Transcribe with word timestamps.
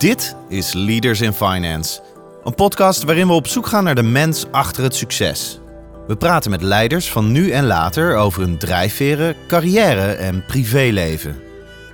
Dit 0.00 0.36
is 0.48 0.72
Leaders 0.72 1.20
in 1.20 1.32
Finance, 1.32 2.00
een 2.44 2.54
podcast 2.54 3.02
waarin 3.02 3.26
we 3.26 3.32
op 3.32 3.46
zoek 3.46 3.66
gaan 3.66 3.84
naar 3.84 3.94
de 3.94 4.02
mens 4.02 4.46
achter 4.50 4.82
het 4.82 4.94
succes. 4.94 5.60
We 6.06 6.16
praten 6.16 6.50
met 6.50 6.62
leiders 6.62 7.10
van 7.10 7.32
nu 7.32 7.50
en 7.50 7.66
later 7.66 8.16
over 8.16 8.40
hun 8.40 8.58
drijfveren, 8.58 9.36
carrière 9.48 10.12
en 10.12 10.44
privéleven. 10.46 11.36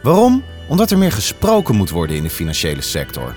Waarom? 0.02 0.44
Omdat 0.68 0.90
er 0.90 0.98
meer 0.98 1.12
gesproken 1.12 1.74
moet 1.74 1.90
worden 1.90 2.16
in 2.16 2.22
de 2.22 2.30
financiële 2.30 2.82
sector. 2.82 3.34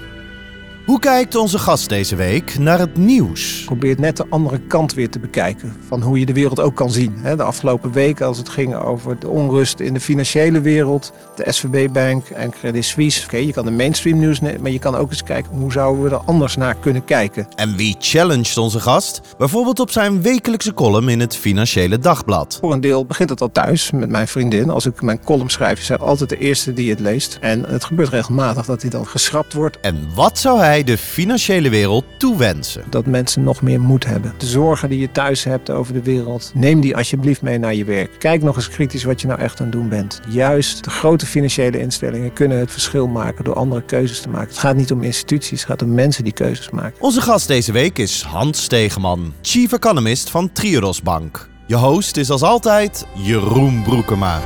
Hoe 0.89 0.99
kijkt 0.99 1.35
onze 1.35 1.59
gast 1.59 1.89
deze 1.89 2.15
week 2.15 2.57
naar 2.57 2.79
het 2.79 2.97
nieuws? 2.97 3.63
Probeert 3.65 3.99
net 3.99 4.17
de 4.17 4.25
andere 4.29 4.59
kant 4.59 4.93
weer 4.93 5.09
te 5.09 5.19
bekijken. 5.19 5.75
Van 5.87 6.01
hoe 6.01 6.19
je 6.19 6.25
de 6.25 6.33
wereld 6.33 6.59
ook 6.59 6.75
kan 6.75 6.91
zien. 6.91 7.15
De 7.23 7.43
afgelopen 7.43 7.91
weken 7.91 8.25
als 8.25 8.37
het 8.37 8.49
ging 8.49 8.75
over 8.75 9.19
de 9.19 9.27
onrust 9.27 9.79
in 9.79 9.93
de 9.93 9.99
financiële 9.99 10.61
wereld. 10.61 11.13
De 11.35 11.51
SVB-bank 11.51 12.25
en 12.25 12.49
Credit 12.49 12.85
Suisse. 12.85 13.25
Oké, 13.25 13.37
je 13.37 13.53
kan 13.53 13.65
de 13.65 13.71
mainstream 13.71 14.19
nieuws 14.19 14.41
nemen. 14.41 14.61
Maar 14.61 14.71
je 14.71 14.79
kan 14.79 14.95
ook 14.95 15.09
eens 15.09 15.23
kijken 15.23 15.51
hoe 15.51 15.71
zouden 15.71 16.03
we 16.03 16.09
er 16.09 16.21
anders 16.25 16.55
naar 16.55 16.75
kunnen 16.75 17.05
kijken. 17.05 17.47
En 17.55 17.75
wie 17.75 17.95
challenged 17.99 18.57
onze 18.57 18.79
gast? 18.79 19.21
Bijvoorbeeld 19.37 19.79
op 19.79 19.91
zijn 19.91 20.21
wekelijkse 20.21 20.73
column 20.73 21.09
in 21.09 21.19
het 21.19 21.35
Financiële 21.35 21.99
Dagblad. 21.99 22.57
Voor 22.61 22.73
een 22.73 22.81
deel 22.81 23.05
begint 23.05 23.29
het 23.29 23.41
al 23.41 23.51
thuis 23.51 23.91
met 23.91 24.09
mijn 24.09 24.27
vriendin. 24.27 24.69
Als 24.69 24.85
ik 24.85 25.01
mijn 25.01 25.23
column 25.23 25.49
schrijf, 25.49 25.79
is 25.79 25.85
zij 25.85 25.97
altijd 25.97 26.29
de 26.29 26.37
eerste 26.37 26.73
die 26.73 26.89
het 26.89 26.99
leest. 26.99 27.37
En 27.41 27.65
het 27.65 27.83
gebeurt 27.83 28.09
regelmatig 28.09 28.65
dat 28.65 28.81
hij 28.81 28.89
dan 28.89 29.07
geschrapt 29.07 29.53
wordt. 29.53 29.79
En 29.79 30.07
wat 30.15 30.37
zou 30.37 30.59
hij 30.59 30.77
de 30.83 30.97
financiële 30.97 31.69
wereld 31.69 32.05
toewensen? 32.17 32.83
Dat 32.89 33.05
mensen 33.05 33.43
nog 33.43 33.61
meer 33.61 33.81
moed 33.81 34.05
hebben. 34.05 34.33
De 34.37 34.45
zorgen 34.45 34.89
die 34.89 34.99
je 34.99 35.11
thuis 35.11 35.43
hebt 35.43 35.69
over 35.69 35.93
de 35.93 36.01
wereld, 36.01 36.51
neem 36.53 36.81
die 36.81 36.95
alsjeblieft 36.95 37.41
mee 37.41 37.57
naar 37.57 37.75
je 37.75 37.83
werk. 37.83 38.19
Kijk 38.19 38.43
nog 38.43 38.55
eens 38.55 38.69
kritisch 38.69 39.03
wat 39.03 39.21
je 39.21 39.27
nou 39.27 39.39
echt 39.39 39.59
aan 39.59 39.65
het 39.65 39.75
doen 39.75 39.89
bent. 39.89 40.19
Juist 40.29 40.83
de 40.83 40.89
grote 40.89 41.25
financiële 41.25 41.79
instellingen 41.79 42.33
kunnen 42.33 42.59
het 42.59 42.71
verschil 42.71 43.07
maken 43.07 43.43
door 43.43 43.55
andere 43.55 43.81
keuzes 43.81 44.21
te 44.21 44.29
maken. 44.29 44.47
Het 44.47 44.57
gaat 44.57 44.75
niet 44.75 44.91
om 44.91 45.03
instituties, 45.03 45.59
het 45.59 45.69
gaat 45.69 45.81
om 45.81 45.93
mensen 45.93 46.23
die 46.23 46.33
keuzes 46.33 46.69
maken. 46.69 47.01
Onze 47.01 47.21
gast 47.21 47.47
deze 47.47 47.71
week 47.71 47.97
is 47.97 48.21
Hans 48.21 48.63
Stegeman, 48.63 49.33
Chief 49.41 49.71
Economist 49.71 50.29
van 50.29 50.51
Triodos 50.51 51.01
Bank. 51.01 51.49
Je 51.67 51.75
host 51.75 52.17
is 52.17 52.29
als 52.29 52.41
altijd 52.41 53.05
Jeroen 53.13 53.83
Broekema. 53.83 54.41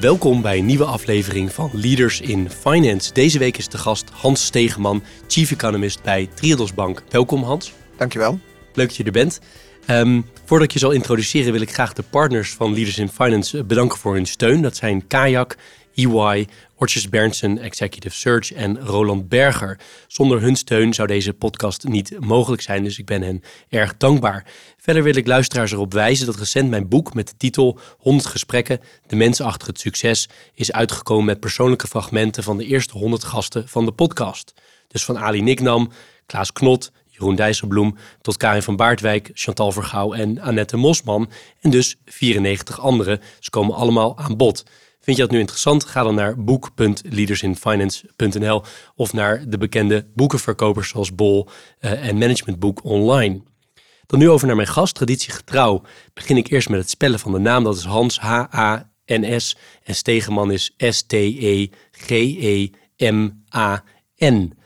Welkom 0.00 0.42
bij 0.42 0.58
een 0.58 0.66
nieuwe 0.66 0.84
aflevering 0.84 1.52
van 1.52 1.70
Leaders 1.72 2.20
in 2.20 2.50
Finance. 2.50 3.12
Deze 3.12 3.38
week 3.38 3.56
is 3.56 3.68
de 3.68 3.78
gast 3.78 4.10
Hans 4.12 4.44
Stegeman, 4.44 5.02
Chief 5.28 5.50
Economist 5.50 6.02
bij 6.02 6.28
Triodos 6.34 6.74
Bank. 6.74 7.02
Welkom 7.08 7.42
Hans. 7.42 7.72
Dankjewel. 7.96 8.38
Leuk 8.74 8.86
dat 8.86 8.96
je 8.96 9.04
er 9.04 9.12
bent. 9.12 9.40
Um, 9.90 10.26
voordat 10.44 10.66
ik 10.66 10.72
je 10.72 10.78
zal 10.78 10.90
introduceren 10.90 11.52
wil 11.52 11.60
ik 11.60 11.72
graag 11.72 11.92
de 11.92 12.02
partners 12.02 12.52
van 12.52 12.74
Leaders 12.74 12.98
in 12.98 13.08
Finance 13.08 13.64
bedanken 13.64 13.98
voor 13.98 14.14
hun 14.14 14.26
steun. 14.26 14.62
Dat 14.62 14.76
zijn 14.76 15.06
Kayak, 15.06 15.56
EY, 15.94 16.46
Ortjes 16.80 17.08
Berndsen, 17.08 17.58
Executive 17.58 18.14
Search 18.14 18.52
en 18.52 18.80
Roland 18.80 19.28
Berger. 19.28 19.78
Zonder 20.06 20.40
hun 20.40 20.56
steun 20.56 20.94
zou 20.94 21.08
deze 21.08 21.32
podcast 21.32 21.84
niet 21.84 22.16
mogelijk 22.20 22.62
zijn, 22.62 22.84
dus 22.84 22.98
ik 22.98 23.06
ben 23.06 23.22
hen 23.22 23.42
erg 23.68 23.96
dankbaar. 23.96 24.46
Verder 24.76 25.02
wil 25.02 25.16
ik 25.16 25.26
luisteraars 25.26 25.72
erop 25.72 25.92
wijzen 25.92 26.26
dat 26.26 26.36
recent 26.36 26.70
mijn 26.70 26.88
boek 26.88 27.14
met 27.14 27.28
de 27.28 27.36
titel 27.36 27.78
100 27.98 28.26
gesprekken, 28.26 28.80
de 29.06 29.16
mensen 29.16 29.44
achter 29.44 29.68
het 29.68 29.80
succes, 29.80 30.28
is 30.54 30.72
uitgekomen 30.72 31.24
met 31.24 31.40
persoonlijke 31.40 31.86
fragmenten 31.86 32.42
van 32.42 32.56
de 32.56 32.66
eerste 32.66 32.98
100 32.98 33.24
gasten 33.24 33.68
van 33.68 33.84
de 33.84 33.92
podcast. 33.92 34.54
Dus 34.88 35.04
van 35.04 35.18
Ali 35.18 35.42
Niknam, 35.42 35.90
Klaas 36.26 36.52
Knot, 36.52 36.92
Jeroen 37.06 37.34
Dijsselbloem 37.34 37.96
tot 38.20 38.36
Karin 38.36 38.62
van 38.62 38.76
Baardwijk, 38.76 39.30
Chantal 39.34 39.72
Vergouw 39.72 40.12
en 40.12 40.40
Annette 40.40 40.76
Mosman. 40.76 41.30
En 41.60 41.70
dus 41.70 41.96
94 42.04 42.80
anderen. 42.80 43.20
Ze 43.40 43.50
komen 43.50 43.74
allemaal 43.74 44.18
aan 44.18 44.36
bod. 44.36 44.64
Vind 45.00 45.16
je 45.16 45.22
dat 45.22 45.32
nu 45.32 45.38
interessant? 45.38 45.84
Ga 45.84 46.02
dan 46.02 46.14
naar 46.14 46.44
boek.leadersinfinance.nl 46.44 48.62
of 48.94 49.12
naar 49.12 49.48
de 49.48 49.58
bekende 49.58 50.06
boekenverkopers 50.14 50.88
zoals 50.88 51.14
Bol 51.14 51.48
uh, 51.80 52.06
en 52.06 52.18
Managementboek 52.18 52.84
online. 52.84 53.42
Dan 54.06 54.18
nu 54.18 54.30
over 54.30 54.46
naar 54.46 54.56
mijn 54.56 54.68
gast, 54.68 54.94
traditiegetrouw. 54.94 55.82
Begin 56.14 56.36
ik 56.36 56.50
eerst 56.50 56.68
met 56.68 56.80
het 56.80 56.90
spellen 56.90 57.18
van 57.18 57.32
de 57.32 57.38
naam. 57.38 57.64
Dat 57.64 57.76
is 57.76 57.84
Hans 57.84 58.18
H-A-N-S 58.18 59.56
en 59.82 59.94
Stegeman 59.94 60.52
is 60.52 60.74
S-T-E-G-E-M-A-N. 60.76 61.68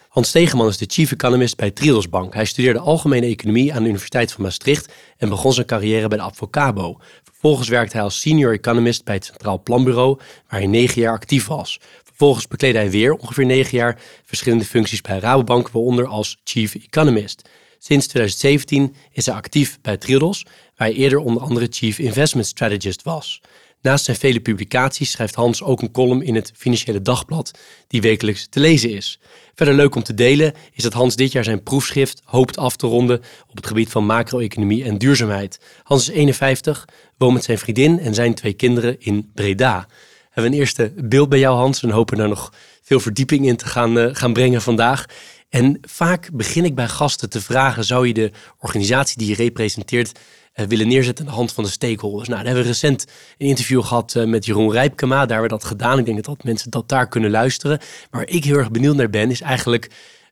Hans 0.08 0.28
Stegeman 0.28 0.68
is 0.68 0.76
de 0.76 0.86
chief 0.88 1.12
economist 1.12 1.56
bij 1.56 1.70
Triodos 1.70 2.08
Bank. 2.08 2.34
Hij 2.34 2.44
studeerde 2.44 2.78
algemene 2.78 3.26
economie 3.26 3.72
aan 3.72 3.78
de 3.78 3.88
Universiteit 3.88 4.32
van 4.32 4.42
Maastricht 4.42 4.92
en 5.16 5.28
begon 5.28 5.52
zijn 5.52 5.66
carrière 5.66 6.08
bij 6.08 6.18
de 6.18 6.24
Advocabo. 6.24 7.00
Vervolgens 7.44 7.72
werkte 7.72 7.96
hij 7.96 8.04
als 8.04 8.20
senior 8.20 8.52
economist 8.52 9.04
bij 9.04 9.14
het 9.14 9.24
Centraal 9.24 9.62
Planbureau, 9.62 10.18
waar 10.48 10.60
hij 10.60 10.66
negen 10.66 11.00
jaar 11.00 11.12
actief 11.12 11.46
was. 11.46 11.80
Vervolgens 12.04 12.48
bekleedde 12.48 12.78
hij 12.78 12.90
weer 12.90 13.12
ongeveer 13.12 13.46
negen 13.46 13.76
jaar 13.78 14.00
verschillende 14.24 14.64
functies 14.64 15.00
bij 15.00 15.18
Rabobank, 15.18 15.68
waaronder 15.68 16.06
als 16.06 16.40
chief 16.44 16.74
economist. 16.74 17.48
Sinds 17.78 18.06
2017 18.06 18.94
is 19.12 19.26
hij 19.26 19.34
actief 19.34 19.78
bij 19.80 19.96
Triodos, 19.96 20.42
waar 20.76 20.88
hij 20.88 20.96
eerder 20.96 21.18
onder 21.18 21.42
andere 21.42 21.66
chief 21.70 21.98
investment 21.98 22.46
strategist 22.46 23.02
was. 23.02 23.40
Naast 23.84 24.04
zijn 24.04 24.16
vele 24.16 24.40
publicaties 24.40 25.10
schrijft 25.10 25.34
Hans 25.34 25.62
ook 25.62 25.82
een 25.82 25.90
column 25.90 26.22
in 26.22 26.34
het 26.34 26.52
Financiële 26.56 27.02
Dagblad, 27.02 27.58
die 27.88 28.00
wekelijks 28.00 28.46
te 28.50 28.60
lezen 28.60 28.90
is. 28.90 29.20
Verder 29.54 29.74
leuk 29.74 29.94
om 29.94 30.02
te 30.02 30.14
delen 30.14 30.54
is 30.72 30.82
dat 30.82 30.92
Hans 30.92 31.16
dit 31.16 31.32
jaar 31.32 31.44
zijn 31.44 31.62
proefschrift 31.62 32.22
hoopt 32.24 32.56
af 32.56 32.76
te 32.76 32.86
ronden 32.86 33.22
op 33.48 33.56
het 33.56 33.66
gebied 33.66 33.90
van 33.90 34.06
macro-economie 34.06 34.84
en 34.84 34.98
duurzaamheid. 34.98 35.60
Hans 35.82 36.08
is 36.08 36.14
51, 36.14 36.88
woont 37.18 37.34
met 37.34 37.44
zijn 37.44 37.58
vriendin 37.58 37.98
en 37.98 38.14
zijn 38.14 38.34
twee 38.34 38.52
kinderen 38.52 39.00
in 39.00 39.30
Breda. 39.34 39.86
We 39.88 40.30
hebben 40.30 40.52
een 40.52 40.58
eerste 40.58 40.92
beeld 40.96 41.28
bij 41.28 41.38
jou, 41.38 41.56
Hans, 41.56 41.82
en 41.82 41.90
hopen 41.90 42.16
daar 42.16 42.28
nog 42.28 42.52
veel 42.82 43.00
verdieping 43.00 43.46
in 43.46 43.56
te 43.56 43.66
gaan, 43.66 43.98
uh, 43.98 44.08
gaan 44.12 44.32
brengen 44.32 44.62
vandaag. 44.62 45.06
En 45.48 45.78
vaak 45.88 46.30
begin 46.32 46.64
ik 46.64 46.74
bij 46.74 46.88
gasten 46.88 47.30
te 47.30 47.40
vragen: 47.40 47.84
zou 47.84 48.06
je 48.06 48.14
de 48.14 48.30
organisatie 48.58 49.18
die 49.18 49.28
je 49.28 49.34
representeert 49.34 50.18
willen 50.54 50.88
neerzetten 50.88 51.24
aan 51.24 51.30
de 51.30 51.36
hand 51.36 51.52
van 51.52 51.64
de 51.64 51.70
stakeholders. 51.70 52.28
Nou, 52.28 52.42
daar 52.42 52.46
hebben 52.46 52.62
we 52.64 52.70
recent 52.70 53.06
een 53.38 53.46
interview 53.46 53.82
gehad 53.82 54.14
uh, 54.14 54.24
met 54.26 54.44
Jeroen 54.44 54.72
Rijpkema. 54.72 55.16
Daar 55.16 55.28
hebben 55.28 55.42
we 55.42 55.48
dat 55.48 55.64
gedaan. 55.64 55.98
Ik 55.98 56.04
denk 56.04 56.24
dat 56.24 56.44
mensen 56.44 56.70
dat 56.70 56.88
daar 56.88 57.08
kunnen 57.08 57.30
luisteren. 57.30 57.78
Maar 57.78 58.20
waar 58.20 58.28
ik 58.28 58.44
heel 58.44 58.56
erg 58.56 58.70
benieuwd 58.70 58.96
naar 58.96 59.10
ben, 59.10 59.30
is 59.30 59.40
eigenlijk 59.40 59.90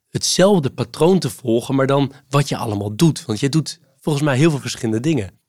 hetzelfde 0.09 0.71
patroon 0.71 1.19
te 1.19 1.31
volgen, 1.31 1.75
maar 1.75 1.87
dan 1.87 2.13
wat 2.29 2.49
je 2.49 2.57
allemaal 2.57 2.97
doet. 2.97 3.25
Want 3.25 3.41
je 3.41 3.49
doet 3.49 3.81
volgens 4.01 4.25
mij 4.25 4.37
heel 4.37 4.51
veel 4.51 4.59
verschillende 4.59 5.01
dingen. 5.01 5.41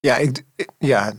Ja, 0.00 0.16
ik, 0.16 0.44
ja, 0.78 1.12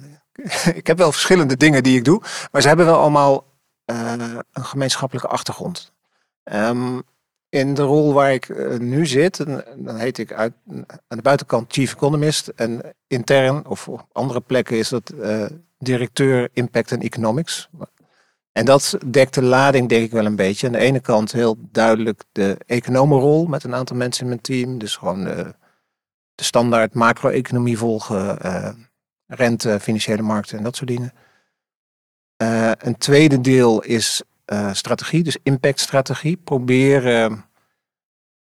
ik 0.74 0.88
heb 0.88 0.98
wel 0.98 1.12
verschillende 1.12 1.58
dingen 1.58 1.84
die 1.84 1.98
ik 1.98 2.06
doe. 2.06 2.22
Maar 2.52 2.62
ze 2.62 2.68
hebben 2.68 2.86
wel 2.86 3.00
allemaal 3.00 3.48
uh, 3.92 4.14
een 4.52 4.66
gemeenschappelijke 4.66 5.30
achtergrond. 5.30 5.92
Um, 6.44 7.04
in 7.54 7.74
de 7.74 7.82
rol 7.82 8.14
waar 8.14 8.34
ik 8.34 8.48
uh, 8.48 8.80
nu 8.80 9.06
zit, 9.06 9.46
dan 9.78 9.98
heet 9.98 10.18
ik 10.18 10.34
uit, 10.34 10.54
aan 11.08 11.18
de 11.18 11.22
buitenkant 11.22 11.74
Chief 11.74 11.94
Economist. 11.94 12.48
En 12.48 12.82
intern, 13.08 13.68
of 13.68 13.88
op 13.88 14.06
andere 14.12 14.42
plekken, 14.42 14.78
is 14.78 14.90
dat 14.90 15.14
uh, 15.16 15.46
directeur 15.78 16.50
Impact 16.54 16.92
and 16.92 17.04
Economics. 17.04 17.70
En 18.52 18.66
dat 18.66 18.98
dekt 19.06 19.34
de 19.34 19.42
lading, 19.42 19.90
denk 19.90 20.04
ik 20.04 20.12
wel 20.12 20.26
een 20.26 20.36
beetje. 20.36 20.68
Aan 20.68 20.74
de 20.74 20.80
ene 20.80 21.00
kant 21.00 21.32
heel 21.32 21.58
duidelijk 21.72 22.24
de 22.32 22.58
economenrol 22.66 23.46
met 23.46 23.64
een 23.64 23.76
aantal 23.76 23.96
mensen 23.96 24.24
in 24.24 24.30
mijn 24.30 24.42
team. 24.42 24.78
Dus 24.78 24.96
gewoon 24.96 25.24
de, 25.24 25.54
standaard 26.36 26.94
macro-economie 26.94 27.78
volgen, 27.78 28.38
uh, 28.46 28.70
rente, 29.28 29.80
financiële 29.80 30.22
markten 30.22 30.58
en 30.58 30.64
dat 30.64 30.76
soort 30.76 30.90
dingen. 30.90 31.14
een 32.78 32.98
tweede 32.98 33.42
deel 33.42 33.82
is 33.82 34.24
strategie, 34.72 35.24
dus 35.24 35.38
impactstrategie. 35.44 36.38
Proberen, 36.38 37.46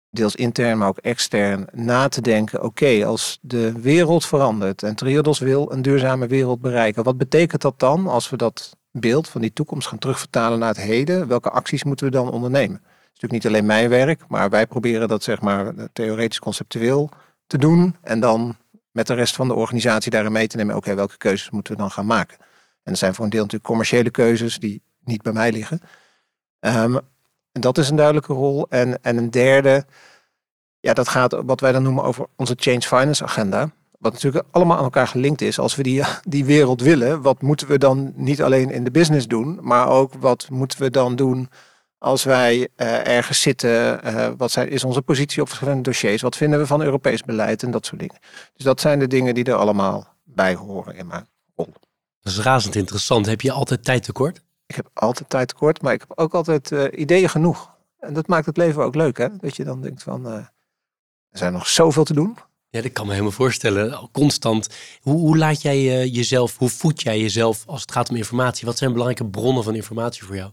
deels 0.09 0.35
intern, 0.35 0.77
maar 0.77 0.87
ook 0.87 0.97
extern, 0.97 1.67
na 1.71 2.07
te 2.07 2.21
denken. 2.21 2.63
Oké, 2.63 3.05
als 3.05 3.39
de 3.41 3.81
wereld 3.81 4.25
verandert 4.25 4.83
en 4.83 4.95
Triodos 4.95 5.39
wil 5.39 5.71
een 5.71 5.81
duurzame 5.81 6.27
wereld 6.27 6.61
bereiken. 6.61 7.03
Wat 7.03 7.17
betekent 7.17 7.61
dat 7.61 7.79
dan 7.79 8.07
als 8.07 8.29
we 8.29 8.37
dat 8.37 8.77
beeld 8.91 9.27
van 9.27 9.41
die 9.41 9.53
toekomst 9.53 9.87
gaan 9.87 9.97
terugvertalen 9.97 10.59
naar 10.59 10.67
het 10.67 10.81
heden? 10.81 11.27
Welke 11.27 11.49
acties 11.49 11.83
moeten 11.83 12.05
we 12.05 12.11
dan 12.11 12.31
ondernemen? 12.31 12.81
Het 12.83 12.91
is 12.93 13.21
natuurlijk 13.21 13.31
niet 13.31 13.45
alleen 13.45 13.65
mijn 13.65 13.89
werk, 13.89 14.27
maar 14.27 14.49
wij 14.49 14.67
proberen 14.67 15.07
dat 15.07 15.23
zeg 15.23 15.41
maar 15.41 15.73
theoretisch 15.93 16.39
conceptueel 16.39 17.09
te 17.47 17.57
doen. 17.57 17.95
En 18.01 18.19
dan 18.19 18.55
met 18.91 19.07
de 19.07 19.13
rest 19.13 19.35
van 19.35 19.47
de 19.47 19.53
organisatie 19.53 20.11
daarin 20.11 20.31
mee 20.31 20.47
te 20.47 20.57
nemen. 20.57 20.75
Oké, 20.75 20.95
welke 20.95 21.17
keuzes 21.17 21.49
moeten 21.49 21.73
we 21.73 21.79
dan 21.79 21.91
gaan 21.91 22.05
maken? 22.05 22.37
En 22.83 22.95
dat 22.95 22.97
zijn 22.97 23.15
voor 23.15 23.23
een 23.23 23.29
deel 23.29 23.41
natuurlijk 23.41 23.69
commerciële 23.69 24.11
keuzes 24.11 24.59
die 24.59 24.81
niet 25.09 25.21
bij 25.21 25.33
mij 25.33 25.51
liggen. 25.51 25.81
Um, 26.59 26.99
en 27.51 27.61
dat 27.61 27.77
is 27.77 27.89
een 27.89 27.95
duidelijke 27.95 28.33
rol. 28.33 28.67
En, 28.69 29.03
en 29.03 29.17
een 29.17 29.29
derde, 29.29 29.85
ja, 30.79 30.93
dat 30.93 31.07
gaat 31.07 31.37
wat 31.45 31.59
wij 31.59 31.71
dan 31.71 31.83
noemen 31.83 32.03
over 32.03 32.25
onze 32.35 32.55
Change 32.57 32.81
Finance 32.81 33.23
agenda. 33.23 33.71
Wat 33.99 34.13
natuurlijk 34.13 34.45
allemaal 34.51 34.77
aan 34.77 34.83
elkaar 34.83 35.07
gelinkt 35.07 35.41
is. 35.41 35.59
Als 35.59 35.75
we 35.75 35.83
die, 35.83 36.03
die 36.27 36.45
wereld 36.45 36.81
willen, 36.81 37.21
wat 37.21 37.41
moeten 37.41 37.67
we 37.67 37.77
dan 37.77 38.13
niet 38.15 38.41
alleen 38.41 38.71
in 38.71 38.83
de 38.83 38.91
business 38.91 39.27
doen, 39.27 39.59
maar 39.61 39.87
ook 39.87 40.13
wat 40.13 40.47
moeten 40.49 40.79
we 40.79 40.89
dan 40.89 41.15
doen 41.15 41.49
als 41.97 42.23
wij 42.23 42.57
uh, 42.57 43.07
ergens 43.07 43.41
zitten? 43.41 44.07
Uh, 44.07 44.29
wat 44.37 44.51
zijn, 44.51 44.69
is 44.69 44.83
onze 44.83 45.01
positie 45.01 45.41
op 45.41 45.47
verschillende 45.47 45.83
dossiers? 45.83 46.21
Wat 46.21 46.35
vinden 46.35 46.59
we 46.59 46.67
van 46.67 46.81
Europees 46.81 47.23
beleid 47.23 47.63
en 47.63 47.71
dat 47.71 47.85
soort 47.85 47.99
dingen? 47.99 48.17
Dus 48.53 48.65
dat 48.65 48.81
zijn 48.81 48.99
de 48.99 49.07
dingen 49.07 49.33
die 49.33 49.43
er 49.43 49.55
allemaal 49.55 50.07
bij 50.23 50.55
horen 50.55 50.95
in 50.95 51.07
mijn 51.07 51.27
rol. 51.55 51.73
Dat 52.21 52.33
is 52.33 52.39
razend 52.39 52.75
interessant. 52.75 53.25
Heb 53.25 53.41
je 53.41 53.51
altijd 53.51 53.83
tijd 53.83 54.03
tekort? 54.03 54.41
Ik 54.69 54.75
heb 54.75 54.89
altijd 54.93 55.29
tijd 55.29 55.47
tekort, 55.47 55.81
maar 55.81 55.93
ik 55.93 55.99
heb 55.99 56.19
ook 56.19 56.33
altijd 56.33 56.71
uh, 56.71 56.83
ideeën 56.91 57.29
genoeg. 57.29 57.77
En 57.99 58.13
dat 58.13 58.27
maakt 58.27 58.45
het 58.45 58.57
leven 58.57 58.83
ook 58.83 58.95
leuk, 58.95 59.17
hè? 59.17 59.37
Dat 59.37 59.55
je 59.55 59.63
dan 59.63 59.81
denkt 59.81 60.03
van, 60.03 60.27
uh, 60.27 60.33
er 60.33 61.37
zijn 61.37 61.53
nog 61.53 61.67
zoveel 61.67 62.03
te 62.03 62.13
doen. 62.13 62.37
Ja, 62.69 62.81
dat 62.81 62.91
kan 62.91 63.05
me 63.05 63.11
helemaal 63.11 63.31
voorstellen. 63.31 64.09
Constant. 64.11 64.69
Hoe, 65.01 65.17
hoe 65.17 65.37
laat 65.37 65.61
jij 65.61 65.77
uh, 65.77 66.13
jezelf, 66.15 66.57
hoe 66.57 66.69
voed 66.69 67.01
jij 67.01 67.19
jezelf 67.19 67.63
als 67.67 67.81
het 67.81 67.91
gaat 67.91 68.09
om 68.09 68.15
informatie? 68.15 68.65
Wat 68.65 68.77
zijn 68.77 68.91
belangrijke 68.91 69.29
bronnen 69.29 69.63
van 69.63 69.75
informatie 69.75 70.23
voor 70.23 70.35
jou? 70.35 70.51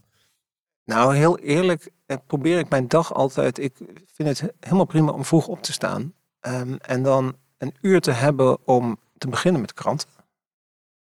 Nou, 0.84 1.16
heel 1.16 1.38
eerlijk 1.38 1.90
probeer 2.26 2.58
ik 2.58 2.68
mijn 2.68 2.88
dag 2.88 3.14
altijd. 3.14 3.58
Ik 3.58 3.76
vind 4.12 4.28
het 4.28 4.52
helemaal 4.60 4.84
prima 4.84 5.12
om 5.12 5.24
vroeg 5.24 5.46
op 5.46 5.62
te 5.62 5.72
staan. 5.72 6.14
Um, 6.40 6.76
en 6.76 7.02
dan 7.02 7.36
een 7.58 7.74
uur 7.80 8.00
te 8.00 8.10
hebben 8.10 8.66
om 8.66 8.98
te 9.18 9.28
beginnen 9.28 9.60
met 9.60 9.74
kranten. 9.74 10.08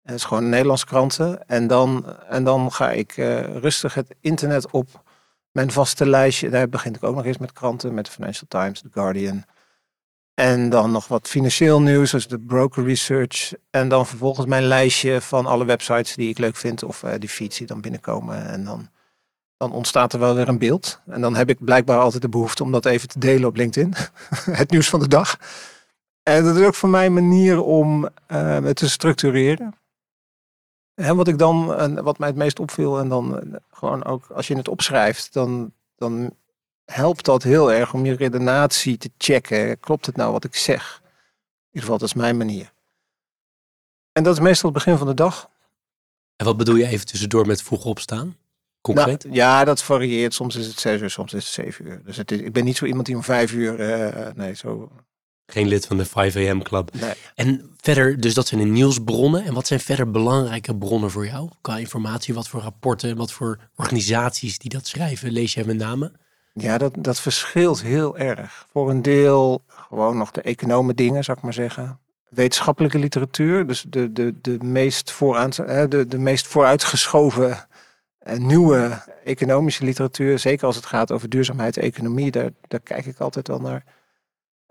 Het 0.08 0.16
is 0.16 0.24
gewoon 0.24 0.50
Nederlandse 0.50 0.86
kranten. 0.86 1.48
En 1.48 1.68
dan, 1.68 2.16
en 2.30 2.44
dan 2.44 2.72
ga 2.72 2.92
ik 2.92 3.18
uh, 3.18 3.40
rustig 3.58 3.94
het 3.94 4.16
internet 4.22 4.72
op. 4.72 5.04
Mijn 5.52 5.72
vaste 5.72 6.06
lijstje, 6.06 6.50
daar 6.50 6.70
begin 6.70 6.96
ik 6.96 7.04
ook 7.04 7.16
nog 7.16 7.26
eens 7.26 7.38
met 7.38 7.52
kranten. 7.52 7.94
Met 7.94 8.06
de 8.06 8.12
Financial 8.12 8.46
Times, 8.48 8.82
The 8.82 8.90
Guardian. 8.92 9.44
En 10.34 10.70
dan 10.70 10.92
nog 10.92 11.08
wat 11.08 11.28
financieel 11.28 11.82
nieuws, 11.82 12.12
dus 12.12 12.28
de 12.28 12.40
broker 12.40 12.84
research. 12.84 13.54
En 13.70 13.90
dan 13.90 14.06
vervolgens 14.06 14.46
mijn 14.46 14.64
lijstje 14.64 15.22
van 15.22 15.46
alle 15.46 15.66
websites 15.66 16.16
die 16.16 16.30
ik 16.30 16.38
leuk 16.38 16.56
vind. 16.56 16.84
Of 16.84 17.04
uh, 17.04 17.12
die 17.20 17.30
feeds 17.30 17.58
die 17.58 17.68
dan 17.68 17.82
binnenkomen. 17.82 18.46
En 18.48 18.64
dan, 18.64 18.90
dan 19.58 19.72
ontstaat 19.72 20.14
er 20.14 20.20
wel 20.20 20.36
weer 20.36 20.48
een 20.48 20.60
beeld. 20.60 21.02
En 21.08 21.22
dan 21.22 21.36
heb 21.36 21.50
ik 21.50 21.64
blijkbaar 21.64 22.00
altijd 22.00 22.22
de 22.22 22.30
behoefte 22.30 22.64
om 22.64 22.72
dat 22.72 22.86
even 22.86 23.08
te 23.08 23.20
delen 23.20 23.48
op 23.48 23.56
LinkedIn. 23.56 23.94
het 24.62 24.72
nieuws 24.72 24.90
van 24.90 25.00
de 25.00 25.08
dag. 25.08 25.38
En 26.24 26.44
dat 26.44 26.56
is 26.56 26.66
ook 26.66 26.76
voor 26.76 26.90
mij 26.90 27.06
een 27.06 27.14
manier 27.14 27.62
om 27.62 28.04
uh, 28.04 28.10
het 28.64 28.76
te 28.76 28.90
structureren. 28.90 29.74
En 30.98 31.16
wat 31.16 31.28
ik 31.28 31.38
dan, 31.38 31.76
en 31.76 32.04
wat 32.04 32.18
mij 32.18 32.28
het 32.28 32.38
meest 32.38 32.60
opviel, 32.60 33.00
en 33.00 33.10
dan 33.10 33.34
uh, 33.34 33.56
gewoon 33.72 34.06
ook 34.06 34.30
als 34.32 34.48
je 34.48 34.56
het 34.56 34.68
opschrijft, 34.68 35.34
dan, 35.34 35.74
dan 35.96 36.36
helpt 36.86 37.26
dat 37.26 37.44
heel 37.44 37.72
erg 37.72 37.94
om 37.94 38.06
je 38.06 38.16
redenatie 38.16 38.98
te 38.98 39.12
checken. 39.18 39.80
Klopt 39.80 40.06
het 40.06 40.16
nou 40.16 40.32
wat 40.32 40.44
ik 40.44 40.56
zeg? 40.56 41.02
In 41.04 41.68
ieder 41.68 41.82
geval, 41.82 41.98
dat 41.98 42.08
is 42.08 42.14
mijn 42.14 42.38
manier. 42.38 42.74
En 44.12 44.24
dat 44.24 44.34
is 44.34 44.40
meestal 44.40 44.70
het 44.70 44.78
begin 44.78 44.98
van 44.98 45.08
de 45.08 45.14
dag. 45.14 45.50
En 46.36 46.46
wat 46.46 46.58
bedoel 46.58 46.76
je 46.76 46.88
even 46.88 47.06
tussendoor 47.06 47.48
met 47.48 47.62
vroeg 47.62 47.86
opstaan? 47.86 48.38
Concreet? 48.82 49.24
Nou, 49.24 49.36
ja, 49.36 49.64
dat 49.64 49.84
varieert. 49.84 50.34
Soms 50.34 50.56
is 50.56 50.68
het 50.68 50.80
zes 50.80 51.02
uur, 51.02 51.10
soms 51.10 51.34
is 51.34 51.44
het 51.44 51.54
zeven 51.54 51.86
uur. 51.86 52.02
Dus 52.04 52.18
het 52.18 52.32
is, 52.32 52.40
ik 52.40 52.54
ben 52.54 52.64
niet 52.64 52.78
zo 52.78 52.86
iemand 52.86 53.06
die 53.06 53.16
om 53.16 53.24
vijf 53.24 53.52
uur, 53.52 53.80
uh, 53.80 54.34
nee, 54.34 54.54
zo 54.54 54.92
geen 55.48 55.68
lid 55.68 55.86
van 55.86 55.98
de 55.98 56.06
5 56.06 56.36
AM 56.36 56.64
Club. 56.64 56.94
Nee. 56.94 57.14
En 57.36 57.76
verder, 57.78 58.20
dus 58.20 58.34
dat 58.34 58.48
zijn 58.48 58.62
de 58.62 58.68
nieuwsbronnen. 58.68 59.44
En 59.44 59.54
wat 59.54 59.68
zijn 59.68 59.80
verder 59.80 60.12
belangrijke 60.12 60.76
bronnen 60.76 61.12
voor 61.12 61.26
jou? 61.26 61.50
Qua 61.62 61.78
informatie, 61.78 62.34
wat 62.34 62.48
voor 62.48 62.62
rapporten, 62.62 63.18
wat 63.18 63.32
voor 63.32 63.60
organisaties 63.76 64.58
die 64.58 64.70
dat 64.70 64.88
schrijven, 64.88 65.32
lees 65.32 65.54
jij 65.54 65.64
met 65.64 65.78
name? 65.78 66.12
Ja, 66.54 66.78
dat, 66.78 66.94
dat 66.98 67.20
verschilt 67.20 67.82
heel 67.82 68.18
erg. 68.18 68.66
Voor 68.72 68.90
een 68.90 69.02
deel 69.02 69.64
gewoon 69.68 70.18
nog 70.18 70.32
de 70.32 70.42
economen 70.42 70.96
dingen, 70.96 71.24
zou 71.24 71.38
ik 71.38 71.44
maar 71.44 71.54
zeggen. 71.54 72.00
Wetenschappelijke 72.30 73.00
literatuur, 73.00 73.68
dus 73.68 73.86
de, 73.90 74.12
de, 74.12 74.34
de, 74.42 74.58
meest, 74.62 75.12
vooraan, 75.12 75.50
de, 75.90 76.06
de 76.08 76.18
meest 76.18 76.48
vooruitgeschoven 76.48 77.68
en 78.20 78.46
nieuwe 78.46 79.04
economische 79.24 79.84
literatuur. 79.84 80.40
Zeker 80.40 80.66
als 80.66 80.76
het 80.76 80.86
gaat 80.86 81.12
over 81.12 81.30
duurzaamheid 81.30 81.78
en 81.78 81.84
economie, 81.84 82.32
daar, 82.32 82.50
daar 82.68 82.80
kijk 82.80 83.06
ik 83.06 83.20
altijd 83.20 83.48
wel 83.48 83.60
naar. 83.60 83.84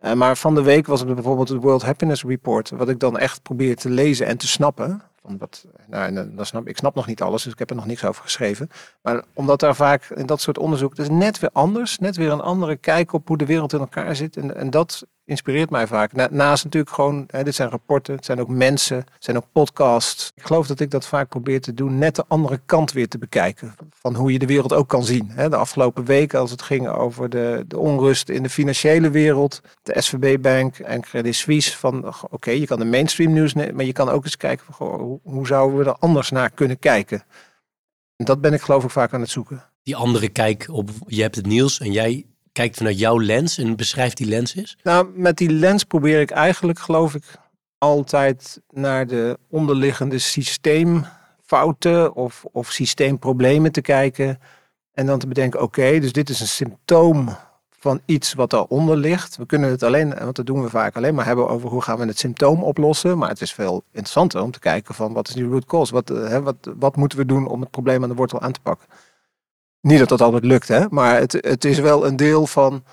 Uh, 0.04 0.12
maar 0.12 0.36
van 0.36 0.54
de 0.54 0.62
week 0.62 0.86
was 0.86 1.00
het 1.00 1.14
bijvoorbeeld 1.14 1.48
het 1.48 1.62
World 1.62 1.82
Happiness 1.82 2.24
Report, 2.24 2.70
wat 2.70 2.88
ik 2.88 2.98
dan 2.98 3.18
echt 3.18 3.42
probeer 3.42 3.76
te 3.76 3.90
lezen 3.90 4.26
en 4.26 4.36
te 4.36 4.48
snappen. 4.48 5.02
Wat, 5.38 5.66
nou, 5.86 6.34
dan 6.34 6.46
snap, 6.46 6.68
ik 6.68 6.76
snap 6.76 6.94
nog 6.94 7.06
niet 7.06 7.22
alles, 7.22 7.42
dus 7.42 7.52
ik 7.52 7.58
heb 7.58 7.70
er 7.70 7.76
nog 7.76 7.86
niks 7.86 8.04
over 8.04 8.22
geschreven. 8.22 8.70
Maar 9.02 9.24
omdat 9.32 9.60
daar 9.60 9.76
vaak 9.76 10.04
in 10.04 10.26
dat 10.26 10.40
soort 10.40 10.58
onderzoek, 10.58 10.96
dus 10.96 11.08
net 11.08 11.38
weer 11.38 11.50
anders, 11.52 11.98
net 11.98 12.16
weer 12.16 12.30
een 12.30 12.40
andere 12.40 12.76
kijk 12.76 13.12
op 13.12 13.28
hoe 13.28 13.36
de 13.36 13.46
wereld 13.46 13.72
in 13.72 13.78
elkaar 13.78 14.16
zit. 14.16 14.36
En, 14.36 14.56
en 14.56 14.70
dat 14.70 15.06
inspireert 15.26 15.70
mij 15.70 15.86
vaak. 15.86 16.30
naast 16.30 16.64
natuurlijk 16.64 16.94
gewoon, 16.94 17.24
hè, 17.30 17.44
dit 17.44 17.54
zijn 17.54 17.70
rapporten, 17.70 18.14
het 18.14 18.24
zijn 18.24 18.40
ook 18.40 18.48
mensen, 18.48 18.96
het 18.96 19.24
zijn 19.24 19.36
ook 19.36 19.46
podcasts. 19.52 20.32
Ik 20.34 20.42
geloof 20.42 20.66
dat 20.66 20.80
ik 20.80 20.90
dat 20.90 21.06
vaak 21.06 21.28
probeer 21.28 21.60
te 21.60 21.74
doen, 21.74 21.98
net 21.98 22.14
de 22.14 22.24
andere 22.28 22.60
kant 22.66 22.92
weer 22.92 23.08
te 23.08 23.18
bekijken. 23.18 23.74
Van 23.90 24.14
hoe 24.14 24.32
je 24.32 24.38
de 24.38 24.46
wereld 24.46 24.72
ook 24.72 24.88
kan 24.88 25.04
zien. 25.04 25.30
Hè. 25.30 25.48
De 25.48 25.56
afgelopen 25.56 26.04
weken, 26.04 26.38
als 26.38 26.50
het 26.50 26.62
ging 26.62 26.88
over 26.88 27.30
de, 27.30 27.64
de 27.68 27.78
onrust 27.78 28.28
in 28.28 28.42
de 28.42 28.50
financiële 28.50 29.10
wereld, 29.10 29.60
de 29.82 30.00
SVB-bank 30.00 30.78
en 30.78 31.00
Credit 31.00 31.34
Suisse. 31.34 31.76
Van 31.76 32.14
oké, 32.30 32.50
je 32.50 32.66
kan 32.66 32.78
de 32.78 32.84
mainstream 32.84 33.32
nieuws, 33.32 33.54
maar 33.54 33.84
je 33.84 33.92
kan 33.92 34.08
ook 34.08 34.24
eens 34.24 34.36
kijken, 34.36 34.66
hoe, 34.76 35.15
hoe 35.22 35.46
zouden 35.46 35.78
we 35.78 35.84
er 35.84 35.96
anders 35.98 36.30
naar 36.30 36.50
kunnen 36.50 36.78
kijken. 36.78 37.22
En 38.16 38.24
dat 38.24 38.40
ben 38.40 38.52
ik 38.52 38.60
geloof 38.60 38.84
ik 38.84 38.90
vaak 38.90 39.12
aan 39.12 39.20
het 39.20 39.30
zoeken. 39.30 39.64
Die 39.82 39.96
andere 39.96 40.28
kijk 40.28 40.66
op, 40.70 40.90
je 41.06 41.22
hebt 41.22 41.36
het 41.36 41.46
nieuws 41.46 41.80
en 41.80 41.92
jij 41.92 42.26
kijkt 42.52 42.76
vanuit 42.76 42.98
jouw 42.98 43.20
lens 43.20 43.58
en 43.58 43.76
beschrijft 43.76 44.16
die 44.16 44.26
lens 44.26 44.54
is? 44.54 44.76
Nou, 44.82 45.08
met 45.14 45.36
die 45.36 45.50
lens 45.50 45.84
probeer 45.84 46.20
ik 46.20 46.30
eigenlijk, 46.30 46.78
geloof 46.78 47.14
ik, 47.14 47.24
altijd 47.78 48.60
naar 48.70 49.06
de 49.06 49.38
onderliggende 49.48 50.18
systeemfouten 50.18 52.14
of, 52.14 52.44
of 52.52 52.70
systeemproblemen 52.70 53.72
te 53.72 53.80
kijken. 53.80 54.38
En 54.92 55.06
dan 55.06 55.18
te 55.18 55.26
bedenken, 55.26 55.62
oké, 55.62 55.98
dus 55.98 56.12
dit 56.12 56.28
is 56.28 56.40
een 56.40 56.46
symptoom 56.46 57.36
van 57.86 58.00
iets 58.04 58.34
wat 58.34 58.50
daaronder 58.50 58.96
ligt. 58.96 59.36
We 59.36 59.46
kunnen 59.46 59.70
het 59.70 59.82
alleen, 59.82 60.14
want 60.14 60.36
dat 60.36 60.46
doen 60.46 60.62
we 60.62 60.68
vaak 60.68 60.96
alleen 60.96 61.14
maar 61.14 61.24
hebben 61.24 61.48
over 61.48 61.68
hoe 61.68 61.82
gaan 61.82 61.98
we 61.98 62.06
het 62.06 62.18
symptoom 62.18 62.62
oplossen. 62.62 63.18
Maar 63.18 63.28
het 63.28 63.40
is 63.40 63.52
veel 63.52 63.84
interessanter 63.86 64.42
om 64.42 64.50
te 64.50 64.58
kijken 64.58 64.94
van 64.94 65.12
wat 65.12 65.28
is 65.28 65.34
die 65.34 65.44
root 65.44 65.64
cause? 65.64 65.92
Wat, 65.92 66.10
eh, 66.10 66.28
hè, 66.28 66.42
wat, 66.42 66.56
wat 66.78 66.96
moeten 66.96 67.18
we 67.18 67.26
doen 67.26 67.46
om 67.46 67.60
het 67.60 67.70
probleem 67.70 68.02
aan 68.02 68.08
de 68.08 68.14
wortel 68.14 68.40
aan 68.40 68.52
te 68.52 68.60
pakken? 68.60 68.88
Niet 69.80 69.98
dat 69.98 70.08
dat 70.08 70.20
altijd 70.20 70.44
lukt, 70.44 70.68
hè? 70.68 70.86
maar 70.90 71.18
het, 71.18 71.32
het 71.32 71.64
is 71.64 71.78
wel 71.78 72.06
een 72.06 72.16
deel 72.16 72.46
van, 72.46 72.84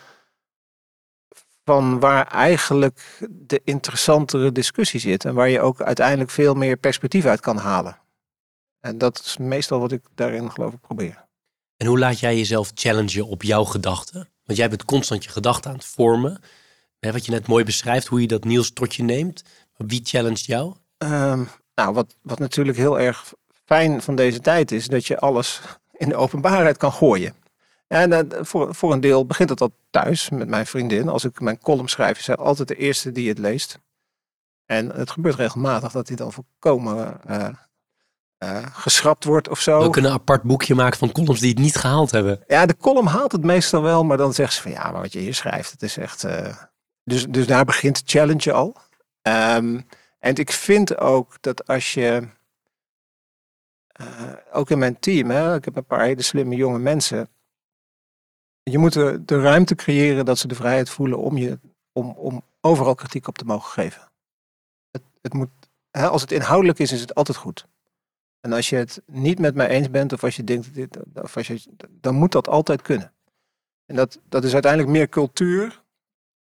van 1.64 2.00
waar 2.00 2.28
eigenlijk 2.28 3.20
de 3.30 3.62
interessantere 3.64 4.52
discussie 4.52 5.00
zit. 5.00 5.26
En 5.26 5.34
waar 5.34 5.50
je 5.50 5.62
ook 5.62 5.82
uiteindelijk 5.82 6.30
veel 6.30 6.54
meer 6.54 6.78
perspectief 6.78 7.26
uit 7.26 7.40
kan 7.40 7.58
halen. 7.58 7.98
En 8.80 8.98
dat 8.98 9.22
is 9.26 9.38
meestal 9.38 9.80
wat 9.80 9.92
ik 9.92 10.02
daarin 10.16 10.52
geloof 10.52 10.74
ik 10.74 10.82
probeer. 10.82 11.26
En 11.78 11.88
hoe 11.88 12.00
laat 12.00 12.20
jij 12.20 12.38
jezelf 12.38 12.72
challengen 12.74 13.28
op 13.28 13.44
jouw 13.44 13.64
gedachten? 13.64 14.33
Want 14.46 14.58
jij 14.58 14.70
bent 14.70 14.86
constant 14.86 15.24
je 15.24 15.30
gedachten 15.30 15.72
aan 15.72 15.78
het 15.78 15.86
vormen. 15.86 16.42
Wat 17.00 17.26
je 17.26 17.32
net 17.32 17.48
mooi 17.48 17.64
beschrijft, 17.64 18.08
hoe 18.08 18.22
je 18.22 18.28
dat 18.28 18.44
nieuws 18.44 18.74
tot 18.74 18.96
je 18.96 19.04
neemt. 19.04 19.44
Wie 19.78 20.02
challenged 20.04 20.46
jou? 20.46 20.76
Um, 20.98 21.50
nou, 21.76 21.94
wat, 21.94 22.16
wat 22.22 22.40
natuurlijk 22.40 22.78
heel 22.78 23.00
erg 23.00 23.34
fijn 23.66 24.02
van 24.02 24.16
deze 24.16 24.40
tijd 24.40 24.72
is, 24.72 24.88
dat 24.88 25.06
je 25.06 25.20
alles 25.20 25.62
in 25.92 26.10
de 26.10 26.16
openbaarheid 26.16 26.78
kan 26.78 26.92
gooien. 26.92 27.34
En 27.88 28.12
uh, 28.12 28.20
voor, 28.42 28.76
voor 28.76 28.94
een 28.94 29.02
deel 29.02 29.26
begint 29.26 29.50
het 29.50 29.62
al 29.62 29.76
thuis 29.90 30.30
met 30.30 30.48
mijn 30.48 30.66
vriendin. 30.66 31.10
Als 31.10 31.24
ik 31.24 31.40
mijn 31.40 31.60
column 31.60 31.88
schrijf, 31.88 32.18
is 32.18 32.24
zij 32.24 32.36
altijd 32.36 32.68
de 32.68 32.76
eerste 32.76 33.12
die 33.12 33.30
het 33.30 33.38
leest. 33.38 33.80
En 34.66 34.90
het 34.90 35.12
gebeurt 35.12 35.36
regelmatig 35.36 35.92
dat 35.92 36.08
hij 36.08 36.18
dan 36.18 36.34
volkomen 36.34 37.20
uh, 37.30 37.38
uh, 37.38 37.48
geschrapt 38.72 39.24
wordt 39.24 39.50
of 39.50 39.60
zo. 39.60 39.84
We 39.84 39.90
kunnen 39.90 40.12
een 40.12 40.18
apart 40.18 40.44
boekje 40.44 40.76
maken 40.76 40.98
van 40.98 41.12
columns 41.12 41.40
die 41.40 41.50
het 41.50 41.60
niet 41.60 41.76
gehaald 41.76 42.12
hebben. 42.12 42.44
Ja, 42.48 42.66
de 42.66 42.78
column 42.78 43.08
haalt 43.08 43.32
het 43.32 43.44
meestal 43.44 43.82
wel, 43.82 44.04
maar 44.04 44.18
dan 44.18 44.34
zegt 44.34 44.54
ze 44.54 44.62
van 44.62 44.72
ja, 44.72 44.92
maar 44.92 45.02
wat 45.02 45.14
je 45.14 45.20
hier 45.20 45.36
schrijft, 45.36 45.72
het 45.72 45.82
is 45.82 45.98
echt. 45.98 46.26
dus, 47.04 47.26
dus 47.26 47.48
daar 47.48 47.66
begint 47.66 47.98
het 47.98 48.10
challenge 48.10 48.52
al. 48.52 48.76
Um, 49.22 49.86
en 50.20 50.36
ik 50.36 50.52
vind 50.52 50.98
ook 50.98 51.42
dat 51.42 51.68
als 51.68 51.94
je 51.94 52.28
uh, 54.02 54.34
ook 54.52 54.70
in 54.70 54.80
mijn 54.80 55.00
team, 55.00 55.30
hè, 55.30 55.56
ik 55.56 55.66
heb 55.66 55.76
een 55.76 55.86
paar 55.86 56.04
hele 56.04 56.22
slimme 56.22 56.56
jonge 56.56 56.80
mensen. 56.80 57.30
Je 58.64 58.78
moet 58.78 58.94
de, 58.94 59.22
de 59.26 59.42
ruimte 59.42 59.76
creëren 59.76 60.26
dat 60.26 60.38
ze 60.38 60.48
de 60.48 60.56
vrijheid 60.56 60.90
voelen 60.90 61.18
om, 61.18 61.38
je, 61.38 61.60
om, 61.92 62.10
om 62.10 62.44
overal 62.62 62.96
kritiek 62.96 63.28
op 63.28 63.38
te 63.38 63.46
mogen 63.46 63.72
geven. 63.72 64.12
Het, 64.92 65.02
het 65.22 65.34
moet, 65.34 65.50
hè, 65.92 66.10
als 66.10 66.22
het 66.22 66.32
inhoudelijk 66.32 66.80
is, 66.80 66.92
is 66.92 67.02
het 67.02 67.16
altijd 67.16 67.38
goed. 67.38 67.68
En 68.44 68.54
als 68.54 68.70
je 68.70 68.76
het 68.76 69.02
niet 69.06 69.40
met 69.40 69.56
mij 69.56 69.68
eens 69.68 69.90
bent, 69.90 70.14
of 70.14 70.24
als 70.24 70.36
je 70.36 70.44
denkt, 70.44 70.74
dit, 70.74 70.98
of 71.14 71.38
als 71.38 71.48
je, 71.48 71.62
dan 71.90 72.16
moet 72.16 72.32
dat 72.32 72.48
altijd 72.48 72.82
kunnen. 72.82 73.14
En 73.86 73.96
dat, 73.96 74.20
dat 74.30 74.44
is 74.44 74.54
uiteindelijk 74.54 74.92
meer 74.92 75.10
cultuur 75.10 75.84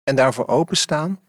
en 0.03 0.15
daarvoor 0.15 0.47
openstaan 0.47 1.19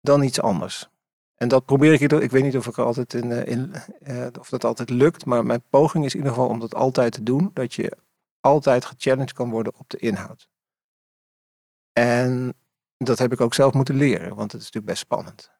dan 0.00 0.22
iets 0.22 0.40
anders. 0.40 0.88
En 1.34 1.48
dat 1.48 1.64
probeer 1.64 1.92
ik, 1.92 2.00
ik 2.00 2.30
weet 2.30 2.42
niet 2.42 2.56
of 2.56 2.66
ik 2.66 2.78
altijd 2.78 3.14
in, 3.14 3.32
eh, 3.32 3.46
in 3.46 3.72
uh, 4.02 4.26
of 4.38 4.48
dat 4.48 4.64
altijd 4.64 4.90
lukt, 4.90 5.24
maar 5.24 5.46
mijn 5.46 5.62
poging 5.70 6.04
is 6.04 6.12
in 6.12 6.18
ieder 6.18 6.32
geval 6.32 6.48
om 6.48 6.60
dat 6.60 6.74
altijd 6.74 7.12
te 7.12 7.22
doen, 7.22 7.50
dat 7.52 7.74
je 7.74 7.96
altijd 8.40 8.84
gechallenged 8.84 9.32
kan 9.32 9.50
worden 9.50 9.74
op 9.78 9.90
de 9.90 9.98
inhoud. 9.98 10.48
En 11.92 12.54
dat 12.96 13.18
heb 13.18 13.32
ik 13.32 13.40
ook 13.40 13.54
zelf 13.54 13.72
moeten 13.72 13.94
leren, 13.94 14.34
want 14.34 14.52
het 14.52 14.60
is 14.60 14.66
natuurlijk 14.66 14.92
best 14.92 15.04
spannend. 15.04 15.50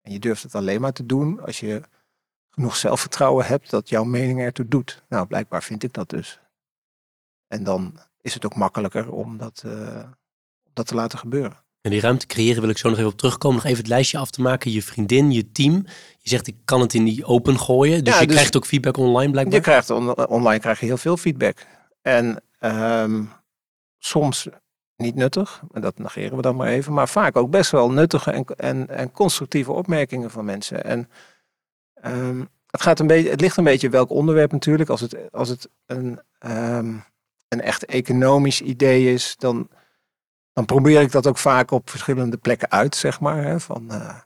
En 0.00 0.12
je 0.12 0.18
durft 0.18 0.42
het 0.42 0.54
alleen 0.54 0.80
maar 0.80 0.92
te 0.92 1.06
doen 1.06 1.40
als 1.40 1.60
je 1.60 1.82
genoeg 2.54 2.76
zelfvertrouwen 2.76 3.46
hebt 3.46 3.70
dat 3.70 3.88
jouw 3.88 4.04
mening 4.04 4.40
ertoe 4.40 4.68
doet. 4.68 5.02
Nou, 5.08 5.26
blijkbaar 5.26 5.62
vind 5.62 5.82
ik 5.82 5.92
dat 5.92 6.08
dus. 6.10 6.40
En 7.48 7.64
dan 7.64 7.98
is 8.20 8.34
het 8.34 8.44
ook 8.44 8.54
makkelijker 8.56 9.12
om 9.12 9.36
dat, 9.38 9.62
uh, 9.66 10.04
dat 10.72 10.86
te 10.86 10.94
laten 10.94 11.18
gebeuren. 11.18 11.62
En 11.80 11.90
die 11.90 12.00
ruimte 12.00 12.26
creëren 12.26 12.60
wil 12.60 12.70
ik 12.70 12.78
zo 12.78 12.88
nog 12.88 12.98
even 12.98 13.10
op 13.10 13.16
terugkomen. 13.18 13.56
Nog 13.56 13.64
even 13.66 13.78
het 13.78 13.88
lijstje 13.88 14.18
af 14.18 14.30
te 14.30 14.40
maken. 14.42 14.70
Je 14.70 14.82
vriendin, 14.82 15.32
je 15.32 15.50
team. 15.52 15.74
Je 16.18 16.28
zegt 16.28 16.46
ik 16.46 16.56
kan 16.64 16.80
het 16.80 16.94
in 16.94 17.04
die 17.04 17.24
open 17.24 17.58
gooien. 17.58 18.04
Dus 18.04 18.14
Ja, 18.14 18.20
je 18.20 18.26
dus- 18.26 18.34
krijgt 18.36 18.56
ook 18.56 18.66
feedback 18.66 18.96
online 18.96 19.30
blijkbaar. 19.30 19.54
Je 19.56 19.60
krijgt 19.62 19.90
on- 19.90 20.26
online 20.26 20.60
krijg 20.60 20.80
je 20.80 20.86
heel 20.86 20.96
veel 20.96 21.16
feedback. 21.16 21.66
En 22.02 22.42
ehm, 22.58 23.24
soms 23.98 24.48
niet 24.96 25.14
nuttig, 25.14 25.62
en 25.72 25.80
dat 25.80 25.98
negeren 25.98 26.36
we 26.36 26.42
dan 26.42 26.56
maar 26.56 26.68
even, 26.68 26.92
maar 26.92 27.08
vaak 27.08 27.36
ook 27.36 27.50
best 27.50 27.70
wel 27.70 27.90
nuttige 27.90 28.30
en, 28.30 28.44
en, 28.44 28.88
en 28.88 29.10
constructieve 29.12 29.72
opmerkingen 29.72 30.30
van 30.30 30.44
mensen. 30.44 30.84
En 30.84 31.08
ehm, 32.04 32.44
het, 32.70 32.82
gaat 32.82 33.00
een 33.00 33.06
beetje, 33.06 33.30
het 33.30 33.40
ligt 33.40 33.56
een 33.56 33.64
beetje 33.64 33.88
welk 33.88 34.10
onderwerp 34.10 34.52
natuurlijk. 34.52 34.90
Als 34.90 35.00
het, 35.00 35.32
als 35.32 35.48
het 35.48 35.68
een, 35.86 36.20
ehm, 36.38 36.96
een 37.48 37.60
echt 37.60 37.84
economisch 37.84 38.60
idee 38.60 39.12
is, 39.12 39.34
dan, 39.38 39.68
dan 40.52 40.64
probeer 40.64 41.00
ik 41.00 41.12
dat 41.12 41.26
ook 41.26 41.38
vaak 41.38 41.70
op 41.70 41.90
verschillende 41.90 42.36
plekken 42.36 42.70
uit, 42.70 42.96
zeg 42.96 43.20
maar. 43.20 43.44
Hè, 43.44 43.60
van, 43.60 43.90
eh, 43.90 44.18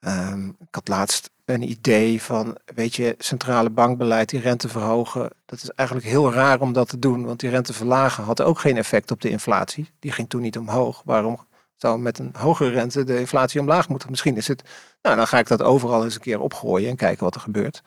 ehm, 0.00 0.48
ik 0.48 0.74
had 0.74 0.88
laatst 0.88 1.30
een 1.44 1.70
idee 1.70 2.22
van, 2.22 2.56
weet 2.74 2.94
je, 2.94 3.14
centrale 3.18 3.70
bankbeleid, 3.70 4.28
die 4.28 4.40
rente 4.40 4.68
verhogen. 4.68 5.30
Dat 5.46 5.62
is 5.62 5.70
eigenlijk 5.70 6.08
heel 6.08 6.32
raar 6.32 6.60
om 6.60 6.72
dat 6.72 6.88
te 6.88 6.98
doen, 6.98 7.24
want 7.24 7.40
die 7.40 7.50
rente 7.50 7.72
verlagen 7.72 8.24
had 8.24 8.42
ook 8.42 8.58
geen 8.58 8.76
effect 8.76 9.10
op 9.10 9.20
de 9.20 9.30
inflatie. 9.30 9.90
Die 9.98 10.12
ging 10.12 10.28
toen 10.28 10.40
niet 10.40 10.58
omhoog. 10.58 11.02
Waarom 11.04 11.38
zou 11.80 11.98
met 11.98 12.18
een 12.18 12.34
hogere 12.38 12.70
rente 12.70 13.04
de 13.04 13.18
inflatie 13.18 13.60
omlaag 13.60 13.88
moeten? 13.88 14.10
Misschien 14.10 14.36
is 14.36 14.48
het, 14.48 14.62
nou 15.02 15.16
dan 15.16 15.26
ga 15.26 15.38
ik 15.38 15.48
dat 15.48 15.62
overal 15.62 16.04
eens 16.04 16.14
een 16.14 16.20
keer 16.20 16.40
opgooien 16.40 16.90
en 16.90 16.96
kijken 16.96 17.24
wat 17.24 17.34
er 17.34 17.40
gebeurt. 17.40 17.82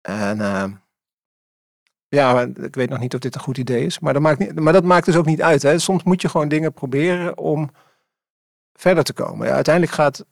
En 0.00 0.40
ehm, 0.40 0.72
ja, 2.08 2.40
ik 2.40 2.74
weet 2.74 2.88
nog 2.88 2.98
niet 2.98 3.14
of 3.14 3.20
dit 3.20 3.34
een 3.34 3.40
goed 3.40 3.58
idee 3.58 3.84
is, 3.84 3.98
maar 3.98 4.12
dat 4.12 4.22
maakt, 4.22 4.38
niet, 4.38 4.60
maar 4.60 4.72
dat 4.72 4.84
maakt 4.84 5.06
dus 5.06 5.16
ook 5.16 5.26
niet 5.26 5.42
uit. 5.42 5.62
Hè. 5.62 5.78
Soms 5.78 6.02
moet 6.02 6.22
je 6.22 6.28
gewoon 6.28 6.48
dingen 6.48 6.72
proberen 6.72 7.38
om 7.38 7.70
verder 8.72 9.04
te 9.04 9.12
komen. 9.12 9.46
Ja, 9.46 9.54
uiteindelijk 9.54 9.94
gaat 9.94 10.24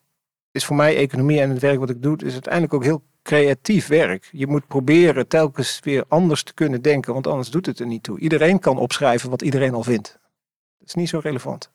is 0.50 0.64
voor 0.64 0.76
mij 0.76 0.96
economie 0.96 1.40
en 1.40 1.50
het 1.50 1.60
werk 1.60 1.78
wat 1.78 1.90
ik 1.90 2.02
doe, 2.02 2.16
is 2.24 2.32
uiteindelijk 2.32 2.74
ook 2.74 2.84
heel 2.84 3.02
creatief 3.22 3.86
werk. 3.86 4.28
Je 4.32 4.46
moet 4.46 4.66
proberen 4.66 5.28
telkens 5.28 5.80
weer 5.82 6.04
anders 6.08 6.42
te 6.42 6.54
kunnen 6.54 6.82
denken, 6.82 7.12
want 7.12 7.26
anders 7.26 7.50
doet 7.50 7.66
het 7.66 7.80
er 7.80 7.86
niet 7.86 8.02
toe. 8.02 8.18
Iedereen 8.18 8.58
kan 8.58 8.78
opschrijven 8.78 9.30
wat 9.30 9.42
iedereen 9.42 9.74
al 9.74 9.82
vindt. 9.82 10.18
Dat 10.78 10.88
is 10.88 10.94
niet 10.94 11.08
zo 11.08 11.18
relevant. 11.18 11.70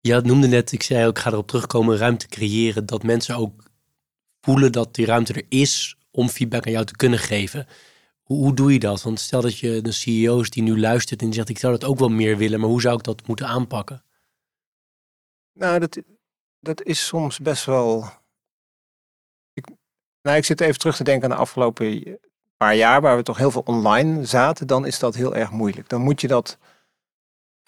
Je 0.00 0.20
noemde 0.20 0.46
net, 0.46 0.72
ik 0.72 0.82
zei 0.82 1.06
ook, 1.06 1.18
ga 1.18 1.30
erop 1.30 1.46
terugkomen, 1.46 1.96
ruimte 1.96 2.28
creëren. 2.28 2.86
Dat 2.86 3.02
mensen 3.02 3.36
ook 3.36 3.70
voelen 4.40 4.72
dat 4.72 4.94
die 4.94 5.06
ruimte 5.06 5.32
er 5.32 5.46
is 5.48 5.96
om 6.10 6.28
feedback 6.28 6.66
aan 6.66 6.72
jou 6.72 6.84
te 6.84 6.96
kunnen 6.96 7.18
geven. 7.18 7.66
Hoe, 8.22 8.38
hoe 8.38 8.54
doe 8.54 8.72
je 8.72 8.78
dat? 8.78 9.02
Want 9.02 9.20
stel 9.20 9.40
dat 9.40 9.58
je 9.58 9.80
de 9.80 9.92
CEO's 9.92 10.50
die 10.50 10.62
nu 10.62 10.80
luistert 10.80 11.20
en 11.20 11.26
die 11.26 11.34
zegt, 11.34 11.48
ik 11.48 11.58
zou 11.58 11.72
dat 11.72 11.88
ook 11.88 11.98
wel 11.98 12.08
meer 12.08 12.36
willen, 12.36 12.60
maar 12.60 12.68
hoe 12.68 12.80
zou 12.80 12.96
ik 12.96 13.04
dat 13.04 13.26
moeten 13.26 13.46
aanpakken? 13.46 14.02
Nou, 15.52 15.78
dat, 15.78 15.98
dat 16.60 16.82
is 16.82 17.06
soms 17.06 17.38
best 17.38 17.64
wel. 17.64 18.10
Ik, 19.52 19.66
nou, 20.22 20.36
ik 20.36 20.44
zit 20.44 20.60
even 20.60 20.78
terug 20.78 20.96
te 20.96 21.04
denken 21.04 21.30
aan 21.30 21.36
de 21.36 21.42
afgelopen 21.42 22.18
paar 22.56 22.74
jaar, 22.74 23.00
waar 23.00 23.16
we 23.16 23.22
toch 23.22 23.38
heel 23.38 23.50
veel 23.50 23.62
online 23.64 24.24
zaten. 24.24 24.66
Dan 24.66 24.86
is 24.86 24.98
dat 24.98 25.14
heel 25.14 25.34
erg 25.34 25.50
moeilijk. 25.50 25.88
Dan 25.88 26.00
moet 26.00 26.20
je 26.20 26.28
dat 26.28 26.58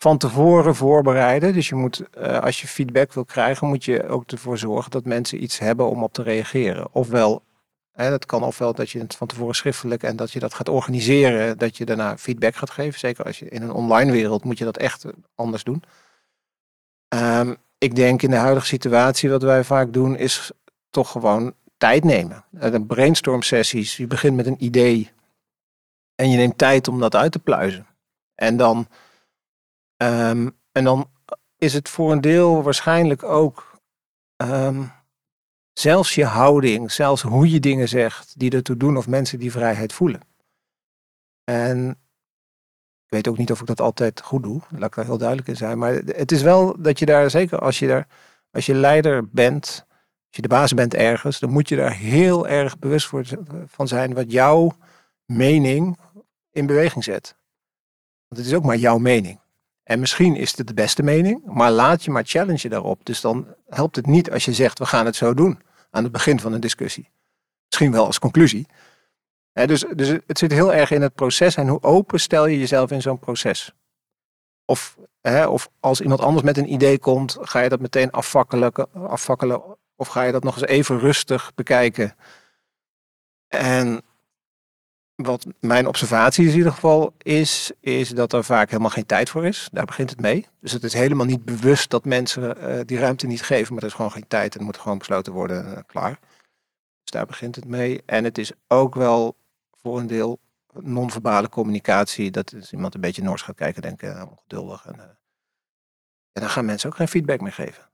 van 0.02 0.18
tevoren 0.18 0.74
voorbereiden. 0.74 1.52
Dus 1.52 1.68
je 1.68 1.74
moet, 1.74 2.08
eh, 2.10 2.38
als 2.38 2.60
je 2.60 2.68
feedback 2.68 3.12
wil 3.12 3.24
krijgen, 3.24 3.68
moet 3.68 3.84
je 3.84 4.08
ook 4.08 4.30
ervoor 4.30 4.58
zorgen 4.58 4.90
dat 4.90 5.04
mensen 5.04 5.42
iets 5.42 5.58
hebben 5.58 5.88
om 5.88 6.02
op 6.02 6.12
te 6.12 6.22
reageren. 6.22 6.88
Ofwel, 6.92 7.42
hè, 7.92 8.10
dat 8.10 8.26
kan 8.26 8.42
ofwel 8.42 8.74
dat 8.74 8.90
je 8.90 8.98
het 8.98 9.14
van 9.14 9.26
tevoren 9.26 9.54
schriftelijk 9.54 10.02
en 10.02 10.16
dat 10.16 10.32
je 10.32 10.38
dat 10.38 10.54
gaat 10.54 10.68
organiseren, 10.68 11.58
dat 11.58 11.76
je 11.76 11.84
daarna 11.84 12.18
feedback 12.18 12.54
gaat 12.54 12.70
geven. 12.70 12.98
Zeker 12.98 13.24
als 13.24 13.38
je 13.38 13.48
in 13.48 13.62
een 13.62 13.72
online 13.72 14.12
wereld 14.12 14.44
moet 14.44 14.58
je 14.58 14.64
dat 14.64 14.76
echt 14.76 15.04
eh, 15.04 15.12
anders 15.34 15.64
doen. 15.64 15.82
Ehm, 17.08 17.54
ik 17.78 17.94
denk 17.94 18.22
in 18.22 18.30
de 18.30 18.36
huidige 18.36 18.66
situatie, 18.66 19.30
wat 19.30 19.42
wij 19.42 19.64
vaak 19.64 19.92
doen, 19.92 20.16
is 20.16 20.50
toch 20.90 21.10
gewoon 21.10 21.54
tijd 21.76 22.04
nemen. 22.04 22.44
Eh, 22.58 22.70
De 22.72 22.84
brainstorm 22.84 23.42
sessies, 23.42 23.96
je 23.96 24.06
begint 24.06 24.36
met 24.36 24.46
een 24.46 24.64
idee 24.64 25.10
en 26.14 26.30
je 26.30 26.36
neemt 26.36 26.58
tijd 26.58 26.88
om 26.88 27.00
dat 27.00 27.14
uit 27.14 27.32
te 27.32 27.38
pluizen. 27.38 27.86
En 28.34 28.56
dan, 28.56 28.86
ehm, 30.00 30.48
en 30.72 30.84
dan 30.84 31.10
is 31.56 31.72
het 31.72 31.88
voor 31.88 32.12
een 32.12 32.20
deel 32.20 32.62
waarschijnlijk 32.62 33.22
ook 33.22 33.78
ehm, 34.36 34.82
zelfs 35.72 36.14
je 36.14 36.24
houding, 36.24 36.92
zelfs 36.92 37.22
hoe 37.22 37.50
je 37.50 37.60
dingen 37.60 37.88
zegt, 37.88 38.38
die 38.38 38.50
ertoe 38.50 38.76
doen 38.76 38.96
of 38.96 39.08
mensen 39.08 39.38
die 39.38 39.50
vrijheid 39.50 39.92
voelen. 39.92 40.20
En 41.44 41.88
ik 43.04 43.10
weet 43.16 43.28
ook 43.28 43.38
niet 43.38 43.50
of 43.50 43.60
ik 43.60 43.66
dat 43.66 43.80
altijd 43.80 44.20
goed 44.20 44.42
doe, 44.42 44.60
laat 44.70 44.88
ik 44.88 44.94
daar 44.94 45.04
heel 45.04 45.18
duidelijk 45.18 45.48
in 45.48 45.56
zijn. 45.56 45.78
Maar 45.78 45.92
het 45.92 46.32
is 46.32 46.42
wel 46.42 46.82
dat 46.82 46.98
je 46.98 47.06
daar, 47.06 47.30
zeker 47.30 47.58
als 47.58 47.78
je 47.78 47.86
daar, 47.86 48.06
als 48.50 48.66
je 48.66 48.74
leider 48.74 49.28
bent, 49.28 49.86
als 50.26 50.36
je 50.36 50.42
de 50.42 50.48
baas 50.48 50.74
bent 50.74 50.94
ergens, 50.94 51.38
dan 51.38 51.50
moet 51.50 51.68
je 51.68 51.76
daar 51.76 51.94
heel 51.94 52.48
erg 52.48 52.78
bewust 52.78 53.06
voor, 53.06 53.24
van 53.66 53.88
zijn 53.88 54.14
wat 54.14 54.32
jouw 54.32 54.72
mening 55.24 55.98
in 56.50 56.66
beweging 56.66 57.04
zet. 57.04 57.36
Want 58.28 58.40
het 58.40 58.50
is 58.50 58.54
ook 58.54 58.64
maar 58.64 58.76
jouw 58.76 58.98
mening. 58.98 59.39
En 59.90 60.00
misschien 60.00 60.36
is 60.36 60.56
het 60.56 60.66
de 60.66 60.74
beste 60.74 61.02
mening, 61.02 61.44
maar 61.44 61.70
laat 61.70 62.04
je 62.04 62.10
maar 62.10 62.24
challenge 62.26 62.68
daarop. 62.68 63.04
Dus 63.04 63.20
dan 63.20 63.46
helpt 63.68 63.96
het 63.96 64.06
niet 64.06 64.30
als 64.30 64.44
je 64.44 64.52
zegt, 64.52 64.78
we 64.78 64.86
gaan 64.86 65.06
het 65.06 65.16
zo 65.16 65.34
doen 65.34 65.60
aan 65.90 66.02
het 66.02 66.12
begin 66.12 66.40
van 66.40 66.52
een 66.52 66.60
discussie. 66.60 67.10
Misschien 67.66 67.92
wel 67.92 68.06
als 68.06 68.18
conclusie. 68.18 68.66
Dus, 69.52 69.84
dus 69.94 70.08
het 70.26 70.38
zit 70.38 70.52
heel 70.52 70.74
erg 70.74 70.90
in 70.90 71.02
het 71.02 71.14
proces 71.14 71.54
en 71.54 71.68
hoe 71.68 71.82
open 71.82 72.20
stel 72.20 72.46
je 72.46 72.58
jezelf 72.58 72.90
in 72.90 73.02
zo'n 73.02 73.18
proces. 73.18 73.74
Of, 74.64 74.96
of 75.46 75.70
als 75.80 76.00
iemand 76.00 76.20
anders 76.20 76.44
met 76.44 76.56
een 76.56 76.72
idee 76.72 76.98
komt, 76.98 77.36
ga 77.40 77.60
je 77.60 77.68
dat 77.68 77.80
meteen 77.80 78.10
afvakkelen, 78.10 78.72
afvakkelen 78.92 79.62
of 79.96 80.08
ga 80.08 80.22
je 80.22 80.32
dat 80.32 80.42
nog 80.42 80.54
eens 80.54 80.66
even 80.66 80.98
rustig 80.98 81.54
bekijken. 81.54 82.16
En 83.48 84.02
wat 85.22 85.46
mijn 85.60 85.86
observatie 85.86 86.44
is 86.44 86.50
in 86.50 86.56
ieder 86.56 86.72
geval 86.72 87.14
is, 87.18 87.70
is 87.80 88.08
dat 88.08 88.32
er 88.32 88.44
vaak 88.44 88.70
helemaal 88.70 88.90
geen 88.90 89.06
tijd 89.06 89.30
voor 89.30 89.46
is. 89.46 89.68
Daar 89.72 89.84
begint 89.84 90.10
het 90.10 90.20
mee. 90.20 90.46
Dus 90.60 90.72
het 90.72 90.84
is 90.84 90.92
helemaal 90.92 91.26
niet 91.26 91.44
bewust 91.44 91.90
dat 91.90 92.04
mensen 92.04 92.56
eh, 92.56 92.80
die 92.84 92.98
ruimte 92.98 93.26
niet 93.26 93.42
geven, 93.42 93.74
maar 93.74 93.82
er 93.82 93.88
is 93.88 93.94
gewoon 93.94 94.12
geen 94.12 94.28
tijd 94.28 94.56
en 94.56 94.64
moet 94.64 94.78
gewoon 94.78 94.98
besloten 94.98 95.32
worden, 95.32 95.76
eh, 95.76 95.82
klaar. 95.86 96.18
Dus 97.00 97.10
daar 97.10 97.26
begint 97.26 97.56
het 97.56 97.64
mee. 97.64 98.02
En 98.06 98.24
het 98.24 98.38
is 98.38 98.52
ook 98.68 98.94
wel 98.94 99.36
voor 99.70 99.98
een 99.98 100.06
deel 100.06 100.38
non-verbale 100.72 101.48
communicatie. 101.48 102.30
Dat 102.30 102.52
is 102.52 102.72
iemand 102.72 102.94
een 102.94 103.00
beetje 103.00 103.22
Noors 103.22 103.42
gaat 103.42 103.56
kijken, 103.56 103.82
denken, 103.82 104.16
eh, 104.16 104.26
ongeduldig. 104.30 104.86
En, 104.86 104.98
en 106.32 106.40
dan 106.40 106.50
gaan 106.50 106.64
mensen 106.64 106.88
ook 106.88 106.96
geen 106.96 107.08
feedback 107.08 107.40
meer 107.40 107.52
geven. 107.52 107.88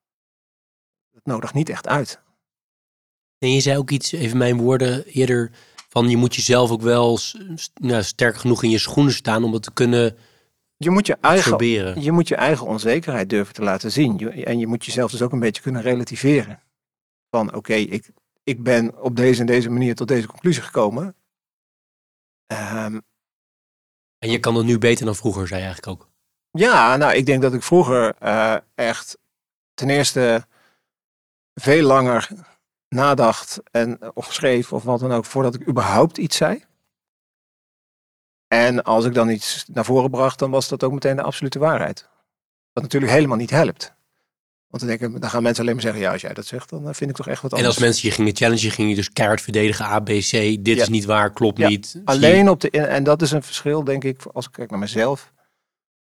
Dat 1.13 1.25
nodigt 1.25 1.55
niet 1.55 1.69
echt 1.69 1.89
uit. 1.89 2.25
En 3.39 3.53
je 3.53 3.61
zei 3.61 3.79
ook 3.79 3.91
iets, 3.91 4.13
even 4.13 4.39
mijn 4.39 4.57
woorden 4.57 5.05
eerder, 5.05 5.51
van 5.89 6.09
je 6.11 6.17
moet 6.17 6.35
jezelf 6.35 6.71
ook 6.71 6.81
wel 6.83 7.19
nou, 7.75 8.03
sterk 8.03 8.37
genoeg 8.37 8.63
in 8.63 8.71
je 8.71 8.79
schoenen 8.79 9.13
staan 9.13 9.45
om 9.45 9.53
het 9.53 9.63
te 9.63 9.73
kunnen 9.73 10.17
Je 10.77 10.91
moet 10.91 11.07
je 11.07 11.17
eigen, 11.21 11.53
absorberen. 11.53 12.03
je 12.03 12.13
moet 12.13 12.29
je 12.29 12.35
eigen 12.37 12.67
onzekerheid 12.67 13.31
durven 13.31 13.55
te 13.55 13.63
laten 13.63 13.93
zien. 13.93 14.19
Je- 14.19 14.45
En 14.45 14.59
je 14.59 14.67
moet 14.67 14.85
jezelf 14.85 15.11
dus 15.11 15.23
ook 15.23 15.33
een 15.33 15.39
beetje 15.41 15.63
kunnen 15.63 15.83
relativeren. 15.83 16.63
Van 17.31 17.55
oké, 17.55 17.75
ik, 17.75 18.11
ik 18.45 18.63
ben 18.63 19.03
op 19.03 19.17
deze 19.17 19.41
en 19.41 19.47
deze 19.47 19.71
manier 19.71 19.95
tot 19.95 20.09
deze 20.09 20.27
conclusie 20.27 20.63
gekomen. 20.63 21.17
Ehm, 22.47 23.01
En 24.19 24.31
je 24.31 24.39
kan 24.41 24.55
het 24.55 24.67
nu 24.67 24.79
beter 24.79 25.05
dan 25.05 25.15
vroeger, 25.15 25.47
zei 25.47 25.61
je 25.61 25.67
eigenlijk 25.67 26.03
ook. 26.03 26.09
ja, 26.51 26.97
nou 26.97 27.15
ik 27.15 27.27
denk 27.27 27.43
dat 27.43 27.55
ik 27.55 27.63
vroeger 27.63 28.15
eh, 28.19 28.57
echt 28.75 29.19
ten 29.75 29.91
eerste 29.91 30.47
veel 31.55 31.83
langer 31.87 32.29
nadacht 32.97 33.61
en 33.71 33.99
of 34.15 34.33
schreef 34.33 34.73
of 34.73 34.83
wat 34.83 35.01
dan 35.01 35.13
ook 35.13 35.25
voordat 35.25 35.55
ik 35.55 35.69
überhaupt 35.69 36.19
iets 36.19 36.37
zei. 36.37 36.65
En 38.49 38.83
als 38.85 39.05
ik 39.05 39.15
dan 39.15 39.29
iets 39.29 39.65
naar 39.73 39.85
voren 39.85 40.11
bracht, 40.11 40.39
dan 40.39 40.51
was 40.51 40.69
dat 40.69 40.85
ook 40.85 40.93
meteen 40.93 41.17
de 41.17 41.23
absolute 41.23 41.59
waarheid. 41.59 42.09
Wat 42.73 42.83
natuurlijk 42.83 43.13
helemaal 43.13 43.37
niet 43.37 43.51
helpt. 43.51 43.95
Want 44.69 44.89
dan, 44.89 44.99
denken, 44.99 45.21
dan 45.21 45.31
gaan 45.31 45.43
mensen 45.43 45.63
alleen 45.63 45.75
maar 45.75 45.83
zeggen, 45.85 46.01
ja, 46.03 46.13
als 46.13 46.21
jij 46.21 46.35
dat 46.35 46.47
zegt, 46.47 46.71
dan 46.71 46.89
eh, 46.89 46.95
vind 46.95 47.11
ik 47.11 47.17
toch 47.17 47.29
echt 47.29 47.43
wat 47.43 47.51
En 47.51 47.57
anders. 47.57 47.75
als 47.77 47.85
mensen 47.85 48.09
je 48.09 48.15
gingen 48.15 48.37
challengen, 48.37 48.71
ging 48.71 48.89
je 48.89 48.95
dus 48.95 49.13
keihard 49.13 49.41
verdedigen, 49.41 49.85
A, 49.85 50.01
B, 50.01 50.07
C, 50.09 50.31
dit 50.31 50.67
Ja. 50.67 50.83
is 50.83 50.89
niet 50.89 51.05
waar, 51.05 51.33
klopt 51.33 51.59
Ja. 51.59 51.69
niet. 51.69 52.01
Alleen 52.05 52.49
op 52.51 52.61
de 52.61 52.71
en 52.71 53.05
dat 53.05 53.23
is 53.23 53.31
een 53.31 53.43
verschil, 53.43 53.85
denk 53.85 54.05
ik, 54.05 54.23
als 54.33 54.47
ik 54.47 54.53
kijk 54.53 54.71
naar 54.71 54.79
mezelf. 54.79 55.33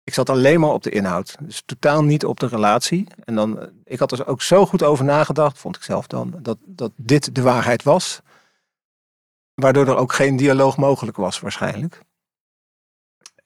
Ik 0.08 0.14
zat 0.14 0.30
alleen 0.30 0.60
maar 0.60 0.70
op 0.70 0.84
de 0.84 0.90
inhoud, 0.90 1.36
dus 1.40 1.62
totaal 1.66 2.04
niet 2.04 2.26
op 2.26 2.40
de 2.40 2.48
relatie. 2.48 3.08
En 3.26 3.36
dan, 3.36 3.60
eh, 3.60 3.68
ik 3.84 4.00
had 4.00 4.12
er 4.12 4.28
ook 4.28 4.42
zo 4.42 4.66
goed 4.66 4.84
over 4.84 5.06
nagedacht, 5.06 5.58
vond 5.58 5.76
ik 5.76 5.82
zelf 5.84 6.08
dan, 6.08 6.34
dat, 6.42 6.58
dat 6.66 6.92
dit 6.96 7.36
de 7.36 7.42
waarheid 7.42 7.84
was. 7.84 8.22
Waardoor 9.54 9.88
er 9.88 9.96
ook 9.96 10.14
geen 10.14 10.38
dialoog 10.38 10.78
mogelijk 10.78 11.18
was, 11.18 11.40
waarschijnlijk. 11.40 12.02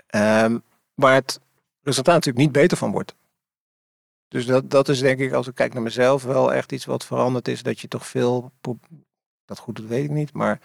Ehm, 0.08 0.60
waar 0.94 1.14
het 1.14 1.40
resultaat 1.82 2.16
natuurlijk 2.16 2.46
niet 2.46 2.54
beter 2.54 2.78
van 2.78 2.92
wordt. 2.92 3.16
Dus 4.28 4.46
dat, 4.46 4.70
dat 4.70 4.90
is 4.90 5.00
denk 5.00 5.20
ik, 5.20 5.34
als 5.34 5.48
ik 5.48 5.56
kijk 5.56 5.74
naar 5.74 5.84
mezelf, 5.84 6.24
wel 6.24 6.54
echt 6.54 6.72
iets 6.72 6.86
wat 6.86 7.06
veranderd 7.06 7.48
is. 7.48 7.64
Dat 7.64 7.80
je 7.80 7.88
toch 7.88 8.08
veel, 8.08 8.52
dat 9.46 9.60
goed 9.60 9.76
doet, 9.76 9.88
weet 9.88 10.04
ik 10.04 10.12
niet, 10.12 10.34
maar 10.34 10.60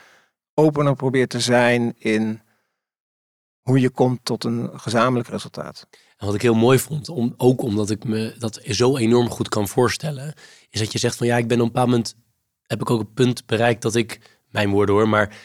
opener 0.54 0.96
probeert 0.96 1.30
te 1.30 1.40
zijn 1.40 1.94
in 1.98 2.40
hoe 3.66 3.80
je 3.80 3.90
komt 3.90 4.20
tot 4.22 4.44
een 4.44 4.70
gezamenlijk 4.74 5.28
resultaat. 5.28 5.86
En 6.16 6.26
wat 6.26 6.34
ik 6.34 6.42
heel 6.42 6.54
mooi 6.54 6.78
vond, 6.78 7.08
om, 7.08 7.34
ook 7.36 7.62
omdat 7.62 7.90
ik 7.90 8.04
me 8.04 8.34
dat 8.38 8.60
zo 8.64 8.96
enorm 8.96 9.28
goed 9.28 9.48
kan 9.48 9.68
voorstellen, 9.68 10.34
is 10.70 10.80
dat 10.80 10.92
je 10.92 10.98
zegt 10.98 11.16
van 11.16 11.26
ja, 11.26 11.36
ik 11.36 11.48
ben 11.48 11.56
op 11.56 11.66
een 11.66 11.72
bepaald 11.72 11.88
moment, 11.88 12.16
heb 12.66 12.80
ik 12.80 12.90
ook 12.90 13.00
een 13.00 13.12
punt 13.12 13.46
bereikt 13.46 13.82
dat 13.82 13.94
ik, 13.94 14.20
mijn 14.50 14.70
woorden 14.70 14.94
hoor, 14.94 15.08
maar 15.08 15.36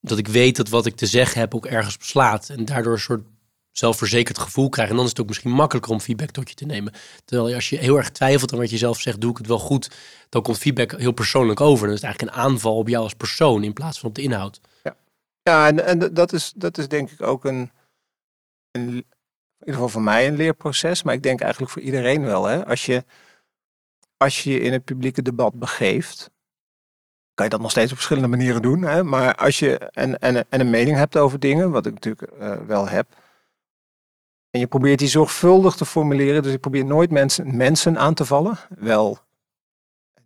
dat 0.00 0.18
ik 0.18 0.28
weet 0.28 0.56
dat 0.56 0.68
wat 0.68 0.86
ik 0.86 0.96
te 0.96 1.06
zeggen 1.06 1.40
heb 1.40 1.54
ook 1.54 1.66
ergens 1.66 1.96
beslaat. 1.96 2.48
En 2.48 2.64
daardoor 2.64 2.92
een 2.92 2.98
soort 2.98 3.24
zelfverzekerd 3.72 4.38
gevoel 4.38 4.68
krijg. 4.68 4.90
En 4.90 4.96
dan 4.96 5.04
is 5.04 5.10
het 5.10 5.20
ook 5.20 5.28
misschien 5.28 5.50
makkelijker 5.50 5.92
om 5.92 6.00
feedback 6.00 6.30
tot 6.30 6.48
je 6.48 6.54
te 6.54 6.64
nemen. 6.64 6.92
Terwijl 7.24 7.54
als 7.54 7.68
je 7.68 7.76
heel 7.76 7.96
erg 7.96 8.10
twijfelt 8.10 8.52
aan 8.52 8.58
wat 8.58 8.70
je 8.70 8.76
zelf 8.76 9.00
zegt, 9.00 9.20
doe 9.20 9.30
ik 9.30 9.36
het 9.36 9.46
wel 9.46 9.58
goed, 9.58 9.90
dan 10.28 10.42
komt 10.42 10.58
feedback 10.58 10.98
heel 10.98 11.12
persoonlijk 11.12 11.60
over. 11.60 11.86
Dan 11.86 11.94
is 11.94 12.00
het 12.00 12.10
eigenlijk 12.10 12.36
een 12.36 12.42
aanval 12.42 12.76
op 12.76 12.88
jou 12.88 13.02
als 13.02 13.14
persoon 13.14 13.64
in 13.64 13.72
plaats 13.72 13.98
van 13.98 14.08
op 14.08 14.14
de 14.14 14.22
inhoud. 14.22 14.60
Ja, 15.48 15.66
en, 15.66 15.84
en 15.84 16.14
dat, 16.14 16.32
is, 16.32 16.52
dat 16.56 16.78
is 16.78 16.88
denk 16.88 17.10
ik 17.10 17.22
ook 17.22 17.44
een, 17.44 17.70
een, 18.70 18.88
in 18.88 19.04
ieder 19.58 19.74
geval 19.74 19.88
voor 19.88 20.02
mij 20.02 20.26
een 20.26 20.36
leerproces, 20.36 21.02
maar 21.02 21.14
ik 21.14 21.22
denk 21.22 21.40
eigenlijk 21.40 21.72
voor 21.72 21.82
iedereen 21.82 22.24
wel. 22.24 22.44
Hè? 22.44 22.66
Als, 22.66 22.86
je, 22.86 23.04
als 24.16 24.44
je 24.44 24.60
in 24.60 24.72
het 24.72 24.84
publieke 24.84 25.22
debat 25.22 25.54
begeeft, 25.54 26.30
kan 27.34 27.44
je 27.44 27.50
dat 27.52 27.60
nog 27.60 27.70
steeds 27.70 27.90
op 27.90 27.96
verschillende 27.96 28.36
manieren 28.36 28.62
doen. 28.62 28.82
Hè? 28.82 29.02
Maar 29.02 29.34
als 29.34 29.58
je 29.58 29.78
en, 29.78 30.18
en, 30.18 30.50
en 30.50 30.60
een 30.60 30.70
mening 30.70 30.96
hebt 30.96 31.16
over 31.16 31.38
dingen, 31.38 31.70
wat 31.70 31.86
ik 31.86 31.92
natuurlijk 31.92 32.32
uh, 32.32 32.66
wel 32.66 32.88
heb, 32.88 33.06
en 34.50 34.60
je 34.60 34.66
probeert 34.66 34.98
die 34.98 35.08
zorgvuldig 35.08 35.74
te 35.74 35.84
formuleren. 35.84 36.42
Dus 36.42 36.52
ik 36.52 36.60
probeer 36.60 36.84
nooit 36.84 37.10
mensen, 37.10 37.56
mensen 37.56 37.98
aan 37.98 38.14
te 38.14 38.24
vallen. 38.24 38.58
Wel 38.68 39.18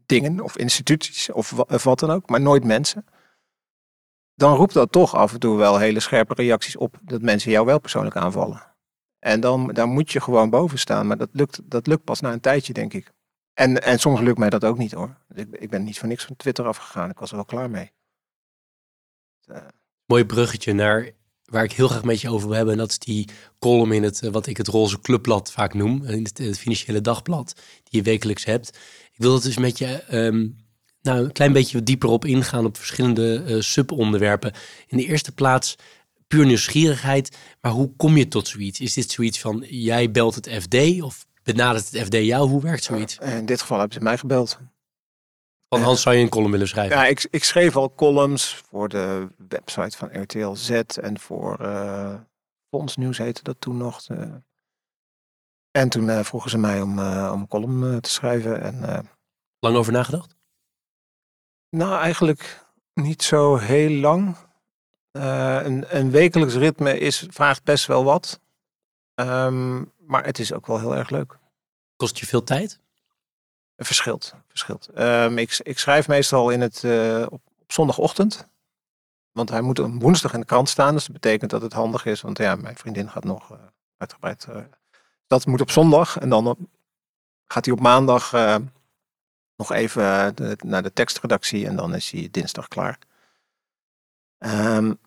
dingen 0.06 0.40
of 0.40 0.56
instituties 0.56 1.30
of, 1.30 1.52
of 1.52 1.84
wat 1.84 1.98
dan 1.98 2.10
ook, 2.10 2.28
maar 2.28 2.40
nooit 2.40 2.64
mensen. 2.64 3.04
Dan 4.42 4.56
roept 4.56 4.74
dat 4.74 4.92
toch 4.92 5.14
af 5.14 5.32
en 5.32 5.40
toe 5.40 5.56
wel 5.56 5.78
hele 5.78 6.00
scherpe 6.00 6.34
reacties 6.34 6.76
op 6.76 6.98
dat 7.02 7.22
mensen 7.22 7.50
jou 7.50 7.66
wel 7.66 7.78
persoonlijk 7.78 8.16
aanvallen. 8.16 8.62
En 9.18 9.40
dan, 9.40 9.72
dan 9.72 9.88
moet 9.88 10.12
je 10.12 10.20
gewoon 10.20 10.50
boven 10.50 10.78
staan. 10.78 11.06
Maar 11.06 11.16
dat 11.16 11.28
lukt, 11.32 11.60
dat 11.64 11.86
lukt 11.86 12.04
pas 12.04 12.20
na 12.20 12.32
een 12.32 12.40
tijdje, 12.40 12.72
denk 12.72 12.92
ik. 12.92 13.12
En, 13.54 13.82
en 13.82 13.98
soms 13.98 14.20
lukt 14.20 14.38
mij 14.38 14.50
dat 14.50 14.64
ook 14.64 14.78
niet 14.78 14.92
hoor. 14.92 15.16
Ik, 15.34 15.46
ik 15.50 15.70
ben 15.70 15.84
niet 15.84 15.98
voor 15.98 16.08
niks 16.08 16.24
van 16.24 16.36
Twitter 16.36 16.66
afgegaan. 16.66 17.10
Ik 17.10 17.18
was 17.18 17.30
er 17.30 17.36
wel 17.36 17.44
klaar 17.44 17.70
mee. 17.70 17.92
Uh. 19.50 19.56
Mooi 20.06 20.24
bruggetje 20.24 20.72
naar 20.72 21.10
waar 21.44 21.64
ik 21.64 21.72
heel 21.72 21.88
graag 21.88 22.04
met 22.04 22.20
je 22.20 22.30
over 22.30 22.46
wil 22.46 22.56
hebben. 22.56 22.74
En 22.74 22.80
dat 22.80 22.90
is 22.90 22.98
die 22.98 23.28
column 23.58 23.92
in 23.92 24.02
het, 24.02 24.22
eh, 24.22 24.30
wat 24.30 24.46
ik 24.46 24.56
het 24.56 24.68
roze 24.68 25.00
clubblad 25.00 25.52
vaak 25.52 25.74
noem. 25.74 26.04
In 26.04 26.28
het, 26.32 26.58
financiële 26.58 27.00
dagblad, 27.00 27.52
die 27.56 28.00
je 28.00 28.02
wekelijks 28.02 28.44
hebt. 28.44 28.68
Ik 29.12 29.18
wil 29.18 29.32
dat 29.32 29.42
dus 29.42 29.58
met 29.58 29.78
je 29.78 29.86
ehm, 29.86 30.48
nou, 31.02 31.24
een 31.24 31.32
klein 31.32 31.52
beetje 31.52 31.82
dieper 31.82 32.08
op 32.08 32.24
ingaan 32.24 32.64
op 32.64 32.76
verschillende 32.76 33.44
uh, 33.46 33.60
subonderwerpen. 33.60 34.52
In 34.86 34.96
de 34.96 35.06
eerste 35.06 35.32
plaats 35.32 35.76
puur 36.26 36.46
nieuwsgierigheid. 36.46 37.36
Maar 37.60 37.72
hoe 37.72 37.96
kom 37.96 38.16
je 38.16 38.28
tot 38.28 38.48
zoiets? 38.48 38.80
Is 38.80 38.94
dit 38.94 39.10
zoiets 39.10 39.40
van, 39.40 39.64
jij 39.68 40.10
belt 40.10 40.34
het 40.34 40.48
FD 40.48 41.02
of 41.02 41.26
benadert 41.42 41.90
het 41.90 42.04
FD 42.04 42.14
jou? 42.14 42.48
Hoe 42.48 42.62
werkt 42.62 42.84
zoiets? 42.84 43.18
In 43.18 43.46
dit 43.46 43.60
geval 43.60 43.78
hebben 43.78 43.96
ze 43.96 44.02
mij 44.02 44.18
gebeld. 44.18 44.58
Van 45.68 45.82
Hans 45.82 46.02
zou 46.02 46.16
je 46.16 46.22
een 46.22 46.28
column 46.28 46.50
willen 46.50 46.68
schrijven? 46.68 46.96
Ja, 46.96 47.06
ik, 47.06 47.26
ik 47.30 47.44
schreef 47.44 47.76
al 47.76 47.94
columns 47.94 48.62
voor 48.68 48.88
de 48.88 49.28
website 49.48 49.96
van 49.96 50.20
RTL 50.22 50.54
Z 50.54 50.70
en 50.70 51.18
voor 51.18 51.58
uh, 51.60 52.14
Fonds 52.70 52.96
Nieuws 52.96 53.18
heette 53.18 53.42
dat 53.42 53.56
toen 53.58 53.76
nog. 53.76 54.06
En 55.70 55.88
toen 55.88 56.04
uh, 56.04 56.20
vroegen 56.20 56.50
ze 56.50 56.58
mij 56.58 56.80
om, 56.80 56.98
om 56.98 57.40
een 57.40 57.48
column 57.48 58.00
te 58.00 58.10
schrijven. 58.10 58.62
En, 58.62 59.08
lang 59.58 59.76
over 59.76 59.92
nagedacht? 59.92 60.36
Nou, 61.76 62.00
eigenlijk 62.00 62.64
niet 62.94 63.22
zo 63.22 63.56
heel 63.56 63.90
lang. 63.90 64.36
een, 65.12 65.96
een 65.96 66.10
wekelijks 66.10 66.54
ritme 66.54 66.98
is, 66.98 67.26
vraagt 67.30 67.64
best 67.64 67.86
wel 67.86 68.04
wat. 68.04 68.40
Um, 69.14 69.92
maar 69.98 70.24
het 70.24 70.38
is 70.38 70.52
ook 70.52 70.66
wel 70.66 70.78
heel 70.78 70.96
erg 70.96 71.10
leuk. 71.10 71.38
Kost 71.96 72.18
je 72.18 72.26
veel 72.26 72.44
tijd? 72.44 72.80
Verschilt. 73.76 74.34
verschilt. 74.48 74.88
Um, 74.98 75.38
ik, 75.38 75.58
ik, 75.62 75.78
schrijf 75.78 76.08
meestal 76.08 76.50
in 76.50 76.60
het, 76.60 76.82
uh, 76.82 77.26
op, 77.28 77.42
op, 77.58 77.72
zondagochtend. 77.72 78.48
Want 79.32 79.50
hij 79.50 79.60
moet 79.60 79.78
een 79.78 79.98
woensdag 79.98 80.32
in 80.32 80.40
de 80.40 80.46
krant 80.46 80.68
staan. 80.68 80.94
Dus 80.94 81.04
dat 81.04 81.12
betekent 81.12 81.50
dat 81.50 81.62
het 81.62 81.72
handig 81.72 82.04
is. 82.04 82.20
Want 82.20 82.38
ja, 82.38 82.56
mijn 82.56 82.76
vriendin 82.76 83.10
gaat 83.10 83.24
nog 83.24 83.52
uh, 83.52 83.58
uitgebreid. 83.96 84.46
Dat 85.26 85.46
moet 85.46 85.60
op 85.60 85.70
zondag. 85.70 86.18
En 86.18 86.28
dan 86.28 86.46
op, 86.46 86.58
gaat 87.46 87.64
hij 87.64 87.74
op 87.74 87.80
maandag 87.80 88.32
nog 89.56 89.72
even 89.72 90.34
de, 90.34 90.56
naar 90.64 90.82
de 90.82 90.92
tekstredactie. 90.92 91.66
En 91.66 91.76
dan 91.76 91.94
is 91.94 92.10
hij 92.10 92.28
dinsdag 92.30 92.68
klaar. 92.68 92.98
Um, 94.38 94.98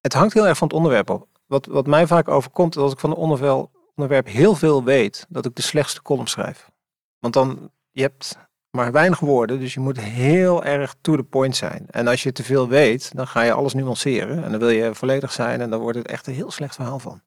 het 0.00 0.12
hangt 0.12 0.34
heel 0.34 0.46
erg 0.46 0.58
van 0.58 0.68
het 0.68 0.76
onderwerp 0.76 1.10
op. 1.10 1.28
Wat, 1.46 1.66
wat 1.66 1.86
mij 1.86 2.06
vaak 2.06 2.28
overkomt, 2.28 2.76
is 2.76 2.82
als 2.82 2.92
ik 2.92 2.98
van 2.98 3.10
een 3.10 3.16
onderwerp 3.16 4.26
heel 4.26 4.54
veel 4.54 4.84
weet, 4.84 5.26
dat 5.28 5.46
ik 5.46 5.54
de 5.54 5.62
slechtste 5.62 6.02
column 6.02 6.26
schrijf. 6.26 6.70
Want 7.18 7.34
dan 7.34 7.70
je 7.90 8.02
hebt 8.02 8.38
maar 8.70 8.92
weinig 8.92 9.20
woorden, 9.20 9.60
dus 9.60 9.74
je 9.74 9.80
moet 9.80 10.00
heel 10.00 10.64
erg 10.64 10.94
to 11.00 11.16
the 11.16 11.22
point 11.22 11.56
zijn. 11.56 11.86
En 11.90 12.06
als 12.06 12.22
je 12.22 12.32
te 12.32 12.42
veel 12.42 12.68
weet, 12.68 13.14
dan 13.14 13.26
ga 13.26 13.42
je 13.42 13.52
alles 13.52 13.74
nuanceren 13.74 14.44
en 14.44 14.50
dan 14.50 14.60
wil 14.60 14.68
je 14.68 14.94
volledig 14.94 15.32
zijn 15.32 15.60
en 15.60 15.70
dan 15.70 15.80
wordt 15.80 15.98
het 15.98 16.06
echt 16.06 16.26
een 16.26 16.34
heel 16.34 16.50
slecht 16.50 16.74
verhaal 16.74 16.98
van. 16.98 17.22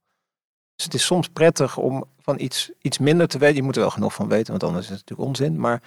Dus 0.76 0.86
het 0.86 0.94
is 0.94 1.06
soms 1.06 1.30
prettig 1.30 1.78
om 1.78 2.06
van 2.20 2.40
iets, 2.40 2.72
iets 2.82 2.98
minder 2.98 3.28
te 3.28 3.38
weten. 3.38 3.56
Je 3.56 3.64
moet 3.64 3.76
er 3.76 3.82
wel 3.82 3.90
genoeg 3.90 4.14
van 4.14 4.28
weten, 4.28 4.52
want 4.52 4.64
anders 4.64 4.84
is 4.84 4.90
het 4.90 5.00
natuurlijk 5.00 5.30
onzin. 5.30 5.60
Maar 5.60 5.82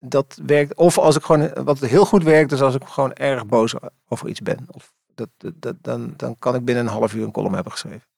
dat 0.00 0.40
werkt. 0.46 0.74
Of 0.74 0.98
als 0.98 1.16
ik 1.16 1.22
gewoon, 1.22 1.64
wat 1.64 1.78
heel 1.78 2.04
goed 2.04 2.22
werkt, 2.22 2.52
is 2.52 2.60
als 2.60 2.74
ik 2.74 2.84
gewoon 2.84 3.12
erg 3.12 3.46
boos 3.46 3.74
over 4.08 4.28
iets 4.28 4.40
ben. 4.40 4.66
Of 4.70 4.92
dat, 5.14 5.28
dat, 5.54 5.76
dan, 5.80 6.14
dan 6.16 6.38
kan 6.38 6.54
ik 6.54 6.64
binnen 6.64 6.84
een 6.84 6.92
half 6.92 7.14
uur 7.14 7.24
een 7.24 7.32
column 7.32 7.54
hebben 7.54 7.72
geschreven. 7.72 8.08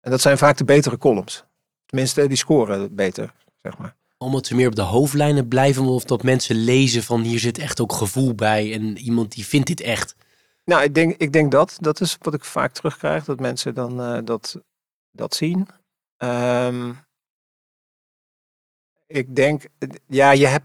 En 0.00 0.10
dat 0.10 0.20
zijn 0.20 0.38
vaak 0.38 0.56
de 0.56 0.64
betere 0.64 0.98
columns. 0.98 1.44
Tenminste, 1.86 2.26
die 2.26 2.36
scoren 2.36 2.94
beter 2.94 3.32
zeg 3.62 3.78
maar. 3.78 3.94
Omdat 4.18 4.46
ze 4.46 4.54
meer 4.54 4.66
op 4.66 4.74
de 4.74 4.82
hoofdlijnen 4.82 5.48
blijven 5.48 5.84
of 5.84 6.04
dat 6.04 6.22
mensen 6.22 6.56
lezen 6.56 7.02
van 7.02 7.22
hier 7.22 7.38
zit 7.38 7.58
echt 7.58 7.80
ook 7.80 7.92
gevoel 7.92 8.34
bij 8.34 8.72
en 8.72 8.98
iemand 8.98 9.32
die 9.32 9.46
vindt 9.46 9.66
dit 9.66 9.80
echt. 9.80 10.14
Nou, 10.64 10.82
ik 10.82 10.94
denk, 10.94 11.16
ik 11.16 11.32
denk 11.32 11.50
dat. 11.50 11.76
Dat 11.80 12.00
is 12.00 12.16
wat 12.20 12.34
ik 12.34 12.44
vaak 12.44 12.72
terugkrijg, 12.72 13.24
dat 13.24 13.40
mensen 13.40 13.74
dan 13.74 14.00
uh, 14.00 14.18
dat, 14.24 14.60
dat 15.10 15.34
zien. 15.34 15.68
Um, 16.18 16.98
ik 19.10 19.36
denk, 19.36 19.62
ja, 20.06 20.30
je 20.30 20.46
hebt, 20.46 20.64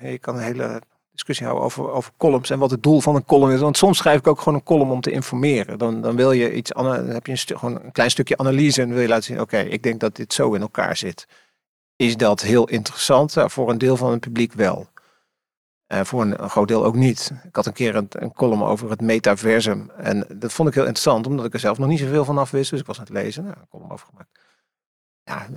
je 0.00 0.18
kan 0.18 0.36
een 0.36 0.42
hele 0.42 0.82
discussie 1.12 1.46
houden 1.46 1.66
over, 1.66 1.90
over 1.90 2.12
columns 2.16 2.50
en 2.50 2.58
wat 2.58 2.70
het 2.70 2.82
doel 2.82 3.00
van 3.00 3.14
een 3.14 3.24
column 3.24 3.52
is. 3.52 3.60
Want 3.60 3.76
soms 3.76 3.98
schrijf 3.98 4.18
ik 4.18 4.26
ook 4.26 4.38
gewoon 4.38 4.54
een 4.54 4.64
column 4.64 4.90
om 4.90 5.00
te 5.00 5.10
informeren. 5.10 5.78
Dan, 5.78 6.00
dan 6.00 6.16
wil 6.16 6.32
je 6.32 6.52
iets, 6.54 6.70
dan 6.70 7.08
heb 7.08 7.26
je 7.26 7.32
een, 7.32 7.58
gewoon 7.58 7.84
een 7.84 7.92
klein 7.92 8.10
stukje 8.10 8.36
analyse 8.36 8.82
en 8.82 8.88
wil 8.88 9.00
je 9.00 9.08
laten 9.08 9.24
zien, 9.24 9.40
oké, 9.40 9.58
ik 9.58 9.82
denk 9.82 10.00
dat 10.00 10.16
dit 10.16 10.32
zo 10.32 10.54
in 10.54 10.60
elkaar 10.60 10.96
zit 10.96 11.26
is 12.00 12.16
dat 12.16 12.40
heel 12.40 12.68
interessant. 12.68 13.36
Uh, 13.36 13.48
voor 13.48 13.70
een 13.70 13.78
deel 13.78 13.96
van 13.96 14.10
het 14.10 14.20
publiek 14.20 14.52
wel. 14.52 14.88
Uh, 15.92 16.00
voor 16.00 16.22
een, 16.22 16.48
groot 16.48 16.68
deel 16.68 16.84
ook 16.84 16.94
niet. 16.94 17.32
Ik 17.44 17.56
had 17.56 17.66
een 17.66 17.72
keer 17.72 17.94
een, 17.94 18.32
column 18.32 18.62
over 18.62 18.90
het 18.90 19.00
metaversum. 19.00 19.90
En 19.90 20.26
dat 20.34 20.52
vond 20.52 20.68
ik 20.68 20.74
heel 20.74 20.84
interessant, 20.84 21.26
omdat 21.26 21.46
ik 21.46 21.52
er 21.52 21.60
zelf 21.60 21.78
nog 21.78 21.88
niet 21.88 21.98
zoveel 21.98 22.24
van 22.24 22.38
af 22.38 22.50
wist. 22.50 22.70
Dus 22.70 22.80
ik 22.80 22.86
was 22.86 22.98
aan 22.98 23.04
het 23.04 23.12
lezen. 23.12 23.44
Nou, 23.44 23.56
een 23.56 23.68
column 23.68 23.90
over 23.90 24.06
gemaakt. 24.06 24.40
Ja, 25.22 25.48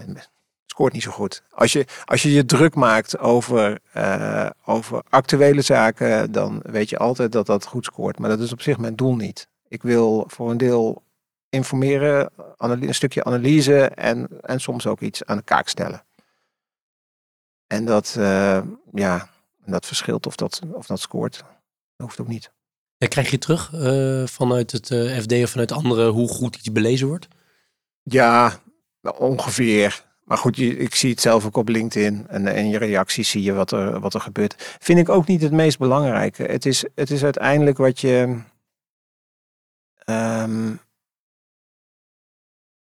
scoort 0.65 0.93
niet 0.93 1.03
zo 1.03 1.11
goed. 1.11 1.43
Als 1.49 1.73
je 1.73 1.85
als 2.05 2.23
je, 2.23 2.31
je 2.31 2.45
druk 2.45 2.75
maakt 2.75 3.17
over, 3.17 3.79
uh, 3.97 4.49
over 4.65 5.03
actuele 5.09 5.61
zaken, 5.61 6.31
dan 6.31 6.61
weet 6.63 6.89
je 6.89 6.97
altijd 6.97 7.31
dat 7.31 7.45
dat 7.45 7.65
goed 7.65 7.85
scoort. 7.85 8.19
Maar 8.19 8.29
dat 8.29 8.39
is 8.39 8.51
op 8.51 8.61
zich 8.61 8.77
mijn 8.77 8.95
doel 8.95 9.15
niet. 9.15 9.47
Ik 9.67 9.81
wil 9.81 10.23
voor 10.27 10.51
een 10.51 10.57
deel 10.57 11.03
informeren, 11.49 12.29
een 12.57 12.95
stukje 12.95 13.23
analyse 13.23 13.87
en, 13.87 14.27
en 14.41 14.59
soms 14.59 14.87
ook 14.87 14.99
iets 14.99 15.25
aan 15.25 15.37
de 15.37 15.43
kaak 15.43 15.67
stellen. 15.67 16.03
En 17.67 17.85
dat, 17.85 18.15
uh, 18.19 18.61
ja, 18.93 19.29
dat 19.65 19.85
verschilt 19.85 20.27
of 20.27 20.35
dat, 20.35 20.61
of 20.71 20.85
dat 20.85 20.99
scoort. 20.99 21.37
Dat 21.37 22.07
hoeft 22.07 22.19
ook 22.19 22.27
niet. 22.27 22.51
En 22.97 23.09
krijg 23.09 23.31
je 23.31 23.37
terug 23.37 23.71
uh, 23.73 24.27
vanuit 24.27 24.71
het 24.71 24.89
uh, 24.89 25.19
FD 25.19 25.31
of 25.31 25.49
vanuit 25.49 25.71
anderen 25.71 26.11
hoe 26.11 26.27
goed 26.27 26.55
iets 26.55 26.71
belezen 26.71 27.07
wordt? 27.07 27.27
Ja, 28.03 28.59
ongeveer. 29.17 30.05
Maar 30.23 30.37
goed, 30.37 30.57
ik 30.59 30.95
zie 30.95 31.09
het 31.09 31.21
zelf 31.21 31.45
ook 31.45 31.57
op 31.57 31.67
LinkedIn. 31.67 32.27
En 32.27 32.47
in 32.47 32.69
je 32.69 32.77
reacties 32.77 33.29
zie 33.29 33.43
je 33.43 33.53
wat 33.53 33.71
er, 33.71 33.99
wat 33.99 34.13
er 34.13 34.21
gebeurt. 34.21 34.77
Vind 34.79 34.99
ik 34.99 35.09
ook 35.09 35.27
niet 35.27 35.41
het 35.41 35.51
meest 35.51 35.77
belangrijke. 35.77 36.43
Het 36.43 36.65
is, 36.65 36.85
het 36.95 37.11
is 37.11 37.23
uiteindelijk 37.23 37.77
wat 37.77 37.99
je. 37.99 38.41
Um, 40.05 40.71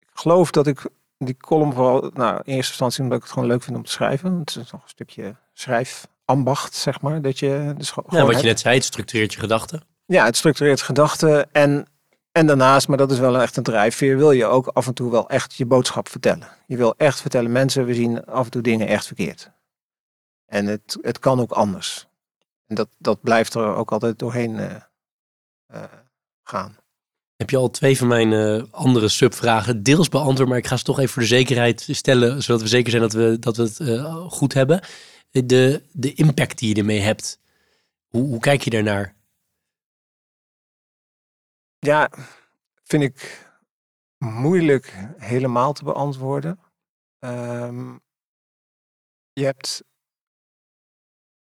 ik 0.00 0.18
geloof 0.18 0.50
dat 0.50 0.66
ik 0.66 0.88
die 1.18 1.36
column 1.36 1.72
vooral, 1.72 2.10
nou, 2.14 2.34
in 2.34 2.54
eerste 2.54 2.70
instantie 2.70 3.02
omdat 3.02 3.18
ik 3.18 3.24
het 3.24 3.32
gewoon 3.32 3.48
leuk 3.48 3.62
vind 3.62 3.76
om 3.76 3.84
te 3.84 3.90
schrijven. 3.90 4.38
Het 4.38 4.56
is 4.56 4.70
nog 4.70 4.82
een 4.82 4.88
stukje 4.88 5.36
schrijfambacht, 5.52 6.74
zeg 6.74 7.00
maar. 7.00 7.22
Dat 7.22 7.38
je, 7.38 7.74
dus 7.76 7.94
ja, 8.08 8.24
wat 8.24 8.40
je 8.40 8.46
net 8.46 8.60
zei, 8.60 8.74
het 8.74 8.84
structureert 8.84 9.32
je 9.32 9.40
gedachten. 9.40 9.82
Ja, 10.06 10.24
het 10.24 10.36
structureert 10.36 10.82
gedachten. 10.82 11.52
En, 11.52 11.86
en 12.32 12.46
daarnaast, 12.46 12.88
maar 12.88 12.96
dat 12.96 13.10
is 13.10 13.18
wel 13.18 13.40
echt 13.40 13.56
een 13.56 13.62
drijfveer, 13.62 14.16
wil 14.16 14.30
je 14.30 14.44
ook 14.44 14.66
af 14.66 14.86
en 14.86 14.94
toe 14.94 15.10
wel 15.10 15.28
echt 15.28 15.54
je 15.54 15.66
boodschap 15.66 16.08
vertellen. 16.08 16.48
Je 16.66 16.76
wil 16.76 16.94
echt 16.96 17.20
vertellen, 17.20 17.52
mensen, 17.52 17.84
we 17.84 17.94
zien 17.94 18.24
af 18.24 18.44
en 18.44 18.50
toe 18.50 18.62
dingen 18.62 18.86
echt 18.86 19.06
verkeerd. 19.06 19.50
En 20.46 20.66
het, 20.66 20.98
het 21.02 21.18
kan 21.18 21.40
ook 21.40 21.50
anders. 21.50 22.06
En 22.66 22.74
dat, 22.74 22.88
dat 22.98 23.20
blijft 23.20 23.54
er 23.54 23.74
ook 23.74 23.92
altijd 23.92 24.18
doorheen 24.18 24.54
uh, 24.54 24.74
uh, 25.74 25.82
gaan. 26.42 26.76
Heb 27.36 27.50
je 27.50 27.56
al 27.56 27.70
twee 27.70 27.96
van 27.96 28.06
mijn 28.06 28.32
uh, 28.32 28.62
andere 28.70 29.08
subvragen 29.08 29.82
deels 29.82 30.08
beantwoord, 30.08 30.48
maar 30.48 30.58
ik 30.58 30.66
ga 30.66 30.76
ze 30.76 30.84
toch 30.84 30.98
even 30.98 31.10
voor 31.10 31.22
de 31.22 31.28
zekerheid 31.28 31.88
stellen, 31.90 32.42
zodat 32.42 32.62
we 32.62 32.68
zeker 32.68 32.90
zijn 32.90 33.02
dat 33.02 33.12
we, 33.12 33.36
dat 33.38 33.56
we 33.56 33.62
het 33.62 34.32
goed 34.32 34.54
hebben. 34.54 34.80
De, 35.30 35.82
de 35.92 36.14
impact 36.14 36.58
die 36.58 36.68
je 36.68 36.74
ermee 36.74 37.00
hebt, 37.00 37.38
hoe, 38.08 38.26
hoe 38.26 38.40
kijk 38.40 38.62
je 38.62 38.70
daarnaar? 38.70 39.14
Ja, 41.86 42.10
vind 42.82 43.02
ik 43.02 43.48
moeilijk 44.18 44.86
helemaal 45.16 45.72
te 45.72 45.84
beantwoorden. 45.84 46.60
Um, 47.18 48.00
je 49.32 49.44
hebt. 49.44 49.84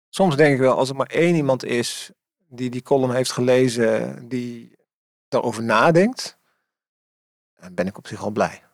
Soms 0.08 0.36
denk 0.36 0.54
ik 0.54 0.60
wel, 0.60 0.76
als 0.76 0.88
er 0.88 0.96
maar 0.96 1.06
één 1.06 1.34
iemand 1.34 1.64
is 1.64 2.10
die 2.48 2.70
die 2.70 2.82
column 2.82 3.14
heeft 3.14 3.32
gelezen, 3.32 4.28
die 4.28 4.78
daarover 5.28 5.62
nadenkt, 5.62 6.38
dan 7.54 7.74
ben 7.74 7.86
ik 7.86 7.98
op 7.98 8.06
zich 8.06 8.22
al 8.22 8.30
blij. 8.30 8.64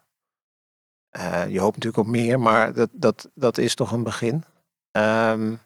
Uh, 1.16 1.48
je 1.48 1.60
hoopt 1.60 1.74
natuurlijk 1.74 2.06
op 2.06 2.12
meer, 2.12 2.40
maar 2.40 2.72
dat, 2.72 2.90
dat, 2.92 3.30
dat 3.34 3.58
is 3.58 3.74
toch 3.74 3.92
een 3.92 4.02
begin. 4.02 4.44
Um, 4.90 5.60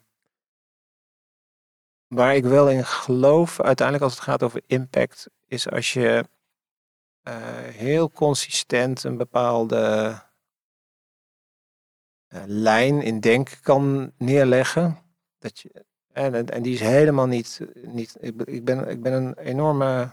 waar 2.07 2.35
ik 2.35 2.43
wel 2.43 2.69
in 2.69 2.85
geloof, 2.85 3.59
uiteindelijk 3.61 4.05
als 4.05 4.15
het 4.15 4.23
gaat 4.23 4.43
over 4.43 4.61
impact, 4.65 5.29
is 5.49 5.69
als 5.69 5.93
je 5.93 6.25
uh, 7.27 7.33
heel 7.63 8.11
consistent 8.11 9.03
een 9.03 9.17
bepaalde 9.17 10.13
uh, 12.29 12.41
lijn 12.45 13.01
in 13.01 13.19
denken 13.19 13.57
kan 13.61 14.11
neerleggen. 14.17 14.97
Dat 15.39 15.59
je, 15.59 15.85
en, 16.11 16.49
en 16.49 16.61
die 16.61 16.73
is 16.73 16.79
helemaal 16.79 17.27
niet. 17.27 17.61
niet 17.83 18.17
ik, 18.19 18.65
ben, 18.65 18.87
ik 18.87 19.01
ben 19.01 19.13
een 19.13 19.37
enorme 19.37 20.11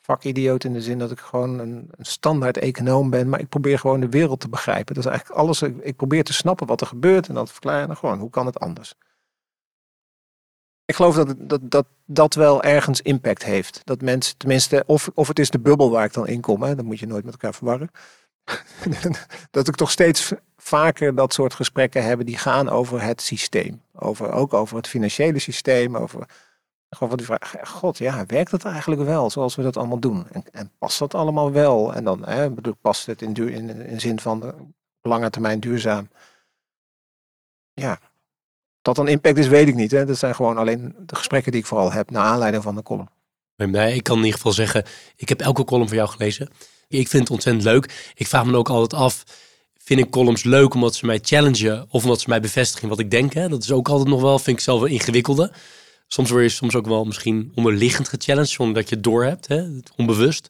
vakidioot 0.00 0.64
in 0.64 0.72
de 0.72 0.82
zin 0.82 0.98
dat 0.98 1.10
ik 1.10 1.20
gewoon 1.20 1.58
een, 1.58 1.88
een, 1.90 2.04
standaard 2.04 2.56
econoom 2.56 3.10
ben, 3.10 3.28
maar 3.28 3.40
ik 3.40 3.48
probeer 3.48 3.78
gewoon 3.78 4.00
de 4.00 4.08
wereld 4.08 4.40
te 4.40 4.48
begrijpen. 4.48 4.94
Dat 4.94 5.04
is 5.04 5.10
eigenlijk 5.10 5.40
alles. 5.40 5.62
Ik, 5.62 5.76
ik 5.76 5.96
probeer 5.96 6.24
te 6.24 6.32
snappen 6.32 6.66
wat 6.66 6.80
er 6.80 6.86
gebeurt 6.86 7.28
en 7.28 7.34
dan 7.34 7.44
te 7.44 7.52
verklaren. 7.52 7.96
Gewoon, 7.96 8.18
hoe 8.18 8.30
kan 8.30 8.46
het 8.46 8.60
anders? 8.60 8.94
Ik 10.90 10.96
geloof 10.96 11.14
dat, 11.14 11.34
dat, 11.38 11.60
dat 11.62 11.86
dat 12.06 12.34
wel 12.34 12.62
ergens 12.62 13.00
impact 13.00 13.44
heeft. 13.44 13.80
Dat 13.84 14.00
mensen, 14.00 14.36
tenminste, 14.36 14.82
of, 14.86 15.10
of 15.14 15.28
het 15.28 15.38
is 15.38 15.50
de 15.50 15.58
bubbel 15.58 15.90
waar 15.90 16.04
ik 16.04 16.12
dan 16.12 16.26
in 16.26 16.40
kom, 16.40 16.62
hè, 16.62 16.74
dat 16.74 16.84
moet 16.84 16.98
je 16.98 17.06
nooit 17.06 17.24
met 17.24 17.32
elkaar 17.32 17.54
verwarren. 17.54 17.90
dat 19.50 19.68
ik 19.68 19.74
toch 19.74 19.90
steeds 19.90 20.32
vaker 20.56 21.14
dat 21.14 21.32
soort 21.32 21.54
gesprekken 21.54 22.04
heb 22.04 22.26
die 22.26 22.38
gaan 22.38 22.68
over 22.68 23.02
het 23.02 23.22
systeem. 23.22 23.82
Over, 23.94 24.32
ook 24.32 24.54
over 24.54 24.76
het 24.76 24.88
financiële 24.88 25.38
systeem, 25.38 25.96
over 25.96 26.28
gewoon 26.88 27.08
van 27.08 27.18
die 27.18 27.26
vraag, 27.26 27.68
god 27.68 27.98
ja, 27.98 28.26
werkt 28.26 28.50
dat 28.50 28.64
eigenlijk 28.64 29.02
wel 29.02 29.30
zoals 29.30 29.56
we 29.56 29.62
dat 29.62 29.76
allemaal 29.76 29.98
doen? 30.00 30.26
En, 30.30 30.44
en 30.52 30.72
past 30.78 30.98
dat 30.98 31.14
allemaal 31.14 31.52
wel? 31.52 31.94
En 31.94 32.04
dan 32.04 32.24
hè, 32.24 32.50
bedoel, 32.50 32.74
past 32.80 33.06
het 33.06 33.22
in, 33.22 33.32
duur, 33.32 33.50
in, 33.50 33.86
in 33.86 34.00
zin 34.00 34.20
van 34.20 34.40
de 34.40 34.54
lange 35.00 35.30
termijn 35.30 35.60
duurzaam? 35.60 36.08
Ja, 37.72 37.98
dat 38.82 38.96
dan 38.96 39.08
impact 39.08 39.38
is, 39.38 39.48
weet 39.48 39.68
ik 39.68 39.74
niet. 39.74 39.90
Hè. 39.90 40.04
Dat 40.04 40.18
zijn 40.18 40.34
gewoon 40.34 40.56
alleen 40.56 40.94
de 41.06 41.14
gesprekken 41.14 41.52
die 41.52 41.60
ik 41.60 41.66
vooral 41.66 41.92
heb 41.92 42.10
naar 42.10 42.24
aanleiding 42.24 42.62
van 42.62 42.74
de 42.74 42.82
column. 42.82 43.08
Nee, 43.56 43.94
ik 43.94 44.02
kan 44.02 44.16
in 44.16 44.24
ieder 44.24 44.36
geval 44.36 44.52
zeggen, 44.52 44.84
ik 45.16 45.28
heb 45.28 45.40
elke 45.40 45.64
column 45.64 45.88
voor 45.88 45.96
jou 45.96 46.08
gelezen. 46.08 46.48
Ik 46.88 47.08
vind 47.08 47.22
het 47.22 47.30
ontzettend 47.30 47.64
leuk. 47.64 48.12
Ik 48.14 48.26
vraag 48.26 48.44
me 48.44 48.56
ook 48.56 48.68
altijd 48.68 49.00
af, 49.00 49.24
vind 49.78 50.00
ik 50.00 50.10
columns 50.10 50.42
leuk 50.42 50.74
omdat 50.74 50.94
ze 50.94 51.06
mij 51.06 51.18
challengen 51.22 51.86
of 51.88 52.02
omdat 52.02 52.20
ze 52.20 52.28
mij 52.28 52.40
bevestigen 52.40 52.88
wat 52.88 52.98
ik 52.98 53.10
denk. 53.10 53.32
Hè? 53.32 53.48
Dat 53.48 53.62
is 53.62 53.72
ook 53.72 53.88
altijd 53.88 54.08
nog 54.08 54.20
wel, 54.20 54.38
vind 54.38 54.56
ik 54.56 54.62
zelf 54.62 54.80
een 54.80 54.90
ingewikkelde. 54.90 55.52
Soms 56.06 56.30
word 56.30 56.42
je 56.42 56.48
soms 56.48 56.74
ook 56.74 56.86
wel 56.86 57.04
misschien 57.04 57.52
onderliggend 57.54 58.08
gechallenged 58.08 58.50
zonder 58.50 58.74
dat 58.74 58.88
je 58.88 58.94
het 58.94 59.04
door 59.04 59.24
hebt, 59.24 59.48
hè? 59.48 59.64
onbewust. 59.96 60.48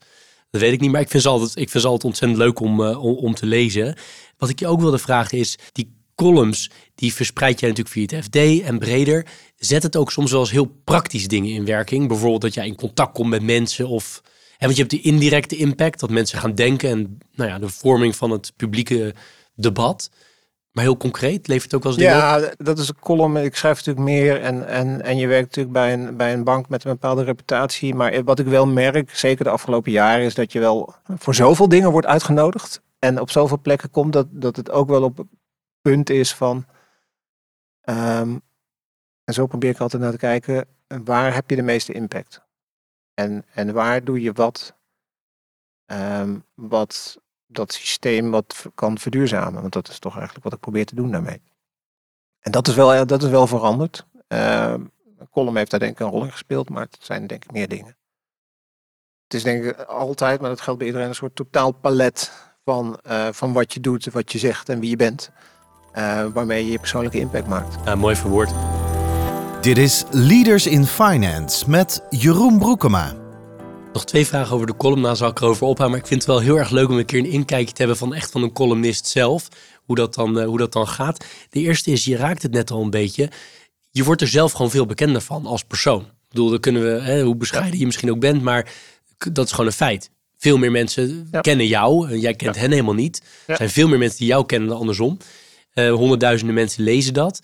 Dat 0.51 0.61
weet 0.61 0.73
ik 0.73 0.81
niet, 0.81 0.91
maar 0.91 1.01
ik 1.01 1.11
vind 1.11 1.23
ze 1.23 1.29
altijd, 1.29 1.51
ik 1.51 1.71
vind 1.71 1.83
ze 1.83 1.89
altijd 1.89 2.05
ontzettend 2.05 2.41
leuk 2.41 2.61
om, 2.61 2.81
uh, 2.81 3.05
om, 3.05 3.15
om 3.15 3.35
te 3.35 3.47
lezen. 3.47 3.97
Wat 4.39 4.49
ik 4.49 4.59
je 4.59 4.67
ook 4.67 4.81
wilde 4.81 4.99
vragen 4.99 5.39
is, 5.39 5.59
die 5.73 6.00
columns, 6.21 6.71
die 6.95 7.15
verspreid 7.15 7.61
jij 7.61 7.69
natuurlijk 7.69 7.97
via 7.97 8.17
het 8.17 8.25
FD 8.25 8.63
en 8.63 8.79
breder. 8.79 9.27
Zet 9.57 9.83
het 9.83 9.97
ook 9.97 10.13
soms 10.13 10.31
wel 10.31 10.41
eens 10.41 10.51
heel 10.51 10.81
praktisch 10.85 11.29
dingen 11.29 11.51
in 11.51 11.65
werking. 11.65 12.09
Bijvoorbeeld 12.09 12.41
dat 12.41 12.55
jij 12.55 12.67
in 12.67 12.75
contact 12.75 13.13
komt 13.13 13.31
met 13.31 13.43
mensen 13.43 13.89
of... 13.89 14.23
En 14.59 14.67
want 14.67 14.77
je 14.77 14.83
hebt 14.83 14.95
de 14.95 15.11
indirecte 15.11 15.57
impact, 15.57 16.01
dat 16.01 16.11
mensen 16.11 16.39
gaan 16.39 16.55
denken 16.55 16.91
en 16.91 17.19
nou 17.35 17.51
ja, 17.51 17.59
de 17.59 17.69
vorming 17.69 18.17
van 18.17 18.31
het 18.31 18.53
publieke 18.57 19.15
debat. 19.55 20.11
Maar 20.73 20.85
heel 20.85 20.97
concreet, 20.97 21.49
levert 21.49 21.71
het 21.71 21.75
ook 21.75 21.83
wel 21.83 21.93
eens 21.93 22.03
Ja, 22.03 22.53
dat 22.57 22.79
is 22.79 22.89
een 22.89 22.99
column. 23.01 23.37
Ik 23.37 23.57
schrijf 23.57 23.77
natuurlijk 23.77 24.07
meer 24.07 24.41
en, 24.41 24.69
en, 24.69 25.03
en 25.03 25.17
je 25.17 25.27
werkt 25.27 25.47
natuurlijk 25.47 25.75
bij 25.75 25.93
een, 25.93 26.17
bij 26.17 26.33
een 26.33 26.45
bank 26.45 26.69
met 26.69 26.85
een 26.85 26.91
bepaalde 26.91 27.25
reputatie. 27.25 27.95
Maar 27.95 28.25
wat 28.25 28.39
ik 28.39 28.47
wel 28.47 28.67
merk, 28.67 29.17
zeker 29.17 29.45
de 29.45 29.51
afgelopen 29.51 29.93
jaren, 29.93 30.25
is 30.25 30.35
dat 30.35 30.53
je 30.53 30.59
wel 30.59 30.95
voor 31.19 31.35
zoveel 31.35 31.69
dingen 31.69 31.91
wordt 31.91 32.07
uitgenodigd. 32.07 32.83
En 32.99 33.21
op 33.21 33.31
zoveel 33.31 33.61
plekken 33.61 33.91
komt 33.91 34.13
dat, 34.13 34.27
dat 34.31 34.57
het 34.57 34.71
ook 34.71 34.89
wel 34.89 35.03
op 35.03 35.25
punt 35.81 36.11
is 36.11 36.35
van. 36.35 36.67
Ehm, 37.81 38.39
en 39.25 39.35
zo 39.35 39.47
probeer 39.47 39.71
ik 39.71 39.81
altijd 39.81 40.03
naar 40.03 40.11
te 40.11 40.17
kijken. 40.17 40.69
Waar 41.05 41.35
heb 41.35 41.51
je 41.51 41.57
de 41.57 41.63
meeste 41.63 41.93
impact? 41.93 42.43
En, 43.15 43.45
en 43.55 43.73
waar 43.73 44.05
doe 44.05 44.21
je 44.21 44.33
wat? 44.33 44.77
Ehm, 45.87 46.39
wat 46.55 47.21
dat 47.47 47.73
systeem 47.73 48.31
wat 48.31 48.67
kan 48.75 48.99
verduurzamen. 48.99 49.61
Want 49.61 49.73
dat 49.73 49.89
is 49.89 49.99
toch 49.99 50.15
eigenlijk 50.15 50.45
wat 50.45 50.53
ik 50.53 50.61
probeer 50.61 50.87
te 50.87 50.95
doen 50.95 51.11
daarmee. 51.11 51.43
En 52.41 52.53
dat 52.53 52.69
is 52.69 52.75
wel, 52.75 53.07
dat 53.07 53.23
is 53.23 53.31
wel 53.31 53.47
veranderd. 53.47 54.07
Uh, 54.29 54.75
column 55.31 55.57
heeft 55.57 55.71
daar 55.71 55.81
denk 55.81 55.93
ik 55.93 56.01
een 56.01 56.13
rol 56.13 56.25
in 56.25 56.33
gespeeld, 56.33 56.69
maar 56.69 56.83
het 56.83 56.99
zijn 57.01 57.27
denk 57.27 57.45
ik 57.45 57.53
meer 57.53 57.69
dingen. 57.69 57.97
Het 59.25 59.35
is 59.35 59.43
denk 59.43 59.65
ik 59.65 59.81
altijd, 59.81 60.41
maar 60.41 60.51
dat 60.51 60.61
geldt 60.61 60.79
bij 60.79 60.89
iedereen, 60.89 61.09
een 61.09 61.15
soort 61.15 61.35
totaal 61.35 61.73
palet 61.73 62.33
van, 62.65 63.01
uh, 63.07 63.29
van 63.33 63.53
wat 63.53 63.75
je 63.75 63.81
doet, 63.81 64.05
wat 64.05 64.33
je 64.33 64.39
zegt 64.39 64.69
en 64.69 64.81
wie 64.81 64.91
je 64.91 64.97
bent. 64.97 65.31
Uh, 65.99 66.27
waarmee 66.33 66.65
je 66.65 66.71
je 66.71 66.79
persoonlijke 66.79 67.19
impact 67.19 67.47
maakt. 67.47 67.77
Ja, 67.85 67.95
mooi 67.95 68.17
verwoord. 68.17 68.51
Dit 69.61 69.79
is 69.79 70.05
Leaders 70.11 70.67
in 70.67 70.87
Finance 70.87 71.71
met 71.71 72.03
Jeroen 72.11 72.59
Broekema. 72.59 73.15
Nog 73.93 74.05
twee 74.05 74.27
vragen 74.27 74.55
over 74.55 74.67
de 74.67 74.77
column, 74.77 75.01
na 75.01 75.15
zal 75.15 75.29
ik 75.29 75.41
erover 75.41 75.67
ophouden. 75.67 75.91
Maar 75.91 75.99
ik 75.99 76.07
vind 76.07 76.21
het 76.21 76.31
wel 76.31 76.41
heel 76.41 76.59
erg 76.59 76.71
leuk 76.71 76.89
om 76.89 76.99
een 76.99 77.05
keer 77.05 77.19
een 77.19 77.31
inkijkje 77.31 77.73
te 77.73 77.79
hebben 77.79 77.97
van 77.97 78.15
echt 78.15 78.31
van 78.31 78.43
een 78.43 78.53
columnist 78.53 79.07
zelf. 79.07 79.49
Hoe 79.85 79.97
dat 79.97 80.15
dan, 80.15 80.39
uh, 80.39 80.45
hoe 80.45 80.59
dat 80.59 80.73
dan 80.73 80.89
gaat. 80.89 81.25
De 81.51 81.61
eerste 81.61 81.91
is, 81.91 82.05
je 82.05 82.17
raakt 82.17 82.43
het 82.43 82.53
net 82.53 82.71
al 82.71 82.83
een 82.83 82.91
beetje. 82.91 83.31
Je 83.91 84.05
wordt 84.05 84.21
er 84.21 84.29
zelf 84.29 84.53
gewoon 84.53 84.71
veel 84.71 84.87
bekender 84.87 85.21
van 85.21 85.47
als 85.47 85.65
persoon. 85.65 86.01
Ik 86.01 86.29
bedoel, 86.29 86.51
dan 86.51 86.61
kunnen 86.61 86.83
we, 86.83 87.01
hè, 87.01 87.23
hoe 87.23 87.37
bescheiden 87.37 87.79
je 87.79 87.87
misschien 87.87 88.11
ook 88.11 88.21
bent, 88.21 88.43
maar 88.43 88.73
dat 89.33 89.45
is 89.45 89.51
gewoon 89.51 89.67
een 89.67 89.73
feit. 89.73 90.11
Veel 90.39 90.59
meer 90.59 90.71
mensen 90.71 91.31
kennen 91.41 91.67
jou. 91.67 92.19
Jij 92.19 92.35
kent 92.35 92.57
hen 92.57 92.71
helemaal 92.71 92.95
niet. 92.95 93.23
Er 93.47 93.57
zijn 93.57 93.71
veel 93.71 93.89
meer 93.89 93.99
mensen 93.99 94.19
die 94.19 94.27
jou 94.27 94.47
kennen 94.47 94.69
dan 94.69 94.79
andersom. 94.79 95.19
Uh, 95.87 95.93
honderdduizenden 95.93 96.55
mensen 96.55 96.85
lezen 96.85 97.15
dat. 97.15 97.41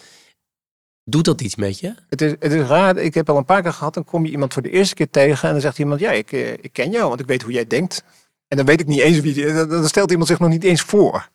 Doet 1.05 1.25
dat 1.25 1.40
iets 1.40 1.57
met 1.57 1.79
je? 1.79 1.94
Het 2.09 2.20
is, 2.20 2.31
het 2.31 2.53
is 2.53 2.66
raar. 2.66 2.96
Ik 2.96 3.14
heb 3.14 3.29
al 3.29 3.37
een 3.37 3.44
paar 3.44 3.62
keer 3.62 3.72
gehad. 3.72 3.94
Dan 3.94 4.05
kom 4.05 4.25
je 4.25 4.31
iemand 4.31 4.53
voor 4.53 4.62
de 4.62 4.70
eerste 4.70 4.94
keer 4.94 5.11
tegen. 5.11 5.46
En 5.46 5.53
dan 5.53 5.61
zegt 5.61 5.79
iemand: 5.79 6.01
Ja, 6.01 6.11
ik, 6.11 6.33
eh, 6.33 6.53
ik 6.53 6.72
ken 6.72 6.90
jou, 6.90 7.09
want 7.09 7.20
ik 7.20 7.27
weet 7.27 7.42
hoe 7.42 7.53
jij 7.53 7.66
denkt. 7.66 8.05
En 8.49 8.57
dan 8.57 8.66
weet 8.66 8.81
ik 8.81 8.87
niet 8.87 9.01
eens 9.01 9.20
wie. 9.20 9.53
Dan 9.66 9.88
stelt 9.88 10.11
iemand 10.11 10.29
zich 10.29 10.38
nog 10.38 10.49
niet 10.49 10.64
eens 10.64 10.83
voor. 10.83 11.29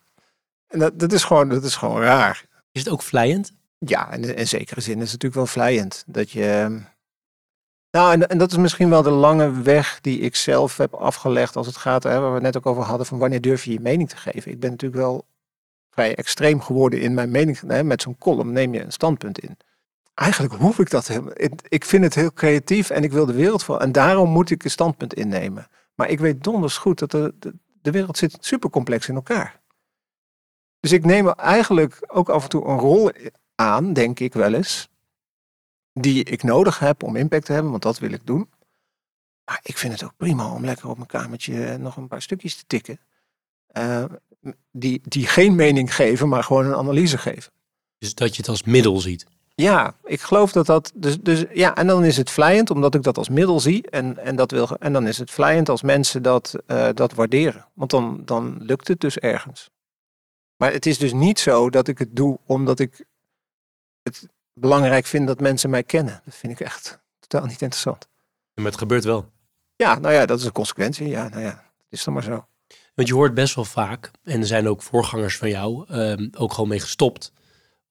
En 0.66 0.78
dat, 0.78 0.98
dat, 0.98 1.12
is, 1.12 1.24
gewoon, 1.24 1.48
dat 1.48 1.64
is 1.64 1.76
gewoon 1.76 2.00
raar. 2.00 2.44
Is 2.72 2.84
het 2.84 2.92
ook 2.92 3.02
vlijend? 3.02 3.52
Ja, 3.78 4.12
in, 4.12 4.36
in 4.36 4.48
zekere 4.48 4.80
zin 4.80 4.94
is 4.94 5.12
het 5.12 5.22
natuurlijk 5.22 5.34
wel 5.34 5.46
vlijend. 5.46 6.04
Dat 6.06 6.30
je. 6.30 6.50
Ehm, 6.50 6.78
nou, 7.90 8.12
en, 8.12 8.28
en, 8.28 8.38
dat 8.38 8.50
is 8.50 8.56
misschien 8.56 8.90
wel 8.90 9.02
de 9.02 9.10
lange 9.10 9.62
weg 9.62 9.98
die 10.00 10.18
ik 10.18 10.36
zelf 10.36 10.76
heb 10.76 10.94
afgelegd 10.94 11.56
als 11.56 11.66
het 11.66 11.76
gaat, 11.76 12.02
hè, 12.02 12.20
waar 12.20 12.28
we 12.28 12.34
het 12.34 12.42
net 12.42 12.56
ook 12.56 12.66
over 12.66 12.82
hadden, 12.82 13.06
van 13.06 13.18
wanneer 13.18 13.40
durf 13.40 13.64
je 13.64 13.72
je 13.72 13.80
mening 13.80 14.08
te 14.08 14.16
geven. 14.16 14.52
Ik 14.52 14.60
ben 14.60 14.70
natuurlijk 14.70 15.02
wel 15.02 15.24
vrij 15.92 16.14
extreem 16.14 16.60
geworden 16.60 17.00
in 17.00 17.14
mijn 17.14 17.30
mening. 17.30 17.62
Met 17.82 18.02
zo'n 18.02 18.18
column 18.18 18.52
neem 18.52 18.74
je 18.74 18.84
een 18.84 18.92
standpunt 18.92 19.38
in. 19.38 19.56
Eigenlijk 20.14 20.54
hoef 20.54 20.78
ik 20.78 20.90
dat 20.90 21.06
helemaal. 21.06 21.32
Ik 21.68 21.84
vind 21.84 22.04
het 22.04 22.14
heel 22.14 22.32
creatief 22.32 22.90
en 22.90 23.04
ik 23.04 23.12
wil 23.12 23.26
de 23.26 23.32
wereld 23.32 23.64
voor. 23.64 23.80
En 23.80 23.92
daarom 23.92 24.30
moet 24.30 24.50
ik 24.50 24.64
een 24.64 24.70
standpunt 24.70 25.14
innemen. 25.14 25.68
Maar 25.94 26.08
ik 26.08 26.20
weet 26.20 26.44
donders 26.44 26.76
goed 26.76 26.98
dat 26.98 27.10
de, 27.10 27.34
de, 27.82 27.90
wereld 27.90 28.18
zit 28.18 28.36
super 28.40 28.70
complex 28.70 29.08
in 29.08 29.14
elkaar. 29.14 29.60
Dus 30.80 30.92
ik 30.92 31.04
neem 31.04 31.28
eigenlijk 31.28 31.98
ook 32.06 32.28
af 32.28 32.42
en 32.42 32.48
toe 32.48 32.64
een 32.64 32.78
rol 32.78 33.10
aan, 33.54 33.92
denk 33.92 34.20
ik 34.20 34.32
wel 34.32 34.54
eens, 34.54 34.88
die 35.92 36.24
ik 36.24 36.42
nodig 36.42 36.78
heb 36.78 37.02
om 37.02 37.16
impact 37.16 37.44
te 37.44 37.52
hebben, 37.52 37.70
want 37.70 37.82
dat 37.82 37.98
wil 37.98 38.12
ik 38.12 38.26
doen. 38.26 38.50
Maar 39.44 39.60
ik 39.62 39.78
vind 39.78 39.92
het 39.92 40.04
ook 40.04 40.16
prima 40.16 40.52
om 40.52 40.64
lekker 40.64 40.88
op 40.88 40.96
mijn 40.96 41.08
kamertje 41.08 41.78
nog 41.78 41.96
een 41.96 42.08
paar 42.08 42.22
stukjes 42.22 42.56
te 42.56 42.64
tikken. 42.66 43.00
Uh, 43.72 44.04
die, 44.70 45.00
die 45.04 45.26
geen 45.26 45.54
mening 45.54 45.94
geven, 45.94 46.28
maar 46.28 46.44
gewoon 46.44 46.66
een 46.66 46.74
analyse 46.74 47.18
geven. 47.18 47.52
Dus 47.98 48.14
dat 48.14 48.30
je 48.30 48.36
het 48.36 48.48
als 48.48 48.62
middel 48.62 49.00
ziet? 49.00 49.26
Ja, 49.54 49.94
ik 50.04 50.20
geloof 50.20 50.52
dat 50.52 50.66
dat. 50.66 50.92
Dus, 50.94 51.18
dus 51.20 51.44
ja, 51.52 51.74
en 51.74 51.86
dan 51.86 52.04
is 52.04 52.16
het 52.16 52.30
vlijend 52.30 52.70
omdat 52.70 52.94
ik 52.94 53.02
dat 53.02 53.18
als 53.18 53.28
middel 53.28 53.60
zie. 53.60 53.90
En, 53.90 54.18
en, 54.18 54.36
dat 54.36 54.50
wil, 54.50 54.76
en 54.78 54.92
dan 54.92 55.06
is 55.06 55.18
het 55.18 55.30
vlijend 55.30 55.68
als 55.68 55.82
mensen 55.82 56.22
dat, 56.22 56.54
uh, 56.66 56.88
dat 56.94 57.14
waarderen. 57.14 57.66
Want 57.74 57.90
dan, 57.90 58.22
dan 58.24 58.56
lukt 58.58 58.88
het 58.88 59.00
dus 59.00 59.18
ergens. 59.18 59.70
Maar 60.56 60.72
het 60.72 60.86
is 60.86 60.98
dus 60.98 61.12
niet 61.12 61.38
zo 61.38 61.70
dat 61.70 61.88
ik 61.88 61.98
het 61.98 62.16
doe 62.16 62.38
omdat 62.46 62.78
ik 62.78 63.04
het 64.02 64.28
belangrijk 64.52 65.06
vind 65.06 65.26
dat 65.26 65.40
mensen 65.40 65.70
mij 65.70 65.82
kennen. 65.82 66.22
Dat 66.24 66.34
vind 66.34 66.52
ik 66.52 66.60
echt 66.60 66.98
totaal 67.18 67.46
niet 67.46 67.62
interessant. 67.62 68.08
Maar 68.54 68.64
het 68.64 68.78
gebeurt 68.78 69.04
wel. 69.04 69.30
Ja, 69.76 69.98
nou 69.98 70.14
ja, 70.14 70.26
dat 70.26 70.38
is 70.38 70.44
een 70.44 70.52
consequentie. 70.52 71.08
Ja, 71.08 71.28
nou 71.28 71.42
ja, 71.42 71.48
het 71.48 71.86
is 71.88 72.04
dan 72.04 72.14
maar 72.14 72.22
zo. 72.22 72.46
Want 72.94 73.08
je 73.08 73.14
hoort 73.14 73.34
best 73.34 73.54
wel 73.54 73.64
vaak, 73.64 74.10
en 74.24 74.40
er 74.40 74.46
zijn 74.46 74.68
ook 74.68 74.82
voorgangers 74.82 75.36
van 75.36 75.48
jou 75.48 75.84
ehm, 75.88 76.28
ook 76.38 76.52
gewoon 76.52 76.68
mee 76.68 76.80
gestopt. 76.80 77.32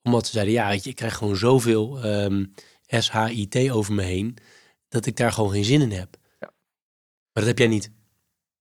Omdat 0.04 0.26
ze 0.26 0.32
zeiden, 0.32 0.54
ja, 0.54 0.68
weet 0.68 0.84
je, 0.84 0.90
ik 0.90 0.96
krijg 0.96 1.16
gewoon 1.16 1.36
zoveel 1.36 2.04
ehm, 2.04 2.46
SHIT 2.88 3.72
over 3.72 3.94
me 3.94 4.02
heen, 4.02 4.38
dat 4.90 5.06
ik 5.06 5.16
daar 5.16 5.32
gewoon 5.32 5.52
geen 5.52 5.66
zin 5.66 5.82
in 5.82 5.92
heb. 5.92 6.18
Ja. 6.40 6.52
Maar 7.34 7.44
dat 7.44 7.46
heb 7.46 7.58
jij 7.58 7.68
niet. 7.68 7.92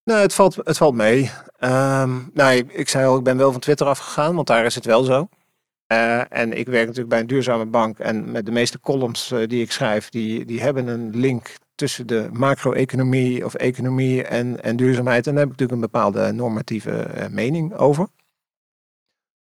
Nou, 0.04 0.20
het 0.20 0.34
valt, 0.34 0.56
het 0.56 0.76
valt 0.76 0.94
mee. 0.94 1.30
Ehm 1.56 2.18
nou, 2.32 2.56
ik, 2.56 2.72
ik 2.72 2.88
zei 2.88 3.06
al, 3.06 3.16
ik 3.16 3.24
ben 3.24 3.36
wel 3.36 3.52
van 3.52 3.60
Twitter 3.60 3.86
afgegaan, 3.86 4.34
want 4.34 4.46
daar 4.46 4.64
is 4.64 4.74
het 4.74 4.84
wel 4.84 5.04
zo. 5.04 5.28
Eh, 5.86 6.32
en 6.32 6.52
ik 6.52 6.66
werk 6.66 6.86
natuurlijk 6.86 7.08
bij 7.08 7.20
een 7.20 7.26
duurzame 7.26 7.66
bank. 7.66 7.98
En 7.98 8.30
met 8.30 8.46
de 8.46 8.52
meeste 8.52 8.80
columns 8.80 9.30
eh, 9.30 9.48
die 9.48 9.62
ik 9.62 9.72
schrijf, 9.72 10.08
die, 10.08 10.44
die 10.44 10.60
hebben 10.60 10.86
een 10.86 11.16
link 11.16 11.54
tussen 11.80 12.06
de 12.06 12.28
macro-economie 12.32 13.44
of 13.44 13.54
economie 13.54 14.24
en, 14.24 14.62
en 14.62 14.76
duurzaamheid. 14.76 15.26
En 15.26 15.34
daar 15.34 15.44
heb 15.44 15.52
ik 15.52 15.58
natuurlijk 15.58 15.80
een 15.80 15.90
bepaalde 15.92 16.32
normatieve 16.32 17.02
eh, 17.02 17.28
mening 17.28 17.74
over. 17.74 18.08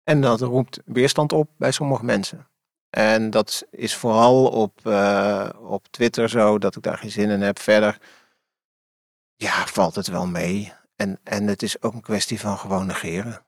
En 0.03 0.21
dat 0.21 0.41
roept 0.41 0.81
weerstand 0.85 1.33
op 1.33 1.51
bij 1.57 1.71
sommige 1.71 2.05
mensen. 2.05 2.49
En 2.91 3.31
dat 3.31 3.67
is 3.71 3.95
vooral 3.95 4.47
op, 4.47 4.87
eh, 4.87 5.49
op 5.61 5.87
Twitter 5.91 6.29
zo, 6.29 6.59
dat 6.59 6.77
ik 6.77 6.83
daar 6.83 6.99
geen 6.99 7.11
zin 7.11 7.31
in 7.31 7.41
heb. 7.41 7.59
Verder, 7.59 7.99
ja, 9.37 9.67
valt 9.67 9.95
het 9.95 10.07
wel 10.07 10.27
mee. 10.27 10.73
En, 10.97 11.21
en 11.23 11.47
het 11.47 11.63
is 11.63 11.83
ook 11.83 11.95
een 11.95 12.01
kwestie 12.01 12.41
van 12.41 12.59
gewoon 12.59 12.87
negeren. 12.87 13.45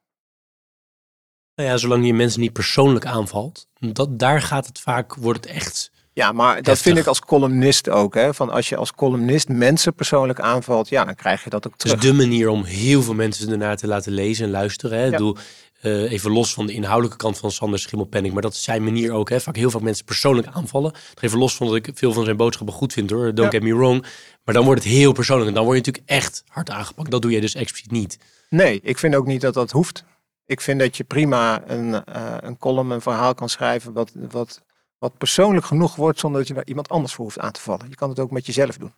Nou 1.55 1.69
ja, 1.69 1.77
zolang 1.77 2.07
je 2.07 2.15
mensen 2.15 2.41
niet 2.41 2.53
persoonlijk 2.53 3.07
aanvalt, 3.07 3.69
dat, 3.79 4.19
daar 4.19 4.43
gaat 4.43 4.67
het 4.67 4.81
vaak, 4.81 5.15
wordt 5.15 5.45
het 5.45 5.55
echt. 5.55 5.91
Ja, 6.19 6.33
maar 6.33 6.57
dat 6.57 6.67
Heftig. 6.67 6.85
vind 6.85 6.99
ik 6.99 7.07
als 7.07 7.21
columnist 7.21 7.89
ook. 7.89 8.15
Hè? 8.15 8.35
Van 8.35 8.51
als 8.51 8.69
je 8.69 8.77
als 8.77 8.93
columnist 8.93 9.49
mensen 9.49 9.95
persoonlijk 9.95 10.41
aanvalt, 10.41 10.89
ja, 10.89 11.05
dan 11.05 11.15
krijg 11.15 11.45
je 11.45 11.51
dat 11.51 11.67
ook 11.67 11.73
Het 11.73 11.85
is 11.85 11.91
terug. 11.91 12.05
de 12.07 12.13
manier 12.13 12.49
om 12.49 12.65
heel 12.65 13.03
veel 13.03 13.15
mensen 13.15 13.51
ernaar 13.51 13.77
te 13.77 13.87
laten 13.87 14.13
lezen 14.13 14.45
en 14.45 14.51
luisteren. 14.51 14.99
Hè. 14.99 15.05
Ja. 15.05 15.11
bedoel, 15.11 15.37
eh, 15.81 16.13
even 16.13 16.31
los 16.31 16.55
van 16.55 16.67
de 16.67 16.73
inhoudelijke 16.73 17.17
kant 17.17 17.39
van 17.39 17.51
Sander 17.51 17.79
Schimmelpenning, 17.79 18.33
maar 18.35 18.43
dat 18.43 18.53
is 18.53 18.63
zijn 18.63 18.85
manier 18.85 19.13
ook. 19.13 19.29
Hè. 19.31 19.41
Vaak 19.41 19.57
heel 19.57 19.71
vaak 19.71 19.83
mensen 19.83 20.05
persoonlijk 20.05 20.47
aanvallen. 20.49 20.93
Even 21.21 21.39
los 21.39 21.57
van 21.57 21.67
dat 21.67 21.77
ik 21.77 21.91
veel 21.95 22.13
van 22.13 22.25
zijn 22.25 22.37
boodschappen 22.37 22.75
goed 22.75 22.93
vind 22.93 23.11
hoor, 23.11 23.25
don't 23.35 23.53
Ja. 23.53 23.59
get 23.59 23.63
me 23.69 23.75
wrong. 23.77 24.07
Maar 24.45 24.55
dan 24.55 24.65
wordt 24.65 24.83
het 24.85 24.93
heel 24.93 25.13
persoonlijk 25.13 25.49
en 25.49 25.55
dan 25.55 25.65
word 25.65 25.77
je 25.77 25.83
natuurlijk 25.91 26.11
echt 26.25 26.45
hard 26.49 26.71
aangepakt. 26.71 27.11
Dat 27.11 27.23
doe 27.23 27.31
je 27.31 27.41
dus 27.41 27.55
expliciet 27.55 27.91
niet. 27.91 28.19
Nee, 28.51 28.81
ik 28.83 28.99
vind 28.99 29.15
ook 29.15 29.27
niet 29.27 29.41
dat 29.41 29.55
dat 29.55 29.71
hoeft. 29.71 30.05
Ik 30.47 30.61
vind 30.61 30.81
dat 30.81 30.97
je 30.97 31.05
prima 31.05 31.63
een, 31.67 32.05
eh, 32.05 32.35
een 32.41 32.59
column, 32.59 32.91
een 32.91 33.01
verhaal 33.01 33.35
kan 33.35 33.49
schrijven 33.49 33.93
wat, 33.93 34.11
wat, 34.31 34.63
wat 34.99 35.19
persoonlijk 35.19 35.67
genoeg 35.67 35.97
wordt 35.97 36.19
zonder 36.19 36.39
dat 36.39 36.49
je 36.49 36.55
daar 36.55 36.67
iemand 36.67 36.89
anders 36.89 37.15
voor 37.15 37.25
hoeft 37.25 37.39
aan 37.39 37.53
te 37.53 37.61
vallen. 37.61 37.89
Je 37.89 37.95
kan 37.95 38.09
het 38.09 38.19
ook 38.19 38.31
met 38.31 38.47
jezelf 38.47 38.77
doen. 38.77 38.93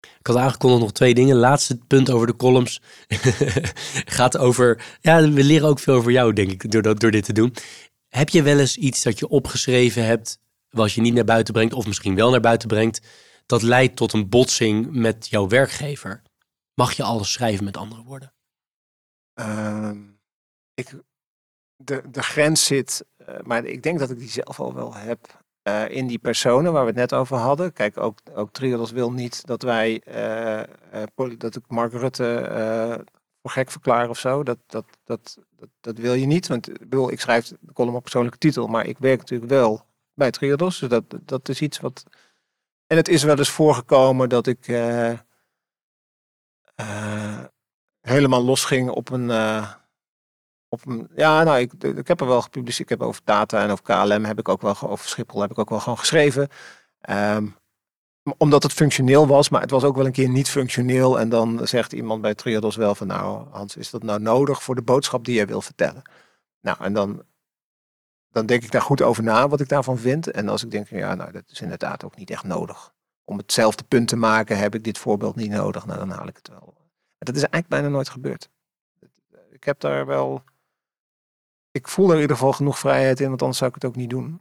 Ik 0.00 0.26
had 0.26 0.36
aangekondigd 0.36 0.82
nog 0.82 0.92
twee 0.92 1.14
dingen. 1.14 1.36
Laatste 1.36 1.76
punt 1.76 2.10
over 2.10 2.26
de 2.26 2.36
columns 2.36 2.80
gaat 4.18 4.38
over. 4.38 4.84
Ja, 5.00 5.30
we 5.30 5.44
leren 5.44 5.68
ook 5.68 5.78
veel 5.78 5.94
over 5.94 6.12
jou, 6.12 6.32
denk 6.32 6.50
ik, 6.50 6.70
door, 6.70 6.82
dat, 6.82 7.00
door 7.00 7.10
dit 7.10 7.24
te 7.24 7.32
doen. 7.32 7.54
Heb 8.08 8.28
je 8.28 8.42
wel 8.42 8.58
eens 8.58 8.76
iets 8.76 9.02
dat 9.02 9.18
je 9.18 9.28
opgeschreven 9.28 10.04
hebt, 10.04 10.38
wat 10.70 10.92
je 10.92 11.00
niet 11.00 11.14
naar 11.14 11.24
buiten 11.24 11.54
brengt, 11.54 11.74
of 11.74 11.86
misschien 11.86 12.14
wel 12.14 12.30
naar 12.30 12.40
buiten 12.40 12.68
brengt, 12.68 13.00
dat 13.46 13.62
leidt 13.62 13.96
tot 13.96 14.12
een 14.12 14.28
botsing 14.28 14.90
met 14.90 15.28
jouw 15.28 15.48
werkgever? 15.48 16.22
Mag 16.74 16.92
je 16.92 17.02
alles 17.02 17.32
schrijven 17.32 17.64
met 17.64 17.76
andere 17.76 18.02
woorden? 18.02 18.32
Ehm, 19.34 20.02
ik, 20.74 20.94
de, 21.76 22.02
de 22.10 22.22
grens 22.22 22.66
zit, 22.66 23.04
eh, 23.16 23.34
maar 23.42 23.64
ik 23.64 23.82
denk 23.82 23.98
dat 23.98 24.10
ik 24.10 24.18
die 24.18 24.28
zelf 24.28 24.60
al 24.60 24.74
wel 24.74 24.94
heb, 24.94 25.44
eh, 25.62 25.88
in 25.88 26.06
die 26.06 26.18
personen 26.18 26.72
waar 26.72 26.82
we 26.82 26.88
het 26.88 26.98
net 26.98 27.14
over 27.14 27.36
hadden. 27.36 27.72
Kijk, 27.72 27.96
ook, 27.96 28.18
ook 28.34 28.52
Triodos 28.52 28.90
wil 28.90 29.12
niet 29.12 29.46
dat 29.46 29.62
wij, 29.62 30.00
eh, 30.00 30.62
dat 31.38 31.56
ik 31.56 31.62
Mark 31.68 31.92
Rutte 31.92 33.04
voor 33.42 33.50
gek 33.50 33.70
verklaar 33.70 34.08
of 34.08 34.18
zo. 34.18 34.42
Dat, 34.42 34.58
dat, 34.66 34.84
dat, 35.04 35.38
dat, 35.56 35.68
dat 35.80 35.98
wil 35.98 36.14
je 36.14 36.26
niet, 36.26 36.46
want 36.46 36.68
ik 36.68 36.78
bedoel, 36.78 37.10
ik 37.10 37.20
schrijf 37.20 37.48
de 37.48 37.72
column 37.72 37.96
op 37.96 38.02
persoonlijke 38.02 38.38
titel, 38.38 38.66
maar 38.66 38.86
ik 38.86 38.98
werk 38.98 39.18
natuurlijk 39.18 39.50
wel 39.50 39.86
bij 40.14 40.30
Triodos. 40.30 40.78
Dus 40.78 40.88
dat, 40.88 41.04
dat 41.22 41.48
is 41.48 41.60
iets 41.60 41.80
wat... 41.80 42.04
En 42.86 42.96
het 42.96 43.08
is 43.08 43.22
wel 43.22 43.38
eens 43.38 43.50
voorgekomen 43.50 44.28
dat 44.28 44.46
ik... 44.46 44.66
helemaal 48.00 48.44
losging 48.44 48.90
op 48.90 49.10
een. 49.10 49.30
Op 50.68 51.06
ja, 51.14 51.42
nou, 51.42 51.58
ik, 51.58 51.72
ik 51.72 52.08
heb 52.08 52.20
er 52.20 52.26
wel 52.26 52.42
gepubliceerd. 52.42 52.90
Ik 52.90 52.98
heb 52.98 53.08
over 53.08 53.20
data 53.24 53.62
en 53.62 53.70
over 53.70 53.84
KLM 53.84 54.24
heb 54.24 54.38
ik 54.38 54.48
ook 54.48 54.62
wel, 54.62 54.76
over 54.80 55.08
Schiphol 55.08 55.40
heb 55.40 55.50
ik 55.50 55.58
ook 55.58 55.70
wel 55.70 55.80
gewoon 55.80 55.98
geschreven. 55.98 56.48
Ehm, 57.00 57.46
omdat 58.38 58.62
het 58.62 58.72
functioneel 58.72 59.26
was, 59.26 59.48
maar 59.48 59.60
het 59.60 59.70
was 59.70 59.84
ook 59.84 59.96
wel 59.96 60.06
een 60.06 60.12
keer 60.12 60.28
niet 60.28 60.48
functioneel. 60.48 61.20
En 61.20 61.28
dan 61.28 61.66
zegt 61.66 61.92
iemand 61.92 62.22
bij 62.22 62.34
Triodos 62.34 62.76
wel 62.76 62.94
van, 62.94 63.06
nou 63.06 63.46
Hans, 63.50 63.76
is 63.76 63.90
dat 63.90 64.02
nou 64.02 64.20
nodig 64.20 64.62
voor 64.62 64.74
de 64.74 64.82
boodschap 64.82 65.24
die 65.24 65.38
je 65.38 65.46
wil 65.46 65.60
vertellen? 65.60 66.02
Nou, 66.60 66.76
en 66.80 66.92
dan, 66.92 67.22
dan 68.30 68.46
denk 68.46 68.62
ik 68.62 68.70
daar 68.70 68.82
goed 68.82 69.02
over 69.02 69.22
na 69.22 69.48
wat 69.48 69.60
ik 69.60 69.68
daarvan 69.68 69.98
vind. 69.98 70.30
En 70.30 70.48
als 70.48 70.64
ik 70.64 70.70
denk, 70.70 70.88
ja, 70.88 71.14
nou, 71.14 71.32
dat 71.32 71.42
is 71.46 71.60
inderdaad 71.60 72.04
ook 72.04 72.16
niet 72.16 72.30
echt 72.30 72.44
nodig. 72.44 72.94
Om 73.24 73.36
hetzelfde 73.36 73.84
punt 73.84 74.08
te 74.08 74.16
maken 74.16 74.58
heb 74.58 74.74
ik 74.74 74.84
dit 74.84 74.98
voorbeeld 74.98 75.36
niet 75.36 75.50
nodig. 75.50 75.86
Nou, 75.86 75.98
dan 75.98 76.10
haal 76.10 76.28
ik 76.28 76.36
het 76.36 76.48
wel. 76.48 76.74
Dat 77.18 77.34
is 77.34 77.42
eigenlijk 77.42 77.68
bijna 77.68 77.88
nooit 77.88 78.08
gebeurd. 78.08 78.48
Ik 79.50 79.64
heb 79.64 79.80
daar 79.80 80.06
wel. 80.06 80.42
Ik 81.76 81.88
voel 81.88 82.08
er 82.08 82.14
in 82.14 82.20
ieder 82.20 82.36
geval 82.36 82.52
genoeg 82.52 82.78
vrijheid 82.78 83.20
in, 83.20 83.28
want 83.28 83.40
anders 83.40 83.58
zou 83.58 83.70
ik 83.70 83.76
het 83.76 83.84
ook 83.90 83.96
niet 83.96 84.10
doen. 84.10 84.40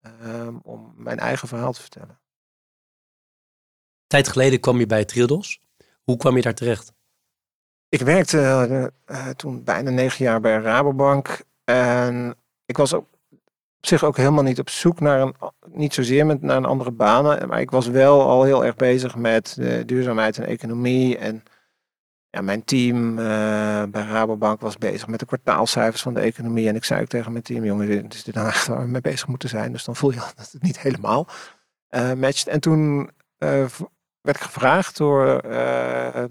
ehm, 0.00 0.56
om 0.62 0.94
mijn 0.96 1.18
eigen 1.18 1.48
verhaal 1.48 1.72
te 1.72 1.80
vertellen. 1.80 2.18
Tijd 4.06 4.28
geleden 4.28 4.60
kwam 4.60 4.78
je 4.78 4.86
bij 4.86 5.04
Triodos. 5.04 5.60
Hoe 6.02 6.16
kwam 6.16 6.36
je 6.36 6.42
daar 6.42 6.54
terecht? 6.54 6.92
Ik 7.88 8.00
werkte 8.00 8.38
eh, 8.38 8.84
eh, 9.04 9.34
toen 9.34 9.64
bijna 9.64 9.90
negen 9.90 10.24
jaar 10.24 10.40
bij 10.40 10.56
Rabobank. 10.60 11.42
En 11.64 12.34
ik 12.66 12.76
was 12.76 12.92
op 12.92 13.08
zich 13.80 14.04
ook 14.04 14.16
helemaal 14.16 14.42
niet 14.42 14.58
op 14.58 14.70
zoek 14.70 15.00
naar 15.00 15.20
een, 15.20 15.34
niet 15.66 15.94
zozeer 15.94 16.26
met, 16.26 16.42
naar 16.42 16.56
een 16.56 16.64
andere 16.64 16.90
baan. 16.90 17.48
Maar 17.48 17.60
ik 17.60 17.70
was 17.70 17.86
wel 17.86 18.22
al 18.22 18.42
heel 18.42 18.64
erg 18.64 18.76
bezig 18.76 19.16
met 19.16 19.56
eh, 19.58 19.86
duurzaamheid 19.86 20.38
en 20.38 20.46
economie. 20.46 21.18
En 21.18 21.42
ja, 22.32 22.40
mijn 22.40 22.64
team 22.64 23.18
eh, 23.18 23.24
bij 23.88 24.02
Rabobank 24.02 24.60
was 24.60 24.76
bezig 24.76 25.06
met 25.06 25.20
de 25.20 25.26
kwartaalcijfers 25.26 26.02
van 26.02 26.14
de 26.14 26.20
economie. 26.20 26.68
En 26.68 26.74
ik 26.74 26.84
zei 26.84 27.00
ook 27.00 27.08
tegen 27.08 27.32
mijn 27.32 27.44
team, 27.44 27.64
jongens, 27.64 27.88
dit 27.88 28.14
is 28.14 28.26
nou 28.26 28.46
echt 28.46 28.66
waar 28.66 28.80
we 28.80 28.86
mee 28.86 29.00
bezig 29.00 29.28
moeten 29.28 29.48
zijn. 29.48 29.72
Dus 29.72 29.84
dan 29.84 29.96
voel 29.96 30.10
je 30.10 30.16
dat 30.36 30.48
het 30.52 30.62
niet 30.62 30.80
helemaal 30.80 31.26
eh, 31.88 32.12
matcht. 32.12 32.46
En 32.46 32.60
toen 32.60 33.10
eh, 33.38 33.48
werd 34.20 34.36
ik 34.36 34.42
gevraagd 34.42 34.96
door 34.96 35.44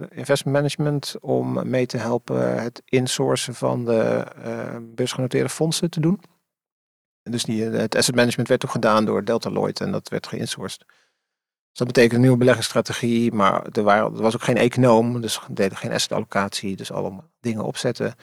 investment 0.10 0.56
management 0.56 1.16
om 1.20 1.70
mee 1.70 1.86
te 1.86 1.98
helpen 1.98 2.62
het 2.62 2.82
insourcen 2.86 3.56
van 3.56 3.86
de 3.86 4.26
beursgenoteerde 4.96 5.50
fondsen 5.50 5.90
te 5.90 6.00
doen. 6.00 6.22
En 7.24 7.32
dus 7.32 7.46
het 7.46 7.96
asset 7.96 8.16
management 8.16 8.50
werd 8.50 8.66
ook 8.66 8.72
gedaan 8.72 9.06
door 9.06 9.24
Delta 9.24 9.50
Lloyd 9.50 9.80
en 9.80 9.92
dat 9.92 10.10
werd 10.10 10.28
geïnsourced. 10.28 10.86
Dus 11.72 11.80
dat 11.80 11.88
betekent 11.88 12.14
een 12.14 12.22
nieuwe 12.22 12.38
beleggingsstrategie, 12.38 13.32
maar 13.32 13.66
er, 13.66 14.12
was 14.12 14.36
ook 14.36 14.44
geen 14.44 14.58
econoom, 14.58 15.22
dus 15.22 15.40
deden 15.52 15.78
geen 15.78 15.92
asset 15.92 16.12
allocatie, 16.12 16.76
dus 16.76 16.92
allemaal 16.92 17.30
dingen 17.40 17.64
opzetten. 17.64 18.16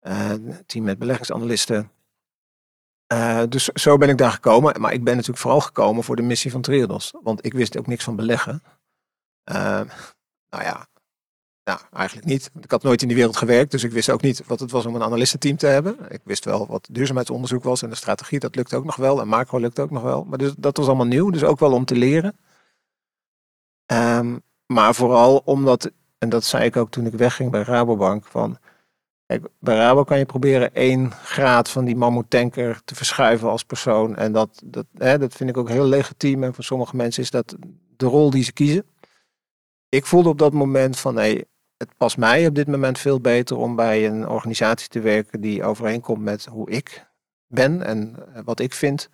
Een 0.00 0.56
team 0.66 0.84
met 0.84 0.98
beleggingsanalisten. 0.98 1.90
Eh, 3.06 3.42
dus 3.48 3.64
zo 3.64 3.96
ben 3.96 4.08
ik 4.08 4.18
daar 4.18 4.30
gekomen. 4.30 4.80
Maar 4.80 4.92
ik 4.92 5.04
ben 5.04 5.14
natuurlijk 5.14 5.42
vooral 5.42 5.60
gekomen 5.60 6.04
voor 6.04 6.16
de 6.16 6.22
missie 6.22 6.50
van 6.50 6.60
Triodos. 6.60 7.14
Want 7.22 7.44
ik 7.44 7.52
wist 7.52 7.78
ook 7.78 7.86
niks 7.86 8.04
van 8.04 8.16
beleggen. 8.16 8.62
Eh, 9.44 9.80
nou 10.48 10.62
ja, 10.62 10.86
nou, 11.64 11.80
eigenlijk 11.92 12.26
niet. 12.26 12.50
Ik 12.60 12.70
had 12.70 12.82
nooit 12.82 13.02
in 13.02 13.08
die 13.08 13.16
wereld 13.16 13.36
gewerkt, 13.36 13.70
dus 13.70 13.84
ik 13.84 13.92
wist 13.92 14.10
ook 14.10 14.22
niet 14.22 14.46
wat 14.46 14.60
het 14.60 14.70
was 14.70 14.86
om 14.86 14.94
een 14.94 15.02
analistenteam 15.02 15.56
te 15.56 15.66
hebben. 15.66 15.96
Ik 16.08 16.20
wist 16.24 16.44
wel 16.44 16.66
wat 16.66 16.88
duurzaamheidsonderzoek 16.90 17.62
was 17.62 17.82
en 17.82 17.90
de 17.90 17.94
strategie, 17.94 18.38
dat 18.38 18.54
lukt 18.54 18.74
ook 18.74 18.84
nog 18.84 18.96
wel. 18.96 19.20
En 19.20 19.28
macro 19.28 19.58
lukt 19.58 19.78
ook 19.78 19.90
nog 19.90 20.02
wel. 20.02 20.24
Maar 20.24 20.38
dus, 20.38 20.54
dat 20.58 20.76
was 20.76 20.86
allemaal 20.86 21.06
nieuw, 21.06 21.30
dus 21.30 21.44
ook 21.44 21.58
wel 21.58 21.72
om 21.72 21.84
te 21.84 21.96
leren. 21.96 22.36
Ehm, 23.86 24.38
maar 24.66 24.94
vooral 24.94 25.42
omdat, 25.44 25.90
en 26.18 26.28
dat 26.28 26.44
zei 26.44 26.64
ik 26.64 26.76
ook 26.76 26.90
toen 26.90 27.06
ik 27.06 27.12
wegging 27.12 27.50
bij 27.50 27.62
Rabobank, 27.62 28.24
van 28.24 28.58
kijk, 29.26 29.46
bij 29.58 29.76
Rabo 29.76 30.04
kan 30.04 30.18
je 30.18 30.26
proberen 30.26 30.74
één 30.74 31.12
graad 31.12 31.70
van 31.70 31.84
die 31.84 31.96
mammoetanker 31.96 32.80
te 32.84 32.94
verschuiven 32.94 33.48
als 33.48 33.64
persoon. 33.64 34.16
En 34.16 34.32
dat, 34.32 34.62
dat, 34.64 34.86
hè, 34.94 35.18
dat 35.18 35.34
vind 35.34 35.50
ik 35.50 35.56
ook 35.56 35.68
heel 35.68 35.86
legitiem. 35.86 36.44
En 36.44 36.54
voor 36.54 36.64
sommige 36.64 36.96
mensen 36.96 37.22
is 37.22 37.30
dat 37.30 37.56
de 37.96 38.06
rol 38.06 38.30
die 38.30 38.44
ze 38.44 38.52
kiezen. 38.52 38.86
Ik 39.88 40.06
voelde 40.06 40.28
op 40.28 40.38
dat 40.38 40.52
moment 40.52 40.98
van, 40.98 41.14
nee, 41.14 41.44
het 41.76 41.96
past 41.96 42.16
mij 42.16 42.46
op 42.46 42.54
dit 42.54 42.66
moment 42.66 42.98
veel 42.98 43.20
beter 43.20 43.56
om 43.56 43.76
bij 43.76 44.06
een 44.06 44.28
organisatie 44.28 44.88
te 44.88 45.00
werken 45.00 45.40
die 45.40 45.64
overeenkomt 45.64 46.22
met 46.22 46.44
hoe 46.44 46.70
ik 46.70 47.06
ben 47.46 47.82
en 47.82 48.16
eh, 48.34 48.42
wat 48.44 48.60
ik 48.60 48.72
vind. 48.72 49.08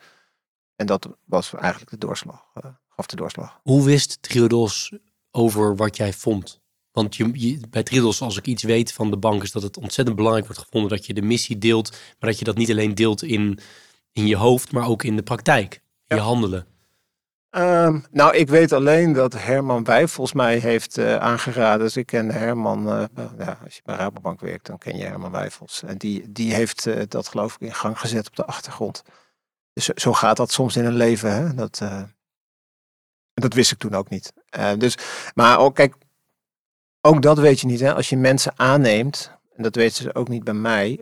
En 0.76 0.86
dat 0.86 1.08
was 1.24 1.54
eigenlijk 1.54 1.90
de 1.90 1.98
doorslag, 1.98 2.50
eh, 2.54 2.64
gaf 3.00 3.06
de 3.10 3.16
doorslag. 3.16 3.60
Hoe 3.62 3.84
wist 3.84 4.22
Triodos 4.22 4.92
over 5.30 5.76
wat 5.76 5.96
jij 5.96 6.12
vond? 6.12 6.60
Want 6.92 7.16
je, 7.16 7.30
je- 7.32 7.60
bij 7.70 7.82
Triodos, 7.82 8.20
als 8.20 8.36
ik 8.36 8.46
iets 8.46 8.62
weet 8.62 8.92
van 8.92 9.10
de 9.10 9.16
bank, 9.16 9.42
is 9.42 9.52
dat 9.52 9.62
het 9.62 9.76
ontzettend 9.76 10.16
belangrijk 10.16 10.46
wordt 10.46 10.62
gevonden 10.62 10.90
dat 10.90 11.06
je 11.06 11.14
de 11.14 11.22
missie 11.22 11.58
deelt, 11.58 11.90
maar 11.90 12.30
dat 12.30 12.38
je 12.38 12.44
dat 12.44 12.56
niet 12.56 12.70
alleen 12.70 12.94
deelt 12.94 13.22
in, 13.22 13.58
in 14.12 14.26
je 14.26 14.36
hoofd, 14.36 14.72
maar 14.72 14.88
ook 14.88 15.02
in 15.02 15.16
de 15.16 15.22
praktijk, 15.22 15.80
in 16.06 16.16
je 16.16 16.22
handelen. 16.22 16.66
Ehm, 17.50 18.00
nou, 18.10 18.36
ik 18.36 18.48
weet 18.48 18.72
alleen 18.72 19.12
dat 19.12 19.32
Herman 19.32 19.84
Wijfels 19.84 20.32
mij 20.32 20.58
heeft 20.58 20.98
uh, 20.98 21.16
aangeraden. 21.16 21.78
Dus 21.86 21.96
ik 21.96 22.06
ken 22.06 22.30
Herman, 22.30 22.86
uh, 22.88 23.04
ja, 23.38 23.58
als 23.64 23.74
je 23.74 23.80
bij 23.84 23.96
Rabobank 23.96 24.40
werkt, 24.40 24.66
dan 24.66 24.78
ken 24.78 24.96
je 24.96 25.04
Herman 25.04 25.30
Wijfels. 25.30 25.82
En 25.82 25.98
die, 25.98 26.32
die 26.32 26.54
heeft 26.54 26.86
uh, 26.86 27.02
dat 27.08 27.28
geloof 27.28 27.54
ik 27.54 27.60
in 27.60 27.74
gang 27.74 27.98
gezet 27.98 28.26
op 28.26 28.36
de 28.36 28.44
achtergrond. 28.44 29.02
Dus 29.72 29.84
zo 29.86 30.12
gaat 30.12 30.36
dat 30.36 30.52
soms 30.52 30.76
in 30.76 30.84
een 30.84 30.96
leven. 30.96 31.32
Hè? 31.32 31.54
Dat, 31.54 31.82
dat 33.40 33.54
wist 33.54 33.72
ik 33.72 33.78
toen 33.78 33.94
ook 33.94 34.08
niet. 34.08 34.32
dus, 34.78 34.94
maar 35.34 35.58
ook, 35.58 35.74
kijk, 35.74 35.94
ook 37.00 37.22
dat 37.22 37.38
weet 37.38 37.60
je 37.60 37.66
niet. 37.66 37.80
Hè? 37.80 37.94
Als 37.94 38.08
je 38.08 38.16
mensen 38.16 38.52
aanneemt, 38.56 39.38
en 39.56 39.62
dat 39.62 39.74
weten 39.74 40.02
ze 40.02 40.14
ook 40.14 40.28
niet 40.28 40.44
bij 40.44 40.54
mij 40.54 40.98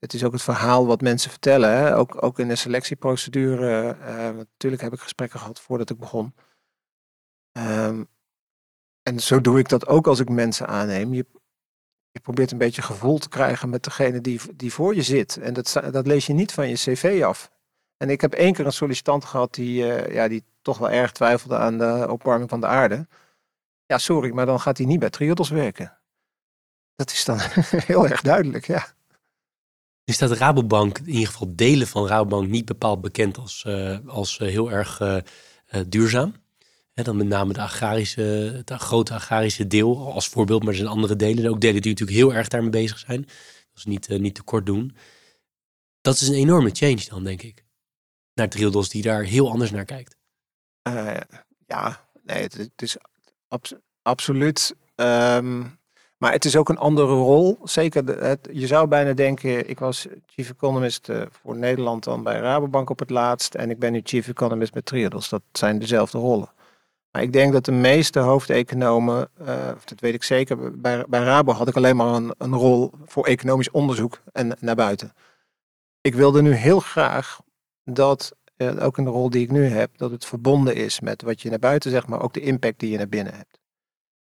het 0.00 0.14
is 0.14 0.24
ook 0.24 0.32
het 0.32 0.42
verhaal 0.42 0.86
wat 0.86 1.00
mensen 1.00 1.30
vertellen. 1.30 1.70
Hè? 1.70 1.96
Ook, 1.96 2.22
ook 2.22 2.38
in 2.38 2.48
de 2.48 2.56
selectieprocedure. 2.56 3.96
Uh, 4.00 4.30
natuurlijk 4.36 4.82
heb 4.82 4.92
ik 4.92 5.00
gesprekken 5.00 5.38
gehad 5.38 5.60
voordat 5.60 5.90
ik 5.90 5.98
begon. 5.98 6.34
Um, 7.52 8.08
en 9.02 9.20
zo 9.20 9.40
doe 9.40 9.58
ik 9.58 9.68
dat 9.68 9.86
ook 9.86 10.06
als 10.06 10.20
ik 10.20 10.28
mensen 10.28 10.66
aanneem. 10.66 11.14
Je, 11.14 11.26
je 12.10 12.20
probeert 12.20 12.50
een 12.50 12.58
beetje 12.58 12.82
gevoel 12.82 13.18
te 13.18 13.28
krijgen 13.28 13.70
met 13.70 13.82
degene 13.82 14.20
die, 14.20 14.40
die 14.54 14.72
voor 14.72 14.94
je 14.94 15.02
zit. 15.02 15.36
En 15.36 15.54
dat, 15.54 15.80
dat 15.90 16.06
lees 16.06 16.26
je 16.26 16.32
niet 16.32 16.52
van 16.52 16.68
je 16.68 16.74
cv 16.74 17.22
af. 17.24 17.50
En 17.96 18.10
ik 18.10 18.20
heb 18.20 18.32
één 18.32 18.52
keer 18.52 18.66
een 18.66 18.72
sollicitant 18.72 19.24
gehad 19.24 19.54
die, 19.54 19.84
ja, 20.12 20.28
die 20.28 20.44
toch 20.62 20.78
wel 20.78 20.90
erg 20.90 21.12
twijfelde 21.12 21.56
aan 21.56 21.78
de 21.78 22.06
opwarming 22.10 22.50
van 22.50 22.60
de 22.60 22.66
aarde. 22.66 23.08
Ja, 23.86 23.98
sorry, 23.98 24.30
maar 24.30 24.46
dan 24.46 24.60
gaat 24.60 24.76
hij 24.76 24.86
niet 24.86 24.98
bij 24.98 25.10
Triodos 25.10 25.48
werken. 25.48 25.98
Dat 26.94 27.10
is 27.10 27.24
dan 27.24 27.38
heel 27.90 28.08
erg 28.08 28.20
duidelijk, 28.20 28.66
ja. 28.66 28.86
Nu 30.04 30.14
staat 30.14 30.30
Rabobank, 30.30 30.98
in 30.98 31.08
ieder 31.08 31.26
geval 31.26 31.52
delen 31.56 31.86
van 31.86 32.06
Rabobank, 32.06 32.48
niet 32.48 32.64
bepaald 32.64 33.00
bekend 33.00 33.38
als, 33.38 33.64
uh, 33.66 33.98
als 34.06 34.38
uh, 34.38 34.48
heel 34.48 34.70
erg 34.70 35.00
uh, 35.00 35.16
duurzaam. 35.88 36.34
Dan 36.94 37.16
met 37.16 37.26
name 37.26 37.52
de 37.52 37.60
agrarische, 37.60 38.20
het 38.66 38.70
grote 38.70 39.14
agrarische 39.14 39.66
deel 39.66 40.12
als 40.12 40.28
voorbeeld, 40.28 40.60
maar 40.60 40.70
er 40.70 40.76
zijn 40.76 40.88
andere 40.88 41.16
delen. 41.16 41.50
Ook 41.50 41.60
delen 41.60 41.82
die 41.82 41.90
natuurlijk 41.90 42.18
heel 42.18 42.34
erg 42.34 42.48
daarmee 42.48 42.70
bezig 42.70 42.98
zijn. 42.98 43.20
Dat 43.20 43.76
is 43.76 43.84
niet, 43.84 44.08
niet 44.08 44.34
te 44.34 44.42
kort 44.42 44.66
doen. 44.66 44.96
Dat 46.00 46.14
is 46.14 46.28
een 46.28 46.34
enorme 46.34 46.70
change 46.72 47.04
dan, 47.08 47.24
denk 47.24 47.42
ik. 47.42 47.64
Naar 48.34 48.48
Triodos 48.48 48.88
die 48.88 49.02
daar 49.02 49.22
heel 49.22 49.50
anders 49.50 49.70
naar 49.70 49.84
kijkt. 49.84 50.16
Ja, 51.66 52.00
nee, 52.22 52.42
het, 52.42 52.70
is 52.76 52.96
abs 53.48 53.74
absoluut... 54.02 54.74
Um 54.96 55.78
maar 56.20 56.32
het 56.32 56.44
is 56.44 56.56
ook 56.56 56.68
een 56.68 56.78
andere 56.78 57.12
rol. 57.12 57.58
Zeker, 57.64 58.04
je 58.52 58.66
zou 58.66 58.86
bijna 58.86 59.12
denken, 59.12 59.68
ik 59.68 59.78
was 59.78 60.06
chief 60.26 60.50
economist 60.50 61.08
uh, 61.08 61.22
voor 61.30 61.56
Nederland 61.56 62.04
dan 62.04 62.22
bij 62.22 62.40
Rabobank 62.40 62.90
op 62.90 62.98
het 62.98 63.10
laatst. 63.10 63.54
En 63.54 63.70
ik 63.70 63.78
ben 63.78 63.92
nu 63.92 64.00
chief 64.04 64.28
economist 64.28 64.72
bij 64.72 64.82
Triodos. 64.82 65.28
Dat 65.28 65.42
zijn 65.52 65.78
dezelfde 65.78 66.18
rollen. 66.18 66.52
Maar 67.10 67.22
ik 67.22 67.32
denk 67.32 67.52
dat 67.52 67.64
de 67.64 67.72
meeste 67.72 68.18
hoofdeconomen, 68.18 69.28
uh, 69.40 69.46
dat 69.84 70.00
weet 70.00 70.14
ik 70.14 70.22
zeker, 70.22 70.80
bij, 70.80 71.04
bij 71.08 71.22
Rabo 71.22 71.52
had 71.52 71.68
ik 71.68 71.76
alleen 71.76 71.96
maar 71.96 72.14
een, 72.14 72.34
een 72.38 72.54
rol 72.54 72.90
voor 73.04 73.26
economisch 73.26 73.70
onderzoek 73.70 74.20
en 74.32 74.56
naar 74.58 74.74
buiten. 74.74 75.12
Ik 76.00 76.14
wilde 76.14 76.42
nu 76.42 76.52
heel 76.52 76.80
graag 76.80 77.40
dat, 77.84 78.36
ook 78.60 78.98
in 78.98 79.04
de 79.04 79.10
rol 79.10 79.30
die 79.30 79.42
ik 79.42 79.50
nu 79.50 79.64
heb, 79.64 79.98
dat 79.98 80.10
het 80.10 80.24
verbonden 80.24 80.74
is 80.74 81.00
met 81.00 81.22
wat 81.22 81.42
je 81.42 81.50
naar 81.50 81.58
buiten 81.58 81.90
zegt, 81.90 82.06
maar 82.06 82.22
ook 82.22 82.32
de 82.32 82.40
impact 82.40 82.78
die 82.78 82.90
je 82.90 82.96
naar 82.96 83.08
binnen 83.08 83.34
hebt. 83.34 83.60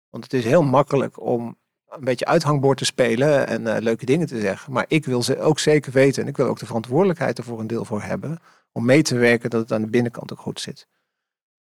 Want 0.09 0.23
het 0.23 0.33
is 0.33 0.43
heel 0.43 0.63
makkelijk 0.63 1.21
om 1.21 1.57
een 1.89 2.03
beetje 2.03 2.25
uithangbord 2.25 2.77
te 2.77 2.85
spelen 2.85 3.47
en 3.47 3.61
uh, 3.61 3.75
leuke 3.79 4.05
dingen 4.05 4.27
te 4.27 4.39
zeggen. 4.39 4.73
Maar 4.73 4.85
ik 4.87 5.05
wil 5.05 5.23
ze 5.23 5.39
ook 5.39 5.59
zeker 5.59 5.91
weten 5.91 6.23
en 6.23 6.29
ik 6.29 6.37
wil 6.37 6.47
ook 6.47 6.59
de 6.59 6.65
verantwoordelijkheid 6.65 7.37
er 7.37 7.43
voor 7.43 7.59
een 7.59 7.67
deel 7.67 7.85
voor 7.85 8.01
hebben. 8.01 8.39
Om 8.71 8.85
mee 8.85 9.01
te 9.01 9.15
werken 9.15 9.49
dat 9.49 9.61
het 9.61 9.71
aan 9.71 9.81
de 9.81 9.89
binnenkant 9.89 10.31
ook 10.31 10.39
goed 10.39 10.59
zit. 10.59 10.87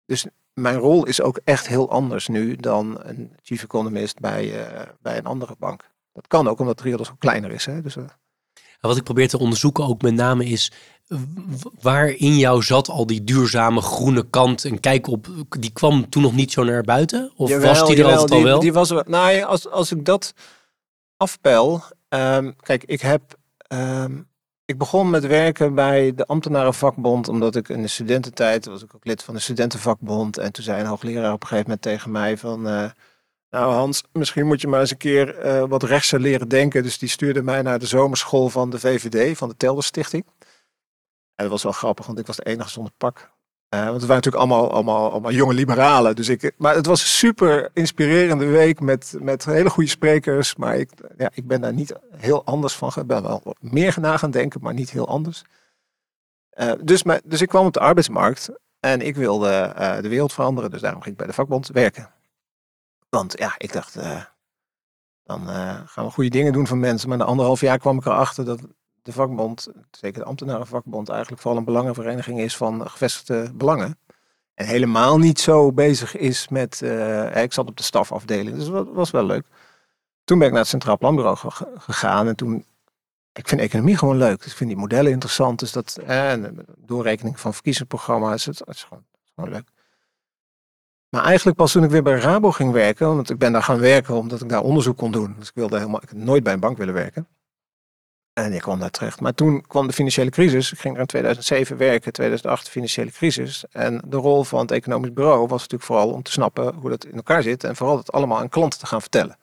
Dus 0.06 0.26
mijn 0.54 0.78
rol 0.78 1.06
is 1.06 1.22
ook 1.22 1.39
echt 1.44 1.68
heel 1.68 1.89
anders 1.89 2.28
nu 2.28 2.56
dan 2.56 2.98
een 3.02 3.34
chief 3.41 3.63
economist 3.63 4.20
bij, 4.20 4.72
uh, 4.72 4.82
bij 5.02 5.18
een 5.18 5.26
andere 5.26 5.56
bank. 5.60 5.89
Dat 6.13 6.28
kan 6.28 6.48
ook 6.48 6.60
omdat 6.60 6.78
Triodos 6.78 7.12
ook 7.12 7.20
kleiner 7.20 7.52
is. 7.52 7.65
Hè? 7.65 7.82
Dus. 7.82 7.98
Wat 8.80 8.98
ik 8.98 9.04
probeer 9.04 9.28
te 9.28 9.39
onderzoeken 9.39 9.86
ook 9.86 10.02
met 10.02 10.13
name 10.13 10.46
is 10.46 10.72
waar 11.82 12.08
in 12.08 12.38
jou 12.38 12.63
zat 12.63 12.89
al 12.89 13.06
die 13.06 13.24
duurzame 13.24 13.82
groene 13.82 14.30
kant 14.30 14.65
en 14.65 14.80
kijk 14.80 15.08
op, 15.08 15.28
die 15.60 15.72
kwam 15.72 16.10
toen 16.10 16.22
nog 16.22 16.36
niet 16.36 16.52
zo 16.52 16.63
naar 16.63 16.84
buiten? 16.84 17.32
Of 17.36 17.50
jawel, 17.50 17.74
was 17.74 17.88
die 17.88 17.98
er 17.98 18.06
altijd 18.06 18.32
al 18.32 18.44
wel? 18.44 18.60
Die 18.60 18.74
was 18.74 18.89
nou 18.89 19.41
als, 19.41 19.70
als 19.70 19.91
ik 19.91 20.06
dat 20.06 20.34
afpel, 21.18 21.82
um, 22.10 22.56
kijk, 22.56 22.84
ik 22.84 23.02
heb, 23.02 23.22
um, 23.68 24.28
ik 24.65 24.78
begon 24.78 25.10
met 25.10 25.28
werken 25.28 25.76
bij 25.76 26.13
de 26.15 26.26
ambtenarenvakbond, 26.26 27.28
omdat 27.28 27.56
ik 27.56 27.70
in 27.70 27.82
de 27.82 27.88
studententijd, 27.88 28.65
was 28.65 28.84
ik 28.84 28.96
ook 28.96 29.06
lid 29.06 29.24
van 29.24 29.34
de 29.34 29.39
studentenvakbond, 29.39 30.38
en 30.38 30.52
toen 30.52 30.63
zei 30.63 30.80
een 30.80 30.88
hoogleraar 30.88 31.34
op 31.34 31.41
een 31.41 31.48
gegeven 31.48 31.70
moment 31.70 31.82
tegen 31.82 32.12
mij 32.12 32.38
van, 32.38 32.68
uh, 32.68 32.89
nou 33.50 33.74
Hans, 33.74 34.04
misschien 34.12 34.46
moet 34.46 34.62
je 34.62 34.68
maar 34.68 34.80
eens 34.80 34.91
een 34.91 34.98
keer 34.98 35.46
uh, 35.46 35.63
wat 35.68 35.84
rechtser 35.84 36.20
leren 36.20 36.48
denken. 36.48 36.84
Dus 36.84 36.98
die 36.98 37.10
stuurde 37.10 37.41
mij 37.41 37.62
naar 37.62 37.80
de 37.80 37.86
zomerschool 37.86 38.50
van 38.50 38.70
de 38.70 38.80
VVD, 38.80 39.38
van 39.38 39.50
de 39.50 39.58
Telder 39.58 39.84
Stichting. 39.84 40.26
En 41.36 41.43
dat 41.43 41.50
was 41.50 41.63
wel 41.63 41.71
grappig, 41.71 42.06
want 42.06 42.19
ik 42.19 42.28
was 42.28 42.36
de 42.36 42.45
enige 42.45 42.69
zonder 42.69 42.93
pak. 42.98 43.34
Uh, 43.69 43.82
want 43.82 43.93
het 43.93 44.06
waren 44.06 44.15
natuurlijk 44.15 44.43
allemaal, 44.43 44.71
allemaal, 44.71 45.12
allemaal 45.12 45.32
jonge 45.32 45.54
liberalen. 45.54 46.15
Dus 46.15 46.30
ik, 46.30 46.52
maar 46.58 46.76
het 46.76 46.86
was 46.86 47.02
een 47.02 47.08
super 47.08 47.69
inspirerende 47.74 48.45
week 48.45 48.80
met, 48.80 49.15
met 49.19 49.45
hele 49.45 49.69
goede 49.69 49.89
sprekers. 49.89 50.56
Maar 50.56 50.78
ik, 50.78 50.91
ja, 51.17 51.30
ik 51.34 51.48
ben 51.48 51.62
daar 51.62 51.74
niet 51.74 51.93
heel 52.12 52.45
anders 52.45 52.76
van. 52.76 52.91
Ik 52.95 53.08
ben 53.08 53.24
wel 53.24 53.56
meer 53.60 53.95
na 54.00 54.17
gaan 54.17 54.32
denken, 54.32 54.62
maar 54.62 54.74
niet 54.74 54.89
heel 54.89 55.08
anders. 55.08 55.43
Uh, 56.54 56.71
dus, 56.84 57.04
maar, 57.04 57.21
dus 57.24 57.41
ik 57.41 57.48
kwam 57.48 57.65
op 57.65 57.74
de 57.74 57.80
arbeidsmarkt 57.80 58.50
en 58.80 59.02
ik 59.02 59.15
wilde 59.15 59.74
de 60.02 60.10
wereld 60.10 60.34
veranderen. 60.34 60.71
Dus 60.71 60.82
daarom 60.82 61.02
ging 61.02 61.12
ik 61.13 61.19
bij 61.19 61.28
de 61.28 61.34
vakbond 61.34 61.67
werken. 61.67 62.12
Want 63.10 63.38
ja, 63.38 63.56
ik 63.58 63.74
dacht, 63.74 63.93
dan 65.24 65.48
gaan 65.88 66.06
we 66.06 66.12
goede 66.12 66.30
dingen 66.30 66.54
doen 66.54 66.67
voor 66.67 66.78
mensen. 66.78 67.10
Maar 67.10 67.17
na 67.17 67.24
anderhalf 67.24 67.62
jaar 67.62 67.78
kwam 67.78 67.98
ik 67.98 68.06
erachter 68.06 68.45
dat 68.45 68.60
de 69.06 69.12
vakbond, 69.12 69.68
zeker 69.91 70.20
de 70.20 70.26
ambtenarenvakbond, 70.26 71.10
eigenlijk 71.10 71.41
vooral 71.41 71.60
een 71.60 71.65
belangenvereniging 71.65 72.39
is 72.39 72.58
van 72.58 72.89
gevestigde 72.89 73.54
belangen. 73.54 74.00
En 74.54 74.65
helemaal 74.65 75.18
niet 75.18 75.39
zo 75.39 75.72
bezig 75.72 76.15
is 76.15 76.48
met, 76.48 76.82
uh, 76.84 77.44
ik 77.44 77.54
zat 77.54 77.68
op 77.68 77.78
de 77.78 77.84
stafafdeling, 77.84 78.58
dus 78.58 78.68
dat 78.68 78.88
was 78.91 79.12
wel 79.12 79.26
leuk. 79.26 79.48
Toen 80.24 80.38
ben 80.38 80.48
ik 80.48 80.54
naar 80.54 80.62
het 80.62 80.72
Centraal 80.72 80.98
Planbureau 80.98 81.38
gegaan 81.78 82.28
en 82.28 82.36
toen, 82.36 82.65
ik 83.34 83.48
vind 83.48 83.62
economie 83.62 83.98
gewoon 83.98 84.18
leuk. 84.18 84.38
Dus 84.38 84.52
ik 84.52 84.58
vind 84.58 84.70
die 84.70 84.80
modellen 84.80 85.12
interessant, 85.12 85.60
dus 85.60 85.72
dat, 85.72 85.98
eh, 86.06 86.32
en 86.32 86.65
doorrekening 86.78 87.39
van 87.39 87.54
verkiezingsprogramma's, 87.54 88.46
het, 88.46 88.62
is 88.65 88.84
gewoon, 88.84 89.04
is 89.24 89.32
gewoon 89.36 89.50
leuk. 89.50 89.68
Maar 91.10 91.24
eigenlijk 91.24 91.58
pas 91.58 91.72
toen 91.72 91.84
ik 91.84 91.89
weer 91.89 92.04
bij 92.04 92.20
Rabo 92.20 92.52
ging 92.52 92.72
werken, 92.72 93.08
want 93.08 93.30
ik 93.30 93.38
ben 93.38 93.52
daar 93.52 93.63
gaan 93.63 93.80
werken 93.80 94.15
omdat 94.15 94.41
ik 94.41 94.50
daar 94.50 94.62
onderzoek 94.62 94.98
kon 94.98 95.12
doen. 95.12 95.36
Dus 95.39 95.48
ik 95.48 95.56
wilde 95.56 95.78
helemaal, 95.78 96.02
ik 96.02 96.13
nooit 96.13 96.44
bij 96.44 96.54
een 96.54 96.60
bank 96.60 96.78
willen 96.78 96.94
werken. 96.94 97.28
En 98.36 98.54
ik 98.54 98.62
kwam 98.62 98.80
daar 98.80 98.89
terecht. 98.89 99.21
Maar 99.21 99.34
toen 99.34 99.62
kwam 99.67 99.88
de 99.88 99.93
financiële 99.93 100.30
crisis. 100.30 100.71
Ik 100.71 100.80
ging 100.80 100.93
er 100.93 101.00
in 101.00 101.06
2007 101.06 101.78
werken, 101.78 102.12
2008 102.12 102.65
de 102.65 102.71
financiële 102.71 103.12
crisis. 103.12 103.63
En 103.71 104.02
de 104.06 104.17
rol 104.17 104.43
van 104.43 104.60
het 104.60 104.71
economisch 104.71 105.13
bureau 105.13 105.39
was 105.39 105.62
natuurlijk 105.62 105.84
vooral 105.84 106.12
om 106.12 106.24
te 106.24 106.32
snappen 106.32 106.74
hoe 106.74 106.89
dat 106.89 107.06
in 107.06 107.15
elkaar 107.15 107.43
zit. 107.43 107.63
En 107.63 107.76
vooral 107.76 107.98
het 107.98 108.12
allemaal 108.12 108.38
aan 108.38 108.50
klanten 108.50 108.80
te 108.80 108.86
gaan 108.86 109.02
vertellen. 109.02 109.38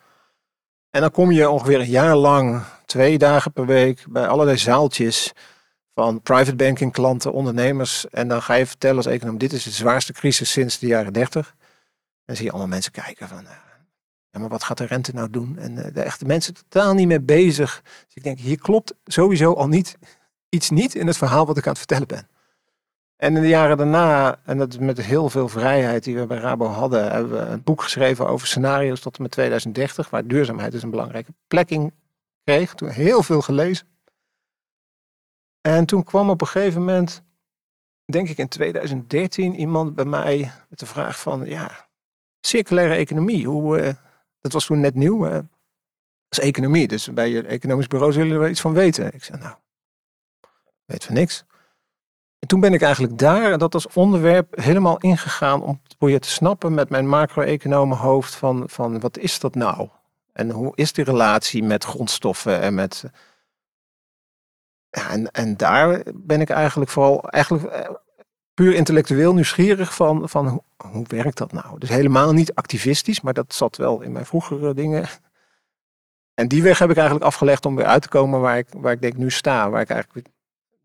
En 0.90 1.00
dan 1.00 1.10
kom 1.10 1.30
je 1.30 1.50
ongeveer 1.50 1.80
een 1.80 1.90
jaar 1.90 2.16
lang, 2.16 2.62
twee 2.86 3.18
dagen 3.18 3.52
per 3.52 3.66
week, 3.66 4.04
bij 4.08 4.26
allerlei 4.26 4.58
zaaltjes 4.58 5.32
van 5.94 6.20
private 6.20 6.56
banking 6.56 6.92
klanten, 6.92 7.32
ondernemers. 7.32 8.08
En 8.08 8.28
dan 8.28 8.42
ga 8.42 8.54
je 8.54 8.66
vertellen 8.66 8.96
als 8.96 9.06
econoom, 9.06 9.38
dit 9.38 9.52
is 9.52 9.64
de 9.64 9.70
zwaarste 9.70 10.12
crisis 10.12 10.52
sinds 10.52 10.78
de 10.78 10.86
jaren 10.86 11.12
30. 11.12 11.54
En 12.24 12.36
zie 12.36 12.44
je 12.44 12.50
allemaal 12.50 12.68
mensen 12.68 12.92
kijken 12.92 13.28
van, 13.28 13.46
eh, 13.46 13.52
maar 14.40 14.48
wat 14.48 14.64
gaat 14.64 14.78
de 14.78 14.86
rente 14.86 15.12
nou 15.14 15.30
doen? 15.30 15.58
En 15.58 15.76
uh, 15.76 15.84
de 15.92 16.02
echte 16.02 16.24
mensen 16.24 16.54
totaal 16.54 16.94
niet 16.94 17.06
mee 17.06 17.20
bezig. 17.20 17.82
Dus 17.82 18.14
ik 18.14 18.22
denk, 18.22 18.38
hier 18.38 18.58
klopt 18.58 18.94
sowieso 19.04 19.52
al 19.52 19.68
niet 19.68 19.98
iets 20.48 20.70
niet 20.70 20.94
in 20.94 21.06
het 21.06 21.16
verhaal 21.16 21.46
wat 21.46 21.56
ik 21.56 21.64
aan 21.64 21.70
het 21.70 21.78
vertellen 21.78 22.06
ben. 22.06 22.28
En 23.16 23.36
in 23.36 23.42
de 23.42 23.48
jaren 23.48 23.76
daarna, 23.76 24.40
en 24.44 24.58
dat 24.58 24.78
met 24.78 25.00
heel 25.00 25.28
veel 25.28 25.48
vrijheid 25.48 26.04
die 26.04 26.16
we 26.18 26.26
bij 26.26 26.38
Rabo 26.38 26.66
hadden, 26.66 27.12
hebben 27.12 27.32
we 27.32 27.38
een 27.38 27.62
boek 27.62 27.82
geschreven 27.82 28.28
over 28.28 28.46
scenario's 28.46 29.00
tot 29.00 29.16
en 29.16 29.22
met 29.22 29.30
2030, 29.30 30.10
waar 30.10 30.26
duurzaamheid 30.26 30.72
dus 30.72 30.82
een 30.82 30.90
belangrijke 30.90 31.32
plekking 31.46 31.92
kreeg. 32.44 32.74
Toen 32.74 32.88
heel 32.88 33.22
veel 33.22 33.40
gelezen. 33.40 33.86
En 35.60 35.86
toen 35.86 36.04
kwam 36.04 36.30
op 36.30 36.40
een 36.40 36.46
gegeven 36.46 36.80
moment, 36.80 37.22
denk 38.04 38.28
ik 38.28 38.38
in 38.38 38.48
2013, 38.48 39.54
iemand 39.54 39.94
bij 39.94 40.04
mij 40.04 40.52
met 40.68 40.78
de 40.78 40.86
vraag 40.86 41.20
van, 41.20 41.44
ja, 41.44 41.88
circulaire 42.40 42.94
economie, 42.94 43.46
hoe, 43.46 43.80
uh, 43.80 43.92
dat 44.42 44.52
was 44.52 44.66
toen 44.66 44.80
net 44.80 44.94
nieuw. 44.94 45.28
dat 45.28 45.44
is 46.28 46.38
economie, 46.38 46.88
dus 46.88 47.12
bij 47.12 47.28
je 47.28 47.42
economisch 47.42 47.86
bureau 47.86 48.12
zullen 48.12 48.40
we 48.40 48.48
iets 48.48 48.60
van 48.60 48.72
weten. 48.72 49.14
Ik 49.14 49.24
zei, 49.24 49.38
nou, 49.38 49.54
weet 50.84 51.04
van 51.04 51.14
niks. 51.14 51.44
En 52.38 52.48
toen 52.48 52.60
ben 52.60 52.72
ik 52.72 52.82
eigenlijk 52.82 53.18
daar, 53.18 53.58
dat 53.58 53.74
als 53.74 53.86
onderwerp, 53.92 54.60
helemaal 54.60 54.98
ingegaan 54.98 55.62
om 55.62 55.80
te 55.88 55.96
proberen 55.96 56.20
te 56.20 56.28
snappen 56.28 56.74
met 56.74 56.88
mijn 56.88 57.08
macro-economen 57.08 57.96
hoofd 57.96 58.34
van, 58.34 58.68
van 58.68 59.00
wat 59.00 59.18
is 59.18 59.40
dat 59.40 59.54
nou? 59.54 59.88
En 60.32 60.50
hoe 60.50 60.72
is 60.74 60.92
die 60.92 61.04
relatie 61.04 61.62
met 61.62 61.84
grondstoffen 61.84 62.60
en 62.60 62.74
met... 62.74 63.04
Ja, 64.90 65.10
en, 65.10 65.30
en 65.30 65.56
daar 65.56 66.02
ben 66.14 66.40
ik 66.40 66.50
eigenlijk 66.50 66.90
vooral, 66.90 67.28
eigenlijk 67.28 67.64
eh, 67.64 67.90
puur 68.54 68.74
intellectueel 68.74 69.34
nieuwsgierig 69.34 69.94
van, 69.94 70.28
van 70.28 70.48
hoe, 70.48 70.62
hoe 70.76 71.04
werkt 71.08 71.38
dat 71.38 71.52
nou? 71.52 71.78
Dus 71.78 71.88
helemaal 71.88 72.32
niet 72.32 72.54
activistisch, 72.54 73.20
maar 73.20 73.34
dat 73.34 73.54
zat 73.54 73.76
wel 73.76 74.00
in 74.00 74.12
mijn 74.12 74.26
vroegere 74.26 74.74
dingen. 74.74 75.08
En 76.34 76.48
die 76.48 76.62
weg 76.62 76.78
heb 76.78 76.90
ik 76.90 76.96
eigenlijk 76.96 77.26
afgelegd 77.26 77.66
om 77.66 77.76
weer 77.76 77.86
uit 77.86 78.02
te 78.02 78.08
komen 78.08 78.40
waar 78.40 78.58
ik, 78.58 78.66
waar 78.76 78.92
ik 78.92 79.00
denk 79.00 79.16
nu 79.16 79.30
sta. 79.30 79.70
Waar 79.70 79.80
ik 79.80 79.90
eigenlijk 79.90 80.28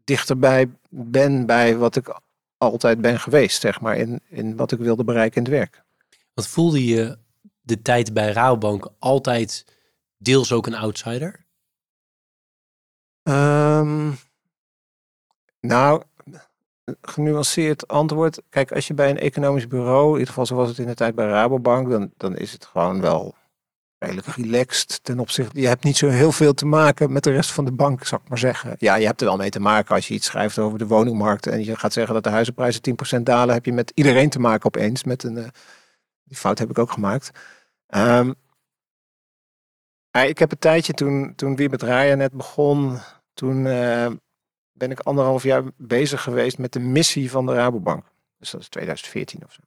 dichterbij 0.04 0.70
ben 0.90 1.46
bij 1.46 1.78
wat 1.78 1.96
ik 1.96 2.20
altijd 2.58 3.02
ben 3.02 3.20
geweest, 3.20 3.62
zeg 3.62 3.82
maar, 3.82 3.98
in, 3.98 4.22
in 4.30 4.56
wat 4.56 4.72
ik 4.72 4.80
wilde 4.80 5.04
bereiken 5.04 5.38
in 5.38 5.52
het 5.52 5.60
werk. 5.60 5.84
Wat 6.34 6.48
voelde 6.48 6.86
je 6.86 7.18
de 7.62 7.82
tijd 7.82 8.14
bij 8.14 8.32
Rabobank 8.32 8.90
altijd 9.00 9.66
deels 10.18 10.52
ook 10.52 10.68
een 10.68 10.76
outsider? 10.76 11.46
Um, 13.24 14.18
nou, 15.60 16.04
genuanceerd 17.02 17.88
antwoord. 17.88 18.42
Kijk, 18.50 18.72
als 18.72 18.88
je 18.88 18.94
bij 18.94 19.10
een 19.10 19.20
economisch 19.20 19.68
bureau, 19.68 20.06
in 20.06 20.12
ieder 20.12 20.28
geval 20.28 20.46
zoals 20.46 20.70
het 20.70 20.78
in 20.78 20.88
de 20.88 20.94
tijd 20.94 21.16
bij 21.16 21.28
Rabobank, 21.28 21.90
dan, 21.90 22.12
dan 22.18 22.36
is 22.36 22.52
het 22.52 22.66
gewoon 22.66 23.02
wel 23.02 23.36
redelijk 23.98 24.28
relaxed 24.28 25.04
ten 25.04 25.20
opzichte. 25.20 25.62
Je 25.62 25.68
hebt 25.68 25.84
niet 25.84 25.98
zo 25.98 26.08
heel 26.08 26.32
veel 26.32 26.54
te 26.54 26.66
maken 26.66 27.12
met 27.12 27.24
de 27.24 27.32
rest 27.32 27.52
van 27.52 27.66
de 27.66 27.72
bank, 27.72 28.06
zou 28.06 28.22
ik 28.22 28.30
maar 28.30 28.38
zeggen. 28.38 28.76
Ja, 28.78 28.96
je 28.96 29.06
hebt 29.06 29.22
er 29.22 29.28
wel 29.28 29.38
mee 29.38 29.50
te 29.50 29.60
maken 29.60 29.96
als 29.96 30.08
je 30.08 30.14
iets 30.14 30.26
schrijft 30.26 30.60
over 30.60 30.78
de 30.78 30.88
woningmarkt 30.88 31.48
en 31.48 31.64
je 31.64 31.76
gaat 31.76 31.94
zeggen 31.94 32.14
dat 32.14 32.24
de 32.24 32.30
huizenprijzen 32.30 32.82
10% 33.18 33.22
dalen, 33.22 33.54
heb 33.54 33.66
je 33.66 33.74
met 33.74 33.92
iedereen 33.96 34.30
te 34.30 34.40
maken 34.40 34.66
opeens. 34.66 35.04
Met 35.04 35.24
een, 35.24 35.38
uh, 35.38 35.48
die 36.24 36.38
fout 36.38 36.60
heb 36.60 36.70
ik 36.70 36.78
ook 36.78 36.92
gemaakt. 36.92 37.32
Um, 37.96 38.36
ik 40.12 40.40
heb 40.40 40.52
een 40.52 40.60
tijdje 40.60 40.94
toen, 40.94 41.34
toen 41.36 41.56
met 41.70 41.82
Raya 41.82 42.16
net 42.16 42.32
begon, 42.32 42.98
toen 43.34 43.66
uh, 43.66 44.08
ben 44.78 44.92
ik 44.92 45.00
anderhalf 45.00 45.44
jaar 45.44 45.64
bezig 45.78 46.24
geweest 46.24 46.58
met 46.58 46.74
de 46.74 46.80
missie 46.80 47.32
van 47.32 47.46
de 47.46 47.54
Rabobank. 47.54 48.06
Dus 48.38 48.52
dat 48.52 48.62
is 48.62 48.70
2014 48.70 49.44
of 49.46 49.52
zo. 49.52 49.62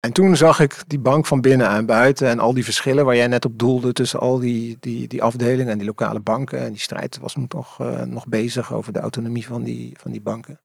En 0.00 0.12
toen 0.12 0.36
zag 0.36 0.60
ik 0.60 0.82
die 0.86 0.98
bank 0.98 1.26
van 1.26 1.40
binnen 1.40 1.68
en 1.68 1.86
buiten 1.86 2.28
en 2.28 2.38
al 2.38 2.54
die 2.54 2.64
verschillen 2.64 3.04
waar 3.04 3.16
jij 3.16 3.26
net 3.26 3.44
op 3.44 3.58
doelde 3.58 3.92
tussen 3.92 4.20
al 4.20 4.38
die, 4.38 4.76
die, 4.80 5.08
die 5.08 5.22
afdelingen 5.22 5.72
en 5.72 5.78
die 5.78 5.86
lokale 5.86 6.20
banken. 6.20 6.58
En 6.58 6.70
die 6.70 6.80
strijd 6.80 7.18
was 7.18 7.36
nog, 7.36 7.80
uh, 7.80 8.02
nog 8.02 8.26
bezig 8.26 8.72
over 8.72 8.92
de 8.92 9.00
autonomie 9.00 9.46
van 9.46 9.62
die, 9.62 9.98
van 9.98 10.10
die 10.10 10.20
banken. 10.20 10.60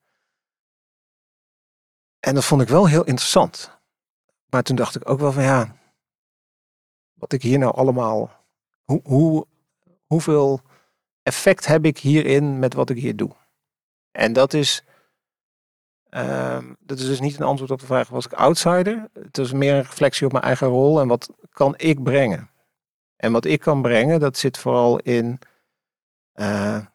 En 2.20 2.36
dat 2.36 2.46
vond 2.46 2.62
ik 2.62 2.68
wel 2.68 2.88
heel 2.88 3.04
interessant. 3.04 3.80
Maar 4.50 4.64
toen 4.64 4.76
dacht 4.76 4.96
ik 4.96 5.10
ook 5.10 5.20
wel 5.20 5.32
van 5.32 5.44
ja, 5.44 5.76
wat 7.14 7.34
ik 7.34 7.42
hier 7.42 7.60
nou 7.60 7.76
allemaal, 7.76 8.46
hoe, 8.84 9.02
hoe, 9.04 9.48
hoeveel 10.06 10.62
effect 11.26 11.66
heb 11.66 11.86
ik 11.86 11.98
hierin 11.98 12.60
met 12.60 12.74
wat 12.74 12.90
ik 12.90 12.98
hier 12.98 13.16
doe? 13.16 13.32
En 14.12 14.34
dat 14.34 14.54
is, 14.54 14.84
uh, 16.10 16.58
dat 16.80 17.00
is 17.00 17.06
dus 17.06 17.20
niet 17.20 17.40
een 17.40 17.46
antwoord 17.46 17.72
op 17.72 17.80
de 17.80 17.86
vraag, 17.86 18.08
was 18.08 18.26
ik 18.26 18.34
outsider? 18.34 19.10
Het 19.14 19.38
is 19.38 19.52
meer 19.52 19.74
een 19.74 19.82
reflectie 19.82 20.26
op 20.26 20.32
mijn 20.32 20.44
eigen 20.44 20.68
rol 20.68 21.00
en 21.00 21.08
wat 21.08 21.30
kan 21.50 21.74
ik 21.78 22.04
brengen? 22.04 22.50
En 23.16 23.32
wat 23.32 23.46
ik 23.46 23.60
kan 23.60 23.82
brengen, 23.82 24.20
dat 24.20 24.38
zit 24.38 24.58
vooral 24.58 25.00
in 25.00 25.40
uh, 26.36 26.86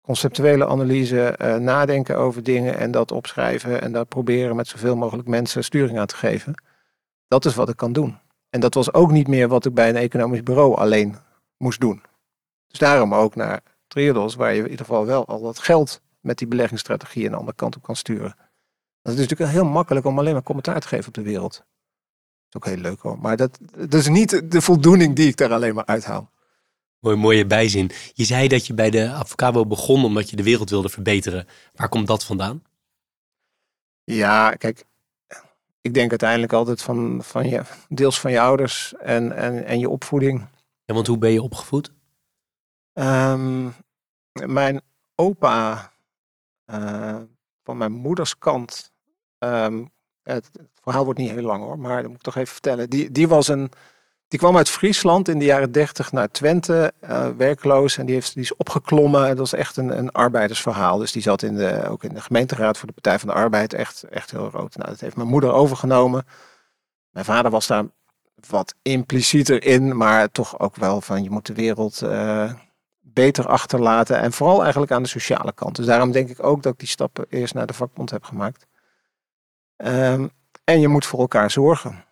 conceptuele 0.00 0.66
analyse, 0.66 1.38
uh, 1.42 1.56
nadenken 1.56 2.16
over 2.16 2.42
dingen 2.42 2.78
en 2.78 2.90
dat 2.90 3.12
opschrijven 3.12 3.82
en 3.82 3.92
dat 3.92 4.08
proberen 4.08 4.56
met 4.56 4.66
zoveel 4.66 4.96
mogelijk 4.96 5.28
mensen 5.28 5.64
sturing 5.64 5.98
aan 5.98 6.06
te 6.06 6.16
geven. 6.16 6.62
Dat 7.28 7.44
is 7.44 7.54
wat 7.54 7.68
ik 7.68 7.76
kan 7.76 7.92
doen. 7.92 8.18
En 8.50 8.60
dat 8.60 8.74
was 8.74 8.92
ook 8.92 9.10
niet 9.10 9.28
meer 9.28 9.48
wat 9.48 9.66
ik 9.66 9.74
bij 9.74 9.88
een 9.88 9.96
economisch 9.96 10.42
bureau 10.42 10.76
alleen 10.76 11.16
moest 11.56 11.80
doen. 11.80 12.02
Dus 12.68 12.78
daarom 12.78 13.14
ook 13.14 13.34
naar 13.34 13.62
Triodos, 13.86 14.34
waar 14.34 14.52
je 14.52 14.62
in 14.62 14.70
ieder 14.70 14.86
geval 14.86 15.06
wel 15.06 15.26
al 15.26 15.40
wat 15.40 15.58
geld 15.58 16.00
met 16.20 16.38
die 16.38 16.48
beleggingsstrategie 16.48 17.26
een 17.26 17.34
andere 17.34 17.56
kant 17.56 17.76
op 17.76 17.82
kan 17.82 17.96
sturen. 17.96 18.36
Dat 19.02 19.12
is 19.12 19.20
natuurlijk 19.20 19.50
heel 19.50 19.64
makkelijk 19.64 20.06
om 20.06 20.18
alleen 20.18 20.32
maar 20.32 20.42
commentaar 20.42 20.80
te 20.80 20.88
geven 20.88 21.08
op 21.08 21.14
de 21.14 21.22
wereld. 21.22 21.52
Dat 21.52 21.62
is 22.48 22.54
ook 22.56 22.74
heel 22.74 22.82
leuk 22.82 23.00
hoor. 23.00 23.18
Maar 23.18 23.36
dat, 23.36 23.58
dat 23.76 23.94
is 23.94 24.08
niet 24.08 24.50
de 24.52 24.60
voldoening 24.60 25.16
die 25.16 25.28
ik 25.28 25.36
daar 25.36 25.52
alleen 25.52 25.74
maar 25.74 25.86
uithaal. 25.86 26.30
Mooi, 26.98 27.16
mooie 27.16 27.46
bijzin. 27.46 27.90
Je 28.12 28.24
zei 28.24 28.48
dat 28.48 28.66
je 28.66 28.74
bij 28.74 28.90
de 28.90 29.08
Avocabo 29.08 29.66
begon 29.66 30.04
omdat 30.04 30.30
je 30.30 30.36
de 30.36 30.42
wereld 30.42 30.70
wilde 30.70 30.88
verbeteren. 30.88 31.46
Waar 31.74 31.88
komt 31.88 32.06
dat 32.06 32.24
vandaan? 32.24 32.62
Ja, 34.04 34.50
kijk, 34.50 34.84
ik 35.80 35.94
denk 35.94 36.10
uiteindelijk 36.10 36.52
altijd 36.52 36.82
van, 36.82 37.22
van 37.22 37.48
je, 37.48 37.62
deels 37.88 38.20
van 38.20 38.30
je 38.30 38.40
ouders 38.40 38.94
en, 38.94 39.36
en, 39.36 39.64
en 39.64 39.78
je 39.78 39.88
opvoeding. 39.88 40.46
Ja, 40.84 40.94
want 40.94 41.06
hoe 41.06 41.18
ben 41.18 41.30
je 41.30 41.42
opgevoed? 41.42 41.92
Um, 42.98 43.74
mijn 44.32 44.80
opa 45.14 45.92
uh, 46.66 47.16
van 47.62 47.76
mijn 47.76 47.92
moeders 47.92 48.38
kant, 48.38 48.92
um, 49.38 49.90
het, 50.22 50.50
verhaal 50.82 51.04
wordt 51.04 51.18
niet 51.18 51.30
heel 51.30 51.42
lang 51.42 51.62
hoor, 51.62 51.78
maar 51.78 51.96
dat 51.96 52.06
moet 52.06 52.16
ik 52.16 52.22
toch 52.22 52.36
even 52.36 52.52
vertellen. 52.52 52.90
Die, 52.90 53.10
die 53.10 53.28
was 53.28 53.48
een, 53.48 53.70
die 54.28 54.38
kwam 54.38 54.56
uit 54.56 54.68
Friesland 54.68 55.28
in 55.28 55.38
de 55.38 55.44
jaren 55.44 55.72
dertig 55.72 56.12
naar 56.12 56.30
Twente, 56.30 56.92
uh, 57.02 57.28
werkloos. 57.36 57.98
En 57.98 58.06
die, 58.06 58.14
heeft, 58.14 58.34
die 58.34 58.42
is 58.42 58.56
opgeklommen. 58.56 59.28
Dat 59.28 59.38
was 59.38 59.52
echt 59.52 59.76
een, 59.76 59.98
een 59.98 60.12
arbeidersverhaal. 60.12 60.98
Dus 60.98 61.12
die 61.12 61.22
zat 61.22 61.42
in 61.42 61.54
de, 61.54 61.88
ook 61.88 62.04
in 62.04 62.14
de 62.14 62.20
gemeenteraad 62.20 62.78
voor 62.78 62.86
de 62.86 62.92
Partij 62.92 63.18
van 63.18 63.28
de 63.28 63.34
Arbeid. 63.34 63.72
Echt, 63.72 64.02
echt 64.02 64.30
heel 64.30 64.50
rood. 64.50 64.76
Nou, 64.76 64.90
dat 64.90 65.00
heeft 65.00 65.16
mijn 65.16 65.28
moeder 65.28 65.52
overgenomen. 65.52 66.26
Mijn 67.10 67.24
vader 67.24 67.50
was 67.50 67.66
daar 67.66 67.84
wat 68.48 68.74
implicieter 68.82 69.64
in. 69.64 69.96
Maar 69.96 70.30
toch 70.30 70.58
ook 70.58 70.76
wel 70.76 71.00
van 71.00 71.22
je 71.22 71.30
moet 71.30 71.46
de 71.46 71.54
wereld 71.54 72.02
uh, 72.02 72.52
beter 73.12 73.46
achterlaten. 73.46 74.18
En 74.18 74.32
vooral 74.32 74.62
eigenlijk 74.62 74.92
aan 74.92 75.02
de 75.02 75.08
sociale 75.08 75.52
kant. 75.52 75.76
Dus 75.76 75.86
daarom 75.86 76.12
denk 76.12 76.28
ik 76.28 76.44
ook 76.44 76.62
dat 76.62 76.72
ik 76.72 76.78
die 76.78 76.88
stappen 76.88 77.26
eerst 77.28 77.54
naar 77.54 77.66
de 77.66 77.72
vakbond 77.72 78.10
heb 78.10 78.24
gemaakt. 78.24 78.66
Um, 79.76 80.30
en 80.64 80.80
je 80.80 80.88
moet 80.88 81.06
voor 81.06 81.20
elkaar 81.20 81.50
zorgen. 81.50 82.04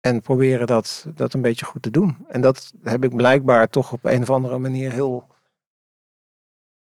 En 0.00 0.20
proberen 0.20 0.66
dat, 0.66 1.06
dat 1.14 1.34
een 1.34 1.42
beetje 1.42 1.64
goed 1.64 1.82
te 1.82 1.90
doen. 1.90 2.26
En 2.28 2.40
dat 2.40 2.72
heb 2.82 3.04
ik 3.04 3.16
blijkbaar 3.16 3.68
toch 3.68 3.92
op 3.92 4.04
een 4.04 4.22
of 4.22 4.30
andere 4.30 4.58
manier 4.58 4.92
heel 4.92 5.26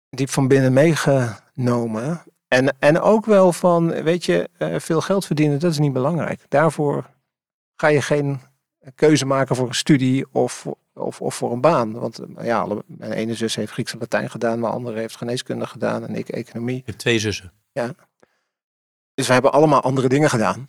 diep 0.09 0.31
van 0.31 0.49
binnen 0.49 0.73
meegenomen. 0.73 2.23
En, 2.49 2.77
en 2.79 3.01
ook 3.01 3.27
wel 3.27 3.53
van, 3.53 4.03
weet 4.03 4.25
je, 4.25 4.49
uh, 4.59 4.79
veel 4.79 5.01
geld 5.01 5.27
verdienen, 5.27 5.59
dat 5.59 5.71
is 5.71 5.79
niet 5.79 5.93
belangrijk. 5.93 6.45
Daarvoor 6.49 7.11
ga 7.75 7.87
je 7.87 8.03
geen 8.03 8.41
keuze 8.95 9.27
maken 9.27 9.57
voor 9.57 9.69
een 9.69 9.75
studie 9.75 10.27
of, 10.33 10.67
of, 10.95 11.21
of 11.21 11.35
voor 11.35 11.53
een 11.53 11.61
baan. 11.61 11.93
Want 11.93 12.21
uh, 12.21 12.45
ja, 12.45 12.61
alle, 12.61 12.85
mijn 12.87 13.13
ene 13.13 13.35
zus 13.35 13.55
heeft 13.55 13.73
Grieks 13.73 13.93
en 13.93 13.99
Latijn 13.99 14.31
gedaan, 14.31 14.61
mijn 14.61 14.73
andere 14.73 14.99
heeft 14.99 15.17
geneeskunde 15.17 15.67
gedaan 15.67 16.07
en 16.07 16.15
ik 16.15 16.29
economie. 16.29 16.77
Je 16.77 16.83
hebt 16.85 16.99
twee 16.99 17.19
zussen. 17.19 17.53
Ja. 17.73 17.95
Dus 19.15 19.27
we 19.27 19.33
hebben 19.33 19.53
allemaal 19.53 19.83
andere 19.83 20.09
dingen 20.09 20.31
gedaan. 20.31 20.69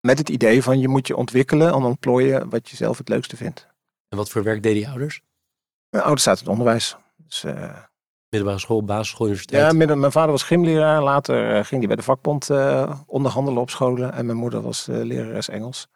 Met 0.00 0.18
het 0.18 0.28
idee 0.28 0.62
van 0.62 0.78
je 0.78 0.88
moet 0.88 1.06
je 1.06 1.16
ontwikkelen 1.16 1.68
en 1.68 1.82
ontplooien 1.82 2.50
wat 2.50 2.68
je 2.68 2.76
zelf 2.76 2.98
het 2.98 3.08
leukste 3.08 3.36
vindt. 3.36 3.66
En 4.08 4.16
wat 4.16 4.30
voor 4.30 4.42
werk 4.42 4.62
deden 4.62 4.80
je 4.80 4.88
ouders? 4.88 5.22
Mijn 5.88 6.02
ouders 6.04 6.22
zaten 6.22 6.44
in 6.44 6.50
het 6.50 6.58
onderwijs. 6.58 6.96
Dus, 7.16 7.44
uh, 7.44 7.78
Middelbare 8.28 8.60
school, 8.60 8.84
basisschool, 8.84 9.26
universiteit? 9.26 9.70
Ja, 9.70 9.72
midden, 9.72 10.00
mijn 10.00 10.12
vader 10.12 10.30
was 10.30 10.42
gymleraar. 10.42 11.02
Later 11.02 11.56
uh, 11.56 11.64
ging 11.64 11.78
hij 11.78 11.86
bij 11.86 11.96
de 11.96 12.02
vakbond 12.02 12.50
uh, 12.50 13.00
onderhandelen 13.06 13.60
op 13.60 13.70
scholen. 13.70 14.12
En 14.12 14.26
mijn 14.26 14.38
moeder 14.38 14.60
was 14.60 14.86
lerares 14.86 15.48
Engels. 15.48 15.88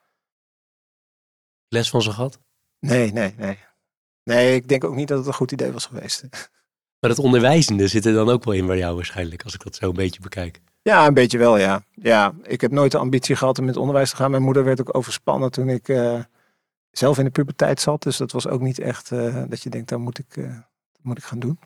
Les 1.69 1.91
van 1.91 2.03
ze 2.03 2.13
gehad? 2.13 2.39
Nee, 2.81 3.12
nee, 3.12 3.35
nee. 3.37 3.59
Nee, 4.24 4.55
ik 4.55 4.68
denk 4.68 4.85
ook 4.85 4.95
niet 4.95 5.09
dat 5.09 5.18
het 5.18 5.26
een 5.26 5.35
goed 5.35 5.53
idee 5.53 5.72
was 5.72 5.87
geweest. 5.87 6.28
Maar 7.01 7.11
het 7.11 7.18
onderwijzende 7.18 7.89
zit 7.89 8.07
er 8.07 8.12
dan 8.12 8.28
ook 8.28 8.45
wel 8.45 8.55
in 8.55 8.66
bij 8.66 8.78
jou 8.78 8.95
waarschijnlijk, 8.95 9.43
als 9.43 9.55
ik 9.55 9.62
dat 9.64 9.74
zo 9.74 9.89
een 9.89 9.95
beetje 9.95 10.20
bekijk. 10.20 10.61
Ja, 10.83 11.07
een 11.07 11.14
beetje 11.14 11.39
wel, 11.39 11.59
ja. 11.59 11.83
Ja, 11.91 12.35
ik 12.43 12.61
heb 12.61 12.70
nooit 12.70 12.93
de 12.93 12.99
ambitie 12.99 13.37
gehad 13.37 13.59
om 13.59 13.64
in 13.64 13.70
het 13.70 13.78
onderwijs 13.78 14.11
te 14.11 14.16
gaan. 14.16 14.31
Mijn 14.31 14.43
moeder 14.43 14.64
werd 14.64 14.81
ook 14.81 14.97
overspannen 14.97 15.51
toen 15.51 15.68
ik 15.68 15.89
uh, 15.89 16.20
zelf 16.91 17.18
in 17.18 17.24
de 17.24 17.31
puberteit 17.31 17.81
zat. 17.81 18.03
Dus 18.03 18.16
dat 18.16 18.33
was 18.33 18.47
ook 18.47 18.61
niet 18.61 18.78
echt 18.78 19.11
uh, 19.11 19.43
dat 19.49 19.62
je 19.62 19.70
denkt, 19.70 19.89
daar 19.89 20.01
moet 20.01 20.18
ik, 20.18 20.37
uh, 20.37 20.47
dat 20.93 21.03
moet 21.03 21.18
ik 21.18 21.24
gaan 21.24 21.39
doen. 21.39 21.59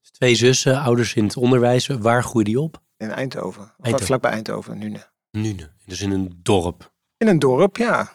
Dus 0.00 0.10
twee 0.10 0.34
zussen, 0.34 0.80
ouders 0.80 1.14
in 1.14 1.24
het 1.24 1.36
onderwijs. 1.36 1.86
Waar 1.86 2.24
groeide 2.24 2.50
die 2.50 2.60
op? 2.60 2.82
In 2.96 3.10
Eindhoven. 3.10 3.72
Eindhoven. 3.78 4.06
Vlakbij 4.06 4.30
Eindhoven, 4.30 4.78
Nune. 4.78 5.06
Nune, 5.30 5.70
dus 5.84 6.00
in 6.00 6.10
een 6.10 6.40
dorp. 6.42 6.92
In 7.16 7.26
een 7.26 7.38
dorp, 7.38 7.76
ja. 7.76 8.12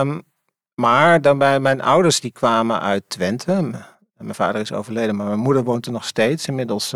Um, 0.00 0.22
maar 0.74 1.20
dan 1.20 1.38
bij 1.38 1.60
mijn 1.60 1.80
ouders, 1.80 2.20
die 2.20 2.32
kwamen 2.32 2.80
uit 2.80 3.04
Twente. 3.08 3.84
Mijn 4.16 4.34
vader 4.34 4.60
is 4.60 4.72
overleden, 4.72 5.16
maar 5.16 5.26
mijn 5.26 5.38
moeder 5.38 5.64
woont 5.64 5.86
er 5.86 5.92
nog 5.92 6.04
steeds. 6.04 6.46
Inmiddels 6.46 6.90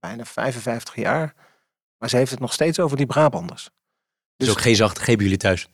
bijna 0.00 0.24
55 0.24 0.96
jaar. 0.96 1.34
Maar 1.98 2.08
ze 2.08 2.16
heeft 2.16 2.30
het 2.30 2.40
nog 2.40 2.52
steeds 2.52 2.80
over 2.80 2.96
die 2.96 3.06
Brabanders. 3.06 3.62
Dus, 4.36 4.46
dus 4.46 4.56
ook 4.56 4.62
geen 4.62 4.76
zachte 4.76 5.00
G 5.00 5.04
bij 5.04 5.16
jullie 5.16 5.36
thuis? 5.36 5.68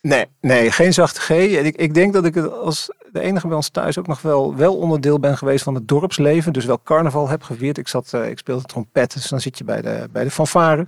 Nee, 0.00 0.26
nee, 0.40 0.72
geen 0.72 0.92
zachte 0.92 1.20
G. 1.20 1.30
Ik, 1.30 1.76
ik 1.76 1.94
denk 1.94 2.12
dat 2.12 2.24
ik 2.24 2.34
het 2.34 2.52
als 2.52 2.90
de 3.12 3.20
enige 3.20 3.46
bij 3.46 3.56
ons 3.56 3.68
thuis 3.68 3.98
ook 3.98 4.06
nog 4.06 4.22
wel, 4.22 4.56
wel 4.56 4.76
onderdeel 4.76 5.18
ben 5.18 5.38
geweest 5.38 5.64
van 5.64 5.74
het 5.74 5.88
dorpsleven. 5.88 6.52
Dus 6.52 6.64
wel 6.64 6.82
carnaval 6.82 7.28
heb 7.28 7.42
gevierd. 7.42 7.78
Ik, 7.78 7.88
zat, 7.88 8.12
uh, 8.14 8.28
ik 8.28 8.38
speelde 8.38 8.64
trompet, 8.64 9.12
dus 9.12 9.28
dan 9.28 9.40
zit 9.40 9.58
je 9.58 9.64
bij 9.64 9.82
de, 9.82 10.08
bij 10.12 10.24
de 10.24 10.30
fanfare. 10.30 10.86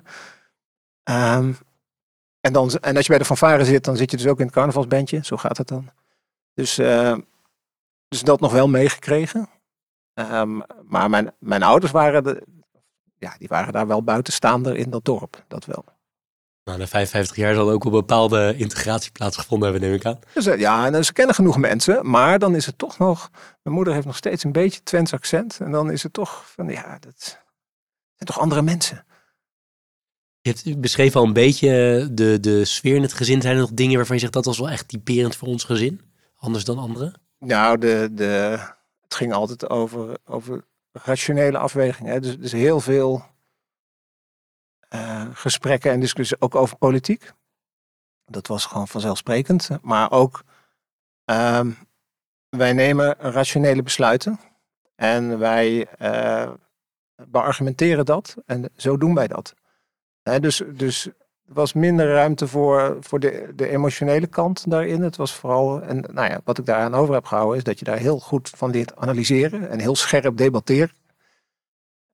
Um, 1.11 1.57
en, 2.43 2.53
dan, 2.53 2.71
en 2.71 2.97
als 2.97 3.05
je 3.05 3.11
bij 3.11 3.19
de 3.19 3.25
fanfare 3.25 3.65
zit, 3.65 3.85
dan 3.85 3.97
zit 3.97 4.11
je 4.11 4.17
dus 4.17 4.27
ook 4.27 4.39
in 4.39 4.45
het 4.45 4.55
carnavalsbandje. 4.55 5.21
Zo 5.23 5.37
gaat 5.37 5.59
het 5.59 5.69
dan. 5.69 5.91
Dus, 6.55 6.79
uh, 6.79 7.17
dus 8.09 8.23
dat 8.23 8.41
nog 8.41 8.53
wel 8.53 8.69
meegekregen. 8.69 9.49
Um, 10.15 10.63
maar 10.85 11.11
mijn, 11.11 11.33
mijn 11.39 11.63
ouders 11.63 11.93
waren 11.93 12.25
de, 12.25 12.43
ja, 13.19 13.35
die 13.39 13.49
waren 13.49 13.73
daar 13.73 13.87
wel 13.87 14.03
buitenstaander 14.03 14.77
in 14.77 14.91
dat 14.91 15.05
dorp. 15.05 15.45
Dat 15.49 15.65
wel. 15.65 15.85
Nou, 16.65 16.79
na 16.79 16.87
55 16.87 17.37
jaar 17.37 17.55
zal 17.55 17.71
ook 17.71 17.85
een 17.85 17.91
bepaalde 17.91 18.55
integratie 18.57 19.13
plaatsgevonden 19.13 19.71
hebben, 19.71 19.89
neem 19.89 19.99
ik 19.99 20.07
aan. 20.07 20.19
Dus, 20.35 20.47
eh, 20.47 20.59
ja, 20.59 20.87
en 20.87 21.05
ze 21.05 21.13
kennen 21.13 21.35
genoeg 21.35 21.57
mensen, 21.57 22.11
maar 22.11 22.39
dan 22.39 22.55
is 22.55 22.67
het 22.67 22.79
toch 22.79 22.99
nog. 22.99 23.31
Mijn 23.63 23.77
moeder 23.77 23.95
heeft 23.95 24.07
nog 24.07 24.17
steeds 24.17 24.45
een 24.45 24.53
beetje 24.53 24.83
Twents 24.83 25.13
accent. 25.13 25.61
En 25.61 25.71
dan 25.71 25.91
is 25.91 26.03
het 26.03 26.13
toch 26.13 26.51
van 26.51 26.69
ja, 26.69 26.99
dat 27.01 27.15
zijn 27.19 27.39
toch 28.25 28.41
andere 28.41 28.63
mensen. 28.63 29.05
Je 30.43 30.51
hebt 30.51 30.81
beschreven 30.81 31.21
al 31.21 31.27
een 31.27 31.33
beetje 31.33 32.09
de, 32.13 32.41
de 32.41 32.65
sfeer 32.65 32.97
in 32.97 33.03
het 33.03 33.13
gezin. 33.13 33.41
Zijn 33.41 33.55
er 33.55 33.61
nog 33.61 33.73
dingen 33.73 33.97
waarvan 33.97 34.15
je 34.15 34.21
zegt 34.21 34.33
dat 34.33 34.45
was 34.45 34.59
wel 34.59 34.71
echt 34.71 34.89
typerend 34.89 35.37
voor 35.37 35.49
ons 35.49 35.65
gezin? 35.65 36.01
Anders 36.39 36.65
dan 36.65 36.79
anderen? 36.79 37.15
Nou, 37.39 37.79
de, 37.79 38.09
de, 38.13 38.59
het 39.03 39.15
ging 39.15 39.33
altijd 39.33 39.71
over, 39.71 40.17
over 40.25 40.65
rationele 40.93 41.59
afwegingen. 41.59 42.23
Dus, 42.23 42.39
dus 42.39 42.53
heel 42.53 42.81
veel 42.81 43.25
uh, 44.95 45.27
gesprekken 45.33 45.93
en 45.93 46.01
discussies 46.01 46.41
ook 46.41 46.55
over 46.55 46.77
politiek. 46.77 47.33
Dat 48.25 48.47
was 48.47 48.67
gewoon 48.67 48.89
vanzelfsprekend. 48.89 49.69
Maar 49.83 50.11
ook, 50.11 50.43
uh, 51.31 51.67
wij 52.49 52.73
nemen 52.73 53.15
rationele 53.19 53.83
besluiten. 53.83 54.41
En 54.95 55.39
wij 55.39 55.87
uh, 56.01 56.51
beargumenteren 57.27 58.05
dat. 58.05 58.37
En 58.47 58.71
zo 58.77 58.97
doen 58.97 59.15
wij 59.15 59.27
dat. 59.27 59.55
Dus, 60.23 60.63
dus 60.75 61.07
er 61.07 61.55
was 61.55 61.73
minder 61.73 62.13
ruimte 62.13 62.47
voor, 62.47 62.97
voor 63.01 63.21
de, 63.21 63.53
de 63.55 63.69
emotionele 63.69 64.27
kant 64.27 64.71
daarin. 64.71 65.03
Het 65.03 65.17
was 65.17 65.35
vooral, 65.35 65.83
en 65.83 66.05
nou 66.13 66.29
ja, 66.29 66.41
wat 66.45 66.59
ik 66.59 66.67
daaraan 66.67 66.95
over 66.95 67.15
heb 67.15 67.25
gehouden, 67.25 67.57
is 67.57 67.65
dat 67.65 67.79
je 67.79 67.85
daar 67.85 67.99
heel 67.99 68.19
goed 68.19 68.49
van 68.49 68.71
leert 68.71 68.97
analyseren 68.97 69.71
en 69.71 69.79
heel 69.79 69.97
scherp 69.97 70.37
debatteren. 70.37 70.93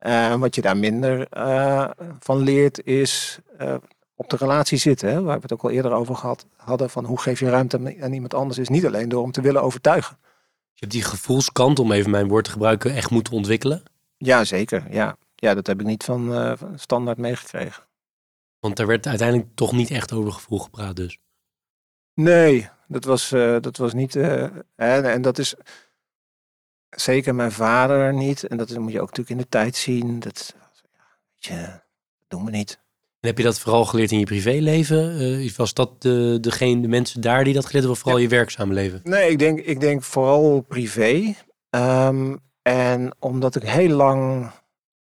Uh, 0.06 0.34
wat 0.34 0.54
je 0.54 0.60
daar 0.60 0.76
minder 0.76 1.26
uh, 1.36 1.90
van 2.18 2.38
leert 2.38 2.84
is 2.86 3.38
uh, 3.60 3.74
op 4.14 4.30
de 4.30 4.36
relatie 4.36 4.78
zitten. 4.78 5.08
Hè, 5.08 5.22
waar 5.22 5.36
we 5.36 5.42
het 5.42 5.52
ook 5.52 5.62
al 5.62 5.70
eerder 5.70 5.92
over 5.92 6.14
gehad 6.16 6.46
hadden. 6.56 6.90
Van 6.90 7.04
hoe 7.04 7.20
geef 7.20 7.40
je 7.40 7.50
ruimte 7.50 7.96
aan 8.00 8.12
iemand 8.12 8.34
anders. 8.34 8.58
Is 8.58 8.68
niet 8.68 8.86
alleen 8.86 9.08
door 9.08 9.22
om 9.22 9.32
te 9.32 9.40
willen 9.40 9.62
overtuigen. 9.62 10.16
Je 10.72 10.84
hebt 10.84 10.92
die 10.92 11.02
gevoelskant, 11.02 11.78
om 11.78 11.92
even 11.92 12.10
mijn 12.10 12.28
woord 12.28 12.44
te 12.44 12.50
gebruiken, 12.50 12.94
echt 12.94 13.10
moeten 13.10 13.32
ontwikkelen? 13.32 13.82
Ja, 14.16 14.44
zeker. 14.44 14.84
Ja, 14.90 15.16
ja 15.34 15.54
dat 15.54 15.66
heb 15.66 15.80
ik 15.80 15.86
niet 15.86 16.04
van, 16.04 16.56
van 16.58 16.78
standaard 16.78 17.18
meegekregen. 17.18 17.87
Want 18.60 18.76
daar 18.76 18.86
werd 18.86 19.06
uiteindelijk 19.06 19.48
toch 19.54 19.72
niet 19.72 19.90
echt 19.90 20.12
over 20.12 20.32
gevoel 20.32 20.58
gepraat 20.58 20.96
dus? 20.96 21.18
Nee, 22.14 22.68
dat 22.86 23.04
was, 23.04 23.28
dat 23.60 23.76
was 23.76 23.92
niet... 23.92 24.16
en, 24.16 24.64
en 24.76 25.22
dat 25.22 25.38
is 25.38 25.56
Zeker 26.90 27.34
mijn 27.34 27.52
vader 27.52 28.14
niet. 28.14 28.46
En 28.46 28.56
dat 28.56 28.78
moet 28.78 28.92
je 28.92 29.00
ook 29.00 29.06
natuurlijk 29.06 29.30
in 29.30 29.42
de 29.42 29.48
tijd 29.48 29.76
zien. 29.76 30.20
Dat, 30.20 30.54
ja, 30.92 31.18
weet 31.34 31.44
je, 31.44 31.66
dat 31.66 32.28
doen 32.28 32.44
we 32.44 32.50
niet. 32.50 32.80
En 33.20 33.28
heb 33.28 33.38
je 33.38 33.44
dat 33.44 33.60
vooral 33.60 33.84
geleerd 33.84 34.10
in 34.10 34.18
je 34.18 34.24
privéleven? 34.24 35.20
Uh, 35.20 35.50
was 35.56 35.74
dat 35.74 36.02
de, 36.02 36.38
degene, 36.40 36.80
de 36.80 36.88
mensen 36.88 37.20
daar 37.20 37.44
die 37.44 37.54
dat 37.54 37.66
geleerd 37.66 37.84
hebben, 37.84 37.90
of 37.90 37.98
vooral 37.98 38.20
je 38.20 38.28
werkzame 38.28 38.74
leven? 38.74 39.00
Nee, 39.04 39.30
ik 39.30 39.38
denk, 39.38 39.60
ik 39.60 39.80
denk 39.80 40.02
vooral 40.02 40.60
privé. 40.60 41.34
Um, 41.70 42.38
en 42.62 43.12
omdat 43.18 43.56
ik 43.56 43.62
heel 43.62 43.96
lang 43.96 44.50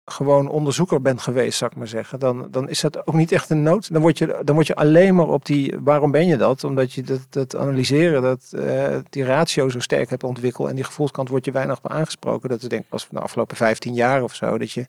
gewoon 0.04 0.48
onderzoeker 0.48 1.00
bent 1.00 1.20
geweest, 1.20 1.58
zou 1.58 1.70
ik 1.70 1.76
maar 1.76 1.88
zeggen, 1.88 2.18
dan, 2.18 2.48
dan 2.50 2.68
is 2.68 2.80
dat 2.80 3.06
ook 3.06 3.14
niet 3.14 3.32
echt 3.32 3.50
een 3.50 3.62
nood. 3.62 3.92
Dan 3.92 4.02
word, 4.02 4.18
je, 4.18 4.40
dan 4.44 4.54
word 4.54 4.66
je 4.66 4.74
alleen 4.74 5.14
maar 5.14 5.28
op 5.28 5.44
die, 5.44 5.74
waarom 5.80 6.10
ben 6.10 6.26
je 6.26 6.36
dat? 6.36 6.64
Omdat 6.64 6.92
je 6.92 7.02
dat, 7.02 7.26
dat 7.30 7.56
analyseren, 7.56 8.22
dat, 8.22 8.52
uh, 8.54 8.96
die 9.10 9.24
ratio 9.24 9.68
zo 9.68 9.80
sterk 9.80 10.10
hebt 10.10 10.24
ontwikkeld 10.24 10.68
en 10.68 10.74
die 10.74 10.84
gevoelskant 10.84 11.28
wordt 11.28 11.44
je 11.44 11.52
weinig 11.52 11.80
bij 11.80 11.96
aangesproken. 11.96 12.48
Dat 12.48 12.62
is 12.62 12.68
denk 12.68 12.82
ik 12.82 12.88
pas 12.88 13.06
van 13.06 13.16
de 13.16 13.22
afgelopen 13.22 13.56
15 13.56 13.94
jaar 13.94 14.22
of 14.22 14.34
zo, 14.34 14.58
dat 14.58 14.72
je 14.72 14.86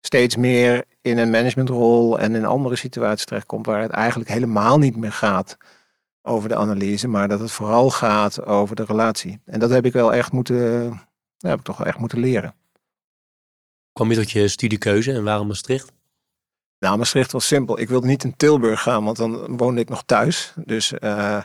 steeds 0.00 0.36
meer 0.36 0.84
in 1.00 1.18
een 1.18 1.30
managementrol 1.30 2.18
en 2.18 2.34
in 2.34 2.44
andere 2.44 2.76
situaties 2.76 3.26
terechtkomt 3.26 3.66
waar 3.66 3.82
het 3.82 3.90
eigenlijk 3.90 4.30
helemaal 4.30 4.78
niet 4.78 4.96
meer 4.96 5.12
gaat 5.12 5.56
over 6.22 6.48
de 6.48 6.56
analyse, 6.56 7.08
maar 7.08 7.28
dat 7.28 7.40
het 7.40 7.50
vooral 7.50 7.90
gaat 7.90 8.46
over 8.46 8.76
de 8.76 8.84
relatie. 8.84 9.40
En 9.44 9.58
dat 9.58 9.70
heb 9.70 9.84
ik 9.84 9.92
wel 9.92 10.12
echt 10.12 10.32
moeten, 10.32 11.00
heb 11.38 11.58
ik 11.58 11.64
toch 11.64 11.76
wel 11.76 11.86
echt 11.86 11.98
moeten 11.98 12.18
leren 12.18 12.54
kwam 13.92 14.10
je 14.10 14.16
tot 14.16 14.30
je 14.30 14.48
studiekeuze 14.48 15.12
en 15.12 15.24
waarom 15.24 15.46
Maastricht? 15.46 15.92
Nou, 16.78 16.98
Maastricht 16.98 17.32
was 17.32 17.46
simpel. 17.46 17.78
Ik 17.78 17.88
wilde 17.88 18.06
niet 18.06 18.24
in 18.24 18.36
Tilburg 18.36 18.82
gaan, 18.82 19.04
want 19.04 19.16
dan 19.16 19.56
woonde 19.56 19.80
ik 19.80 19.88
nog 19.88 20.02
thuis. 20.02 20.52
Dus, 20.64 20.92
uh, 20.92 21.42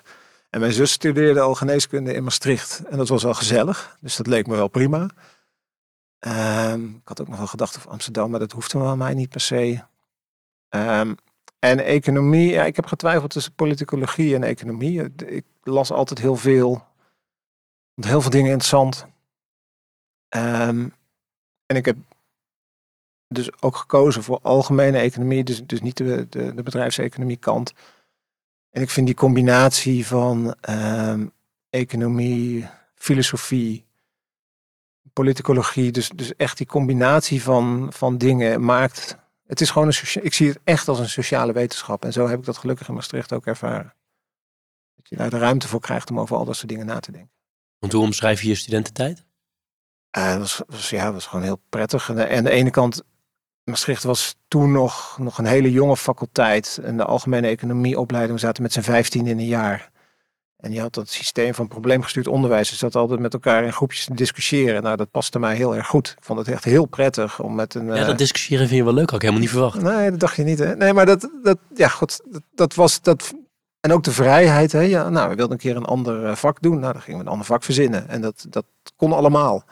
en 0.49 0.59
mijn 0.59 0.73
zus 0.73 0.91
studeerde 0.91 1.39
al 1.39 1.55
geneeskunde 1.55 2.13
in 2.13 2.23
Maastricht. 2.23 2.83
En 2.89 2.97
dat 2.97 3.07
was 3.07 3.23
wel 3.23 3.33
gezellig. 3.33 3.97
Dus 4.01 4.15
dat 4.15 4.27
leek 4.27 4.47
me 4.47 4.55
wel 4.55 4.67
prima. 4.67 5.09
Um, 6.19 6.95
ik 6.95 7.07
had 7.07 7.21
ook 7.21 7.27
nog 7.27 7.37
wel 7.37 7.47
gedacht 7.47 7.77
over 7.77 7.89
Amsterdam, 7.89 8.29
maar 8.29 8.39
dat 8.39 8.51
hoefde 8.51 8.79
wel 8.79 8.97
mij 8.97 9.13
niet 9.13 9.29
per 9.29 9.41
se. 9.41 9.83
Um, 10.69 11.15
en 11.59 11.79
economie, 11.79 12.51
ja, 12.51 12.63
ik 12.63 12.75
heb 12.75 12.85
getwijfeld 12.85 13.31
tussen 13.31 13.53
politicologie 13.53 14.35
en 14.35 14.43
economie. 14.43 15.15
Ik 15.15 15.45
las 15.63 15.91
altijd 15.91 16.19
heel 16.19 16.35
veel. 16.35 16.85
Heel 17.95 18.21
veel 18.21 18.31
dingen 18.31 18.51
interessant. 18.51 19.05
Um, 20.35 20.93
en 21.65 21.75
ik 21.75 21.85
heb 21.85 21.97
dus 23.27 23.61
ook 23.61 23.75
gekozen 23.75 24.23
voor 24.23 24.39
algemene 24.41 24.97
economie, 24.97 25.43
dus, 25.43 25.61
dus 25.65 25.81
niet 25.81 25.97
de, 25.97 26.27
de, 26.29 26.53
de 26.53 26.63
bedrijfseconomie 26.63 27.37
kant. 27.37 27.73
En 28.69 28.81
ik 28.81 28.89
vind 28.89 29.05
die 29.05 29.15
combinatie 29.15 30.07
van 30.07 30.55
um, 30.69 31.31
economie, 31.69 32.67
filosofie, 32.95 33.85
politicologie, 35.13 35.91
dus, 35.91 36.09
dus 36.15 36.35
echt 36.35 36.57
die 36.57 36.67
combinatie 36.67 37.43
van, 37.43 37.87
van 37.93 38.17
dingen 38.17 38.63
maakt. 38.65 39.17
Het 39.45 39.61
is 39.61 39.69
gewoon 39.69 39.87
een 39.87 40.23
ik 40.23 40.33
zie 40.33 40.47
het 40.47 40.59
echt 40.63 40.87
als 40.87 40.99
een 40.99 41.09
sociale 41.09 41.53
wetenschap. 41.53 42.05
En 42.05 42.13
zo 42.13 42.27
heb 42.27 42.39
ik 42.39 42.45
dat 42.45 42.57
gelukkig 42.57 42.87
in 42.87 42.93
Maastricht 42.93 43.33
ook 43.33 43.45
ervaren. 43.45 43.93
Dat 44.95 45.09
je 45.09 45.15
daar 45.15 45.29
de 45.29 45.37
ruimte 45.37 45.67
voor 45.67 45.79
krijgt 45.79 46.09
om 46.09 46.19
over 46.19 46.35
al 46.35 46.45
dat 46.45 46.55
soort 46.55 46.69
dingen 46.69 46.85
na 46.85 46.99
te 46.99 47.11
denken. 47.11 47.31
Want 47.79 47.93
hoe 47.93 48.01
omschrijf 48.01 48.41
je 48.41 48.47
je 48.47 48.55
studententijd? 48.55 49.25
Uh, 50.17 50.31
dat, 50.31 50.39
was, 50.39 50.61
was, 50.67 50.89
ja, 50.89 51.03
dat 51.03 51.13
was 51.13 51.25
gewoon 51.25 51.45
heel 51.45 51.61
prettig. 51.69 52.09
En 52.09 52.37
aan 52.37 52.43
de 52.43 52.49
ene 52.49 52.69
kant 52.69 53.03
Maastricht 53.67 54.03
was 54.03 54.35
toen 54.47 54.71
nog, 54.71 55.17
nog 55.19 55.37
een 55.37 55.45
hele 55.45 55.71
jonge 55.71 55.97
faculteit. 55.97 56.79
En 56.83 56.97
de 56.97 57.05
algemene 57.05 57.47
economieopleiding 57.47 58.39
zaten 58.39 58.63
met 58.63 58.73
z'n 58.73 58.81
vijftien 58.81 59.27
in 59.27 59.39
een 59.39 59.45
jaar. 59.45 59.89
En 60.57 60.71
je 60.71 60.79
had 60.79 60.93
dat 60.93 61.09
systeem 61.09 61.53
van 61.53 61.67
probleemgestuurd 61.67 62.27
onderwijs. 62.27 62.69
Je 62.69 62.75
zat 62.75 62.95
altijd 62.95 63.19
met 63.19 63.33
elkaar 63.33 63.63
in 63.63 63.73
groepjes 63.73 64.05
te 64.05 64.13
discussiëren. 64.13 64.83
Nou, 64.83 64.97
dat 64.97 65.11
paste 65.11 65.39
mij 65.39 65.55
heel 65.55 65.75
erg 65.75 65.87
goed. 65.87 66.15
Ik 66.17 66.23
vond 66.23 66.39
het 66.39 66.47
echt 66.47 66.63
heel 66.63 66.85
prettig 66.85 67.39
om 67.39 67.55
met 67.55 67.73
een... 67.73 67.85
Ja, 67.85 67.95
dat 67.95 68.09
uh... 68.09 68.17
discussiëren 68.17 68.67
vind 68.67 68.77
je 68.77 68.83
wel 68.83 68.93
leuk. 68.93 69.09
Had 69.09 69.15
ik 69.15 69.21
helemaal 69.21 69.41
niet 69.41 69.51
verwacht. 69.51 69.81
Nee, 69.81 70.09
dat 70.09 70.19
dacht 70.19 70.35
je 70.35 70.43
niet, 70.43 70.59
hè? 70.59 70.75
Nee, 70.75 70.93
maar 70.93 71.05
dat, 71.05 71.29
dat 71.43 71.57
ja, 71.75 71.87
goed, 71.87 72.19
dat, 72.31 72.41
dat 72.55 72.75
was... 72.75 73.01
Dat, 73.01 73.33
en 73.79 73.91
ook 73.91 74.03
de 74.03 74.11
vrijheid, 74.11 74.71
hè? 74.71 74.81
Ja, 74.81 75.09
nou, 75.09 75.29
we 75.29 75.35
wilden 75.35 75.53
een 75.53 75.61
keer 75.61 75.75
een 75.75 75.85
ander 75.85 76.25
eh, 76.25 76.35
vak 76.35 76.61
doen. 76.61 76.79
Nou, 76.79 76.93
dan 76.93 77.01
gingen 77.01 77.19
we 77.19 77.25
een 77.25 77.31
ander 77.31 77.45
vak 77.45 77.63
verzinnen. 77.63 78.09
En 78.09 78.21
dat, 78.21 78.45
dat 78.49 78.65
kon 78.95 79.13
allemaal. 79.13 79.63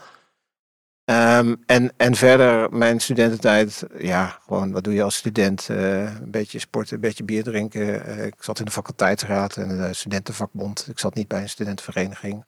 Um, 1.05 1.63
en, 1.65 1.93
en 1.97 2.15
verder, 2.15 2.73
mijn 2.73 2.99
studententijd, 2.99 3.85
ja, 3.97 4.39
gewoon 4.45 4.71
wat 4.71 4.83
doe 4.83 4.93
je 4.93 5.03
als 5.03 5.15
student? 5.15 5.67
Uh, 5.71 6.01
een 6.01 6.31
beetje 6.31 6.59
sporten, 6.59 6.95
een 6.95 7.01
beetje 7.01 7.23
bier 7.23 7.43
drinken. 7.43 8.09
Uh, 8.09 8.25
ik 8.25 8.35
zat 8.39 8.59
in 8.59 8.65
de 8.65 8.71
faculteitsraad 8.71 9.57
en 9.57 9.77
de 9.77 9.93
studentenvakbond. 9.93 10.87
Ik 10.89 10.99
zat 10.99 11.15
niet 11.15 11.27
bij 11.27 11.41
een 11.41 11.49
studentenvereniging. 11.49 12.45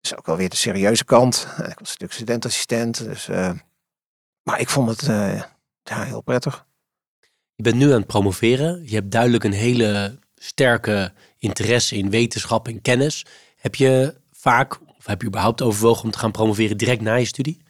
Dus 0.00 0.16
ook 0.16 0.26
wel 0.26 0.36
weer 0.36 0.48
de 0.48 0.56
serieuze 0.56 1.04
kant. 1.04 1.46
Ik 1.50 1.78
was 1.78 1.88
natuurlijk 1.88 2.12
studentassistent. 2.12 3.04
Dus, 3.04 3.26
maar 4.42 4.60
ik 4.60 4.68
vond 4.68 4.88
het 4.88 5.02
ja, 5.82 6.02
heel 6.02 6.20
prettig. 6.20 6.66
Je 7.54 7.62
bent 7.62 7.76
nu 7.76 7.86
aan 7.92 7.98
het 7.98 8.06
promoveren. 8.06 8.82
Je 8.84 8.94
hebt 8.94 9.10
duidelijk 9.10 9.44
een 9.44 9.52
hele 9.52 10.18
sterke 10.34 11.12
interesse 11.38 11.96
in 11.96 12.10
wetenschap 12.10 12.68
en 12.68 12.80
kennis. 12.80 13.26
Heb 13.56 13.74
je 13.74 14.14
vaak 14.32 14.78
of 14.98 15.06
heb 15.06 15.20
je 15.20 15.26
überhaupt 15.26 15.62
overwogen 15.62 16.04
om 16.04 16.10
te 16.10 16.18
gaan 16.18 16.30
promoveren 16.30 16.76
direct 16.76 17.00
na 17.00 17.14
je 17.14 17.24
studie? 17.24 17.62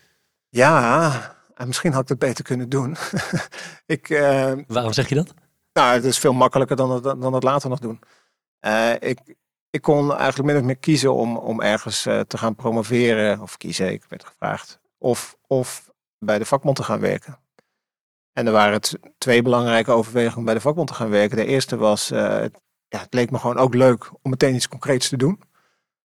Ja, 0.48 1.36
en 1.54 1.66
misschien 1.66 1.92
had 1.92 2.02
ik 2.02 2.08
dat 2.08 2.18
beter 2.18 2.44
kunnen 2.44 2.68
doen. 2.68 2.96
ik, 3.86 4.08
uh, 4.08 4.52
Waarom 4.66 4.92
zeg 4.92 5.08
je 5.08 5.14
dat? 5.14 5.34
Nou, 5.72 5.94
het 5.94 6.04
is 6.04 6.18
veel 6.18 6.32
makkelijker 6.32 6.76
dan 6.76 6.90
het, 6.90 7.02
dan 7.02 7.34
het 7.34 7.42
later 7.42 7.70
nog 7.70 7.78
doen. 7.78 8.00
Uh, 8.60 8.92
ik, 8.98 9.20
ik 9.70 9.82
kon 9.82 10.14
eigenlijk 10.14 10.48
min 10.48 10.56
of 10.56 10.62
meer 10.62 10.78
kiezen 10.78 11.14
om, 11.14 11.36
om 11.36 11.60
ergens 11.60 12.06
uh, 12.06 12.20
te 12.20 12.38
gaan 12.38 12.54
promoveren. 12.54 13.40
Of 13.40 13.56
kiezen, 13.56 13.92
ik 13.92 14.04
werd 14.08 14.24
gevraagd. 14.24 14.80
Of, 14.98 15.36
of 15.46 15.90
bij 16.18 16.38
de 16.38 16.44
vakbond 16.44 16.76
te 16.76 16.82
gaan 16.82 17.00
werken. 17.00 17.38
En 18.32 18.46
er 18.46 18.52
waren 18.52 18.80
twee 19.18 19.42
belangrijke 19.42 19.90
overwegingen 19.90 20.38
om 20.38 20.44
bij 20.44 20.54
de 20.54 20.60
vakbond 20.60 20.88
te 20.88 20.94
gaan 20.94 21.10
werken. 21.10 21.36
De 21.36 21.44
eerste 21.44 21.76
was, 21.76 22.08
ja, 22.08 22.50
het 22.88 23.14
leek 23.14 23.30
me 23.30 23.38
gewoon 23.38 23.56
ook 23.56 23.74
leuk 23.74 24.10
om 24.22 24.30
meteen 24.30 24.54
iets 24.54 24.68
concreets 24.68 25.08
te 25.08 25.16
doen. 25.16 25.40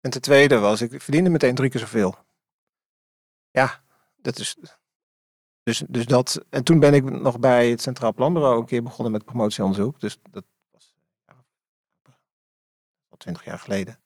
En 0.01 0.11
ten 0.11 0.21
tweede 0.21 0.59
was, 0.59 0.83
ik 0.83 1.03
verdiende 1.03 1.31
meteen 1.31 1.55
drie 1.55 1.71
keer 1.71 1.81
zoveel. 1.81 2.15
Ja, 3.51 3.83
dat 4.17 4.39
is. 4.39 4.57
Dus, 5.63 5.85
dus 5.89 6.07
dat. 6.07 6.45
En 6.51 6.65
toen 6.65 6.81
ben 6.81 6.95
ik 6.95 7.05
nog 7.05 7.39
bij 7.39 7.71
het 7.71 7.83
Centraal 7.83 8.15
Planbureau 8.15 8.59
een 8.61 8.67
keer 8.67 8.83
begonnen 8.83 9.13
met 9.13 9.25
promotieonderzoek. 9.25 10.01
Dus 10.01 10.19
dat 10.31 10.45
was 10.71 10.95
al 13.09 13.17
twintig 13.17 13.45
jaar 13.45 13.59
geleden. 13.59 14.01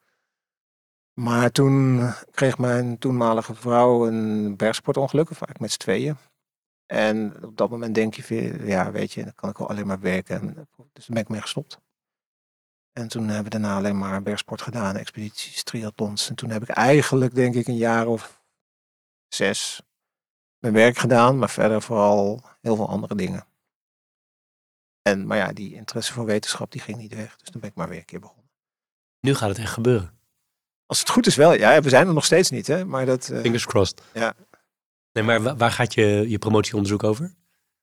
Maar 1.13 1.51
toen 1.51 2.09
kreeg 2.31 2.59
mijn 2.59 2.99
toenmalige 2.99 3.55
vrouw 3.55 4.07
een 4.07 4.57
bergsportongeluk, 4.57 5.29
vaak 5.29 5.59
met 5.59 5.73
z'n 5.73 5.79
tweeën. 5.79 6.17
En 6.87 7.45
op 7.45 7.57
dat 7.57 7.71
moment 7.71 7.95
denk 7.95 8.15
je, 8.15 8.67
ja, 8.67 8.91
weet 8.91 9.13
je, 9.13 9.23
dan 9.23 9.35
kan 9.35 9.51
ik 9.51 9.57
wel 9.57 9.69
alleen 9.69 9.87
maar 9.87 10.01
werken. 10.01 10.41
En, 10.41 10.69
dus 10.93 11.05
toen 11.05 11.15
ben 11.15 11.23
ik 11.23 11.29
mee 11.29 11.41
gestopt. 11.41 11.79
En 12.93 13.09
toen 13.09 13.27
hebben 13.27 13.45
we 13.45 13.51
daarna 13.51 13.77
alleen 13.77 13.99
maar 13.99 14.23
bergsport 14.23 14.63
gedaan, 14.63 14.97
expedities, 14.97 15.63
triathlons. 15.63 16.29
En 16.29 16.35
toen 16.35 16.51
heb 16.51 16.63
ik 16.63 16.69
eigenlijk, 16.69 17.35
denk 17.35 17.55
ik, 17.55 17.67
een 17.67 17.77
jaar 17.77 18.07
of 18.07 18.43
zes 19.29 19.83
mijn 20.59 20.75
werk 20.75 20.97
gedaan, 20.97 21.39
maar 21.39 21.51
verder 21.51 21.83
vooral 21.83 22.43
heel 22.61 22.77
veel 22.77 22.89
andere 22.89 23.15
dingen. 23.15 23.47
En, 25.03 25.27
maar 25.27 25.37
ja, 25.37 25.53
die 25.53 25.75
interesse 25.75 26.13
voor 26.13 26.25
wetenschap 26.25 26.73
die 26.73 26.81
ging 26.81 26.99
niet 26.99 27.15
weg. 27.15 27.37
Dus 27.37 27.51
toen 27.51 27.61
ben 27.61 27.71
ik 27.71 27.77
maar 27.77 27.89
weer 27.89 27.99
een 27.99 28.05
keer 28.05 28.21
begonnen. 28.21 28.51
Nu 29.21 29.35
gaat 29.35 29.49
het 29.49 29.59
echt 29.59 29.73
gebeuren. 29.73 30.19
Als 30.87 31.01
het 31.01 31.11
goed 31.11 31.27
is 31.27 31.37
wel. 31.37 31.55
Ja, 31.55 31.81
we 31.81 31.89
zijn 31.89 32.07
er 32.07 32.13
nog 32.13 32.25
steeds 32.25 32.51
niet, 32.51 32.67
hè. 32.67 32.85
Maar 32.85 33.07
dat... 33.07 33.29
Uh, 33.29 33.41
Fingers 33.41 33.67
crossed. 33.67 34.03
Ja. 34.13 34.35
Nee, 35.13 35.25
maar 35.25 35.57
waar 35.57 35.71
gaat 35.71 35.95
je, 35.95 36.25
je 36.29 36.39
promotieonderzoek 36.39 37.03
over? 37.03 37.35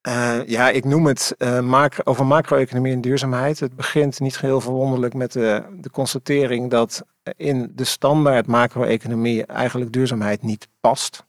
Uh, 0.07 0.47
ja, 0.47 0.69
ik 0.69 0.85
noem 0.85 1.05
het 1.05 1.35
uh, 1.37 1.59
macro, 1.59 2.03
over 2.03 2.25
macro-economie 2.25 2.93
en 2.93 3.01
duurzaamheid. 3.01 3.59
Het 3.59 3.75
begint 3.75 4.19
niet 4.19 4.37
geheel 4.37 4.61
verwonderlijk 4.61 5.13
met 5.13 5.31
de, 5.31 5.77
de 5.81 5.89
constatering 5.89 6.69
dat 6.69 7.05
in 7.35 7.71
de 7.75 7.83
standaard 7.83 8.47
macro-economie 8.47 9.45
eigenlijk 9.45 9.91
duurzaamheid 9.91 10.41
niet 10.41 10.67
past. 10.79 11.25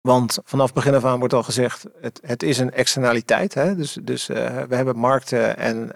Want 0.00 0.38
vanaf 0.44 0.72
begin 0.72 0.94
af 0.94 1.04
aan 1.04 1.18
wordt 1.18 1.34
al 1.34 1.42
gezegd, 1.42 1.86
het, 2.00 2.20
het 2.22 2.42
is 2.42 2.58
een 2.58 2.72
externaliteit. 2.72 3.54
Hè? 3.54 3.76
Dus, 3.76 3.98
dus 4.02 4.28
uh, 4.28 4.36
we 4.62 4.74
hebben 4.74 4.98
markten 4.98 5.56
en 5.56 5.92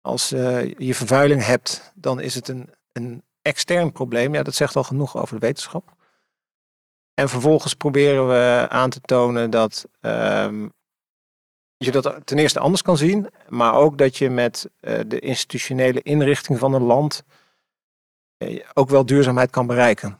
als 0.00 0.28
je 0.28 0.94
vervuiling 0.94 1.44
hebt, 1.44 1.92
dan 1.94 2.20
is 2.20 2.34
het 2.34 2.48
een, 2.48 2.70
een 2.92 3.22
extern 3.42 3.92
probleem. 3.92 4.34
Ja, 4.34 4.42
dat 4.42 4.54
zegt 4.54 4.76
al 4.76 4.84
genoeg 4.84 5.16
over 5.16 5.34
de 5.40 5.46
wetenschap. 5.46 5.93
En 7.14 7.28
vervolgens 7.28 7.74
proberen 7.74 8.28
we 8.28 8.66
aan 8.68 8.90
te 8.90 9.00
tonen 9.00 9.50
dat 9.50 9.86
um, 10.00 10.72
je 11.76 11.90
dat 11.90 12.20
ten 12.24 12.38
eerste 12.38 12.60
anders 12.60 12.82
kan 12.82 12.96
zien, 12.96 13.28
maar 13.48 13.74
ook 13.74 13.98
dat 13.98 14.16
je 14.16 14.30
met 14.30 14.70
uh, 14.80 14.98
de 15.06 15.18
institutionele 15.18 16.02
inrichting 16.02 16.58
van 16.58 16.74
een 16.74 16.82
land 16.82 17.24
uh, 18.38 18.60
ook 18.74 18.88
wel 18.88 19.06
duurzaamheid 19.06 19.50
kan 19.50 19.66
bereiken. 19.66 20.18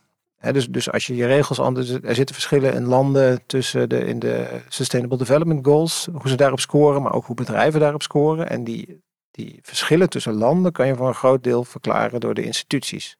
Dus, 0.52 0.68
dus 0.68 0.90
als 0.90 1.06
je 1.06 1.16
je 1.16 1.26
regels 1.26 1.60
anders. 1.60 1.88
Er 1.90 2.14
zitten 2.14 2.34
verschillen 2.34 2.74
in 2.74 2.84
landen 2.84 3.46
tussen 3.46 3.88
de, 3.88 3.98
in 3.98 4.18
de 4.18 4.60
Sustainable 4.68 5.18
Development 5.18 5.66
Goals, 5.66 6.08
hoe 6.12 6.28
ze 6.28 6.36
daarop 6.36 6.60
scoren, 6.60 7.02
maar 7.02 7.12
ook 7.12 7.26
hoe 7.26 7.36
bedrijven 7.36 7.80
daarop 7.80 8.02
scoren. 8.02 8.48
En 8.48 8.64
die, 8.64 9.02
die 9.30 9.58
verschillen 9.62 10.08
tussen 10.08 10.32
landen 10.32 10.72
kan 10.72 10.86
je 10.86 10.94
voor 10.94 11.08
een 11.08 11.14
groot 11.14 11.42
deel 11.44 11.64
verklaren 11.64 12.20
door 12.20 12.34
de 12.34 12.42
instituties. 12.42 13.16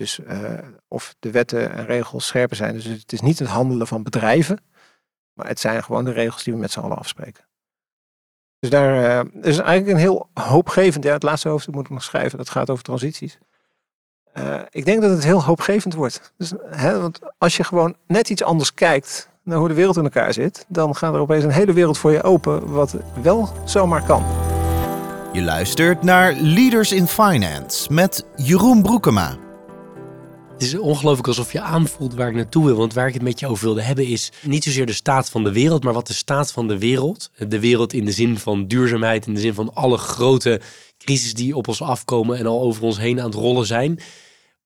Dus 0.00 0.18
uh, 0.18 0.58
of 0.88 1.14
de 1.18 1.30
wetten 1.30 1.72
en 1.72 1.86
regels 1.86 2.26
scherper 2.26 2.56
zijn. 2.56 2.74
Dus 2.74 2.84
het 2.84 3.12
is 3.12 3.20
niet 3.20 3.38
het 3.38 3.48
handelen 3.48 3.86
van 3.86 4.02
bedrijven, 4.02 4.58
maar 5.32 5.46
het 5.46 5.60
zijn 5.60 5.84
gewoon 5.84 6.04
de 6.04 6.12
regels 6.12 6.42
die 6.42 6.52
we 6.52 6.58
met 6.58 6.70
z'n 6.70 6.80
allen 6.80 6.96
afspreken. 6.96 7.44
Dus 8.58 8.70
daar 8.70 9.24
uh, 9.24 9.44
is 9.44 9.58
eigenlijk 9.58 9.88
een 9.88 10.02
heel 10.02 10.28
hoopgevend, 10.34 11.04
ja 11.04 11.12
het 11.12 11.22
laatste 11.22 11.48
hoofdstuk 11.48 11.74
moet 11.74 11.84
ik 11.84 11.90
nog 11.90 12.02
schrijven, 12.02 12.38
dat 12.38 12.50
gaat 12.50 12.70
over 12.70 12.84
transities. 12.84 13.38
Uh, 14.34 14.60
ik 14.70 14.84
denk 14.84 15.02
dat 15.02 15.10
het 15.10 15.24
heel 15.24 15.44
hoopgevend 15.44 15.94
wordt. 15.94 16.32
Dus, 16.36 16.52
hè, 16.66 17.00
want 17.00 17.18
als 17.38 17.56
je 17.56 17.64
gewoon 17.64 17.96
net 18.06 18.30
iets 18.30 18.42
anders 18.42 18.74
kijkt 18.74 19.28
naar 19.42 19.58
hoe 19.58 19.68
de 19.68 19.74
wereld 19.74 19.96
in 19.96 20.04
elkaar 20.04 20.32
zit, 20.32 20.66
dan 20.68 20.96
gaat 20.96 21.14
er 21.14 21.20
opeens 21.20 21.44
een 21.44 21.50
hele 21.50 21.72
wereld 21.72 21.98
voor 21.98 22.12
je 22.12 22.22
open, 22.22 22.72
wat 22.72 22.96
wel 23.22 23.48
zomaar 23.64 24.02
kan. 24.02 24.24
Je 25.32 25.42
luistert 25.42 26.02
naar 26.02 26.32
Leaders 26.32 26.92
in 26.92 27.06
Finance 27.06 27.92
met 27.92 28.24
Jeroen 28.36 28.82
Broekema. 28.82 29.48
Het 30.60 30.68
is 30.68 30.78
ongelooflijk 30.78 31.28
alsof 31.28 31.52
je 31.52 31.60
aanvoelt 31.60 32.14
waar 32.14 32.28
ik 32.28 32.34
naartoe 32.34 32.64
wil. 32.64 32.76
Want 32.76 32.94
waar 32.94 33.08
ik 33.08 33.14
het 33.14 33.22
met 33.22 33.40
je 33.40 33.46
over 33.46 33.64
wilde 33.64 33.82
hebben 33.82 34.06
is 34.06 34.32
niet 34.42 34.64
zozeer 34.64 34.86
de 34.86 34.92
staat 34.92 35.30
van 35.30 35.44
de 35.44 35.52
wereld, 35.52 35.84
maar 35.84 35.92
wat 35.92 36.06
de 36.06 36.12
staat 36.12 36.52
van 36.52 36.68
de 36.68 36.78
wereld. 36.78 37.30
De 37.48 37.60
wereld 37.60 37.92
in 37.92 38.04
de 38.04 38.12
zin 38.12 38.38
van 38.38 38.66
duurzaamheid, 38.66 39.26
in 39.26 39.34
de 39.34 39.40
zin 39.40 39.54
van 39.54 39.74
alle 39.74 39.96
grote 39.96 40.60
crisis 40.98 41.34
die 41.34 41.56
op 41.56 41.68
ons 41.68 41.82
afkomen 41.82 42.38
en 42.38 42.46
al 42.46 42.60
over 42.60 42.82
ons 42.82 42.98
heen 42.98 43.18
aan 43.20 43.26
het 43.26 43.34
rollen 43.34 43.66
zijn. 43.66 44.00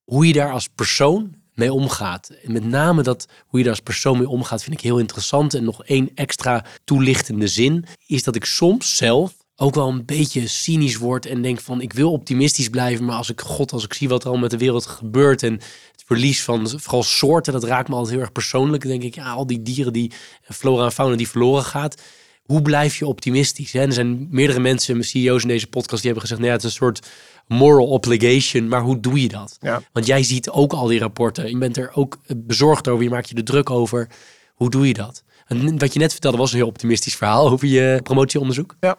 Hoe 0.05 0.27
je 0.27 0.33
daar 0.33 0.53
als 0.53 0.69
persoon 0.75 1.35
mee 1.55 1.73
omgaat. 1.73 2.29
En 2.29 2.53
met 2.53 2.65
name 2.65 3.03
dat 3.03 3.29
hoe 3.47 3.59
je 3.59 3.65
daar 3.65 3.75
als 3.75 3.83
persoon 3.83 4.19
mee 4.19 4.29
omgaat 4.29 4.63
vind 4.63 4.77
ik 4.77 4.83
heel 4.83 4.99
interessant. 4.99 5.55
En 5.55 5.65
nog 5.65 5.85
één 5.85 6.11
extra 6.15 6.65
toelichtende 6.85 7.47
zin 7.47 7.85
is 8.07 8.23
dat 8.23 8.35
ik 8.35 8.45
soms 8.45 8.97
zelf 8.97 9.44
ook 9.57 9.75
wel 9.75 9.89
een 9.89 10.05
beetje 10.05 10.49
cynisch 10.49 10.97
word 10.97 11.27
en 11.27 11.43
denk 11.43 11.61
van 11.61 11.81
ik 11.81 11.93
wil 11.93 12.13
optimistisch 12.13 12.69
blijven, 12.69 13.05
maar 13.05 13.17
als 13.17 13.31
ik 13.31 13.41
god, 13.41 13.73
als 13.73 13.85
ik 13.85 13.95
zie 13.95 14.09
wat 14.09 14.25
er 14.25 14.31
al 14.31 14.37
met 14.37 14.51
de 14.51 14.59
wereld 14.59 14.87
gebeurt 14.87 15.43
en 15.43 15.53
het 15.53 16.03
verlies 16.07 16.43
van 16.43 16.69
vooral 16.69 17.03
soorten, 17.03 17.53
dat 17.53 17.65
raakt 17.65 17.89
me 17.89 17.95
altijd 17.95 18.13
heel 18.13 18.23
erg 18.23 18.33
persoonlijk. 18.33 18.83
Dan 18.83 18.91
denk 18.91 19.03
ik, 19.03 19.15
ja, 19.15 19.33
al 19.33 19.47
die 19.47 19.63
dieren 19.63 19.93
die 19.93 20.13
flora 20.43 20.85
en 20.85 20.93
fauna 20.93 21.17
die 21.17 21.29
verloren 21.29 21.65
gaat. 21.65 22.03
Hoe 22.45 22.63
blijf 22.63 22.97
je 22.97 23.07
optimistisch? 23.07 23.73
Hè? 23.73 23.81
er 23.81 23.93
zijn 23.93 24.27
meerdere 24.31 24.61
mensen, 24.61 25.05
CEO's 25.05 25.43
in 25.43 25.49
deze 25.49 25.67
podcast, 25.67 26.03
die 26.03 26.11
hebben 26.11 26.21
gezegd, 26.21 26.41
nou 26.41 26.53
ja, 26.53 26.57
het 26.57 26.65
is 26.65 26.71
een 26.71 26.77
soort 26.77 27.07
moral 27.47 27.89
obligation, 27.89 28.69
maar 28.69 28.83
hoe 28.83 29.01
doe 29.01 29.23
je 29.23 29.29
dat? 29.29 29.57
Ja. 29.61 29.83
Want 29.93 30.07
jij 30.07 30.23
ziet 30.23 30.51
ook 30.51 30.73
al 30.73 30.87
die 30.87 30.99
rapporten, 30.99 31.51
je 31.51 31.59
bent 31.59 31.77
er 31.77 31.91
ook 31.95 32.19
bezorgd 32.37 32.89
over, 32.89 33.05
je 33.05 33.11
maakt 33.11 33.29
je 33.29 33.35
er 33.35 33.45
druk 33.45 33.71
over. 33.71 34.09
Hoe 34.55 34.71
doe 34.71 34.87
je 34.87 34.95
dat? 34.95 35.25
En 35.47 35.79
wat 35.79 35.93
je 35.93 35.99
net 35.99 36.13
vertelde 36.13 36.37
was 36.37 36.51
een 36.51 36.59
heel 36.59 36.67
optimistisch 36.67 37.17
verhaal 37.17 37.51
over 37.51 37.69
je 37.69 38.01
promotieonderzoek. 38.03 38.77
Ja, 38.81 38.99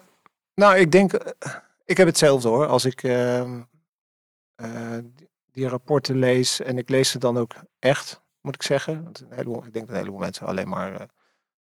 nou, 0.56 0.76
ik 0.76 0.92
denk, 0.92 1.12
ik 1.84 1.96
heb 1.96 2.06
hetzelfde 2.06 2.48
hoor. 2.48 2.66
Als 2.66 2.84
ik 2.84 3.02
uh, 3.02 3.40
uh, 3.40 4.98
die 5.52 5.68
rapporten 5.68 6.18
lees 6.18 6.60
en 6.60 6.78
ik 6.78 6.88
lees 6.88 7.10
ze 7.10 7.18
dan 7.18 7.38
ook 7.38 7.54
echt, 7.78 8.22
moet 8.40 8.54
ik 8.54 8.62
zeggen. 8.62 9.02
Want 9.02 9.20
een 9.20 9.26
heleboel, 9.30 9.64
ik 9.64 9.72
denk 9.72 9.86
dat 9.86 9.88
een 9.88 10.00
heleboel 10.00 10.20
mensen 10.20 10.46
alleen 10.46 10.68
maar 10.68 10.92
uh, 10.92 10.98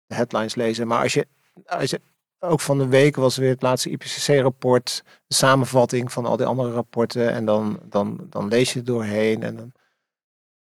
de 0.06 0.16
headlines 0.16 0.56
lezen. 0.56 0.88
Maar 0.88 1.02
als 1.02 1.14
je, 1.14 1.28
als 1.66 1.89
je, 1.89 2.02
ook 2.39 2.62
van 2.62 2.78
de 2.78 2.88
week 2.88 3.16
was 3.16 3.38
weer 3.38 3.50
het 3.50 3.62
laatste 3.62 3.89
IPCC-rapport, 3.89 5.04
de 5.28 5.36
samenvatting 5.36 6.12
van 6.12 6.26
al 6.26 6.38
die 6.38 6.46
andere 6.46 6.72
rapporten. 6.72 7.32
En 7.32 7.46
dan, 7.46 7.80
dan, 7.84 8.28
dan 8.30 8.48
lees 8.48 8.74
je 8.74 8.78
het 8.78 8.88
doorheen 8.88 9.43
en 9.43 9.56
dan 9.56 9.72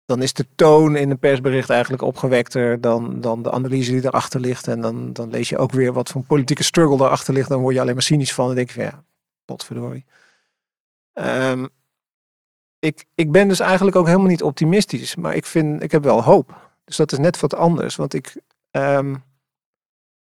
dan 0.09 0.23
is 0.23 0.33
de 0.33 0.47
toon 0.55 0.97
in 0.97 1.11
een 1.11 1.19
persbericht 1.19 1.71
eigenlijk 1.71 2.03
opgewekter 2.03 2.81
dan, 2.81 3.21
dan 3.21 3.43
de 3.43 3.51
analyse 3.51 3.91
die 3.91 4.05
erachter 4.05 4.41
ligt. 4.41 4.69
En 4.69 4.81
dan, 4.81 5.13
dan 5.13 5.31
lees 5.31 5.49
je 5.49 5.59
ook 5.59 5.73
weer 5.73 5.93
wat 5.93 6.09
voor 6.09 6.23
politieke 6.23 6.65
struggle 6.65 6.97
daarachter 6.97 7.35
ligt. 7.35 7.49
Dan 7.49 7.61
word 7.61 7.75
je 7.75 7.81
alleen 7.81 7.95
maar 7.95 8.03
cynisch 8.03 8.35
van 8.35 8.49
en 8.49 8.55
denk 8.55 8.69
je 8.69 8.75
van 8.75 8.85
ja, 8.85 9.05
potverdorie. 9.45 10.05
Um, 11.15 11.69
ik, 12.79 13.05
ik 13.15 13.33
ben 13.33 13.49
dus 13.49 13.61
eigenlijk 13.61 13.97
ook 13.97 14.07
helemaal 14.07 14.27
niet 14.27 14.43
optimistisch, 14.43 15.17
maar 15.17 15.35
ik, 15.35 15.47
vind, 15.47 15.83
ik 15.83 15.93
heb 15.93 16.03
wel 16.03 16.23
hoop. 16.23 16.71
Dus 16.85 16.97
dat 16.97 17.13
is 17.13 17.19
net 17.19 17.41
wat 17.41 17.55
anders, 17.55 17.97
want 17.97 18.15
ik, 18.15 18.37
um, 18.71 19.23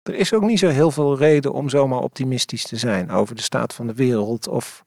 er 0.03 0.15
is 0.15 0.35
ook 0.35 0.43
niet 0.43 0.59
zo 0.59 0.69
heel 0.69 0.91
veel 0.91 1.17
reden 1.17 1.53
om 1.53 1.69
zomaar 1.69 2.01
optimistisch 2.01 2.65
te 2.65 2.77
zijn 2.77 3.11
over 3.11 3.35
de 3.35 3.43
staat 3.43 3.75
van 3.75 3.87
de 3.87 3.95
wereld 3.95 4.49
of 4.49 4.83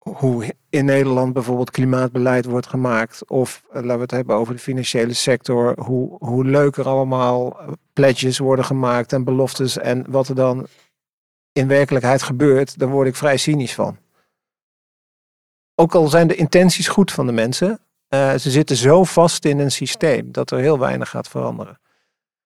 hoe 0.00 0.54
in 0.68 0.84
Nederland 0.84 1.32
bijvoorbeeld 1.32 1.70
klimaatbeleid 1.70 2.44
wordt 2.44 2.66
gemaakt. 2.66 3.28
Of 3.28 3.62
uh, 3.68 3.74
laten 3.74 3.94
we 3.94 4.02
het 4.02 4.10
hebben 4.10 4.36
over 4.36 4.54
de 4.54 4.60
financiële 4.60 5.12
sector. 5.12 5.80
Hoe, 5.80 6.16
hoe 6.18 6.44
leuk 6.44 6.76
er 6.76 6.88
allemaal 6.88 7.60
eh, 7.60 7.68
pledges 7.92 8.38
worden 8.38 8.64
gemaakt 8.64 9.12
en 9.12 9.24
beloftes. 9.24 9.78
En 9.78 10.04
wat 10.08 10.28
er 10.28 10.34
dan 10.34 10.66
in 11.52 11.68
werkelijkheid 11.68 12.22
gebeurt, 12.22 12.78
daar 12.78 12.88
word 12.88 13.08
ik 13.08 13.16
vrij 13.16 13.36
cynisch 13.36 13.74
van. 13.74 13.96
Ook 15.74 15.94
al 15.94 16.08
zijn 16.08 16.28
de 16.28 16.34
intenties 16.34 16.88
goed 16.88 17.12
van 17.12 17.26
de 17.26 17.32
mensen, 17.32 17.80
uh, 18.14 18.34
ze 18.34 18.50
zitten 18.50 18.76
zo 18.76 19.04
vast 19.04 19.44
in 19.44 19.58
een 19.58 19.70
systeem 19.70 20.32
dat 20.32 20.50
er 20.50 20.58
heel 20.58 20.78
weinig 20.78 21.08
gaat 21.08 21.28
veranderen. 21.28 21.80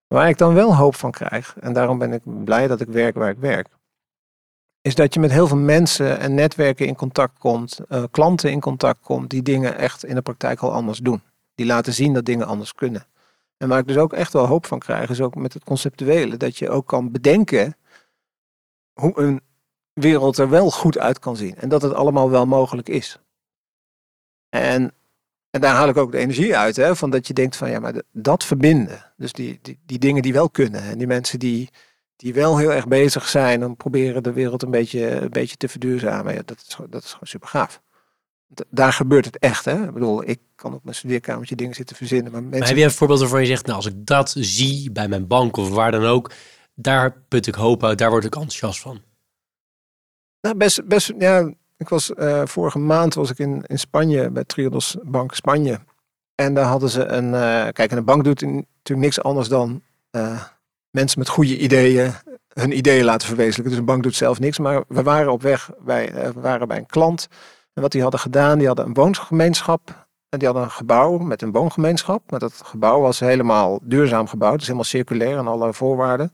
Waar 0.07 0.29
ik 0.29 0.39
dan 0.39 0.55
wel 0.55 0.77
hoop 0.77 0.95
van 0.95 1.11
krijg, 1.11 1.57
en 1.61 1.73
daarom 1.73 1.99
ben 1.99 2.13
ik 2.13 2.45
blij 2.45 2.67
dat 2.67 2.81
ik 2.81 2.89
werk 2.89 3.15
waar 3.15 3.31
ik 3.31 3.39
werk, 3.39 3.69
is 4.87 4.95
dat 4.95 5.15
je 5.15 5.21
met 5.21 5.31
heel 5.31 5.47
veel 5.47 5.57
mensen 5.57 6.19
en 6.19 6.35
netwerken 6.35 6.87
in 6.87 6.95
contact 6.95 7.39
komt, 7.39 7.81
uh, 7.89 8.05
klanten 8.11 8.51
in 8.51 8.61
contact 8.61 9.01
komt, 9.01 9.31
die 9.31 9.43
dingen 9.43 9.77
echt 9.77 10.05
in 10.05 10.15
de 10.15 10.23
praktijk 10.23 10.61
al 10.61 10.73
anders 10.73 10.99
doen. 10.99 11.23
Die 11.55 11.67
laten 11.67 11.93
zien 11.93 12.13
dat 12.13 12.25
dingen 12.25 12.47
anders 12.47 12.75
kunnen. 12.75 13.07
En 13.57 13.69
waar 13.69 13.79
ik 13.79 13.87
dus 13.87 13.97
ook 13.97 14.13
echt 14.13 14.33
wel 14.33 14.47
hoop 14.47 14.67
van 14.67 14.79
krijg, 14.79 15.11
is 15.11 15.21
ook 15.21 15.35
met 15.35 15.53
het 15.53 15.65
conceptuele, 15.65 16.37
dat 16.37 16.59
je 16.59 16.71
ook 16.71 16.87
kan 16.87 17.11
bedenken 17.11 17.77
hoe 18.93 19.21
een 19.21 19.41
wereld 19.93 20.39
er 20.39 20.49
wel 20.49 20.71
goed 20.71 20.99
uit 20.99 21.19
kan 21.19 21.37
zien. 21.37 21.55
En 21.57 21.69
dat 21.69 21.83
het 21.83 21.95
allemaal 21.95 22.31
wel 22.31 22.47
mogelijk 22.47 22.89
is. 22.89 23.19
En, 24.49 24.93
en 25.51 25.61
daar 25.61 25.75
haal 25.75 25.89
ik 25.89 25.97
ook 25.97 26.13
de 26.13 26.19
energie 26.19 26.57
uit, 26.57 26.77
hè, 26.77 26.97
van 26.97 27.11
dat 27.11 27.27
je 27.27 27.35
denkt 27.35 27.57
van 27.57 27.71
ja, 27.71 27.81
maar 27.81 28.03
dat 28.13 28.45
verbinden. 28.45 29.13
Dus 29.17 29.33
die, 29.33 29.59
die, 29.63 29.79
die 29.87 29.99
dingen 29.99 30.23
die 30.23 30.33
wel 30.33 30.51
kunnen. 30.51 30.83
En 30.83 30.99
die 30.99 31.07
mensen 31.07 31.39
die, 31.39 31.71
die 32.17 32.35
wel 32.35 32.59
heel 32.59 32.73
erg 32.73 32.89
bezig 32.89 33.29
zijn 33.29 33.65
om 33.65 33.77
proberen 33.77 34.23
de 34.23 34.33
wereld 34.33 34.63
een 34.63 34.71
beetje, 34.71 35.11
een 35.11 35.31
beetje 35.31 35.57
te 35.57 35.69
verduurzamen. 35.69 36.35
Ja, 36.35 36.43
dat, 36.45 36.65
is, 36.69 36.77
dat 36.91 37.03
is 37.03 37.11
gewoon 37.11 37.29
super 37.29 37.49
gaaf. 37.49 37.83
Daar 38.71 38.93
gebeurt 38.93 39.25
het 39.25 39.39
echt. 39.39 39.65
Hè? 39.65 39.85
Ik 39.85 39.93
bedoel, 39.93 40.29
ik 40.29 40.41
kan 40.55 40.75
op 40.75 40.85
mijn 40.85 40.97
studeerkamertje 40.97 41.57
dingen 41.57 41.75
zitten 41.75 41.97
verzinnen. 41.97 42.33
Maar, 42.33 42.41
mensen... 42.41 42.59
maar 42.59 42.69
heb 42.69 42.77
je 42.77 42.85
een 42.85 42.91
voorbeeld 42.91 43.21
waarvan 43.21 43.41
je 43.41 43.47
zegt, 43.47 43.67
nou 43.67 43.77
als 43.77 43.87
ik 43.87 44.07
dat 44.07 44.35
zie 44.39 44.91
bij 44.91 45.09
mijn 45.09 45.27
bank 45.27 45.57
of 45.57 45.71
waar 45.71 45.91
dan 45.91 46.05
ook, 46.05 46.33
daar 46.75 47.23
put 47.29 47.47
ik 47.47 47.55
hoop 47.55 47.85
uit, 47.85 47.99
daar 47.99 48.11
word 48.11 48.25
ik 48.25 48.35
enthousiast 48.35 48.81
van. 48.81 49.03
Nou, 50.41 50.57
best, 50.57 50.87
best 50.87 51.13
ja, 51.19 51.53
ik 51.77 51.89
was 51.89 52.11
uh, 52.11 52.43
vorige 52.45 52.79
maand 52.79 53.15
was 53.15 53.31
ik 53.31 53.39
in, 53.39 53.65
in 53.67 53.79
Spanje 53.79 54.31
bij 54.31 54.45
Triodos 54.45 54.97
Bank 55.03 55.35
Spanje. 55.35 55.81
En 56.35 56.55
daar 56.55 56.65
hadden 56.65 56.89
ze 56.89 57.05
een, 57.05 57.25
uh, 57.25 57.69
kijk, 57.69 57.91
een 57.91 58.05
bank 58.05 58.25
doet 58.25 58.41
natuurlijk 58.41 59.07
niks 59.07 59.23
anders 59.23 59.49
dan 59.49 59.83
uh, 60.11 60.43
mensen 60.95 61.19
met 61.19 61.29
goede 61.29 61.59
ideeën 61.59 62.13
hun 62.55 62.77
ideeën 62.77 63.05
laten 63.05 63.27
verwezenlijken. 63.27 63.71
Dus 63.71 63.79
een 63.79 63.85
bank 63.85 64.03
doet 64.03 64.15
zelf 64.15 64.41
niks. 64.41 64.59
Maar 64.59 64.83
we 64.89 65.03
waren 65.03 65.33
op 65.33 65.43
weg 65.43 65.71
bij, 65.81 66.13
eh, 66.13 66.31
waren 66.35 66.69
bij 66.69 66.77
een 66.77 66.87
klant. 66.87 67.29
En 67.73 67.83
wat 67.83 67.93
die 67.93 68.03
hadden 68.03 68.21
gedaan, 68.21 68.59
die 68.59 68.67
hadden 68.67 68.87
een 68.87 68.95
woongemeenschap. 68.95 70.07
En 70.29 70.39
die 70.39 70.49
hadden 70.49 70.67
een 70.67 70.71
gebouw 70.71 71.19
met 71.19 71.43
een 71.43 71.53
woongemeenschap. 71.53 72.31
Maar 72.31 72.41
dat 72.41 72.61
gebouw 72.65 73.01
was 73.01 73.21
helemaal 73.21 73.81
duurzaam 73.83 74.27
gebouwd. 74.27 74.55
Dus 74.55 74.65
helemaal 74.65 74.85
circulair 74.85 75.39
en 75.39 75.47
alle 75.47 75.73
voorwaarden. 75.73 76.33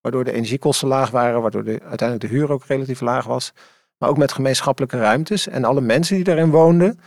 Waardoor 0.00 0.24
de 0.24 0.32
energiekosten 0.32 0.88
laag 0.88 1.10
waren. 1.10 1.42
Waardoor 1.42 1.64
de, 1.64 1.80
uiteindelijk 1.88 2.30
de 2.30 2.36
huur 2.36 2.52
ook 2.52 2.64
relatief 2.64 3.00
laag 3.00 3.24
was. 3.24 3.52
Maar 3.98 4.08
ook 4.08 4.18
met 4.18 4.32
gemeenschappelijke 4.32 4.98
ruimtes. 4.98 5.48
En 5.48 5.64
alle 5.64 5.80
mensen 5.80 6.14
die 6.14 6.24
daarin 6.24 6.50
woonden, 6.50 7.00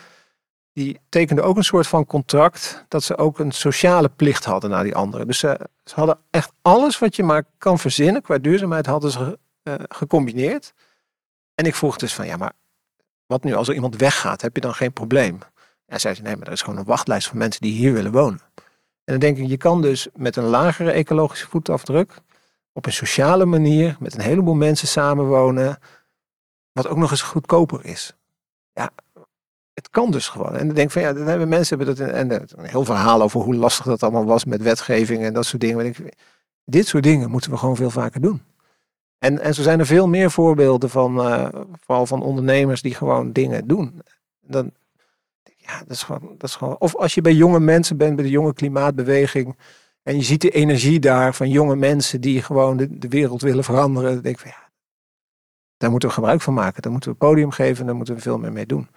die 0.74 0.99
tekenden 1.09 1.45
ook 1.45 1.57
een 1.57 1.63
soort 1.63 1.88
van 1.88 2.05
contract 2.05 2.86
dat 2.88 3.03
ze 3.03 3.17
ook 3.17 3.39
een 3.39 3.51
sociale 3.51 4.09
plicht 4.09 4.45
hadden 4.45 4.69
naar 4.69 4.84
die 4.84 4.95
anderen. 4.95 5.28
Dus 5.28 5.39
ze, 5.39 5.59
ze 5.84 5.95
hadden 5.95 6.19
echt 6.30 6.51
alles 6.61 6.99
wat 6.99 7.15
je 7.15 7.24
maar 7.24 7.43
kan 7.57 7.80
verzinnen 7.80 8.22
qua 8.22 8.38
duurzaamheid 8.38 8.86
hadden 8.86 9.11
ze 9.11 9.39
uh, 9.63 9.74
gecombineerd. 9.89 10.74
En 11.55 11.65
ik 11.65 11.76
vroeg 11.76 11.97
dus 11.97 12.13
van 12.13 12.26
ja, 12.26 12.38
maar 12.38 12.53
wat 13.26 13.43
nu 13.43 13.53
als 13.53 13.67
er 13.67 13.74
iemand 13.74 13.95
weggaat, 13.95 14.41
heb 14.41 14.55
je 14.55 14.61
dan 14.61 14.74
geen 14.74 14.93
probleem? 14.93 15.39
En 15.86 15.99
zei 15.99 16.15
ze 16.15 16.22
nee, 16.22 16.36
maar 16.36 16.47
er 16.47 16.53
is 16.53 16.61
gewoon 16.61 16.80
een 16.80 16.86
wachtlijst 16.86 17.28
van 17.28 17.38
mensen 17.38 17.61
die 17.61 17.74
hier 17.74 17.93
willen 17.93 18.11
wonen. 18.11 18.39
En 19.03 19.19
dan 19.19 19.19
denk 19.19 19.38
ik, 19.38 19.47
je 19.47 19.57
kan 19.57 19.82
dus 19.82 20.07
met 20.15 20.36
een 20.36 20.43
lagere 20.43 20.91
ecologische 20.91 21.47
voetafdruk 21.47 22.22
op 22.74 22.86
een 22.86 22.93
sociale 22.93 23.45
manier 23.45 23.95
met 23.99 24.13
een 24.13 24.22
heleboel 24.22 24.53
mensen 24.53 24.88
samenwonen, 24.88 25.80
wat 26.72 26.88
ook 26.88 26.97
nog 26.97 27.11
eens 27.11 27.22
goedkoper 27.22 27.86
is. 27.86 28.15
Ja, 28.74 28.89
het 29.82 29.89
kan 29.89 30.11
dus 30.11 30.27
gewoon. 30.27 30.55
En 30.55 30.65
dan 30.65 30.75
denk 30.75 30.91
van 30.91 31.01
ja, 31.01 31.13
dan 31.13 31.27
hebben 31.27 31.47
mensen 31.47 31.77
hebben 31.77 31.95
dat 31.95 32.07
en, 32.07 32.32
een 32.32 32.65
heel 32.65 32.86
verhaal 32.86 33.21
over 33.21 33.41
hoe 33.41 33.55
lastig 33.55 33.86
dat 33.86 34.03
allemaal 34.03 34.25
was 34.25 34.45
met 34.45 34.61
wetgeving 34.61 35.23
en 35.23 35.34
dat 35.34 35.45
soort 35.45 35.61
dingen. 35.61 35.86
Ik, 35.86 35.97
dit 36.65 36.88
soort 36.88 37.03
dingen 37.03 37.29
moeten 37.29 37.51
we 37.51 37.57
gewoon 37.57 37.75
veel 37.75 37.89
vaker 37.89 38.21
doen. 38.21 38.41
En, 39.17 39.39
en 39.39 39.53
zo 39.53 39.61
zijn 39.61 39.79
er 39.79 39.86
veel 39.86 40.07
meer 40.07 40.32
voorbeelden 40.32 40.89
van, 40.89 41.27
uh, 41.27 41.47
vooral 41.79 42.05
van 42.05 42.21
ondernemers 42.21 42.82
die 42.82 42.95
gewoon 42.95 43.32
dingen 43.32 43.67
doen. 43.67 44.01
Dan, 44.41 44.71
ja, 45.57 45.79
dat 45.79 45.89
is, 45.89 46.03
gewoon, 46.03 46.36
dat 46.38 46.49
is 46.49 46.55
gewoon. 46.55 46.75
Of 46.79 46.95
als 46.95 47.13
je 47.13 47.21
bij 47.21 47.34
jonge 47.34 47.59
mensen 47.59 47.97
bent, 47.97 48.15
bij 48.15 48.25
de 48.25 48.32
jonge 48.32 48.53
klimaatbeweging. 48.53 49.57
En 50.03 50.15
je 50.15 50.23
ziet 50.23 50.41
de 50.41 50.49
energie 50.49 50.99
daar 50.99 51.36
van 51.36 51.49
jonge 51.49 51.75
mensen 51.75 52.21
die 52.21 52.41
gewoon 52.41 52.77
de, 52.77 52.97
de 52.97 53.07
wereld 53.07 53.41
willen 53.41 53.63
veranderen. 53.63 54.13
Dan 54.13 54.21
denk 54.21 54.36
ik 54.36 54.41
van 54.41 54.51
ja, 54.51 54.69
daar 55.77 55.91
moeten 55.91 56.09
we 56.09 56.15
gebruik 56.15 56.41
van 56.41 56.53
maken. 56.53 56.82
Daar 56.82 56.91
moeten 56.91 57.11
we 57.11 57.17
podium 57.17 57.51
geven 57.51 57.79
en 57.79 57.86
daar 57.86 57.95
moeten 57.95 58.15
we 58.15 58.21
veel 58.21 58.38
meer 58.38 58.53
mee 58.53 58.65
doen. 58.65 58.88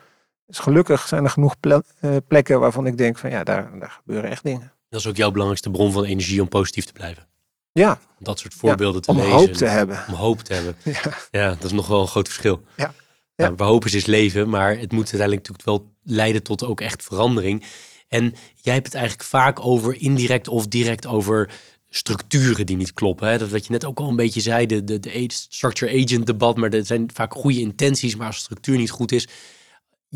Dus 0.46 0.58
gelukkig 0.58 1.08
zijn 1.08 1.24
er 1.24 1.30
genoeg 1.30 1.54
eh, 1.60 2.16
plekken 2.28 2.60
waarvan 2.60 2.86
ik 2.86 2.96
denk 2.96 3.18
van 3.18 3.30
ja, 3.30 3.44
daar, 3.44 3.78
daar 3.78 3.90
gebeuren 3.90 4.30
echt 4.30 4.44
dingen. 4.44 4.72
Dat 4.88 5.00
is 5.00 5.06
ook 5.06 5.16
jouw 5.16 5.30
belangrijkste 5.30 5.70
bron 5.70 5.92
van 5.92 6.04
energie 6.04 6.40
om 6.40 6.48
positief 6.48 6.84
te 6.84 6.92
blijven. 6.92 7.26
Ja. 7.72 7.98
Dat 8.18 8.38
soort 8.38 8.54
voorbeelden 8.54 9.02
te 9.02 9.14
lezen. 9.14 9.32
Om 9.32 9.36
hoop 9.36 9.52
te 9.52 9.66
hebben. 9.66 10.04
Om 10.08 10.14
hoop 10.14 10.40
te 10.40 10.54
hebben. 10.54 10.76
Ja. 10.84 11.00
ja, 11.30 11.48
dat 11.48 11.64
is 11.64 11.72
nog 11.72 11.86
wel 11.86 12.00
een 12.00 12.08
groot 12.08 12.26
verschil. 12.26 12.62
Ja. 12.76 12.94
ja. 13.34 13.44
Nou, 13.44 13.54
we 13.56 13.64
hopen 13.64 13.92
is 13.92 14.06
leven, 14.06 14.48
maar 14.48 14.70
het 14.78 14.92
moet 14.92 15.12
uiteindelijk 15.12 15.48
natuurlijk 15.48 15.64
wel 15.64 15.92
leiden 16.02 16.42
tot 16.42 16.64
ook 16.64 16.80
echt 16.80 17.02
verandering. 17.02 17.64
En 18.08 18.34
jij 18.54 18.74
hebt 18.74 18.86
het 18.86 18.94
eigenlijk 18.94 19.28
vaak 19.28 19.64
over 19.64 20.00
indirect 20.00 20.48
of 20.48 20.66
direct 20.66 21.06
over 21.06 21.50
structuren 21.88 22.66
die 22.66 22.76
niet 22.76 22.92
kloppen. 22.92 23.28
Hè? 23.28 23.38
Dat 23.38 23.48
wat 23.48 23.66
je 23.66 23.72
net 23.72 23.84
ook 23.84 23.98
al 23.98 24.08
een 24.08 24.16
beetje 24.16 24.40
zei, 24.40 24.66
de, 24.66 24.84
de, 24.84 25.00
de 25.00 25.26
structure 25.28 26.02
agent 26.02 26.26
debat, 26.26 26.56
maar 26.56 26.72
er 26.72 26.86
zijn 26.86 27.10
vaak 27.14 27.34
goede 27.34 27.60
intenties, 27.60 28.16
maar 28.16 28.26
als 28.26 28.36
de 28.36 28.42
structuur 28.42 28.76
niet 28.76 28.90
goed 28.90 29.12
is, 29.12 29.28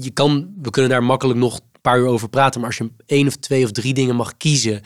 je 0.01 0.11
kan, 0.11 0.55
we 0.63 0.71
kunnen 0.71 0.91
daar 0.91 1.05
makkelijk 1.05 1.39
nog 1.39 1.57
een 1.57 1.81
paar 1.81 1.99
uur 1.99 2.07
over 2.07 2.29
praten, 2.29 2.61
maar 2.61 2.69
als 2.69 2.79
je 2.79 2.91
één 3.07 3.27
of 3.27 3.37
twee 3.37 3.65
of 3.65 3.71
drie 3.71 3.95
dingen 3.95 4.17
mag 4.17 4.37
kiezen 4.37 4.83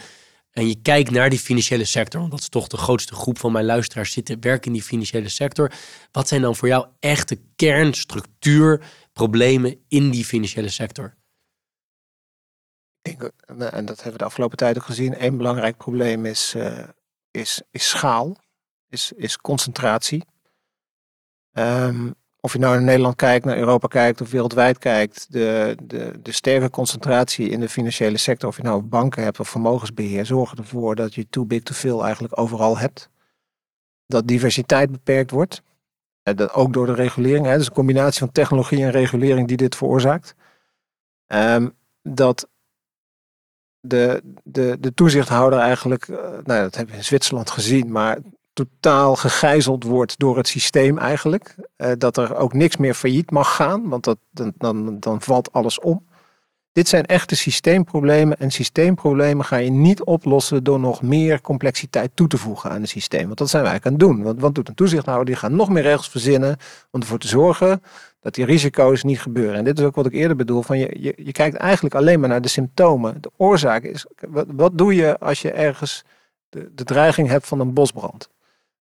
en 0.50 0.68
je 0.68 0.82
kijkt 0.82 1.10
naar 1.10 1.30
die 1.30 1.38
financiële 1.38 1.84
sector, 1.84 2.20
want 2.20 2.32
dat 2.32 2.40
is 2.40 2.48
toch 2.48 2.68
de 2.68 2.76
grootste 2.76 3.14
groep 3.14 3.38
van 3.38 3.52
mijn 3.52 3.64
luisteraars 3.64 4.12
zitten, 4.12 4.40
werken 4.40 4.66
in 4.66 4.72
die 4.72 4.82
financiële 4.82 5.28
sector. 5.28 5.72
Wat 6.12 6.28
zijn 6.28 6.42
dan 6.42 6.56
voor 6.56 6.68
jou 6.68 6.86
echte 7.00 7.40
kernstructuurproblemen 7.56 9.84
in 9.88 10.10
die 10.10 10.24
financiële 10.24 10.68
sector? 10.68 11.14
Ik 13.02 13.18
denk, 13.18 13.32
eh, 13.46 13.74
en 13.74 13.84
dat 13.84 13.96
hebben 13.96 14.12
we 14.12 14.18
de 14.18 14.24
afgelopen 14.24 14.56
tijd 14.56 14.76
ook 14.76 14.84
gezien, 14.84 15.14
één 15.14 15.36
belangrijk 15.36 15.76
probleem 15.76 16.26
is, 16.26 16.54
uh, 16.56 16.88
is, 17.30 17.62
is 17.70 17.88
schaal, 17.88 18.36
is, 18.88 19.12
is 19.12 19.36
concentratie. 19.36 20.24
Um, 21.52 22.14
of 22.44 22.52
je 22.52 22.58
nou 22.58 22.74
naar 22.74 22.82
Nederland 22.82 23.16
kijkt, 23.16 23.44
naar 23.44 23.56
Europa 23.56 23.86
kijkt 23.86 24.20
of 24.20 24.30
wereldwijd 24.30 24.78
kijkt, 24.78 25.32
de, 25.32 25.76
de, 25.82 26.12
de 26.22 26.32
sterke 26.32 26.70
concentratie 26.70 27.48
in 27.48 27.60
de 27.60 27.68
financiële 27.68 28.16
sector, 28.16 28.48
of 28.48 28.56
je 28.56 28.62
nou 28.62 28.82
banken 28.82 29.22
hebt 29.22 29.40
of 29.40 29.48
vermogensbeheer, 29.48 30.26
zorgen 30.26 30.58
ervoor 30.58 30.94
dat 30.94 31.14
je 31.14 31.28
too 31.28 31.44
big 31.44 31.62
to 31.62 31.74
fail 31.74 32.04
eigenlijk 32.04 32.38
overal 32.38 32.78
hebt. 32.78 33.10
Dat 34.06 34.28
diversiteit 34.28 34.90
beperkt 34.90 35.30
wordt. 35.30 35.62
En 36.22 36.36
dat 36.36 36.52
ook 36.52 36.72
door 36.72 36.86
de 36.86 36.94
regulering. 36.94 37.46
Hè, 37.46 37.56
dus 37.56 37.66
een 37.66 37.72
combinatie 37.72 38.18
van 38.18 38.32
technologie 38.32 38.82
en 38.82 38.90
regulering 38.90 39.48
die 39.48 39.56
dit 39.56 39.76
veroorzaakt. 39.76 40.34
Um, 41.26 41.76
dat 42.02 42.48
de, 43.80 44.22
de, 44.44 44.76
de 44.80 44.94
toezichthouder 44.94 45.58
eigenlijk, 45.58 46.08
uh, 46.08 46.16
nou 46.18 46.62
dat 46.62 46.74
hebben 46.74 46.94
we 46.94 47.00
in 47.00 47.04
Zwitserland 47.04 47.50
gezien, 47.50 47.92
maar 47.92 48.18
totaal 48.52 49.16
gegijzeld 49.16 49.84
wordt 49.84 50.18
door 50.18 50.36
het 50.36 50.48
systeem 50.48 50.98
eigenlijk. 50.98 51.54
Uh, 51.76 51.92
dat 51.98 52.16
er 52.16 52.36
ook 52.36 52.52
niks 52.52 52.76
meer 52.76 52.94
failliet 52.94 53.30
mag 53.30 53.54
gaan, 53.54 53.88
want 53.88 54.04
dat, 54.04 54.18
dan, 54.30 55.00
dan, 55.00 55.20
valt 55.20 55.52
alles 55.52 55.80
om. 55.80 56.06
Dit 56.72 56.88
zijn 56.88 57.06
echte 57.06 57.36
systeemproblemen 57.36 58.38
en 58.38 58.50
systeemproblemen 58.50 59.44
ga 59.44 59.56
je 59.56 59.70
niet 59.70 60.02
oplossen 60.02 60.64
door 60.64 60.80
nog 60.80 61.02
meer 61.02 61.40
complexiteit 61.40 62.10
toe 62.14 62.28
te 62.28 62.38
voegen 62.38 62.70
aan 62.70 62.80
het 62.80 62.90
systeem. 62.90 63.26
Want 63.26 63.38
dat 63.38 63.50
zijn 63.50 63.62
wij 63.62 63.72
aan 63.72 63.80
het 63.82 63.98
doen. 63.98 64.22
Want 64.22 64.40
wat 64.40 64.54
doet 64.54 64.68
een 64.68 64.74
toezichthouder? 64.74 65.26
Die 65.26 65.36
gaat 65.36 65.50
nog 65.50 65.68
meer 65.68 65.82
regels 65.82 66.08
verzinnen 66.08 66.56
om 66.90 67.00
ervoor 67.00 67.18
te 67.18 67.28
zorgen 67.28 67.82
dat 68.20 68.34
die 68.34 68.44
risico's 68.44 69.02
niet 69.02 69.20
gebeuren. 69.20 69.54
En 69.54 69.64
dit 69.64 69.78
is 69.78 69.84
ook 69.84 69.94
wat 69.94 70.06
ik 70.06 70.12
eerder 70.12 70.36
bedoel. 70.36 70.62
Van 70.62 70.78
je, 70.78 70.96
je, 71.00 71.12
je 71.16 71.32
kijkt 71.32 71.56
eigenlijk 71.56 71.94
alleen 71.94 72.20
maar 72.20 72.28
naar 72.28 72.42
de 72.42 72.48
symptomen. 72.48 73.20
De 73.20 73.30
oorzaak 73.36 73.82
is, 73.82 74.06
wat, 74.28 74.46
wat 74.50 74.78
doe 74.78 74.94
je 74.94 75.18
als 75.18 75.42
je 75.42 75.50
ergens 75.50 76.04
de, 76.48 76.70
de 76.74 76.84
dreiging 76.84 77.28
hebt 77.28 77.46
van 77.46 77.60
een 77.60 77.74
bosbrand? 77.74 78.28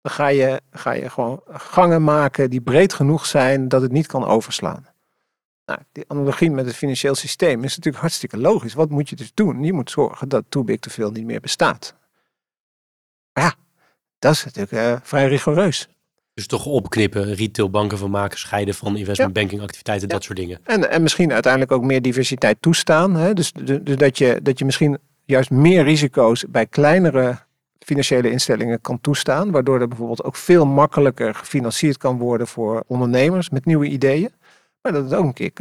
Dan 0.07 0.15
ga 0.15 0.27
je, 0.27 0.61
ga 0.71 0.91
je 0.91 1.09
gewoon 1.09 1.41
gangen 1.47 2.03
maken 2.03 2.49
die 2.49 2.61
breed 2.61 2.93
genoeg 2.93 3.25
zijn 3.25 3.67
dat 3.67 3.81
het 3.81 3.91
niet 3.91 4.07
kan 4.07 4.25
overslaan. 4.25 4.85
Nou, 5.65 5.79
die 5.91 6.03
analogie 6.07 6.51
met 6.51 6.65
het 6.65 6.75
financieel 6.75 7.15
systeem 7.15 7.63
is 7.63 7.75
natuurlijk 7.75 8.03
hartstikke 8.03 8.37
logisch. 8.37 8.73
Wat 8.73 8.89
moet 8.89 9.09
je 9.09 9.15
dus 9.15 9.31
doen? 9.33 9.63
Je 9.63 9.73
moet 9.73 9.89
zorgen 9.89 10.29
dat 10.29 10.43
too 10.49 10.63
big 10.63 10.79
to 10.79 10.91
veel 10.91 11.11
niet 11.11 11.25
meer 11.25 11.39
bestaat. 11.39 11.95
Maar 13.33 13.43
ja, 13.43 13.53
dat 14.19 14.33
is 14.33 14.43
natuurlijk 14.43 14.71
uh, 14.71 14.99
vrij 15.03 15.27
rigoureus. 15.27 15.89
Dus 16.33 16.47
toch 16.47 16.65
opknippen, 16.65 17.33
retailbanken 17.33 17.97
van 17.97 18.11
maken, 18.11 18.37
scheiden 18.37 18.73
van 18.73 18.97
investment 18.97 19.33
banking 19.33 19.61
activiteiten, 19.61 20.09
dat 20.09 20.23
soort 20.23 20.37
dingen. 20.37 20.59
En, 20.63 20.89
en 20.89 21.01
misschien 21.01 21.33
uiteindelijk 21.33 21.71
ook 21.71 21.83
meer 21.83 22.01
diversiteit 22.01 22.61
toestaan. 22.61 23.15
Hè? 23.15 23.33
Dus, 23.33 23.51
dus 23.51 23.97
dat, 23.97 24.17
je, 24.17 24.39
dat 24.43 24.59
je 24.59 24.65
misschien 24.65 24.97
juist 25.25 25.49
meer 25.49 25.83
risico's 25.83 26.45
bij 26.49 26.65
kleinere 26.65 27.45
financiële 27.79 28.31
instellingen 28.31 28.81
kan 28.81 29.01
toestaan. 29.01 29.51
Waardoor 29.51 29.81
er 29.81 29.87
bijvoorbeeld 29.87 30.23
ook 30.23 30.35
veel 30.35 30.65
makkelijker 30.65 31.35
gefinancierd 31.35 31.97
kan 31.97 32.17
worden 32.17 32.47
voor 32.47 32.83
ondernemers 32.87 33.49
met 33.49 33.65
nieuwe 33.65 33.87
ideeën. 33.87 34.31
Maar 34.81 34.91
dat 34.91 35.03
het 35.03 35.13
ook 35.13 35.25
een 35.25 35.33
keer 35.33 35.51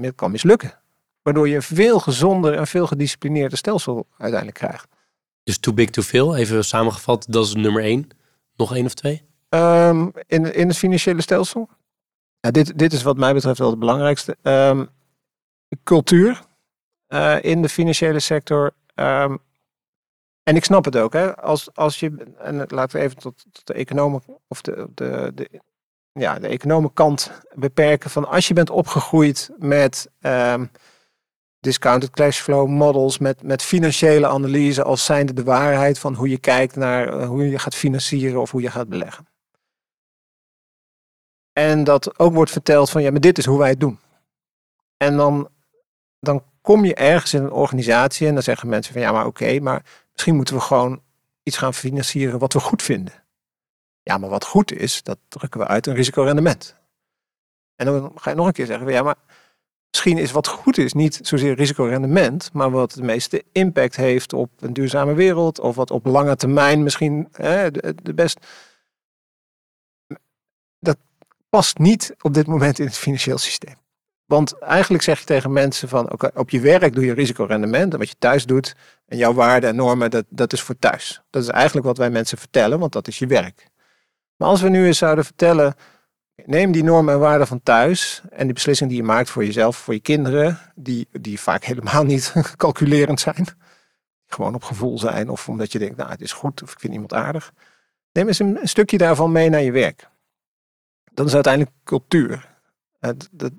eh, 0.00 0.10
kan 0.14 0.30
mislukken. 0.30 0.78
Waardoor 1.22 1.48
je 1.48 1.54
een 1.54 1.62
veel 1.62 2.00
gezonder 2.00 2.54
en 2.54 2.66
veel 2.66 2.86
gedisciplineerder 2.86 3.58
stelsel 3.58 4.06
uiteindelijk 4.18 4.58
krijgt. 4.58 4.88
Dus 5.42 5.58
too 5.58 5.74
big 5.74 5.90
to 5.90 6.02
fail, 6.02 6.36
even 6.36 6.64
samengevat, 6.64 7.26
dat 7.28 7.46
is 7.46 7.54
nummer 7.54 7.82
één. 7.82 8.08
Nog 8.56 8.74
één 8.74 8.84
of 8.84 8.94
twee? 8.94 9.22
Um, 9.48 10.12
in, 10.26 10.54
in 10.54 10.68
het 10.68 10.76
financiële 10.76 11.22
stelsel? 11.22 11.68
Ja, 12.40 12.50
dit, 12.50 12.78
dit 12.78 12.92
is 12.92 13.02
wat 13.02 13.16
mij 13.16 13.34
betreft 13.34 13.58
wel 13.58 13.70
het 13.70 13.78
belangrijkste. 13.78 14.36
Um, 14.42 14.88
cultuur 15.84 16.42
uh, 17.08 17.36
in 17.40 17.62
de 17.62 17.68
financiële 17.68 18.20
sector. 18.20 18.70
Um, 18.94 19.38
en 20.44 20.56
ik 20.56 20.64
snap 20.64 20.84
het 20.84 20.96
ook, 20.96 21.12
hè. 21.12 21.36
Als, 21.36 21.74
als 21.74 22.00
je, 22.00 22.34
en 22.38 22.64
laten 22.68 22.98
we 22.98 23.04
even 23.04 23.16
tot, 23.18 23.44
tot 23.52 23.66
de 23.66 23.74
economen, 23.74 24.22
of 24.48 24.60
de, 24.60 24.88
de, 24.94 25.32
de, 25.34 25.60
ja, 26.12 26.38
de 26.38 26.48
economenkant 26.48 27.30
beperken. 27.54 28.10
Van 28.10 28.28
als 28.28 28.48
je 28.48 28.54
bent 28.54 28.70
opgegroeid 28.70 29.50
met 29.58 30.10
um, 30.20 30.70
discounted 31.60 32.10
cashflow 32.10 32.68
models, 32.68 33.18
met, 33.18 33.42
met 33.42 33.62
financiële 33.62 34.26
analyse 34.26 34.82
als 34.82 35.04
zijnde 35.04 35.32
de 35.32 35.44
waarheid 35.44 35.98
van 35.98 36.14
hoe 36.14 36.28
je 36.28 36.38
kijkt 36.38 36.76
naar 36.76 37.20
uh, 37.20 37.26
hoe 37.26 37.48
je 37.48 37.58
gaat 37.58 37.74
financieren 37.74 38.40
of 38.40 38.50
hoe 38.50 38.62
je 38.62 38.70
gaat 38.70 38.88
beleggen. 38.88 39.26
En 41.52 41.84
dat 41.84 42.18
ook 42.18 42.34
wordt 42.34 42.50
verteld 42.50 42.90
van 42.90 43.02
ja, 43.02 43.10
maar 43.10 43.20
dit 43.20 43.38
is 43.38 43.46
hoe 43.46 43.58
wij 43.58 43.70
het 43.70 43.80
doen. 43.80 43.98
En 44.96 45.16
dan, 45.16 45.48
dan 46.18 46.44
kom 46.60 46.84
je 46.84 46.94
ergens 46.94 47.34
in 47.34 47.42
een 47.42 47.52
organisatie 47.52 48.26
en 48.26 48.34
dan 48.34 48.42
zeggen 48.42 48.68
mensen 48.68 48.92
van 48.92 49.02
ja, 49.02 49.12
maar 49.12 49.26
oké, 49.26 49.60
maar 49.60 50.03
misschien 50.14 50.36
moeten 50.36 50.54
we 50.54 50.60
gewoon 50.60 51.02
iets 51.42 51.56
gaan 51.56 51.74
financieren 51.74 52.38
wat 52.38 52.52
we 52.52 52.60
goed 52.60 52.82
vinden. 52.82 53.24
Ja, 54.02 54.18
maar 54.18 54.30
wat 54.30 54.44
goed 54.44 54.72
is, 54.72 55.02
dat 55.02 55.18
drukken 55.28 55.60
we 55.60 55.66
uit 55.66 55.86
een 55.86 55.94
risicorendement. 55.94 56.76
En 57.76 57.86
dan 57.86 58.12
ga 58.14 58.30
je 58.30 58.36
nog 58.36 58.46
een 58.46 58.52
keer 58.52 58.66
zeggen, 58.66 58.88
ja, 58.88 59.02
maar 59.02 59.16
misschien 59.90 60.18
is 60.18 60.32
wat 60.32 60.46
goed 60.46 60.78
is 60.78 60.92
niet 60.92 61.18
zozeer 61.22 61.54
risicorendement, 61.54 62.52
maar 62.52 62.70
wat 62.70 62.92
de 62.92 63.02
meeste 63.02 63.44
impact 63.52 63.96
heeft 63.96 64.32
op 64.32 64.50
een 64.60 64.72
duurzame 64.72 65.14
wereld 65.14 65.58
of 65.58 65.76
wat 65.76 65.90
op 65.90 66.04
lange 66.06 66.36
termijn 66.36 66.82
misschien 66.82 67.28
hè, 67.32 67.70
de, 67.70 68.14
best. 68.14 68.46
Dat 70.78 70.96
past 71.48 71.78
niet 71.78 72.14
op 72.20 72.34
dit 72.34 72.46
moment 72.46 72.78
in 72.78 72.86
het 72.86 72.96
financieel 72.96 73.38
systeem. 73.38 73.76
Want 74.26 74.58
eigenlijk 74.58 75.02
zeg 75.02 75.18
je 75.18 75.24
tegen 75.24 75.52
mensen 75.52 75.88
van 75.88 76.12
oké, 76.12 76.30
op 76.34 76.50
je 76.50 76.60
werk 76.60 76.94
doe 76.94 77.04
je 77.04 77.12
risicorendement 77.12 77.92
en 77.92 77.98
wat 77.98 78.08
je 78.08 78.18
thuis 78.18 78.46
doet 78.46 78.74
en 79.06 79.16
jouw 79.16 79.32
waarden 79.32 79.70
en 79.70 79.76
normen, 79.76 80.10
dat, 80.10 80.24
dat 80.28 80.52
is 80.52 80.60
voor 80.60 80.78
thuis. 80.78 81.22
Dat 81.30 81.42
is 81.42 81.48
eigenlijk 81.48 81.86
wat 81.86 81.98
wij 81.98 82.10
mensen 82.10 82.38
vertellen, 82.38 82.78
want 82.78 82.92
dat 82.92 83.08
is 83.08 83.18
je 83.18 83.26
werk. 83.26 83.66
Maar 84.36 84.48
als 84.48 84.60
we 84.60 84.68
nu 84.68 84.86
eens 84.86 84.98
zouden 84.98 85.24
vertellen, 85.24 85.74
neem 86.44 86.72
die 86.72 86.84
normen 86.84 87.14
en 87.14 87.20
waarden 87.20 87.46
van 87.46 87.62
thuis 87.62 88.22
en 88.30 88.44
die 88.44 88.54
beslissing 88.54 88.90
die 88.90 88.98
je 88.98 89.04
maakt 89.04 89.30
voor 89.30 89.44
jezelf, 89.44 89.76
voor 89.76 89.94
je 89.94 90.00
kinderen, 90.00 90.58
die, 90.74 91.08
die 91.12 91.40
vaak 91.40 91.64
helemaal 91.70 92.04
niet 92.04 92.34
calculerend 92.56 93.20
zijn, 93.20 93.46
gewoon 94.26 94.54
op 94.54 94.62
gevoel 94.62 94.98
zijn 94.98 95.28
of 95.28 95.48
omdat 95.48 95.72
je 95.72 95.78
denkt, 95.78 95.96
nou 95.96 96.10
het 96.10 96.20
is 96.20 96.32
goed 96.32 96.62
of 96.62 96.72
ik 96.72 96.80
vind 96.80 96.92
iemand 96.92 97.14
aardig. 97.14 97.52
Neem 98.12 98.26
eens 98.26 98.38
een, 98.38 98.58
stukje 98.62 98.98
daarvan 98.98 99.32
mee 99.32 99.48
naar 99.48 99.62
je 99.62 99.72
werk. 99.72 100.08
Dat 101.12 101.26
is 101.26 101.34
uiteindelijk 101.34 101.74
cultuur. 101.84 102.52
Het, 103.00 103.28
dat, 103.30 103.52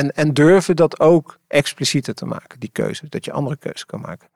en, 0.00 0.14
en 0.14 0.34
durven 0.34 0.76
dat 0.76 1.00
ook 1.00 1.38
explicieter 1.46 2.14
te 2.14 2.26
maken, 2.26 2.60
die 2.60 2.70
keuze. 2.72 3.06
Dat 3.08 3.24
je 3.24 3.32
andere 3.32 3.56
keuzes 3.56 3.86
kan 3.86 4.00
maken. 4.00 4.28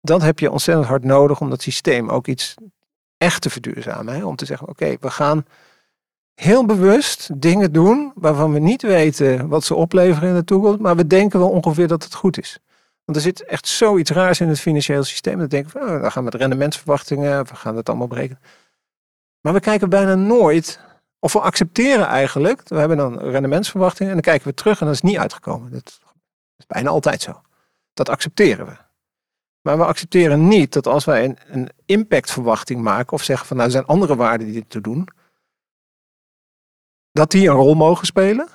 Dat 0.00 0.22
heb 0.22 0.38
je 0.38 0.50
ontzettend 0.50 0.86
hard 0.86 1.04
nodig 1.04 1.40
om 1.40 1.50
dat 1.50 1.62
systeem 1.62 2.08
ook 2.08 2.26
iets 2.26 2.54
echt 3.16 3.42
te 3.42 3.50
verduurzamen. 3.50 4.14
Hè? 4.14 4.24
Om 4.24 4.36
te 4.36 4.44
zeggen, 4.44 4.68
oké, 4.68 4.96
we 5.00 5.10
gaan 5.10 5.46
heel 6.34 6.64
bewust 6.64 7.40
dingen 7.40 7.72
doen 7.72 8.12
waarvan 8.14 8.52
we 8.52 8.58
niet 8.58 8.82
weten 8.82 9.48
wat 9.48 9.64
ze 9.64 9.74
opleveren 9.74 10.28
in 10.28 10.34
de 10.34 10.44
toekomst, 10.44 10.80
maar 10.80 10.96
we 10.96 11.06
denken 11.06 11.38
wel 11.38 11.50
ongeveer 11.50 11.88
dat 11.88 12.04
het 12.04 12.14
goed 12.14 12.38
is. 12.38 12.58
Want 13.04 13.18
er 13.18 13.24
zit 13.24 13.44
echt 13.44 13.68
zoiets 13.68 14.10
raars 14.10 14.40
in 14.40 14.48
het 14.48 14.60
financiële 14.60 15.04
systeem. 15.04 15.38
Dat 15.38 15.50
denken 15.50 15.72
we, 15.72 15.86
oh, 15.86 16.00
dan 16.00 16.12
gaan 16.12 16.24
we 16.24 16.30
met 16.30 16.40
rendementsverwachtingen, 16.40 17.46
we 17.46 17.54
gaan 17.54 17.76
het 17.76 17.88
allemaal 17.88 18.06
berekenen. 18.06 18.40
Maar 19.40 19.52
we 19.52 19.60
kijken 19.60 19.88
bijna 19.88 20.14
nooit 20.14 20.80
of 21.18 21.32
we 21.32 21.40
accepteren 21.40 22.06
eigenlijk, 22.06 22.68
we 22.68 22.76
hebben 22.76 22.96
dan 22.96 23.18
rendementsverwachtingen 23.18 24.08
en 24.12 24.22
dan 24.22 24.32
kijken 24.32 24.48
we 24.48 24.54
terug 24.54 24.80
en 24.80 24.86
dat 24.86 24.94
is 24.94 25.00
niet 25.00 25.18
uitgekomen. 25.18 25.72
Dat 25.72 26.00
is 26.56 26.66
bijna 26.66 26.90
altijd 26.90 27.22
zo. 27.22 27.40
Dat 27.92 28.08
accepteren 28.08 28.66
we. 28.66 28.76
Maar 29.60 29.78
we 29.78 29.84
accepteren 29.84 30.48
niet 30.48 30.72
dat 30.72 30.86
als 30.86 31.04
wij 31.04 31.24
een, 31.24 31.38
een 31.46 31.68
impactverwachting 31.84 32.82
maken 32.82 33.12
of 33.12 33.22
zeggen 33.22 33.46
van 33.46 33.56
nou 33.56 33.68
er 33.68 33.74
zijn 33.74 33.86
andere 33.86 34.16
waarden 34.16 34.46
die 34.46 34.56
dit 34.56 34.70
te 34.70 34.80
doen, 34.80 35.08
dat 37.12 37.30
die 37.30 37.48
een 37.48 37.54
rol 37.54 37.74
mogen 37.74 38.06
spelen. 38.06 38.48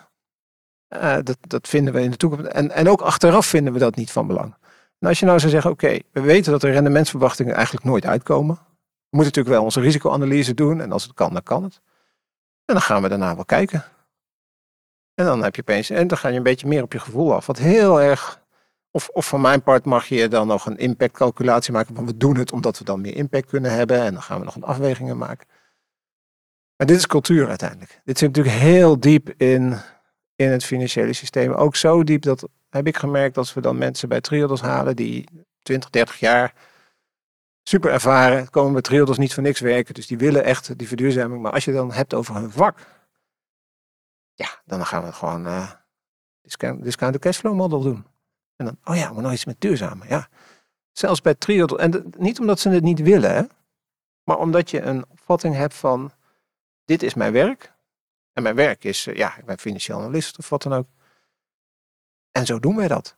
Uh, 0.89 1.18
dat, 1.24 1.38
dat 1.41 1.68
vinden 1.68 1.93
we 1.93 2.01
in 2.01 2.12
de 2.12 2.18
toekomst. 2.18 2.45
En, 2.45 2.72
en 2.72 2.89
ook 2.89 3.01
achteraf 3.01 3.45
vinden 3.45 3.74
we 3.74 3.80
dat 3.80 3.95
niet 3.95 4.12
van 4.12 4.28
belang. 4.28 4.55
En 4.99 5.07
als 5.07 5.20
je 5.20 5.26
nou 5.26 5.39
zou 5.39 5.51
zeggen, 5.51 5.72
oké, 5.72 5.99
we 6.12 6.22
weten 6.22 6.51
dat 6.51 6.62
de 6.62 6.72
rendementsverwachtingen 6.72 7.55
eigenlijk 7.55 7.86
nooit 7.86 8.05
uitkomen. 8.05 8.55
We 8.55 9.18
moeten 9.18 9.34
natuurlijk 9.34 9.55
wel 9.55 9.64
onze 9.64 9.80
risicoanalyse 9.80 10.53
doen 10.53 10.82
en 10.82 10.91
als 10.91 11.03
het 11.03 11.14
kan, 11.14 11.34
dan 11.34 11.43
kan 11.43 11.64
het. 11.64 11.82
En 12.72 12.78
dan 12.78 12.86
gaan 12.86 13.01
we 13.01 13.09
daarna 13.09 13.36
wel 13.36 13.45
kijken. 13.45 13.84
En 15.13 15.26
dan 15.26 15.43
heb 15.43 15.55
je 15.55 15.61
opeens, 15.61 15.89
en 15.89 16.07
dan 16.07 16.17
ga 16.17 16.28
je 16.28 16.38
een 16.38 16.43
beetje 16.43 16.67
meer 16.67 16.84
op 16.84 16.93
je 16.93 16.99
gevoel 16.99 17.34
af. 17.34 17.45
Wat 17.45 17.57
heel 17.57 18.01
erg, 18.01 18.41
of, 18.91 19.09
of 19.09 19.28
van 19.28 19.41
mijn 19.41 19.63
part 19.63 19.86
mag 19.86 20.05
je 20.05 20.28
dan 20.28 20.47
nog 20.47 20.65
een 20.65 20.78
impactcalculatie 20.78 21.74
maken. 21.74 21.95
Van 21.95 22.05
we 22.05 22.17
doen 22.17 22.38
het 22.38 22.51
omdat 22.51 22.78
we 22.78 22.84
dan 22.84 23.01
meer 23.01 23.15
impact 23.15 23.45
kunnen 23.47 23.72
hebben. 23.72 24.01
En 24.01 24.13
dan 24.13 24.22
gaan 24.22 24.39
we 24.39 24.45
nog 24.45 24.55
een 24.55 24.63
afwegingen 24.63 25.17
maken. 25.17 25.47
Maar 26.78 26.88
dit 26.88 26.97
is 26.97 27.07
cultuur 27.07 27.47
uiteindelijk. 27.47 28.01
Dit 28.03 28.17
zit 28.17 28.28
natuurlijk 28.28 28.55
heel 28.55 28.99
diep 28.99 29.34
in, 29.38 29.78
in 30.36 30.49
het 30.49 30.65
financiële 30.65 31.13
systeem. 31.13 31.53
Ook 31.53 31.76
zo 31.76 32.03
diep 32.03 32.22
dat 32.22 32.47
heb 32.69 32.88
ik 32.88 32.97
gemerkt 32.97 33.38
als 33.38 33.53
we 33.53 33.61
dan 33.61 33.78
mensen 33.78 34.09
bij 34.09 34.22
Triodos 34.22 34.61
halen 34.61 34.95
die 34.95 35.30
20, 35.61 35.89
30 35.89 36.19
jaar 36.19 36.53
super 37.72 37.91
ervaren, 37.91 38.49
komen 38.49 38.74
met 38.74 38.84
Triodos 38.84 39.17
niet 39.17 39.34
voor 39.34 39.43
niks 39.43 39.59
werken. 39.59 39.93
Dus 39.93 40.07
die 40.07 40.17
willen 40.17 40.43
echt 40.43 40.78
die 40.78 40.88
verduurzaming. 40.88 41.41
Maar 41.41 41.51
als 41.51 41.65
je 41.65 41.72
dan 41.72 41.91
hebt 41.91 42.13
over 42.13 42.36
hun 42.36 42.51
vak, 42.51 42.78
ja, 44.34 44.61
dan 44.65 44.86
gaan 44.86 45.03
we 45.03 45.11
gewoon 45.11 45.45
uh, 45.45 45.72
discount, 46.41 46.84
discount 46.84 47.19
cashflow 47.19 47.55
model 47.55 47.82
doen. 47.82 48.05
En 48.55 48.65
dan, 48.65 48.78
oh 48.84 48.95
ja, 48.95 49.11
maar 49.11 49.22
nou 49.22 49.34
iets 49.34 49.45
met 49.45 49.61
duurzamen. 49.61 50.07
Ja. 50.07 50.28
Zelfs 50.91 51.22
bij 51.22 51.36
Triodos, 51.36 51.80
en 51.80 52.11
niet 52.17 52.39
omdat 52.39 52.59
ze 52.59 52.69
het 52.69 52.84
niet 52.84 52.99
willen, 52.99 53.49
maar 54.24 54.38
omdat 54.38 54.69
je 54.69 54.82
een 54.82 55.05
opvatting 55.09 55.55
hebt 55.55 55.74
van, 55.74 56.11
dit 56.86 57.03
is 57.03 57.13
mijn 57.13 57.34
werk. 57.34 57.74
En 58.34 58.43
mijn 58.43 58.55
werk 58.55 58.84
is, 58.84 59.07
uh, 59.07 59.15
ja, 59.15 59.38
ik 59.38 59.45
ben 59.45 59.59
financieel 59.59 59.97
analist 59.97 60.38
of 60.38 60.49
wat 60.49 60.61
dan 60.61 60.74
ook. 60.74 60.88
En 62.32 62.45
zo 62.45 62.59
doen 62.59 62.76
wij 62.76 62.88
dat. 62.88 63.15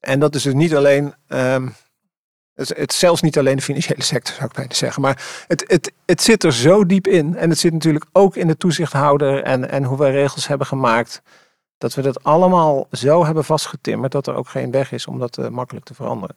En 0.00 0.20
dat 0.20 0.34
is 0.34 0.42
dus 0.42 0.54
niet 0.54 0.74
alleen 0.74 1.14
um, 1.28 1.74
het, 2.54 2.68
het 2.76 2.92
zelfs 2.92 3.22
niet 3.22 3.38
alleen 3.38 3.56
de 3.56 3.62
financiële 3.62 4.02
sector, 4.02 4.34
zou 4.34 4.48
ik 4.48 4.54
bijna 4.54 4.74
zeggen. 4.74 5.02
Maar 5.02 5.44
het, 5.46 5.64
het, 5.66 5.92
het 6.06 6.22
zit 6.22 6.44
er 6.44 6.52
zo 6.52 6.86
diep 6.86 7.06
in. 7.06 7.36
En 7.36 7.50
het 7.50 7.58
zit 7.58 7.72
natuurlijk 7.72 8.04
ook 8.12 8.36
in 8.36 8.46
de 8.46 8.56
toezichthouder 8.56 9.42
en, 9.42 9.70
en 9.70 9.84
hoe 9.84 9.98
wij 9.98 10.10
regels 10.10 10.46
hebben 10.46 10.66
gemaakt. 10.66 11.22
Dat 11.78 11.94
we 11.94 12.02
dat 12.02 12.24
allemaal 12.24 12.86
zo 12.90 13.24
hebben 13.24 13.44
vastgetimmerd 13.44 14.12
dat 14.12 14.26
er 14.26 14.34
ook 14.34 14.48
geen 14.48 14.70
weg 14.70 14.92
is 14.92 15.06
om 15.06 15.18
dat 15.18 15.38
uh, 15.38 15.48
makkelijk 15.48 15.86
te 15.86 15.94
veranderen. 15.94 16.36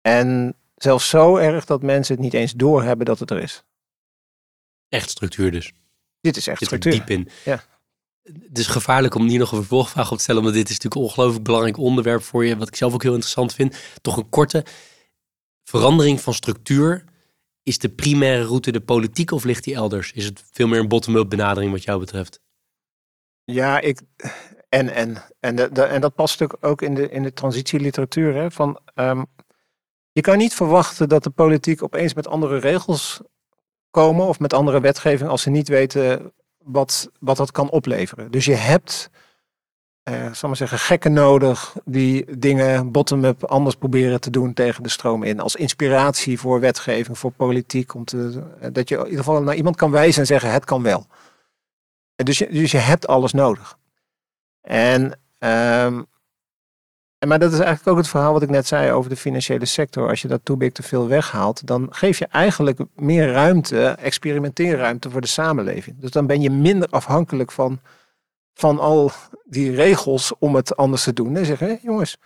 En 0.00 0.56
zelfs 0.76 1.08
zo 1.08 1.36
erg 1.36 1.64
dat 1.64 1.82
mensen 1.82 2.14
het 2.14 2.24
niet 2.24 2.34
eens 2.34 2.52
doorhebben 2.52 3.06
dat 3.06 3.18
het 3.18 3.30
er 3.30 3.38
is. 3.42 3.64
Echt 4.88 5.10
structuur 5.10 5.50
dus. 5.50 5.72
Dit 6.20 6.36
is 6.36 6.46
echt 6.46 6.58
Zit 6.58 6.66
structuur. 6.66 6.92
er 6.92 6.98
diep 6.98 7.16
in. 7.16 7.28
Ja. 7.44 7.62
Het 8.24 8.58
is 8.58 8.66
gevaarlijk 8.66 9.14
om 9.14 9.28
hier 9.28 9.38
nog 9.38 9.52
een 9.52 9.58
vervolgvraag 9.58 10.10
op 10.10 10.16
te 10.16 10.22
stellen, 10.22 10.40
omdat 10.40 10.56
dit 10.56 10.68
is 10.68 10.74
natuurlijk 10.74 11.00
een 11.02 11.08
ongelooflijk 11.08 11.44
belangrijk 11.44 11.76
onderwerp 11.76 12.22
voor 12.22 12.44
je, 12.44 12.56
wat 12.56 12.68
ik 12.68 12.76
zelf 12.76 12.94
ook 12.94 13.02
heel 13.02 13.12
interessant 13.12 13.54
vind. 13.54 13.76
Toch 14.00 14.16
een 14.16 14.28
korte 14.28 14.64
verandering 15.64 16.20
van 16.20 16.34
structuur. 16.34 17.04
Is 17.62 17.78
de 17.78 17.88
primaire 17.88 18.44
route 18.44 18.72
de 18.72 18.80
politiek 18.80 19.30
of 19.30 19.44
ligt 19.44 19.64
die 19.64 19.74
elders? 19.74 20.12
Is 20.12 20.24
het 20.24 20.44
veel 20.50 20.66
meer 20.66 20.80
een 20.80 20.88
bottom-up 20.88 21.28
benadering 21.30 21.72
wat 21.72 21.82
jou 21.82 22.00
betreft? 22.00 22.40
Ja, 23.44 23.80
ik, 23.80 24.00
en, 24.68 24.88
en, 24.88 25.16
en, 25.40 25.56
de, 25.56 25.82
en 25.82 26.00
dat 26.00 26.14
past 26.14 26.40
natuurlijk 26.40 26.66
ook 26.66 26.82
in 26.82 26.94
de, 26.94 27.08
in 27.08 27.22
de 27.22 27.32
transitieliteratuur. 27.32 28.34
Hè, 28.34 28.50
van, 28.50 28.80
um, 28.94 29.26
je 30.12 30.20
kan 30.20 30.38
niet 30.38 30.54
verwachten 30.54 31.08
dat 31.08 31.22
de 31.22 31.30
politiek 31.30 31.82
opeens 31.82 32.14
met 32.14 32.26
andere 32.26 32.58
regels 32.58 33.20
komen 33.90 34.26
of 34.26 34.38
met 34.38 34.52
andere 34.52 34.80
wetgeving 34.80 35.30
als 35.30 35.42
ze 35.42 35.50
niet 35.50 35.68
weten 35.68 36.32
wat, 36.64 37.10
wat 37.20 37.36
dat 37.36 37.50
kan 37.50 37.70
opleveren. 37.70 38.30
Dus 38.30 38.44
je 38.44 38.54
hebt, 38.54 39.10
uh, 40.08 40.32
zal 40.32 40.48
maar 40.48 40.58
zeggen, 40.58 40.78
gekken 40.78 41.12
nodig 41.12 41.76
die 41.84 42.38
dingen 42.38 42.92
bottom-up 42.92 43.44
anders 43.44 43.74
proberen 43.74 44.20
te 44.20 44.30
doen 44.30 44.52
tegen 44.52 44.82
de 44.82 44.88
stroom 44.88 45.22
in. 45.22 45.40
Als 45.40 45.56
inspiratie 45.56 46.38
voor 46.38 46.60
wetgeving, 46.60 47.18
voor 47.18 47.32
politiek. 47.32 47.94
Om 47.94 48.04
te, 48.04 48.42
dat 48.72 48.88
je 48.88 48.96
in 48.96 49.04
ieder 49.04 49.18
geval 49.18 49.42
naar 49.42 49.54
iemand 49.54 49.76
kan 49.76 49.90
wijzen 49.90 50.20
en 50.20 50.26
zeggen 50.26 50.52
het 50.52 50.64
kan 50.64 50.82
wel. 50.82 51.06
En 52.16 52.24
dus, 52.24 52.38
je, 52.38 52.48
dus 52.50 52.70
je 52.70 52.78
hebt 52.78 53.06
alles 53.06 53.32
nodig. 53.32 53.78
En 54.60 55.18
um, 55.38 56.06
maar 57.26 57.38
dat 57.38 57.52
is 57.52 57.58
eigenlijk 57.58 57.88
ook 57.88 57.96
het 57.96 58.08
verhaal 58.08 58.32
wat 58.32 58.42
ik 58.42 58.50
net 58.50 58.66
zei 58.66 58.92
over 58.92 59.10
de 59.10 59.16
financiële 59.16 59.64
sector. 59.64 60.08
Als 60.08 60.22
je 60.22 60.28
dat 60.28 60.40
too 60.42 60.56
big 60.56 60.72
te 60.72 60.82
veel 60.82 61.08
weghaalt, 61.08 61.66
dan 61.66 61.86
geef 61.90 62.18
je 62.18 62.26
eigenlijk 62.26 62.78
meer 62.94 63.32
ruimte, 63.32 63.86
experimenteerruimte 63.88 65.10
voor 65.10 65.20
de 65.20 65.26
samenleving. 65.26 65.98
Dus 66.00 66.10
dan 66.10 66.26
ben 66.26 66.40
je 66.40 66.50
minder 66.50 66.88
afhankelijk 66.88 67.52
van, 67.52 67.80
van 68.54 68.78
al 68.78 69.10
die 69.44 69.74
regels 69.74 70.32
om 70.38 70.54
het 70.54 70.76
anders 70.76 71.02
te 71.02 71.12
doen. 71.12 71.36
En 71.36 71.46
zeggen, 71.46 71.78
jongens, 71.82 72.16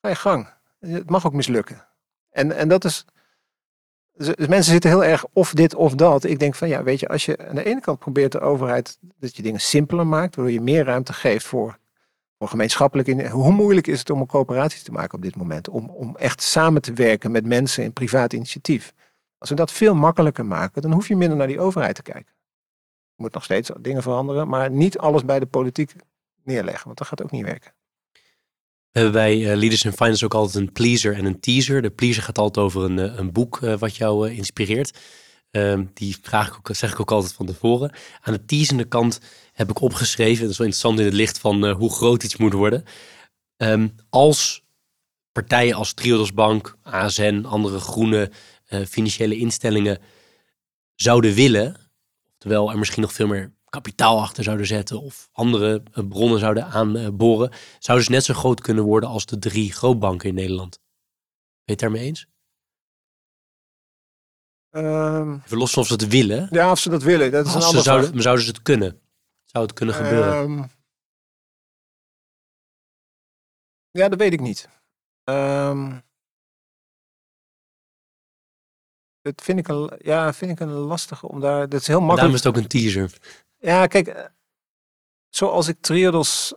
ga 0.00 0.08
je 0.08 0.14
gang. 0.14 0.48
Het 0.80 1.10
mag 1.10 1.26
ook 1.26 1.32
mislukken. 1.32 1.86
En, 2.30 2.56
en 2.56 2.68
dat 2.68 2.84
is. 2.84 3.04
Dus 4.12 4.46
mensen 4.46 4.72
zitten 4.72 4.90
heel 4.90 5.04
erg 5.04 5.24
of 5.32 5.52
dit 5.52 5.74
of 5.74 5.94
dat. 5.94 6.24
Ik 6.24 6.38
denk 6.38 6.54
van 6.54 6.68
ja, 6.68 6.82
weet 6.82 7.00
je, 7.00 7.08
als 7.08 7.24
je 7.24 7.48
aan 7.48 7.54
de 7.54 7.64
ene 7.64 7.80
kant 7.80 7.98
probeert 7.98 8.32
de 8.32 8.40
overheid 8.40 8.98
dat 9.18 9.36
je 9.36 9.42
dingen 9.42 9.60
simpeler 9.60 10.06
maakt, 10.06 10.36
waardoor 10.36 10.54
je 10.54 10.60
meer 10.60 10.84
ruimte 10.84 11.12
geeft 11.12 11.46
voor 11.46 11.78
gemeenschappelijk 12.48 13.08
in. 13.08 13.26
Hoe 13.26 13.52
moeilijk 13.52 13.86
is 13.86 13.98
het 13.98 14.10
om 14.10 14.20
een 14.20 14.26
coöperatie 14.26 14.82
te 14.82 14.92
maken 14.92 15.14
op 15.14 15.22
dit 15.22 15.36
moment? 15.36 15.68
Om, 15.68 15.88
om 15.88 16.16
echt 16.16 16.42
samen 16.42 16.82
te 16.82 16.92
werken 16.92 17.30
met 17.30 17.46
mensen 17.46 17.84
in 17.84 17.92
privaat 17.92 18.32
initiatief. 18.32 18.92
Als 19.38 19.48
we 19.48 19.54
dat 19.54 19.72
veel 19.72 19.94
makkelijker 19.94 20.46
maken, 20.46 20.82
dan 20.82 20.92
hoef 20.92 21.08
je 21.08 21.16
minder 21.16 21.36
naar 21.36 21.46
die 21.46 21.60
overheid 21.60 21.94
te 21.94 22.02
kijken. 22.02 22.32
Je 23.14 23.22
moet 23.22 23.34
nog 23.34 23.44
steeds 23.44 23.70
dingen 23.80 24.02
veranderen, 24.02 24.48
maar 24.48 24.70
niet 24.70 24.98
alles 24.98 25.24
bij 25.24 25.38
de 25.38 25.46
politiek 25.46 25.92
neerleggen, 26.44 26.84
want 26.84 26.98
dat 26.98 27.06
gaat 27.06 27.22
ook 27.22 27.30
niet 27.30 27.44
werken. 27.44 27.72
We 28.92 29.00
hebben 29.00 29.12
bij 29.12 29.38
uh, 29.38 29.56
Leaders 29.56 29.84
in 29.84 29.92
Finance 29.92 30.24
ook 30.24 30.34
altijd 30.34 30.54
een 30.54 30.72
pleaser 30.72 31.14
en 31.14 31.24
een 31.24 31.40
teaser. 31.40 31.82
De 31.82 31.90
pleaser 31.90 32.22
gaat 32.22 32.38
altijd 32.38 32.66
over 32.66 32.82
een, 32.82 32.98
uh, 32.98 33.18
een 33.18 33.32
boek 33.32 33.60
uh, 33.60 33.78
wat 33.78 33.96
jou 33.96 34.30
inspireert. 34.30 34.98
Ehm, 35.50 35.84
die 35.94 36.16
vraag 36.22 36.58
ik 36.62 36.76
zeg 36.76 36.92
ik 36.92 37.00
ook 37.00 37.10
altijd 37.10 37.32
van 37.32 37.46
tevoren. 37.46 37.92
Aan 38.20 38.32
de 38.32 38.44
teasende 38.44 38.84
kant 38.84 39.20
heb 39.52 39.70
ik 39.70 39.80
opgeschreven, 39.80 40.42
dat 40.42 40.50
is 40.50 40.58
wel 40.58 40.66
interessant 40.66 40.98
in 40.98 41.04
het 41.04 41.14
licht 41.14 41.38
van 41.38 41.64
uh, 41.64 41.76
hoe 41.76 41.92
groot 41.92 42.22
iets 42.22 42.36
moet 42.36 42.52
worden. 42.52 42.84
Um, 43.56 43.94
als 44.10 44.64
partijen 45.32 45.74
als 45.74 45.94
Triodos 45.94 46.32
Bank, 46.32 46.76
ASN, 46.82 47.44
andere 47.48 47.78
groene 47.78 48.30
uh, 48.68 48.84
financiële 48.86 49.36
instellingen 49.36 49.98
zouden 50.94 51.34
willen, 51.34 51.76
terwijl 52.38 52.70
er 52.70 52.78
misschien 52.78 53.02
nog 53.02 53.12
veel 53.12 53.26
meer 53.26 53.52
kapitaal 53.64 54.20
achter 54.20 54.44
zouden 54.44 54.66
zetten 54.66 55.00
of 55.00 55.28
andere 55.32 55.82
eh, 55.92 56.04
bronnen 56.08 56.38
zouden 56.38 56.64
aanboren, 56.64 57.50
zouden 57.78 58.06
ze 58.06 58.12
net 58.12 58.24
zo 58.24 58.34
groot 58.34 58.60
kunnen 58.60 58.84
worden 58.84 59.08
als 59.08 59.26
de 59.26 59.38
drie 59.38 59.72
grootbanken 59.72 60.28
in 60.28 60.34
Nederland. 60.34 60.78
Ben 60.78 60.82
je 61.64 61.72
het 61.72 61.80
daarmee 61.80 62.04
eens? 62.04 62.26
Ehm, 64.70 65.34
Even 65.44 65.58
los 65.58 65.76
of 65.76 65.86
ze 65.86 65.92
het 65.92 66.08
willen. 66.08 66.48
ja, 66.50 66.70
of 66.70 66.78
ze 66.78 66.90
dat 66.90 67.02
willen, 67.02 67.30
dat 67.30 67.46
is 67.46 67.54
een 67.54 67.60
Als 67.62 67.70
ze 67.70 67.80
zouden, 67.82 68.12
maar 68.12 68.22
zouden 68.22 68.44
ze 68.44 68.50
het 68.50 68.62
kunnen? 68.62 69.00
Zou 69.44 69.64
het 69.64 69.74
kunnen 69.74 69.94
gebeuren? 69.94 70.32
Ehm, 70.32 70.62
ja, 73.90 74.08
dat 74.08 74.18
weet 74.18 74.32
ik 74.32 74.40
niet. 74.40 74.68
Ehm 75.24 75.98
dat 79.22 79.42
vind 79.42 79.58
ik 79.58 79.68
een, 79.68 79.90
ja, 79.98 80.32
vind 80.32 80.50
ik 80.50 80.60
een 80.60 80.70
lastige 80.70 81.28
om 81.28 81.40
daar. 81.40 81.68
Dat 81.68 81.80
is 81.80 81.86
heel 81.86 81.98
Daarom 81.98 82.06
makkelijk. 82.06 82.34
is 82.34 82.44
het 82.44 82.56
ook 82.56 82.62
een 82.62 82.68
teaser. 82.68 83.18
Ja, 83.58 83.86
kijk, 83.86 84.06
eh, 84.06 84.24
zoals 85.28 85.68
ik 85.68 85.80
Triodos 85.80 86.54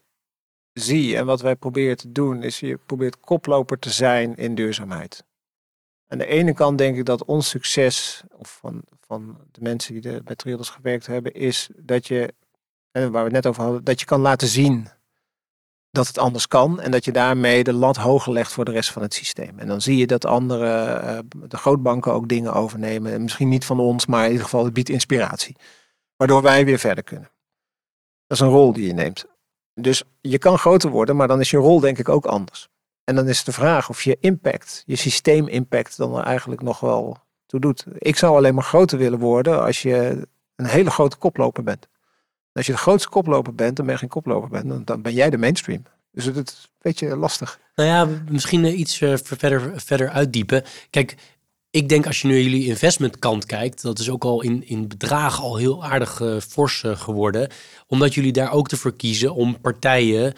zie 0.73 1.17
en 1.17 1.25
wat 1.25 1.41
wij 1.41 1.55
proberen 1.55 1.97
te 1.97 2.11
doen, 2.11 2.43
is 2.43 2.59
je 2.59 2.77
probeert 2.77 3.19
koploper 3.19 3.79
te 3.79 3.89
zijn 3.91 4.35
in 4.35 4.55
duurzaamheid. 4.55 5.25
Aan 6.13 6.19
de 6.19 6.25
ene 6.25 6.53
kant 6.53 6.77
denk 6.77 6.97
ik 6.97 7.05
dat 7.05 7.25
ons 7.25 7.49
succes, 7.49 8.23
of 8.31 8.57
van, 8.61 8.81
van 8.99 9.37
de 9.51 9.61
mensen 9.61 10.01
die 10.01 10.23
bij 10.23 10.35
Triodos 10.35 10.69
gewerkt 10.69 11.07
hebben, 11.07 11.33
is 11.33 11.69
dat 11.75 12.07
je, 12.07 12.33
waar 12.91 13.11
we 13.11 13.17
het 13.17 13.31
net 13.31 13.47
over 13.47 13.63
hadden, 13.63 13.83
dat 13.83 13.99
je 13.99 14.05
kan 14.05 14.21
laten 14.21 14.47
zien 14.47 14.87
dat 15.91 16.07
het 16.07 16.17
anders 16.17 16.47
kan 16.47 16.81
en 16.81 16.91
dat 16.91 17.05
je 17.05 17.11
daarmee 17.11 17.63
de 17.63 17.73
lat 17.73 17.97
hoger 17.97 18.33
legt 18.33 18.53
voor 18.53 18.65
de 18.65 18.71
rest 18.71 18.91
van 18.91 19.01
het 19.01 19.13
systeem. 19.13 19.59
En 19.59 19.67
dan 19.67 19.81
zie 19.81 19.97
je 19.97 20.07
dat 20.07 20.25
andere, 20.25 20.83
eh, 20.83 21.19
de 21.47 21.57
grootbanken 21.57 22.13
ook 22.13 22.27
dingen 22.27 22.53
overnemen. 22.53 23.21
Misschien 23.21 23.49
niet 23.49 23.65
van 23.65 23.79
ons, 23.79 24.05
maar 24.05 24.23
in 24.23 24.29
ieder 24.29 24.43
geval 24.43 24.63
het 24.63 24.73
biedt 24.73 24.89
inspiratie. 24.89 25.55
Waardoor 26.15 26.41
wij 26.41 26.65
weer 26.65 26.79
verder 26.79 27.03
kunnen. 27.03 27.29
Dat 28.27 28.37
is 28.37 28.43
een 28.43 28.53
rol 28.53 28.73
die 28.73 28.87
je 28.87 28.93
neemt. 28.93 29.25
Dus 29.73 30.03
je 30.21 30.37
kan 30.37 30.57
groter 30.57 30.89
worden, 30.89 31.15
maar 31.15 31.27
dan 31.27 31.39
is 31.39 31.51
je 31.51 31.57
rol 31.57 31.79
denk 31.79 31.97
ik 31.97 32.09
ook 32.09 32.25
anders. 32.25 32.69
En 33.03 33.15
dan 33.15 33.27
is 33.27 33.43
de 33.43 33.51
vraag 33.51 33.89
of 33.89 34.01
je 34.01 34.17
impact, 34.19 34.83
je 34.85 34.95
systeemimpact, 34.95 35.97
dan 35.97 36.23
eigenlijk 36.23 36.61
nog 36.61 36.79
wel 36.79 37.17
toe 37.45 37.59
doet. 37.59 37.85
Ik 37.97 38.17
zou 38.17 38.35
alleen 38.35 38.53
maar 38.53 38.63
groter 38.63 38.97
willen 38.97 39.19
worden 39.19 39.63
als 39.63 39.81
je 39.81 40.27
een 40.55 40.65
hele 40.65 40.89
grote 40.89 41.17
koploper 41.17 41.63
bent. 41.63 41.87
En 42.53 42.59
als 42.59 42.65
je 42.65 42.71
de 42.71 42.77
grootste 42.77 43.09
koploper 43.09 43.55
bent, 43.55 43.75
dan 43.75 43.85
ben 43.85 43.93
je 43.93 43.99
geen 43.99 44.09
koploper 44.09 44.49
bent, 44.49 44.87
dan, 44.87 45.01
ben 45.01 45.13
jij 45.13 45.29
de 45.29 45.37
mainstream. 45.37 45.83
Dus 46.11 46.25
het 46.25 46.49
is 46.49 46.63
een 46.63 46.77
beetje 46.81 47.15
lastig. 47.15 47.59
Nou 47.75 47.89
ja, 47.89 48.21
misschien 48.29 48.65
eh, 48.65 48.79
iets 48.79 49.01
eh, 49.01 49.13
verder, 49.23 49.71
verder 49.75 50.09
uitdiepen. 50.09 50.63
Kijk, 50.89 51.15
ik 51.69 51.89
denk 51.89 52.05
als 52.05 52.21
je 52.21 52.27
nu 52.27 52.41
jullie 52.41 52.65
investmentkant 52.65 53.45
kijkt, 53.45 53.81
dat 53.81 53.99
is 53.99 54.09
ook 54.09 54.23
al 54.23 54.41
in, 54.41 54.67
in 54.67 54.87
bedragen 54.87 55.43
al 55.43 55.57
heel 55.57 55.85
aardig 55.85 56.21
eh, 56.21 56.39
fors 56.39 56.83
geworden. 56.85 57.49
Omdat 57.87 58.13
jullie 58.13 58.31
daar 58.31 58.51
ook 58.51 58.71
ervoor 58.71 58.95
kiezen 58.95 59.33
om 59.33 59.61
partijen, 59.61 60.33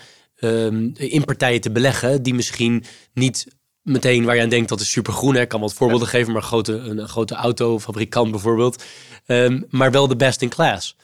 ehm, 0.45 0.89
in 1.11 1.25
partijen 1.25 1.61
te 1.61 1.71
beleggen 1.71 2.23
die 2.23 2.33
misschien 2.33 2.83
niet 3.13 3.47
meteen 3.81 4.25
waar 4.25 4.35
je 4.35 4.41
aan 4.41 4.49
denkt 4.49 4.69
dat 4.69 4.79
is 4.79 4.91
supergroen. 4.91 5.35
hè. 5.35 5.41
Ik 5.41 5.47
kan 5.47 5.59
wat 5.59 5.73
voorbeelden 5.73 6.07
geven, 6.07 6.33
maar 6.33 6.41
een 6.41 6.47
grote, 6.47 6.73
een, 6.73 6.97
een 6.97 7.07
grote 7.07 7.35
autofabrikant 7.35 8.31
bijvoorbeeld. 8.31 8.83
Ehm, 9.25 9.61
maar 9.69 9.91
wel 9.91 10.07
de 10.07 10.15
best 10.15 10.41
in 10.41 10.49
class. 10.49 10.95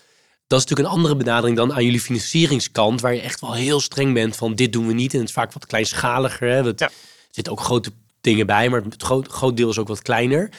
Dat 0.48 0.60
is 0.60 0.66
natuurlijk 0.66 0.90
een 0.90 0.96
andere 0.96 1.16
benadering 1.16 1.58
dan 1.58 1.74
aan 1.74 1.86
jullie 1.86 2.02
financieringskant, 2.02 3.02
waar 3.02 3.14
je 3.14 3.22
echt 3.22 3.42
wel 3.42 3.54
heel 3.54 3.80
streng 3.80 4.14
bent 4.14 4.36
van 4.36 4.56
dit 4.56 4.74
doen 4.74 4.88
we 4.88 4.94
niet. 4.94 5.14
En 5.14 5.20
het 5.20 5.28
is 5.28 5.34
vaak 5.34 5.54
wat 5.54 5.66
kleinschaliger. 5.66 6.50
Hè? 6.50 6.64
Het, 6.64 6.80
Ja. 6.80 6.86
Er 6.86 7.38
zitten 7.38 7.54
ook 7.54 7.62
grote 7.62 7.92
dingen 8.22 8.46
bij, 8.46 8.70
maar 8.70 8.84
het 8.84 9.04
groot, 9.04 9.28
groot 9.28 9.58
deel 9.58 9.70
is 9.70 9.78
ook 9.78 9.88
wat 9.88 10.02
kleiner. 10.02 10.50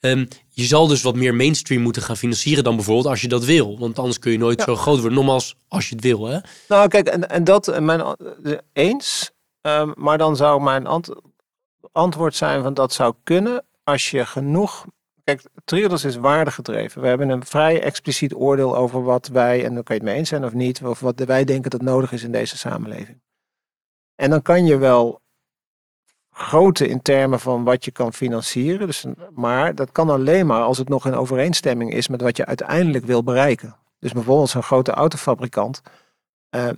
Ehm, 0.00 0.26
je 0.60 0.66
zal 0.66 0.86
dus 0.86 1.02
wat 1.02 1.14
meer 1.14 1.34
mainstream 1.34 1.82
moeten 1.82 2.02
gaan 2.02 2.16
financieren 2.16 2.64
dan 2.64 2.76
bijvoorbeeld 2.76 3.06
als 3.06 3.20
je 3.20 3.28
dat 3.28 3.44
wil. 3.44 3.78
Want 3.78 3.98
anders 3.98 4.18
kun 4.18 4.32
je 4.32 4.38
nooit 4.38 4.58
Ja. 4.58 4.64
zo 4.64 4.76
groot 4.76 4.98
worden. 4.98 5.14
Nogmaals, 5.18 5.56
als 5.68 5.88
je 5.88 5.94
het 5.94 6.04
wil. 6.04 6.26
Hè? 6.26 6.38
Nou, 6.68 6.88
kijk, 6.88 7.06
en, 7.08 7.28
en 7.28 7.44
dat, 7.44 7.80
mijn, 7.80 8.16
de- 8.42 8.62
eens. 8.72 9.30
Ehm, 9.60 9.90
maar 9.94 10.18
dan 10.18 10.36
zou 10.36 10.62
mijn 10.62 10.86
ant- 10.86 11.14
antwoord 11.92 12.34
zijn 12.36 12.62
van 12.62 12.74
dat 12.74 12.92
zou 12.92 13.14
kunnen 13.22 13.64
als 13.84 14.10
je 14.10 14.26
genoeg... 14.26 14.84
Kijk, 15.24 15.42
Triodos 15.64 16.04
is 16.04 16.16
waardegedreven. 16.16 17.02
We 17.02 17.08
hebben 17.08 17.28
een 17.28 17.44
vrij 17.44 17.82
expliciet 17.82 18.34
oordeel 18.34 18.76
over 18.76 19.02
wat 19.02 19.26
wij, 19.28 19.64
en 19.64 19.74
dan 19.74 19.82
kan 19.82 19.96
je 19.96 20.02
het 20.02 20.10
mee 20.10 20.18
eens 20.18 20.28
zijn 20.28 20.44
of 20.44 20.52
niet, 20.52 20.82
of 20.84 21.00
wat 21.00 21.18
wij 21.18 21.44
denken 21.44 21.70
dat 21.70 21.82
nodig 21.82 22.12
is 22.12 22.22
in 22.22 22.32
deze 22.32 22.58
samenleving. 22.58 23.20
En 24.14 24.30
dan 24.30 24.42
kan 24.42 24.64
je 24.66 24.76
wel 24.78 25.20
grote 26.40 26.88
in 26.88 27.02
termen 27.02 27.40
van 27.40 27.64
wat 27.64 27.84
je 27.84 27.90
kan 27.90 28.12
financieren, 28.12 28.86
dus, 28.86 29.04
maar 29.34 29.74
dat 29.74 29.92
kan 29.92 30.10
alleen 30.10 30.46
maar 30.46 30.62
als 30.62 30.78
het 30.78 30.88
nog 30.88 31.06
in 31.06 31.14
overeenstemming 31.14 31.92
is 31.92 32.08
met 32.08 32.20
wat 32.20 32.36
je 32.36 32.46
uiteindelijk 32.46 33.04
wil 33.04 33.22
bereiken. 33.22 33.76
Dus 33.98 34.12
bijvoorbeeld 34.12 34.48
zo'n 34.48 34.62
grote 34.62 34.90
autofabrikant, 34.90 35.80
eh, 36.50 36.68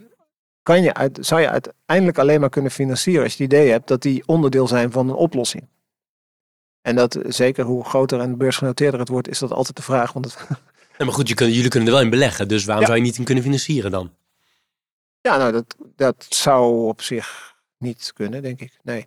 kan 0.62 0.82
je 0.82 0.94
uit, 0.94 1.18
zou 1.20 1.40
je 1.40 1.48
uiteindelijk 1.48 2.18
alleen 2.18 2.40
maar 2.40 2.48
kunnen 2.48 2.70
financieren 2.70 3.22
als 3.22 3.36
je 3.36 3.42
het 3.42 3.52
idee 3.52 3.70
hebt 3.70 3.88
dat 3.88 4.02
die 4.02 4.22
onderdeel 4.26 4.66
zijn 4.68 4.92
van 4.92 5.08
een 5.08 5.14
oplossing. 5.14 5.68
En 6.80 6.96
dat 6.96 7.18
zeker 7.22 7.64
hoe 7.64 7.84
groter 7.84 8.20
en 8.20 8.38
beursgenoteerder 8.38 9.00
het 9.00 9.08
wordt, 9.08 9.28
is 9.28 9.38
dat 9.38 9.52
altijd 9.52 9.76
de 9.76 9.82
vraag. 9.82 10.12
Want 10.12 10.24
het, 10.24 10.48
maar 10.98 11.12
goed, 11.14 11.28
je 11.28 11.34
jullie 11.34 11.68
kunnen 11.68 11.88
er 11.88 11.94
wel 11.94 12.04
in 12.04 12.10
beleggen. 12.10 12.48
Dus 12.48 12.64
waarom 12.64 12.84
Ja. 12.84 12.90
zou 12.90 13.00
je 13.00 13.06
niet 13.06 13.18
in 13.18 13.24
kunnen 13.24 13.44
financieren 13.44 13.90
dan? 13.90 14.12
ja, 15.20 15.36
nou, 15.36 15.52
dat, 15.52 15.76
dat 15.96 16.26
zou 16.28 16.86
op 16.88 17.02
zich 17.02 17.51
niet 17.82 18.12
kunnen, 18.14 18.42
denk 18.42 18.60
ik. 18.60 18.72
Nee. 18.82 19.06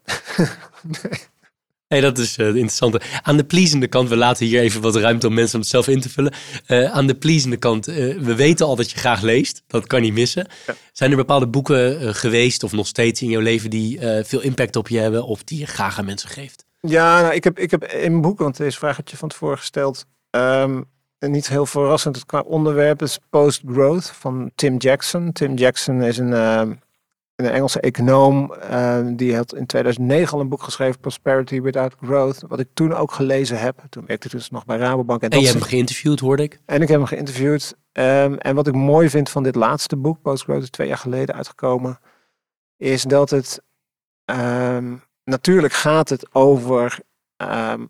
nee. 1.87 2.01
Dat 2.01 2.17
is 2.17 2.37
eh, 2.37 2.47
interessant. 2.47 2.97
Aan 3.21 3.37
de 3.37 3.43
pleasende 3.43 3.87
kant, 3.87 4.09
we 4.09 4.15
laten 4.15 4.45
hier 4.45 4.61
even 4.61 4.81
wat 4.81 4.95
ruimte 4.95 5.27
om 5.27 5.33
mensen 5.33 5.55
om 5.55 5.61
het 5.61 5.69
zelf 5.69 5.87
in 5.87 6.01
te 6.01 6.09
vullen. 6.09 6.33
Eh, 6.65 6.91
aan 6.91 7.07
de 7.07 7.15
pleasende 7.15 7.57
kant, 7.57 7.87
eh, 7.87 7.95
we 8.17 8.35
weten 8.35 8.65
al 8.65 8.75
dat 8.75 8.91
je 8.91 8.97
graag 8.97 9.21
leest. 9.21 9.63
Dat 9.67 9.87
kan 9.87 10.01
niet 10.01 10.13
missen. 10.13 10.47
Ja. 10.67 10.75
Zijn 10.91 11.11
er 11.11 11.17
bepaalde 11.17 11.47
boeken 11.47 12.15
geweest 12.15 12.63
of 12.63 12.71
nog 12.71 12.87
steeds 12.87 13.21
in 13.21 13.29
jouw 13.29 13.41
leven 13.41 13.69
die 13.69 13.99
veel 14.23 14.41
impact 14.41 14.75
op 14.75 14.87
je 14.87 14.97
hebben 14.99 15.25
of 15.25 15.43
die 15.43 15.59
je 15.59 15.65
graag 15.65 15.99
aan 15.99 16.05
mensen 16.05 16.29
geeft? 16.29 16.65
Ja, 16.81 17.21
nou, 17.21 17.33
ik, 17.33 17.43
heb, 17.43 17.59
ik 17.59 17.71
heb 17.71 17.83
in 17.83 18.09
mijn 18.09 18.21
boek, 18.21 18.39
want 18.39 18.57
deze 18.57 18.77
vraag 18.77 18.95
had 18.95 19.09
je 19.09 19.17
van 19.17 19.29
tevoren 19.29 19.57
gesteld. 19.57 20.05
ehm, 20.29 20.81
en 21.19 21.31
niet 21.31 21.47
heel 21.49 21.65
verrassend 21.65 22.25
qua 22.25 22.39
onderwerp 22.39 23.01
is 23.01 23.19
Post-Growth 23.29 24.09
van 24.09 24.51
Tim 24.55 24.77
Jackson. 24.77 25.31
Tim 25.31 25.55
Jackson 25.55 26.03
is 26.03 26.17
een, 26.17 26.33
ehm, 26.33 26.73
een 27.35 27.49
Engelse 27.49 27.79
econoom. 27.79 28.53
ehm, 28.53 29.15
die 29.15 29.35
had 29.35 29.53
in 29.55 29.65
2009 29.65 30.33
al 30.33 30.39
een 30.39 30.49
boek 30.49 30.63
geschreven, 30.63 30.99
Prosperity 30.99 31.61
Without 31.61 31.95
Growth. 32.03 32.43
Wat 32.47 32.59
ik 32.59 32.67
toen 32.73 32.93
ook 32.93 33.11
gelezen 33.11 33.59
heb. 33.59 33.83
Toen 33.89 34.03
werkte 34.05 34.27
ik 34.27 34.33
dus 34.33 34.49
nog 34.49 34.65
bij 34.65 34.77
Rabobank. 34.77 35.21
En, 35.21 35.29
En 35.29 35.39
je 35.39 35.45
hebt 35.45 35.59
hem 35.59 35.67
geïnterviewd, 35.67 36.19
hoorde 36.19 36.43
ik. 36.43 36.59
en 36.65 36.81
ik 36.81 36.87
heb 36.87 36.97
hem 36.97 37.07
geïnterviewd. 37.07 37.75
Ehm, 37.91 38.33
en 38.33 38.55
wat 38.55 38.67
ik 38.67 38.73
mooi 38.73 39.09
vind 39.09 39.29
van 39.29 39.43
dit 39.43 39.55
laatste 39.55 39.95
boek, 39.95 40.21
Postgrowth 40.21 40.63
is 40.63 40.69
twee 40.69 40.87
jaar 40.87 40.97
geleden 40.97 41.35
uitgekomen, 41.35 41.99
is 42.77 43.03
dat 43.03 43.29
het 43.29 43.61
ehm, 44.25 44.95
natuurlijk 45.23 45.73
gaat 45.73 46.09
het 46.09 46.33
over 46.35 46.99
ehm, 47.37 47.85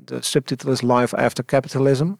de 0.00 0.22
subtitel 0.22 0.70
is 0.70 0.80
Life 0.82 1.16
After 1.16 1.44
Capitalism. 1.44 2.12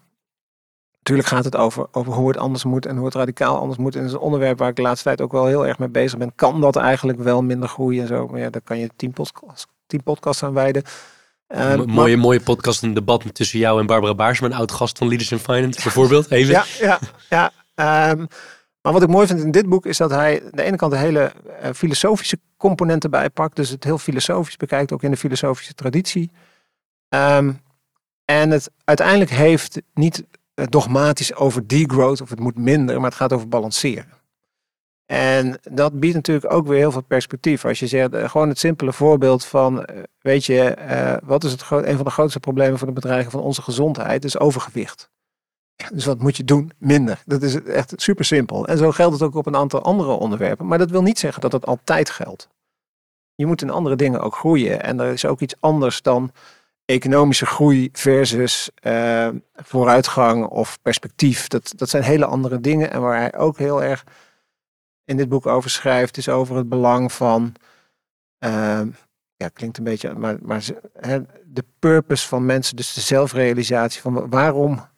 Natuurlijk 1.06 1.28
gaat 1.28 1.44
het 1.44 1.56
over, 1.56 1.86
over 1.92 2.12
hoe 2.12 2.28
het 2.28 2.36
anders 2.36 2.64
moet 2.64 2.86
en 2.86 2.96
hoe 2.96 3.04
het 3.04 3.14
radicaal 3.14 3.58
anders 3.58 3.78
moet. 3.78 3.94
En 3.94 4.00
dat 4.00 4.08
is 4.08 4.14
een 4.14 4.22
onderwerp 4.22 4.58
waar 4.58 4.68
ik 4.68 4.76
de 4.76 4.82
laatste 4.82 5.04
tijd 5.04 5.20
ook 5.20 5.32
wel 5.32 5.46
heel 5.46 5.66
erg 5.66 5.78
mee 5.78 5.88
bezig 5.88 6.18
ben. 6.18 6.32
Kan 6.34 6.60
dat 6.60 6.76
eigenlijk 6.76 7.18
wel 7.18 7.42
minder 7.42 7.68
groeien 7.68 8.02
en 8.02 8.08
zo? 8.08 8.26
Maar 8.26 8.40
ja, 8.40 8.50
daar 8.50 8.60
kan 8.60 8.78
je 8.78 8.90
tien, 8.96 9.12
podcasts, 9.12 9.66
tien 9.86 10.02
podcasts 10.02 10.42
aan 10.42 10.52
wijden. 10.52 10.82
Maar- 11.48 11.88
mooie, 11.88 12.16
mooie 12.16 12.40
podcast, 12.40 12.82
een 12.82 12.94
debat 12.94 13.34
tussen 13.34 13.58
jou 13.58 13.80
en 13.80 13.86
Barbara 13.86 14.14
Baarsma, 14.14 14.46
een 14.46 14.54
oud 14.54 14.72
gast 14.72 14.98
van 14.98 15.08
Leaders 15.08 15.30
in 15.30 15.38
Finance, 15.38 15.82
bijvoorbeeld. 15.82 16.30
Even. 16.30 16.52
Ja, 16.52 16.64
ja, 16.80 16.98
ja. 17.28 17.50
Ehm, 17.74 18.26
maar 18.82 18.92
wat 18.92 19.02
ik 19.02 19.08
mooi 19.08 19.26
vind 19.26 19.40
in 19.40 19.50
dit 19.50 19.68
boek 19.68 19.86
is 19.86 19.96
dat 19.96 20.10
hij 20.10 20.42
aan 20.44 20.50
de 20.52 20.62
ene 20.62 20.76
kant 20.76 20.92
de 20.92 20.98
hele 20.98 21.32
eh, 21.60 21.70
filosofische 21.74 22.38
componenten 22.56 23.10
bijpakt. 23.10 23.56
Dus 23.56 23.68
het 23.68 23.84
heel 23.84 23.98
filosofisch 23.98 24.56
bekijkt, 24.56 24.92
ook 24.92 25.02
in 25.02 25.10
de 25.10 25.16
filosofische 25.16 25.74
traditie. 25.74 26.30
Ehm, 27.08 27.52
en 28.24 28.50
het 28.50 28.70
uiteindelijk 28.84 29.30
heeft 29.30 29.80
niet 29.94 30.18
eh, 30.18 30.24
dogmatisch 30.64 31.34
over 31.34 31.66
degrowth 31.66 32.20
of 32.20 32.30
het 32.30 32.40
moet 32.40 32.58
minder, 32.58 32.96
maar 32.96 33.10
het 33.10 33.18
gaat 33.18 33.32
over 33.32 33.48
balanceren. 33.48 34.16
En 35.06 35.58
dat 35.70 36.00
biedt 36.00 36.14
natuurlijk 36.14 36.52
ook 36.52 36.66
weer 36.66 36.78
heel 36.78 36.92
veel 36.92 37.02
perspectief. 37.02 37.64
Als 37.64 37.78
je 37.78 37.86
zegt, 37.86 38.14
eh, 38.14 38.28
gewoon 38.28 38.48
het 38.48 38.58
simpele 38.58 38.92
voorbeeld 38.92 39.44
van, 39.44 39.84
eh, 39.84 40.02
weet 40.20 40.44
je, 40.44 40.62
eh, 40.62 41.16
wat 41.22 41.44
is 41.44 41.52
het 41.52 41.70
een 41.70 41.96
van 41.96 42.04
de 42.04 42.10
grootste 42.10 42.40
problemen 42.40 42.78
voor 42.78 42.86
de 42.86 42.92
bedreiging 42.92 43.32
van 43.32 43.40
onze 43.40 43.62
gezondheid, 43.62 44.24
is 44.24 44.38
overgewicht. 44.38 45.10
Dus 45.92 46.04
wat 46.04 46.18
moet 46.18 46.36
je 46.36 46.44
doen? 46.44 46.72
Minder. 46.78 47.22
Dat 47.26 47.42
is 47.42 47.62
echt 47.62 47.92
super 47.96 48.24
simpel. 48.24 48.66
En 48.66 48.78
zo 48.78 48.90
geldt 48.90 49.12
het 49.12 49.22
ook 49.22 49.34
op 49.34 49.46
een 49.46 49.56
aantal 49.56 49.82
andere 49.82 50.10
onderwerpen. 50.10 50.66
Maar 50.66 50.78
dat 50.78 50.90
wil 50.90 51.02
niet 51.02 51.18
zeggen 51.18 51.40
dat 51.40 51.52
het 51.52 51.66
altijd 51.66 52.10
geldt. 52.10 52.48
Je 53.34 53.46
moet 53.46 53.62
in 53.62 53.70
andere 53.70 53.96
dingen 53.96 54.20
ook 54.20 54.34
groeien. 54.34 54.82
En 54.82 55.00
er 55.00 55.12
is 55.12 55.24
ook 55.24 55.40
iets 55.40 55.54
anders 55.60 56.02
dan 56.02 56.30
economische 56.86 57.46
groei 57.46 57.88
versus 57.92 58.70
eh, 58.74 59.28
vooruitgang 59.54 60.46
of 60.46 60.78
perspectief. 60.82 61.48
Dat, 61.48 61.72
dat 61.76 61.88
zijn 61.88 62.02
hele 62.02 62.26
andere 62.26 62.60
dingen. 62.60 62.90
En 62.90 63.00
waar 63.00 63.18
hij 63.18 63.34
ook 63.34 63.58
heel 63.58 63.82
erg 63.82 64.04
in 65.04 65.16
dit 65.16 65.28
boek 65.28 65.46
over 65.46 65.70
schrijft, 65.70 66.16
is 66.16 66.28
over 66.28 66.56
het 66.56 66.68
belang 66.68 67.12
van. 67.12 67.54
eh, 68.38 68.80
ja, 69.36 69.48
klinkt 69.48 69.78
een 69.78 69.84
beetje, 69.84 70.14
maar, 70.14 70.36
maar 70.42 70.64
de 71.44 71.64
purpose 71.78 72.28
van 72.28 72.46
mensen, 72.46 72.76
dus 72.76 72.94
de 72.94 73.00
zelfrealisatie 73.00 74.00
van 74.00 74.30
waarom 74.30 74.88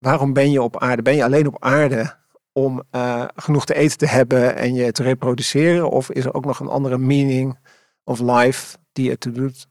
Waarom 0.00 0.32
ben 0.32 0.50
je 0.50 0.62
op 0.62 0.78
aarde? 0.78 1.02
Ben 1.02 1.16
je 1.16 1.24
alleen 1.24 1.46
op 1.46 1.62
aarde 1.64 2.16
om 2.52 2.82
uh, 2.92 3.24
genoeg 3.34 3.64
te 3.64 3.74
eten 3.74 3.98
te 3.98 4.06
hebben 4.06 4.56
en 4.56 4.74
je 4.74 4.92
te 4.92 5.02
reproduceren? 5.02 5.90
Of 5.90 6.10
is 6.10 6.24
er 6.24 6.34
ook 6.34 6.44
nog 6.44 6.60
een 6.60 6.68
andere 6.68 6.98
meaning 6.98 7.58
of 8.04 8.20
life 8.20 8.76
die 8.92 9.10
het 9.10 9.28
doet? 9.34 9.68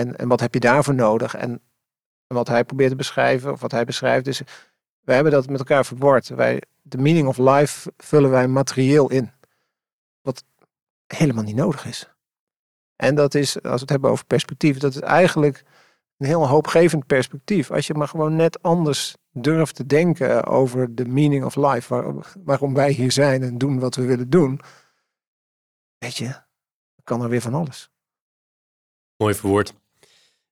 En, 0.00 0.16
en 0.16 0.28
wat 0.28 0.40
heb 0.40 0.54
je 0.54 0.60
daarvoor 0.60 0.94
nodig? 0.94 1.34
En, 1.34 1.50
en 2.26 2.36
wat 2.36 2.48
hij 2.48 2.64
probeert 2.64 2.90
te 2.90 2.96
beschrijven, 2.96 3.52
of 3.52 3.60
wat 3.60 3.70
hij 3.70 3.84
beschrijft, 3.84 4.26
is: 4.26 4.42
wij 5.00 5.14
hebben 5.14 5.32
dat 5.32 5.48
met 5.48 5.58
elkaar 5.58 5.84
verward. 5.84 6.28
Wij, 6.28 6.62
de 6.82 6.98
meaning 6.98 7.28
of 7.28 7.38
life 7.38 7.92
vullen 7.96 8.30
wij 8.30 8.48
materieel 8.48 9.10
in. 9.10 9.30
Wat 10.20 10.44
helemaal 11.06 11.44
niet 11.44 11.56
nodig 11.56 11.86
is. 11.86 12.14
En 12.96 13.14
dat 13.14 13.34
is, 13.34 13.62
als 13.62 13.74
we 13.74 13.80
het 13.80 13.90
hebben 13.90 14.10
over 14.10 14.26
perspectief, 14.26 14.78
dat 14.78 14.94
is 14.94 15.00
eigenlijk 15.00 15.64
een 16.16 16.26
heel 16.26 16.48
hoopgevend 16.48 17.06
perspectief. 17.06 17.70
Als 17.70 17.86
je 17.86 17.94
maar 17.94 18.08
gewoon 18.08 18.36
net 18.36 18.62
anders 18.62 19.16
durft 19.32 19.74
te 19.74 19.86
denken 19.86 20.44
over 20.44 20.94
de 20.94 21.04
meaning 21.04 21.44
of 21.44 21.56
life, 21.56 22.14
waarom 22.44 22.74
wij 22.74 22.90
hier 22.90 23.12
zijn 23.12 23.42
en 23.42 23.58
doen 23.58 23.78
wat 23.78 23.94
we 23.94 24.04
willen 24.04 24.30
doen, 24.30 24.60
weet 25.98 26.16
je, 26.16 26.34
kan 27.04 27.22
er 27.22 27.28
weer 27.28 27.40
van 27.40 27.54
alles. 27.54 27.90
Mooi 29.16 29.34
verwoord. 29.34 29.79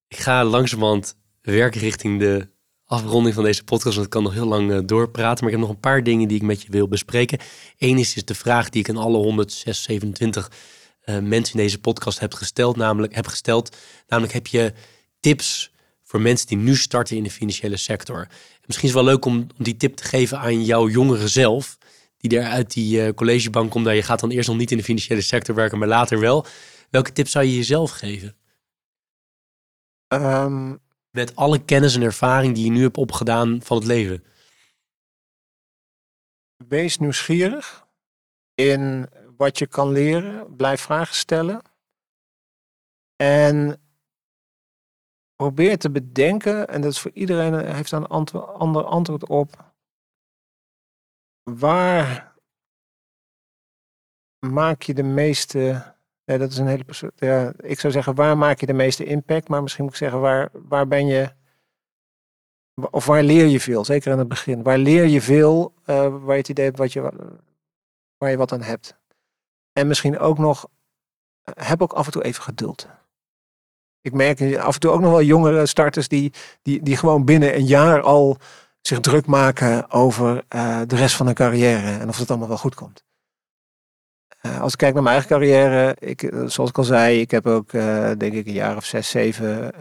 Ik 0.09 0.18
ga 0.18 0.44
langzamerhand 0.44 1.16
werken 1.42 1.80
richting 1.80 2.18
de 2.18 2.48
afronding 2.84 3.34
van 3.34 3.44
deze 3.44 3.64
podcast, 3.64 3.94
want 3.94 4.06
ik 4.06 4.12
kan 4.12 4.22
nog 4.22 4.32
heel 4.32 4.46
lang 4.46 4.70
uh, 4.70 4.78
doorpraten. 4.84 5.44
Maar 5.44 5.52
ik 5.52 5.59
heb 5.59 5.66
nog 5.66 5.76
een 5.76 5.80
paar 5.80 6.02
dingen 6.02 6.28
die 6.28 6.36
ik 6.36 6.42
met 6.42 6.62
je 6.62 6.70
wil 6.70 6.88
bespreken. 6.88 7.38
Eén 7.78 7.98
is, 7.98 8.14
de 8.14 8.34
vraag 8.34 8.68
die 8.68 8.80
ik 8.80 8.88
aan 8.88 8.96
alle 8.96 9.16
127 9.16 10.50
uh, 11.04 11.18
mensen 11.18 11.54
in 11.54 11.62
deze 11.62 11.78
podcast 11.80 12.18
heb 12.18 12.34
gesteld. 12.34 12.76
Namelijk, 12.76 13.14
heb 13.14 13.26
gesteld, 13.26 13.76
namelijk 14.06 14.34
heb 14.34 14.46
je 14.46 14.72
tips 15.20 15.70
voor 16.04 16.20
mensen 16.20 16.46
die 16.46 16.56
nu 16.56 16.76
starten 16.76 17.16
in 17.16 17.22
de 17.22 17.30
financiële 17.30 17.76
sector? 17.76 18.28
misschien 18.66 18.88
is 18.88 18.94
het 18.94 19.04
wel 19.04 19.12
leuk 19.12 19.24
om, 19.24 19.34
om 19.34 19.64
die 19.64 19.76
tip 19.76 19.96
te 19.96 20.04
geven 20.04 20.38
aan 20.38 20.64
jouw 20.64 20.88
jongeren 20.88 21.28
zelf. 21.28 21.78
Die 22.18 22.38
er 22.38 22.46
uit 22.46 22.72
die 22.72 23.06
uh, 23.06 23.09
collegebank 23.14 23.70
komt. 23.70 23.84
Nou, 23.84 23.96
je 23.96 24.02
gaat 24.02 24.20
dan 24.20 24.30
eerst 24.30 24.48
nog 24.48 24.56
niet 24.56 24.70
in 24.70 24.76
de 24.76 24.82
financiële 24.82 25.20
sector 25.20 25.54
werken, 25.54 25.78
maar 25.78 25.88
later 25.88 26.20
wel. 26.20 26.46
Welke 26.90 27.12
tip 27.12 27.28
zou 27.28 27.44
je 27.44 27.56
jezelf 27.56 27.90
geven? 27.90 28.36
Ehm, 30.09 30.76
Met 31.11 31.36
alle 31.36 31.64
kennis 31.64 31.94
en 31.94 32.02
ervaring 32.02 32.54
die 32.54 32.64
je 32.64 32.70
nu 32.70 32.82
hebt 32.82 32.96
opgedaan 32.96 33.62
van 33.62 33.76
het 33.76 33.86
leven. 33.86 34.24
Wees 36.68 36.98
nieuwsgierig 36.98 37.88
in 38.54 39.09
wat 39.36 39.59
je 39.59 39.66
kan 39.66 39.92
leren. 39.92 40.56
Blijf 40.56 40.80
vragen 40.80 41.14
stellen. 41.14 41.62
En 43.16 43.82
probeer 45.36 45.78
te 45.78 45.90
bedenken, 45.90 46.68
en 46.68 46.80
dat 46.80 46.92
is 46.92 47.00
voor 47.00 47.11
iedereen, 47.14 47.54
eh, 47.54 47.74
heeft 47.74 47.90
daar 47.90 48.00
een 48.00 48.06
antwo 48.06 48.38
ander 48.38 48.84
antwoord 48.84 49.28
op. 49.28 49.74
Waar 51.42 52.36
maak 54.38 54.82
je 54.82 54.94
de 54.94 55.02
meeste. 55.02 55.96
Ja, 56.29 56.39
dat 56.39 56.51
is 56.51 56.59
een 56.59 56.66
hele 56.66 56.85
ja, 57.16 57.53
ik 57.57 57.81
zou 57.81 57.93
zeggen, 57.93 58.14
waar 58.14 58.39
maak 58.39 58.61
je 58.61 58.66
de 58.66 58.72
meeste 58.72 59.05
impact? 59.05 59.49
Maar 59.49 59.62
misschien 59.62 59.85
moet 59.85 59.93
ik 59.93 59.99
zeggen, 59.99 60.20
waar, 60.20 60.49
waar 60.53 60.89
ben 60.89 61.07
je. 61.07 61.31
Of 62.91 63.07
waar 63.07 63.22
leer 63.22 63.47
je 63.47 63.61
veel? 63.61 63.85
Zeker 63.85 64.12
in 64.12 64.18
het 64.18 64.29
begin. 64.29 64.62
Waar 64.62 64.79
leer 64.79 65.07
je 65.07 65.20
veel, 65.20 65.74
uh, 65.87 66.16
waar 66.24 66.35
je 66.35 66.41
het 66.41 66.49
idee 66.49 66.64
hebt 66.64 66.79
wat 66.79 66.93
je, 66.93 67.01
waar 68.18 68.31
je 68.31 68.37
wat 68.37 68.53
aan 68.53 68.62
hebt. 68.62 68.97
En 69.72 69.87
misschien 69.87 70.18
ook 70.18 70.39
nog, 70.39 70.68
heb 71.45 71.83
ook 71.83 71.93
af 71.93 72.07
en 72.07 72.12
toe 72.12 72.24
even 72.24 72.43
geduld 72.43 72.89
ik 74.01 74.12
merk 74.12 74.57
af 74.57 74.74
en 74.74 74.81
toe 74.81 74.91
ook 74.91 75.01
nog 75.01 75.11
wel 75.11 75.22
jongere 75.22 75.66
starters 75.66 76.09
die, 76.09 76.33
die, 76.62 76.83
die 76.83 76.97
gewoon 76.97 77.24
binnen 77.24 77.55
een 77.55 77.66
jaar 77.66 78.01
al 78.01 78.37
zich 78.81 79.01
druk 79.01 79.26
maken 79.26 79.91
over 79.91 80.45
uh, 80.55 80.81
de 80.87 80.97
rest 80.97 81.16
van 81.16 81.26
hun 81.26 81.35
carrière 81.35 81.99
en 81.99 82.09
of 82.09 82.18
het 82.18 82.31
allemaal 82.31 82.49
wel 82.49 82.59
goed 82.59 82.74
komt. 82.74 83.05
Uh, 84.49 84.61
als 84.61 84.72
ik 84.72 84.78
kijk 84.78 84.94
naar 84.94 85.03
mijn 85.03 85.14
eigen 85.14 85.36
carrière, 85.36 85.94
eh, 85.94 86.46
zoals 86.46 86.70
ik 86.70 86.78
al 86.78 86.84
zei, 86.84 87.20
ik 87.20 87.30
heb 87.30 87.46
ook 87.46 87.72
uh, 87.72 88.11
denk 88.18 88.32
ik 88.32 88.46
een 88.46 88.53
jaar 88.53 88.76
of 88.76 88.84
zes, 88.84 89.09
zeven 89.09 89.72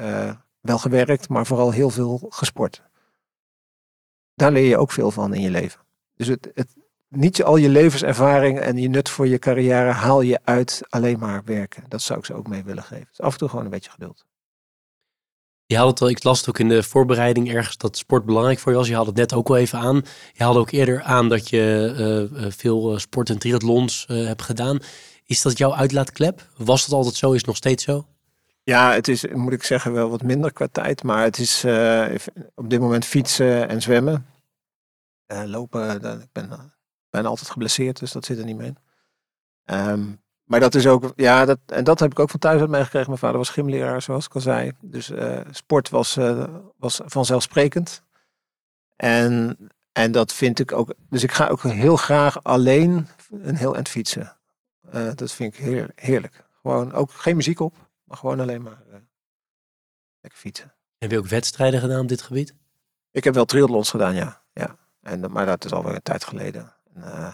wel 0.61 0.77
gewerkt, 0.77 1.29
maar 1.29 1.45
vooral 1.45 1.71
heel 1.71 1.89
veel 1.89 2.25
gesport. 2.29 2.83
Daar 4.35 4.51
leer 4.51 4.67
je 4.67 4.77
ook 4.77 4.91
veel 4.91 5.11
van 5.11 5.33
in 5.33 5.41
je 5.41 5.49
leven. 5.49 5.79
Dus 6.15 6.27
het, 6.27 6.51
het, 6.53 6.75
niet 7.09 7.43
al 7.43 7.57
je 7.57 7.69
levenservaring 7.69 8.59
en 8.59 8.77
je 8.77 8.89
nut 8.89 9.09
voor 9.09 9.27
je 9.27 9.39
carrière 9.39 9.91
haal 9.91 10.21
je 10.21 10.39
uit 10.43 10.81
alleen 10.89 11.19
maar 11.19 11.41
werken. 11.45 11.83
Dat 11.87 12.01
zou 12.01 12.19
ik 12.19 12.25
ze 12.25 12.33
ook 12.33 12.47
mee 12.47 12.63
willen 12.63 12.83
geven. 12.83 13.07
Dus 13.09 13.21
af 13.21 13.33
en 13.33 13.39
toe 13.39 13.49
gewoon 13.49 13.65
een 13.65 13.71
beetje 13.71 13.91
geduld. 13.91 14.25
Je 15.67 15.77
had 15.77 15.89
het 15.89 16.01
al, 16.01 16.09
ik 16.09 16.23
las 16.23 16.39
het 16.39 16.49
ook 16.49 16.59
in 16.59 16.69
de 16.69 16.83
voorbereiding 16.83 17.53
ergens 17.53 17.77
dat 17.77 17.97
sport 17.97 18.25
belangrijk 18.25 18.59
voor 18.59 18.71
je 18.71 18.77
was. 18.77 18.87
Je 18.87 18.95
had 18.95 19.05
het 19.05 19.15
net 19.15 19.33
ook 19.33 19.49
al 19.49 19.57
even 19.57 19.79
aan. 19.79 20.01
Je 20.33 20.43
haalde 20.43 20.59
ook 20.59 20.71
eerder 20.71 21.03
aan 21.03 21.29
dat 21.29 21.49
je 21.49 22.29
uh, 22.33 22.45
veel 22.49 22.99
sport- 22.99 23.29
en 23.29 23.37
triathlons 23.37 24.05
hebt 24.07 24.41
gedaan. 24.41 24.79
Is 25.25 25.41
dat 25.41 25.57
jouw 25.57 25.73
uitlaatklep? 25.73 26.49
Was 26.57 26.85
dat 26.85 26.93
altijd 26.93 27.15
zo? 27.15 27.31
Is 27.31 27.37
het 27.37 27.45
nog 27.45 27.55
steeds 27.55 27.83
zo? 27.83 28.07
Ja, 28.63 28.93
het 28.93 29.07
is, 29.07 29.27
moet 29.27 29.53
ik 29.53 29.63
zeggen, 29.63 29.93
wel 29.93 30.09
wat 30.09 30.23
minder 30.23 30.53
qua 30.53 30.67
tijd. 30.71 31.03
Maar 31.03 31.23
het 31.23 31.37
is 31.37 31.65
op 32.55 32.69
dit 32.69 32.79
moment 32.79 33.05
fietsen 33.05 33.69
en 33.69 33.81
zwemmen. 33.81 34.25
lopen, 35.45 35.95
ik 36.03 36.27
ben 37.09 37.25
altijd 37.25 37.49
geblesseerd, 37.49 37.99
dus 37.99 38.11
dat 38.11 38.25
zit 38.25 38.37
er 38.37 38.45
niet 38.45 38.57
mee. 38.57 38.73
Um, 39.65 40.21
maar 40.47 40.59
dat 40.59 40.75
is 40.75 40.87
ook, 40.87 41.11
ja, 41.15 41.45
dat, 41.45 41.59
en 41.65 41.83
dat 41.83 41.99
heb 41.99 42.11
ik 42.11 42.19
ook 42.19 42.29
van 42.29 42.39
thuis 42.39 42.61
uit 42.61 42.69
meegekregen. 42.69 43.07
Mijn 43.07 43.19
vader 43.19 43.37
was 43.37 43.49
gymleraar, 43.49 44.01
zoals 44.01 44.25
ik 44.25 44.35
al 44.35 44.41
zei. 44.41 44.71
Dus 44.81 45.09
uh, 45.09 45.39
sport 45.51 45.89
was, 45.89 46.17
uh, 46.17 46.43
was 46.77 47.01
vanzelfsprekend. 47.05 48.03
En, 48.95 49.57
en 49.91 50.11
dat 50.11 50.33
vind 50.33 50.59
ik 50.59 50.71
ook. 50.71 50.93
Dus 51.09 51.23
ik 51.23 51.31
ga 51.31 51.47
ook 51.47 51.61
heel 51.61 51.95
graag 51.95 52.43
alleen 52.43 53.07
een 53.31 53.55
heel 53.55 53.75
eind 53.75 53.89
fietsen. 53.89 54.37
Uh, 54.93 55.11
dat 55.15 55.31
vind 55.31 55.53
ik 55.53 55.59
heer, 55.59 55.91
heerlijk. 55.95 56.45
Gewoon 56.61 56.93
ook 56.93 57.11
geen 57.11 57.35
muziek 57.35 57.59
op, 57.59 57.75
maar 58.03 58.17
gewoon 58.17 58.39
alleen 58.39 58.61
maar 58.61 58.83
lekker 60.21 60.39
fietsen. 60.39 60.73
Heb 60.97 61.11
je 61.11 61.17
ook 61.17 61.27
wedstrijden 61.27 61.79
gedaan 61.79 62.01
op 62.01 62.07
dit 62.07 62.21
gebied? 62.21 62.53
Ik 63.11 63.23
heb 63.23 63.33
wel 63.33 63.45
triathlons 63.45 63.89
gedaan, 63.89 64.15
ja. 64.15 64.41
ja. 64.53 64.75
En, 65.01 65.31
maar 65.31 65.45
dat 65.45 65.65
is 65.65 65.71
alweer 65.71 65.95
een 65.95 66.01
tijd 66.01 66.23
geleden. 66.23 66.73
Uh, 66.97 67.33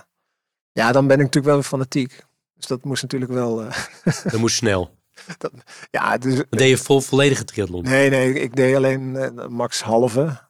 ja, 0.72 0.92
dan 0.92 1.08
ben 1.08 1.18
ik 1.18 1.24
natuurlijk 1.24 1.46
wel 1.46 1.56
weer 1.56 1.64
fanatiek. 1.64 2.24
Dus 2.68 2.78
dat 2.78 2.84
moest 2.84 3.02
natuurlijk 3.02 3.32
wel. 3.32 3.64
Uh, 3.64 3.72
dat 4.32 4.40
moest 4.40 4.56
snel. 4.56 4.96
Dat, 5.38 5.52
ja, 5.92 6.18
dus, 6.18 6.44
deed 6.50 6.70
je 6.70 6.78
vol, 6.78 7.02
volledige 7.02 7.46
triathlon? 7.46 7.84
Nee, 7.84 8.10
nee, 8.10 8.34
ik 8.34 8.56
deed 8.56 8.76
alleen 8.76 9.02
uh, 9.02 9.48
max 9.48 9.82
halve. 9.82 10.22
Maar 10.22 10.48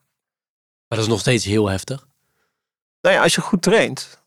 dat 0.88 0.98
is 0.98 1.06
nog 1.06 1.20
steeds 1.20 1.44
heel 1.44 1.68
heftig. 1.68 2.06
Nou 3.00 3.14
ja, 3.14 3.22
als 3.22 3.34
je 3.34 3.40
goed 3.40 3.62
traint. 3.62 4.22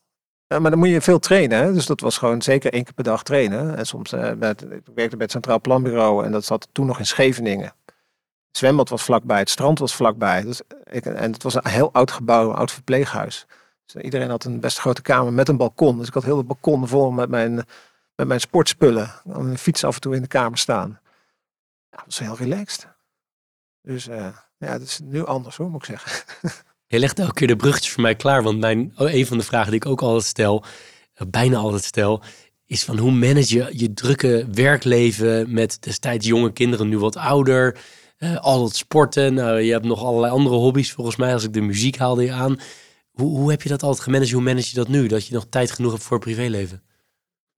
maar 0.48 0.70
dan 0.70 0.78
moet 0.78 0.88
je 0.88 1.00
veel 1.00 1.18
trainen. 1.18 1.58
Hè? 1.58 1.72
Dus 1.72 1.86
dat 1.86 2.00
was 2.00 2.18
gewoon 2.18 2.42
zeker 2.42 2.72
één 2.72 2.84
keer 2.84 2.92
per 2.92 3.04
dag 3.04 3.22
trainen. 3.22 3.76
En 3.76 3.86
soms, 3.86 4.10
met, 4.36 4.62
ik 4.62 4.82
werkte 4.94 5.16
bij 5.16 5.24
het 5.24 5.30
Centraal 5.30 5.60
Planbureau 5.60 6.24
en 6.24 6.32
dat 6.32 6.44
zat 6.44 6.68
toen 6.72 6.86
nog 6.86 6.98
in 6.98 7.06
Scheveningen. 7.06 7.72
Het 8.48 8.56
zwembad 8.56 8.88
was 8.88 9.02
vlakbij, 9.02 9.38
het 9.38 9.50
strand 9.50 9.78
was 9.78 9.94
vlakbij. 9.94 10.42
Dus 10.42 10.60
ik, 10.84 11.06
en 11.06 11.32
het 11.32 11.42
was 11.42 11.54
een 11.54 11.68
heel 11.68 11.92
oud 11.92 12.10
gebouw, 12.10 12.50
een 12.50 12.56
oud 12.56 12.72
verpleeghuis. 12.72 13.46
Dus 13.92 14.02
iedereen 14.02 14.30
had 14.30 14.44
een 14.44 14.60
best 14.60 14.78
grote 14.78 15.02
kamer 15.02 15.32
met 15.32 15.48
een 15.48 15.56
balkon. 15.56 15.98
Dus 15.98 16.08
ik 16.08 16.14
had 16.14 16.24
heel 16.24 16.36
het 16.36 16.46
balkon 16.46 16.88
vol 16.88 17.10
met 17.10 17.28
mijn, 17.28 17.54
met 18.14 18.26
mijn 18.26 18.40
sportspullen. 18.40 19.10
Dan 19.24 19.46
een 19.46 19.58
fiets 19.58 19.84
af 19.84 19.94
en 19.94 20.00
toe 20.00 20.14
in 20.14 20.22
de 20.22 20.28
kamer 20.28 20.58
staan. 20.58 21.00
Ja, 21.90 21.96
dat 21.96 22.04
was 22.04 22.18
heel 22.18 22.36
relaxed. 22.36 22.86
Dus 23.82 24.08
uh, 24.08 24.26
ja, 24.58 24.72
het 24.72 24.82
is 24.82 25.00
nu 25.02 25.24
anders 25.24 25.56
hoor, 25.56 25.70
moet 25.70 25.88
ik 25.88 25.88
zeggen. 25.88 26.24
Je 26.86 26.98
legt 26.98 27.18
elke 27.18 27.32
keer 27.32 27.46
de 27.46 27.56
bruggetjes 27.56 27.92
voor 27.92 28.02
mij 28.02 28.14
klaar. 28.14 28.42
Want 28.42 28.58
mijn, 28.58 28.92
oh, 28.96 29.12
een 29.12 29.26
van 29.26 29.38
de 29.38 29.44
vragen 29.44 29.70
die 29.70 29.80
ik 29.80 29.86
ook 29.86 30.02
altijd 30.02 30.24
stel, 30.24 30.64
eh, 31.14 31.26
bijna 31.30 31.56
altijd 31.56 31.84
stel, 31.84 32.22
is 32.66 32.84
van 32.84 32.98
hoe 32.98 33.10
manage 33.10 33.54
je 33.54 33.68
je 33.72 33.94
drukke 33.94 34.46
werkleven 34.52 35.52
met 35.52 35.82
destijds 35.82 36.26
jonge 36.26 36.52
kinderen, 36.52 36.88
nu 36.88 36.98
wat 36.98 37.16
ouder. 37.16 37.78
Uh, 38.18 38.36
al 38.36 38.64
het 38.64 38.76
sporten. 38.76 39.34
Nou, 39.34 39.60
je 39.60 39.72
hebt 39.72 39.84
nog 39.84 40.04
allerlei 40.04 40.32
andere 40.32 40.56
hobby's 40.56 40.92
volgens 40.92 41.16
mij. 41.16 41.32
Als 41.32 41.44
ik 41.44 41.52
de 41.52 41.60
muziek 41.60 41.96
haalde 41.96 42.24
je 42.24 42.32
aan. 42.32 42.58
Hoe, 43.18 43.38
hoe 43.38 43.50
heb 43.50 43.62
je 43.62 43.68
dat 43.68 43.82
altijd 43.82 44.02
gemanaged? 44.02 44.32
Hoe 44.32 44.42
manage 44.42 44.68
je 44.68 44.74
dat 44.74 44.88
nu? 44.88 45.06
Dat 45.06 45.26
je 45.26 45.34
nog 45.34 45.46
tijd 45.48 45.70
genoeg 45.70 45.92
hebt 45.92 46.04
voor 46.04 46.18
privéleven? 46.18 46.82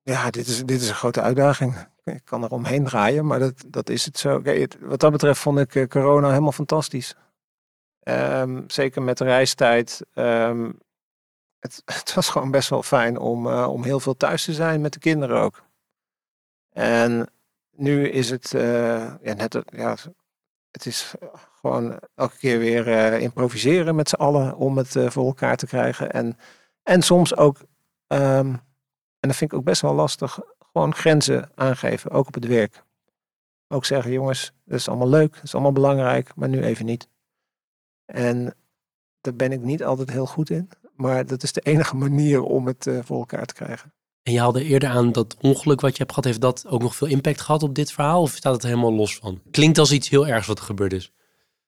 Ja, 0.03 0.31
dit 0.31 0.47
is, 0.47 0.65
dit 0.65 0.81
is 0.81 0.89
een 0.89 0.95
grote 0.95 1.21
uitdaging. 1.21 1.89
Ik 2.05 2.25
kan 2.25 2.43
er 2.43 2.51
omheen 2.51 2.85
draaien, 2.85 3.27
maar 3.27 3.39
dat, 3.39 3.65
dat 3.67 3.89
is 3.89 4.05
het 4.05 4.19
zo. 4.19 4.43
Wat 4.81 5.01
dat 5.01 5.13
betreft 5.13 5.41
vond 5.41 5.59
ik 5.59 5.75
eh, 5.75 5.87
corona 5.87 6.29
helemaal 6.29 6.53
fantastisch. 6.53 7.15
Um, 8.03 8.65
zeker 8.67 9.03
met 9.03 9.19
de 9.19 9.25
reistijd. 9.25 10.01
Um, 10.15 10.79
het, 11.59 11.83
het, 11.99 12.15
was 12.15 12.29
gewoon 12.29 12.51
best 12.51 12.69
wel 12.69 12.83
fijn 12.83 13.19
om, 13.19 13.47
uh, 13.47 13.69
om 13.71 13.85
heel 13.85 14.01
veel 14.01 14.17
thuis 14.17 14.45
te 14.45 14.53
zijn 14.53 14.81
met 14.81 14.93
de 14.93 14.99
kinderen 14.99 15.41
ook. 15.41 15.63
En 16.73 17.31
nu 17.71 18.09
is 18.09 18.31
het 18.31 18.53
uh, 18.55 19.15
ja, 19.23 19.35
net, 19.35 19.59
ja, 19.67 19.97
het 20.71 20.87
is 20.87 21.15
gewoon 21.61 22.01
elke 22.15 22.37
keer 22.37 22.59
weer 22.59 22.89
uh, 22.89 23.21
improviseren 23.21 23.95
met 23.95 24.09
z'n 24.09 24.15
allen 24.15 24.57
om 24.57 24.77
het 24.77 24.95
uh, 24.95 25.11
voor 25.11 25.27
elkaar 25.27 25.57
te 25.57 25.67
krijgen. 25.67 26.11
En, 26.11 26.37
en 26.83 27.03
soms 27.03 27.37
ook, 27.37 27.59
um, 28.07 28.61
en 29.21 29.29
dat 29.29 29.37
vind 29.37 29.53
ik 29.53 29.59
ook 29.59 29.65
best 29.65 29.83
wel 29.83 29.95
lastig, 29.95 30.41
gewoon 30.73 30.95
grenzen 30.95 31.51
aangeven, 31.55 32.11
ook 32.11 32.27
op 32.27 32.35
het 32.35 32.47
werk. 32.47 32.85
Ook 33.69 33.85
zeggen, 33.85 34.13
jongens, 34.13 34.53
dat 34.65 34.79
is 34.79 34.89
allemaal 34.89 35.09
leuk, 35.09 35.35
dat 35.35 35.45
is 35.45 35.55
allemaal 35.55 35.73
belangrijk, 35.73 36.35
maar 36.35 36.49
nu 36.49 36.63
even 36.63 36.85
niet. 36.85 37.09
En 38.05 38.55
daar 39.21 39.35
ben 39.35 39.53
ik 39.53 39.61
niet 39.61 39.85
altijd 39.85 40.11
heel 40.11 40.27
goed 40.27 40.51
in. 40.51 40.71
Maar 41.01 41.27
dat 41.27 41.43
is 41.43 41.53
de 41.53 41.61
enige 41.61 41.97
manier 42.07 42.43
om 42.43 42.67
het 42.67 42.87
uh, 42.87 42.99
voor 43.03 43.19
elkaar 43.19 43.47
te 43.47 43.55
krijgen. 43.55 43.93
En 44.23 44.33
je 44.33 44.39
haalde 44.39 44.65
eerder 44.65 44.89
aan 44.89 45.13
dat 45.13 45.37
ongeluk 45.41 45.81
wat 45.81 45.91
je 45.91 45.99
hebt 45.99 46.11
gehad, 46.11 46.25
heeft 46.25 46.41
dat 46.41 46.67
ook 46.67 46.83
nog 46.83 46.97
veel 46.97 47.09
impact 47.09 47.41
gehad 47.41 47.63
op 47.63 47.75
dit 47.75 47.93
verhaal? 47.93 48.23
Of 48.23 48.31
staat 48.31 48.53
het 48.53 48.63
helemaal 48.63 48.93
los 48.93 49.17
van? 49.17 49.41
Klinkt 49.51 49.79
als 49.79 49.93
iets 49.93 50.09
heel 50.09 50.27
ergs 50.27 50.47
wat 50.47 50.59
er 50.59 50.65
gebeurd 50.65 50.93
is. 50.93 51.13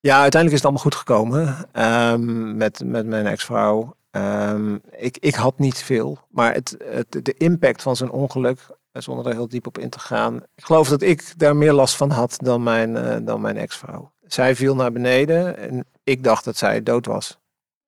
Ja, 0.03 0.20
uiteindelijk 0.20 0.53
is 0.53 0.62
het 0.62 0.65
allemaal 0.65 0.83
goed 0.83 0.95
gekomen 0.95 1.69
um, 2.12 2.57
met, 2.57 2.83
met 2.85 3.07
mijn 3.07 3.27
ex-vrouw. 3.27 3.97
Um, 4.11 4.81
ik, 4.91 5.16
ik 5.19 5.35
had 5.35 5.59
niet 5.59 5.79
veel, 5.79 6.19
maar 6.31 6.55
het, 6.55 6.77
het, 6.85 7.24
de 7.24 7.35
impact 7.35 7.83
van 7.83 7.97
zo'n 7.97 8.11
ongeluk, 8.11 8.59
eh, 8.93 9.03
zonder 9.03 9.27
er 9.27 9.33
heel 9.33 9.49
diep 9.49 9.66
op 9.66 9.79
in 9.79 9.91
te 9.91 9.99
gaan. 9.99 10.37
Ik 10.55 10.65
geloof 10.65 10.89
dat 10.89 11.03
ik 11.03 11.35
daar 11.37 11.57
meer 11.57 11.73
last 11.73 11.97
van 11.97 12.11
had 12.11 12.35
dan 12.37 12.62
mijn, 12.62 12.91
uh, 12.91 13.16
dan 13.23 13.41
mijn 13.41 13.57
ex-vrouw. 13.57 14.12
Zij 14.27 14.57
viel 14.57 14.74
naar 14.74 14.93
beneden 14.93 15.57
en 15.57 15.85
ik 16.05 16.24
dacht 16.24 16.45
dat 16.45 16.57
zij 16.57 16.83
dood 16.83 17.07
was. 17.07 17.39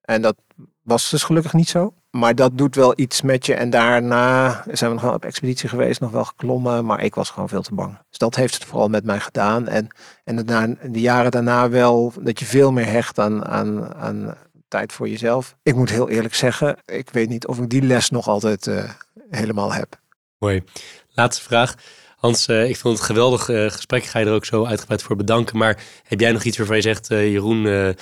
En 0.01 0.23
dat 0.23 0.37
was 0.83 1.11
dus 1.11 1.23
gelukkig 1.23 1.53
niet 1.53 1.69
zo. 1.69 1.95
Maar 2.11 2.35
dat 2.35 2.59
doet 2.59 2.75
wel 2.75 2.93
iets 2.97 3.23
met 3.23 3.47
je. 3.47 3.55
En 3.55 3.71
daarna 3.71 4.65
zijn 4.73 4.91
we 4.91 4.97
nog 4.97 5.05
wel 5.05 5.15
op 5.15 5.25
expeditie 5.25 5.69
geweest, 5.69 6.01
nog 6.01 6.11
wel 6.11 6.25
geklommen. 6.25 6.85
Maar 6.85 7.03
ik 7.03 7.15
was 7.15 7.31
gewoon 7.31 7.49
veel 7.49 7.63
te 7.63 7.75
bang. 7.75 7.99
Dus 8.09 8.19
dat 8.19 8.35
heeft 8.35 8.55
het 8.55 8.65
vooral 8.65 8.89
met 8.89 9.05
mij 9.05 9.21
gedaan. 9.21 9.69
En, 9.69 9.89
en 10.25 10.37
daarna, 10.37 10.75
de 10.83 11.01
jaren 11.01 11.31
daarna 11.31 11.69
wel 11.69 12.13
dat 12.21 12.39
je 12.39 12.45
veel 12.45 12.73
meer 12.73 12.87
hecht 12.87 13.19
aan, 13.19 13.45
aan, 13.45 13.95
aan 13.95 14.35
tijd 14.69 14.93
voor 14.93 15.09
jezelf. 15.09 15.57
Ik 15.63 15.75
moet 15.75 15.91
heel 15.91 16.09
eerlijk 16.09 16.35
zeggen, 16.35 16.77
ik 16.85 17.11
weet 17.11 17.29
niet 17.29 17.47
of 17.47 17.59
ik 17.59 17.71
die 17.71 17.83
les 17.83 18.11
nog 18.11 18.29
altijd 18.29 18.67
uh, 18.67 18.91
helemaal 19.31 19.73
heb. 19.73 19.99
Mooi. 20.39 20.63
Laatste 21.09 21.43
vraag. 21.43 21.75
Hans, 22.17 22.49
uh, 22.49 22.69
ik 22.69 22.77
vond 22.77 22.99
het 22.99 23.09
een 23.09 23.15
geweldig 23.15 23.49
uh, 23.49 23.71
gesprek. 23.71 24.03
Ik 24.03 24.09
ga 24.09 24.19
je 24.19 24.27
er 24.27 24.33
ook 24.33 24.45
zo 24.45 24.65
uitgebreid 24.65 25.03
voor 25.03 25.17
bedanken. 25.17 25.59
Maar 25.59 25.83
heb 26.03 26.21
jij 26.21 26.33
nog 26.33 26.45
iets 26.45 26.57
waarvan 26.57 26.77
je 26.77 26.83
zegt, 26.83 27.09
Jeroen, 27.09 27.95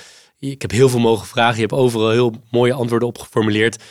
ik 0.51 0.61
heb 0.61 0.71
heel 0.71 0.89
veel 0.89 0.99
mogen 0.99 1.27
vragen. 1.27 1.55
Je 1.55 1.61
hebt 1.61 1.73
overal 1.73 2.09
heel 2.09 2.33
mooie 2.51 2.73
antwoorden 2.73 3.07
op 3.07 3.17
geformuleerd. 3.17 3.83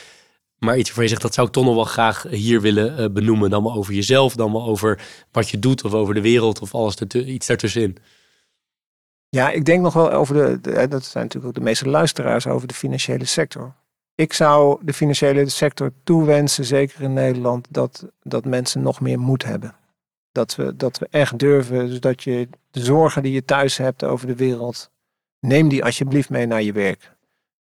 Maar 0.57 0.77
iets 0.77 0.85
waarvan 0.85 1.03
je 1.03 1.09
zegt, 1.09 1.21
dat 1.21 1.33
zou 1.33 1.47
ik 1.47 1.53
toch 1.53 1.65
nog 1.65 1.75
wel 1.75 1.83
graag 1.83 2.23
hier 2.29 2.61
willen 2.61 2.99
uh, 2.99 3.09
benoemen. 3.09 3.49
Dan 3.49 3.63
wel 3.63 3.73
over 3.73 3.93
jezelf, 3.93 4.35
dan 4.35 4.51
wel 4.51 4.65
over 4.65 5.01
wat 5.31 5.49
je 5.49 5.59
doet 5.59 5.83
of 5.83 5.93
over 5.93 6.13
de 6.13 6.21
wereld 6.21 6.59
of 6.59 6.75
alles 6.75 6.95
iets 7.11 7.47
daartussenin. 7.47 7.97
Ja, 9.29 9.49
ik 9.49 9.65
denk 9.65 9.81
nog 9.81 9.93
wel 9.93 10.11
over 10.11 10.35
de, 10.35 10.61
de, 10.61 10.87
dat 10.87 11.05
zijn 11.05 11.23
natuurlijk 11.23 11.45
ook 11.45 11.63
de 11.63 11.69
meeste 11.69 11.89
luisteraars, 11.89 12.47
over 12.47 12.67
de 12.67 12.73
financiële 12.73 13.25
sector. 13.25 13.75
Ik 14.15 14.33
zou 14.33 14.79
de 14.85 14.93
financiële 14.93 15.49
sector 15.49 15.93
toewensen, 16.03 16.65
zeker 16.65 17.01
in 17.01 17.13
Nederland, 17.13 17.67
dat, 17.69 18.05
dat 18.21 18.45
mensen 18.45 18.81
nog 18.81 19.01
meer 19.01 19.19
moed 19.19 19.43
hebben. 19.43 19.75
Dat 20.31 20.55
we, 20.55 20.75
dat 20.75 20.97
we 20.97 21.07
echt 21.09 21.39
durven, 21.39 21.87
dus 21.87 21.99
dat 21.99 22.23
je 22.23 22.49
de 22.71 22.83
zorgen 22.83 23.23
die 23.23 23.31
je 23.31 23.45
thuis 23.45 23.77
hebt 23.77 24.03
over 24.03 24.27
de 24.27 24.35
wereld, 24.35 24.91
Neem 25.45 25.69
die 25.69 25.83
alsjeblieft 25.83 26.29
mee 26.29 26.45
naar 26.45 26.61
je 26.61 26.71
werk. 26.71 27.15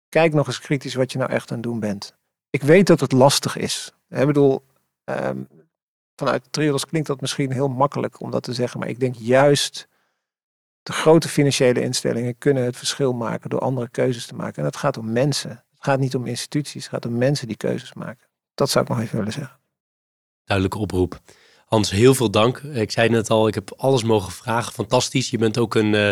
Kijk 0.09 0.33
nog 0.33 0.47
eens 0.47 0.61
kritisch 0.61 0.95
wat 0.95 1.13
je 1.13 1.19
nou 1.19 1.31
echt 1.31 1.51
aan 1.51 1.57
het 1.57 1.67
doen 1.67 1.81
bent. 1.81 2.15
Ik 2.51 2.63
weet 2.63 2.87
dat 2.87 3.01
het 3.01 3.13
lastig 3.13 3.57
is. 3.57 3.93
Ik 4.09 4.27
bedoel, 4.27 4.65
um, 5.05 5.49
vanuit 6.17 6.47
Triodos 6.51 6.87
klinkt 6.87 7.09
dat 7.09 7.21
misschien 7.21 7.53
heel 7.53 7.69
makkelijk 7.69 8.21
om 8.21 8.31
dat 8.31 8.43
te 8.43 8.53
zeggen, 8.53 8.81
maar 8.81 8.89
ik 8.89 9.01
denk 9.01 9.15
juist 9.15 9.89
de 10.83 10.93
grote 10.93 11.29
financiële 11.29 11.81
instellingen 11.81 12.39
kunnen 12.39 12.65
het 12.65 12.77
verschil 12.77 13.13
maken 13.13 13.51
door 13.51 13.61
andere 13.61 13.89
keuzes 13.89 14.27
te 14.27 14.35
maken. 14.35 14.57
En 14.57 14.65
dat 14.65 14.77
gaat 14.77 14.97
om 14.97 15.13
mensen. 15.13 15.51
Het 15.51 15.85
gaat 15.85 15.99
niet 15.99 16.15
om 16.15 16.27
instituties, 16.27 16.83
het 16.83 16.93
gaat 16.93 17.07
om 17.07 17.19
mensen 17.19 17.47
die 17.47 17.57
keuzes 17.57 17.93
maken. 17.93 18.27
Dat 18.55 18.71
zou 18.71 18.85
ik 18.85 18.91
nog 18.91 19.01
even 19.01 19.17
willen 19.17 19.33
zeggen. 19.33 19.59
Duidelijke 20.45 20.79
oproep. 20.79 21.21
Hans, 21.67 21.91
heel 21.91 22.15
veel 22.15 22.31
dank. 22.31 22.59
Ik 22.59 22.91
zei 22.91 23.09
net 23.09 23.31
al, 23.31 23.49
ik 23.49 23.55
heb 23.55 23.73
alles 23.77 24.03
mogen 24.03 24.33
vragen. 24.33 24.73
Fantastisch. 24.73 25.31
Je 25.31 25.39
bent 25.39 25.59
ook 25.59 25.75
een, 25.75 25.93
uh, 25.93 26.11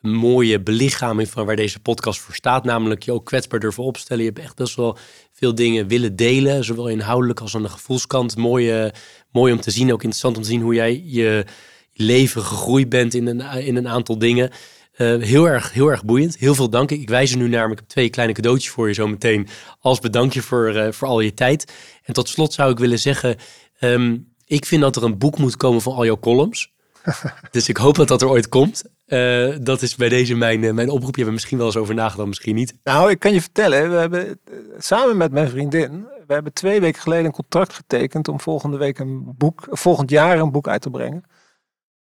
mooie 0.00 0.60
belichaming 0.60 1.28
van 1.28 1.46
waar 1.46 1.56
deze 1.56 1.80
podcast 1.80 2.20
voor 2.20 2.34
staat. 2.34 2.64
Namelijk 2.64 3.02
je 3.02 3.12
ook 3.12 3.26
kwetsbaar 3.26 3.60
durven 3.60 3.82
opstellen. 3.82 4.24
Je 4.24 4.28
hebt 4.28 4.42
echt 4.42 4.56
best 4.56 4.76
wel 4.76 4.98
veel 5.32 5.54
dingen 5.54 5.86
willen 5.86 6.16
delen. 6.16 6.64
Zowel 6.64 6.88
inhoudelijk 6.88 7.40
als 7.40 7.54
aan 7.54 7.62
de 7.62 7.68
gevoelskant. 7.68 8.36
Mooi, 8.36 8.84
uh, 8.84 8.90
mooi 9.32 9.52
om 9.52 9.60
te 9.60 9.70
zien. 9.70 9.92
Ook 9.92 10.02
interessant 10.02 10.36
om 10.36 10.42
te 10.42 10.48
zien 10.48 10.60
hoe 10.60 10.74
jij 10.74 11.02
je 11.04 11.44
leven 11.92 12.42
gegroeid 12.42 12.88
bent 12.88 13.14
in 13.14 13.26
een, 13.26 13.40
in 13.40 13.76
een 13.76 13.88
aantal 13.88 14.18
dingen. 14.18 14.50
Uh, 14.96 15.22
heel, 15.22 15.48
erg, 15.48 15.72
heel 15.72 15.88
erg 15.88 16.04
boeiend. 16.04 16.36
Heel 16.38 16.54
veel 16.54 16.70
dank. 16.70 16.90
Ik 16.90 17.08
wijs 17.08 17.32
er 17.32 17.38
nu 17.38 17.48
naar. 17.48 17.74
Twee 17.86 18.10
kleine 18.10 18.34
cadeautjes 18.34 18.72
voor 18.72 18.88
je 18.88 18.94
zo 18.94 19.06
meteen. 19.08 19.48
Als 19.80 19.98
bedankje 19.98 20.42
voor, 20.42 20.76
uh, 20.76 20.92
voor 20.92 21.08
al 21.08 21.20
je 21.20 21.34
tijd. 21.34 21.72
En 22.02 22.14
tot 22.14 22.28
slot 22.28 22.52
zou 22.52 22.70
ik 22.70 22.78
willen 22.78 22.98
zeggen. 22.98 23.36
Um, 23.80 24.28
ik 24.46 24.66
vind 24.66 24.82
dat 24.82 24.96
er 24.96 25.02
een 25.02 25.18
boek 25.18 25.38
moet 25.38 25.56
komen 25.56 25.82
van 25.82 25.94
al 25.94 26.04
jouw 26.04 26.18
columns. 26.18 26.72
dus 27.50 27.68
ik 27.68 27.76
hoop 27.76 27.94
dat 27.94 28.08
dat 28.08 28.22
er 28.22 28.28
ooit 28.28 28.48
komt. 28.48 28.82
Uh, 29.06 29.56
dat 29.60 29.82
is 29.82 29.96
bij 29.96 30.08
deze 30.08 30.34
mijn, 30.34 30.62
uh, 30.62 30.72
mijn 30.72 30.90
oproep. 30.90 31.10
Je 31.10 31.16
hebt 31.16 31.26
er 31.26 31.32
misschien 31.32 31.58
wel 31.58 31.66
eens 31.66 31.76
over 31.76 31.94
nagedacht, 31.94 32.28
misschien 32.28 32.54
niet. 32.54 32.74
Nou, 32.84 33.10
ik 33.10 33.18
kan 33.18 33.32
je 33.32 33.40
vertellen, 33.40 33.90
we 33.90 33.96
hebben 33.96 34.26
uh, 34.26 34.58
samen 34.78 35.16
met 35.16 35.32
mijn 35.32 35.48
vriendin, 35.48 36.06
we 36.26 36.32
hebben 36.32 36.52
twee 36.52 36.80
weken 36.80 37.00
geleden 37.00 37.24
een 37.24 37.32
contract 37.32 37.72
getekend 37.72 38.28
om 38.28 38.40
volgende 38.40 38.76
week 38.76 38.98
een 38.98 39.34
boek, 39.36 39.66
volgend 39.70 40.10
jaar 40.10 40.38
een 40.38 40.50
boek 40.50 40.68
uit 40.68 40.82
te 40.82 40.90
brengen. 40.90 41.24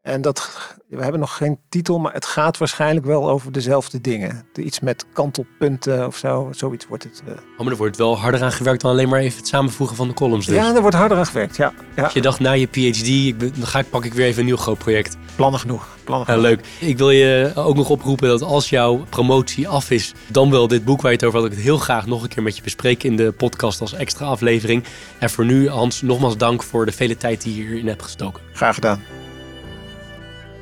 En 0.03 0.21
dat, 0.21 0.51
we 0.89 1.03
hebben 1.03 1.21
nog 1.21 1.37
geen 1.37 1.59
titel, 1.69 1.99
maar 1.99 2.13
het 2.13 2.25
gaat 2.25 2.59
waarschijnlijk 2.59 3.07
wel 3.07 3.31
over 3.31 3.53
dezelfde 3.53 4.01
dingen. 4.01 4.47
Iets 4.55 4.81
met 4.81 5.07
kantelpunten 5.13 6.07
of 6.07 6.17
zo, 6.17 6.49
zoiets 6.53 6.87
wordt 6.87 7.05
het. 7.05 7.23
Uh... 7.29 7.33
Oh, 7.33 7.59
maar 7.59 7.71
er 7.71 7.77
wordt 7.77 7.97
wel 7.97 8.19
harder 8.19 8.43
aan 8.43 8.53
gewerkt 8.53 8.81
dan 8.81 8.91
alleen 8.91 9.09
maar 9.09 9.21
even 9.21 9.39
het 9.39 9.49
samenvoegen 9.49 9.97
van 9.97 10.09
de 10.09 10.15
columns 10.15 10.47
dus. 10.47 10.55
Ja, 10.55 10.75
er 10.75 10.81
wordt 10.81 10.97
harder 10.97 11.19
aan 11.19 11.27
gewerkt, 11.27 11.57
ja. 11.57 11.73
ja. 11.97 12.11
Je 12.13 12.21
dacht 12.21 12.41
na 12.41 12.53
je 12.53 12.67
PhD, 12.67 13.07
ik, 13.07 13.41
dan 13.41 13.67
ga 13.67 13.79
ik, 13.79 13.91
pak 13.91 14.05
ik 14.05 14.15
weer 14.15 14.27
even 14.27 14.41
een 14.41 14.47
nieuw 14.47 14.57
groot 14.57 14.79
project. 14.79 15.17
Plannen 15.37 15.61
genoeg. 15.61 15.89
Plannen 16.05 16.27
genoeg. 16.27 16.43
Ja, 16.43 16.49
leuk. 16.49 16.65
Ik 16.79 16.99
wil 16.99 17.11
je 17.11 17.53
ook 17.55 17.77
nog 17.77 17.91
oproepen 17.91 18.29
dat 18.29 18.43
als 18.43 18.71
jouw 18.71 19.05
promotie 19.09 19.69
af 19.69 19.91
is, 19.91 20.15
dan 20.27 20.51
wel 20.51 20.69
dit 20.69 20.85
boek 20.85 21.01
waar 21.03 21.11
je 21.11 21.17
het 21.17 21.27
over 21.27 21.39
had, 21.39 21.49
ik 21.49 21.55
het 21.55 21.65
heel 21.65 21.79
graag 21.79 22.07
nog 22.07 22.23
een 22.23 22.29
keer 22.29 22.43
met 22.43 22.57
je 22.57 22.63
bespreken 22.63 23.11
in 23.11 23.17
de 23.17 23.33
podcast 23.33 23.81
als 23.81 23.93
extra 23.93 24.27
aflevering. 24.27 24.85
En 25.19 25.31
voor 25.31 25.45
nu, 25.45 25.69
Hans, 25.69 26.03
nogmaals 26.03 26.37
dank 26.37 26.63
voor 26.63 26.87
de 26.87 26.93
vele 26.93 27.17
tijd 27.17 27.43
die 27.43 27.57
je 27.57 27.63
hierin 27.63 27.87
hebt 27.87 28.03
gestoken. 28.03 28.43
Graag 28.53 28.75
gedaan. 28.75 29.20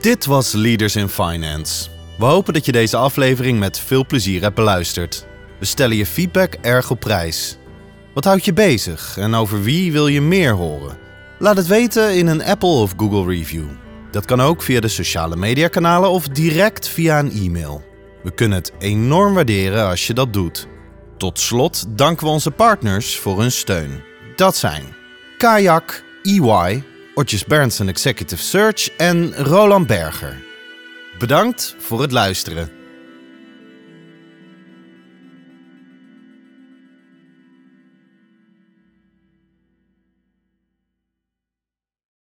Dit 0.00 0.26
was 0.26 0.52
Leaders 0.52 0.96
in 0.96 1.08
Finance. 1.08 1.88
We 2.18 2.24
hopen 2.24 2.52
dat 2.52 2.64
je 2.64 2.72
deze 2.72 2.96
aflevering 2.96 3.58
met 3.58 3.78
veel 3.78 4.06
plezier 4.06 4.42
hebt 4.42 4.54
beluisterd. 4.54 5.26
We 5.58 5.64
stellen 5.64 5.96
je 5.96 6.06
feedback 6.06 6.54
erg 6.54 6.90
op 6.90 7.00
prijs. 7.00 7.58
Wat 8.14 8.24
houdt 8.24 8.44
je 8.44 8.52
bezig 8.52 9.16
en 9.18 9.34
over 9.34 9.62
wie 9.62 9.92
wil 9.92 10.06
je 10.06 10.20
meer 10.20 10.52
horen? 10.52 10.98
Laat 11.38 11.56
het 11.56 11.66
weten 11.66 12.16
in 12.16 12.26
een 12.26 12.44
Apple 12.44 12.68
of 12.68 12.94
Google 12.96 13.34
review. 13.34 13.64
Dat 14.10 14.24
kan 14.24 14.40
ook 14.40 14.62
via 14.62 14.80
de 14.80 14.88
sociale 14.88 15.36
mediakanalen 15.36 16.10
of 16.10 16.28
direct 16.28 16.88
via 16.88 17.18
een 17.18 17.32
e-mail. 17.32 17.82
We 18.22 18.30
kunnen 18.30 18.58
het 18.58 18.72
enorm 18.78 19.34
waarderen 19.34 19.88
als 19.88 20.06
je 20.06 20.14
dat 20.14 20.32
doet. 20.32 20.68
Tot 21.16 21.38
slot 21.38 21.84
danken 21.88 22.26
we 22.26 22.32
onze 22.32 22.50
partners 22.50 23.18
voor 23.18 23.40
hun 23.40 23.52
steun. 23.52 24.02
Dat 24.36 24.56
zijn 24.56 24.84
Kayak, 25.38 26.04
EY, 26.22 26.82
Otjes 27.18 27.44
Berndsen 27.44 27.88
Executive 27.88 28.42
Search 28.42 28.90
en 28.96 29.34
Roland 29.34 29.86
Berger. 29.86 30.36
Bedankt 31.18 31.76
voor 31.78 32.00
het 32.00 32.12
luisteren. 32.12 32.77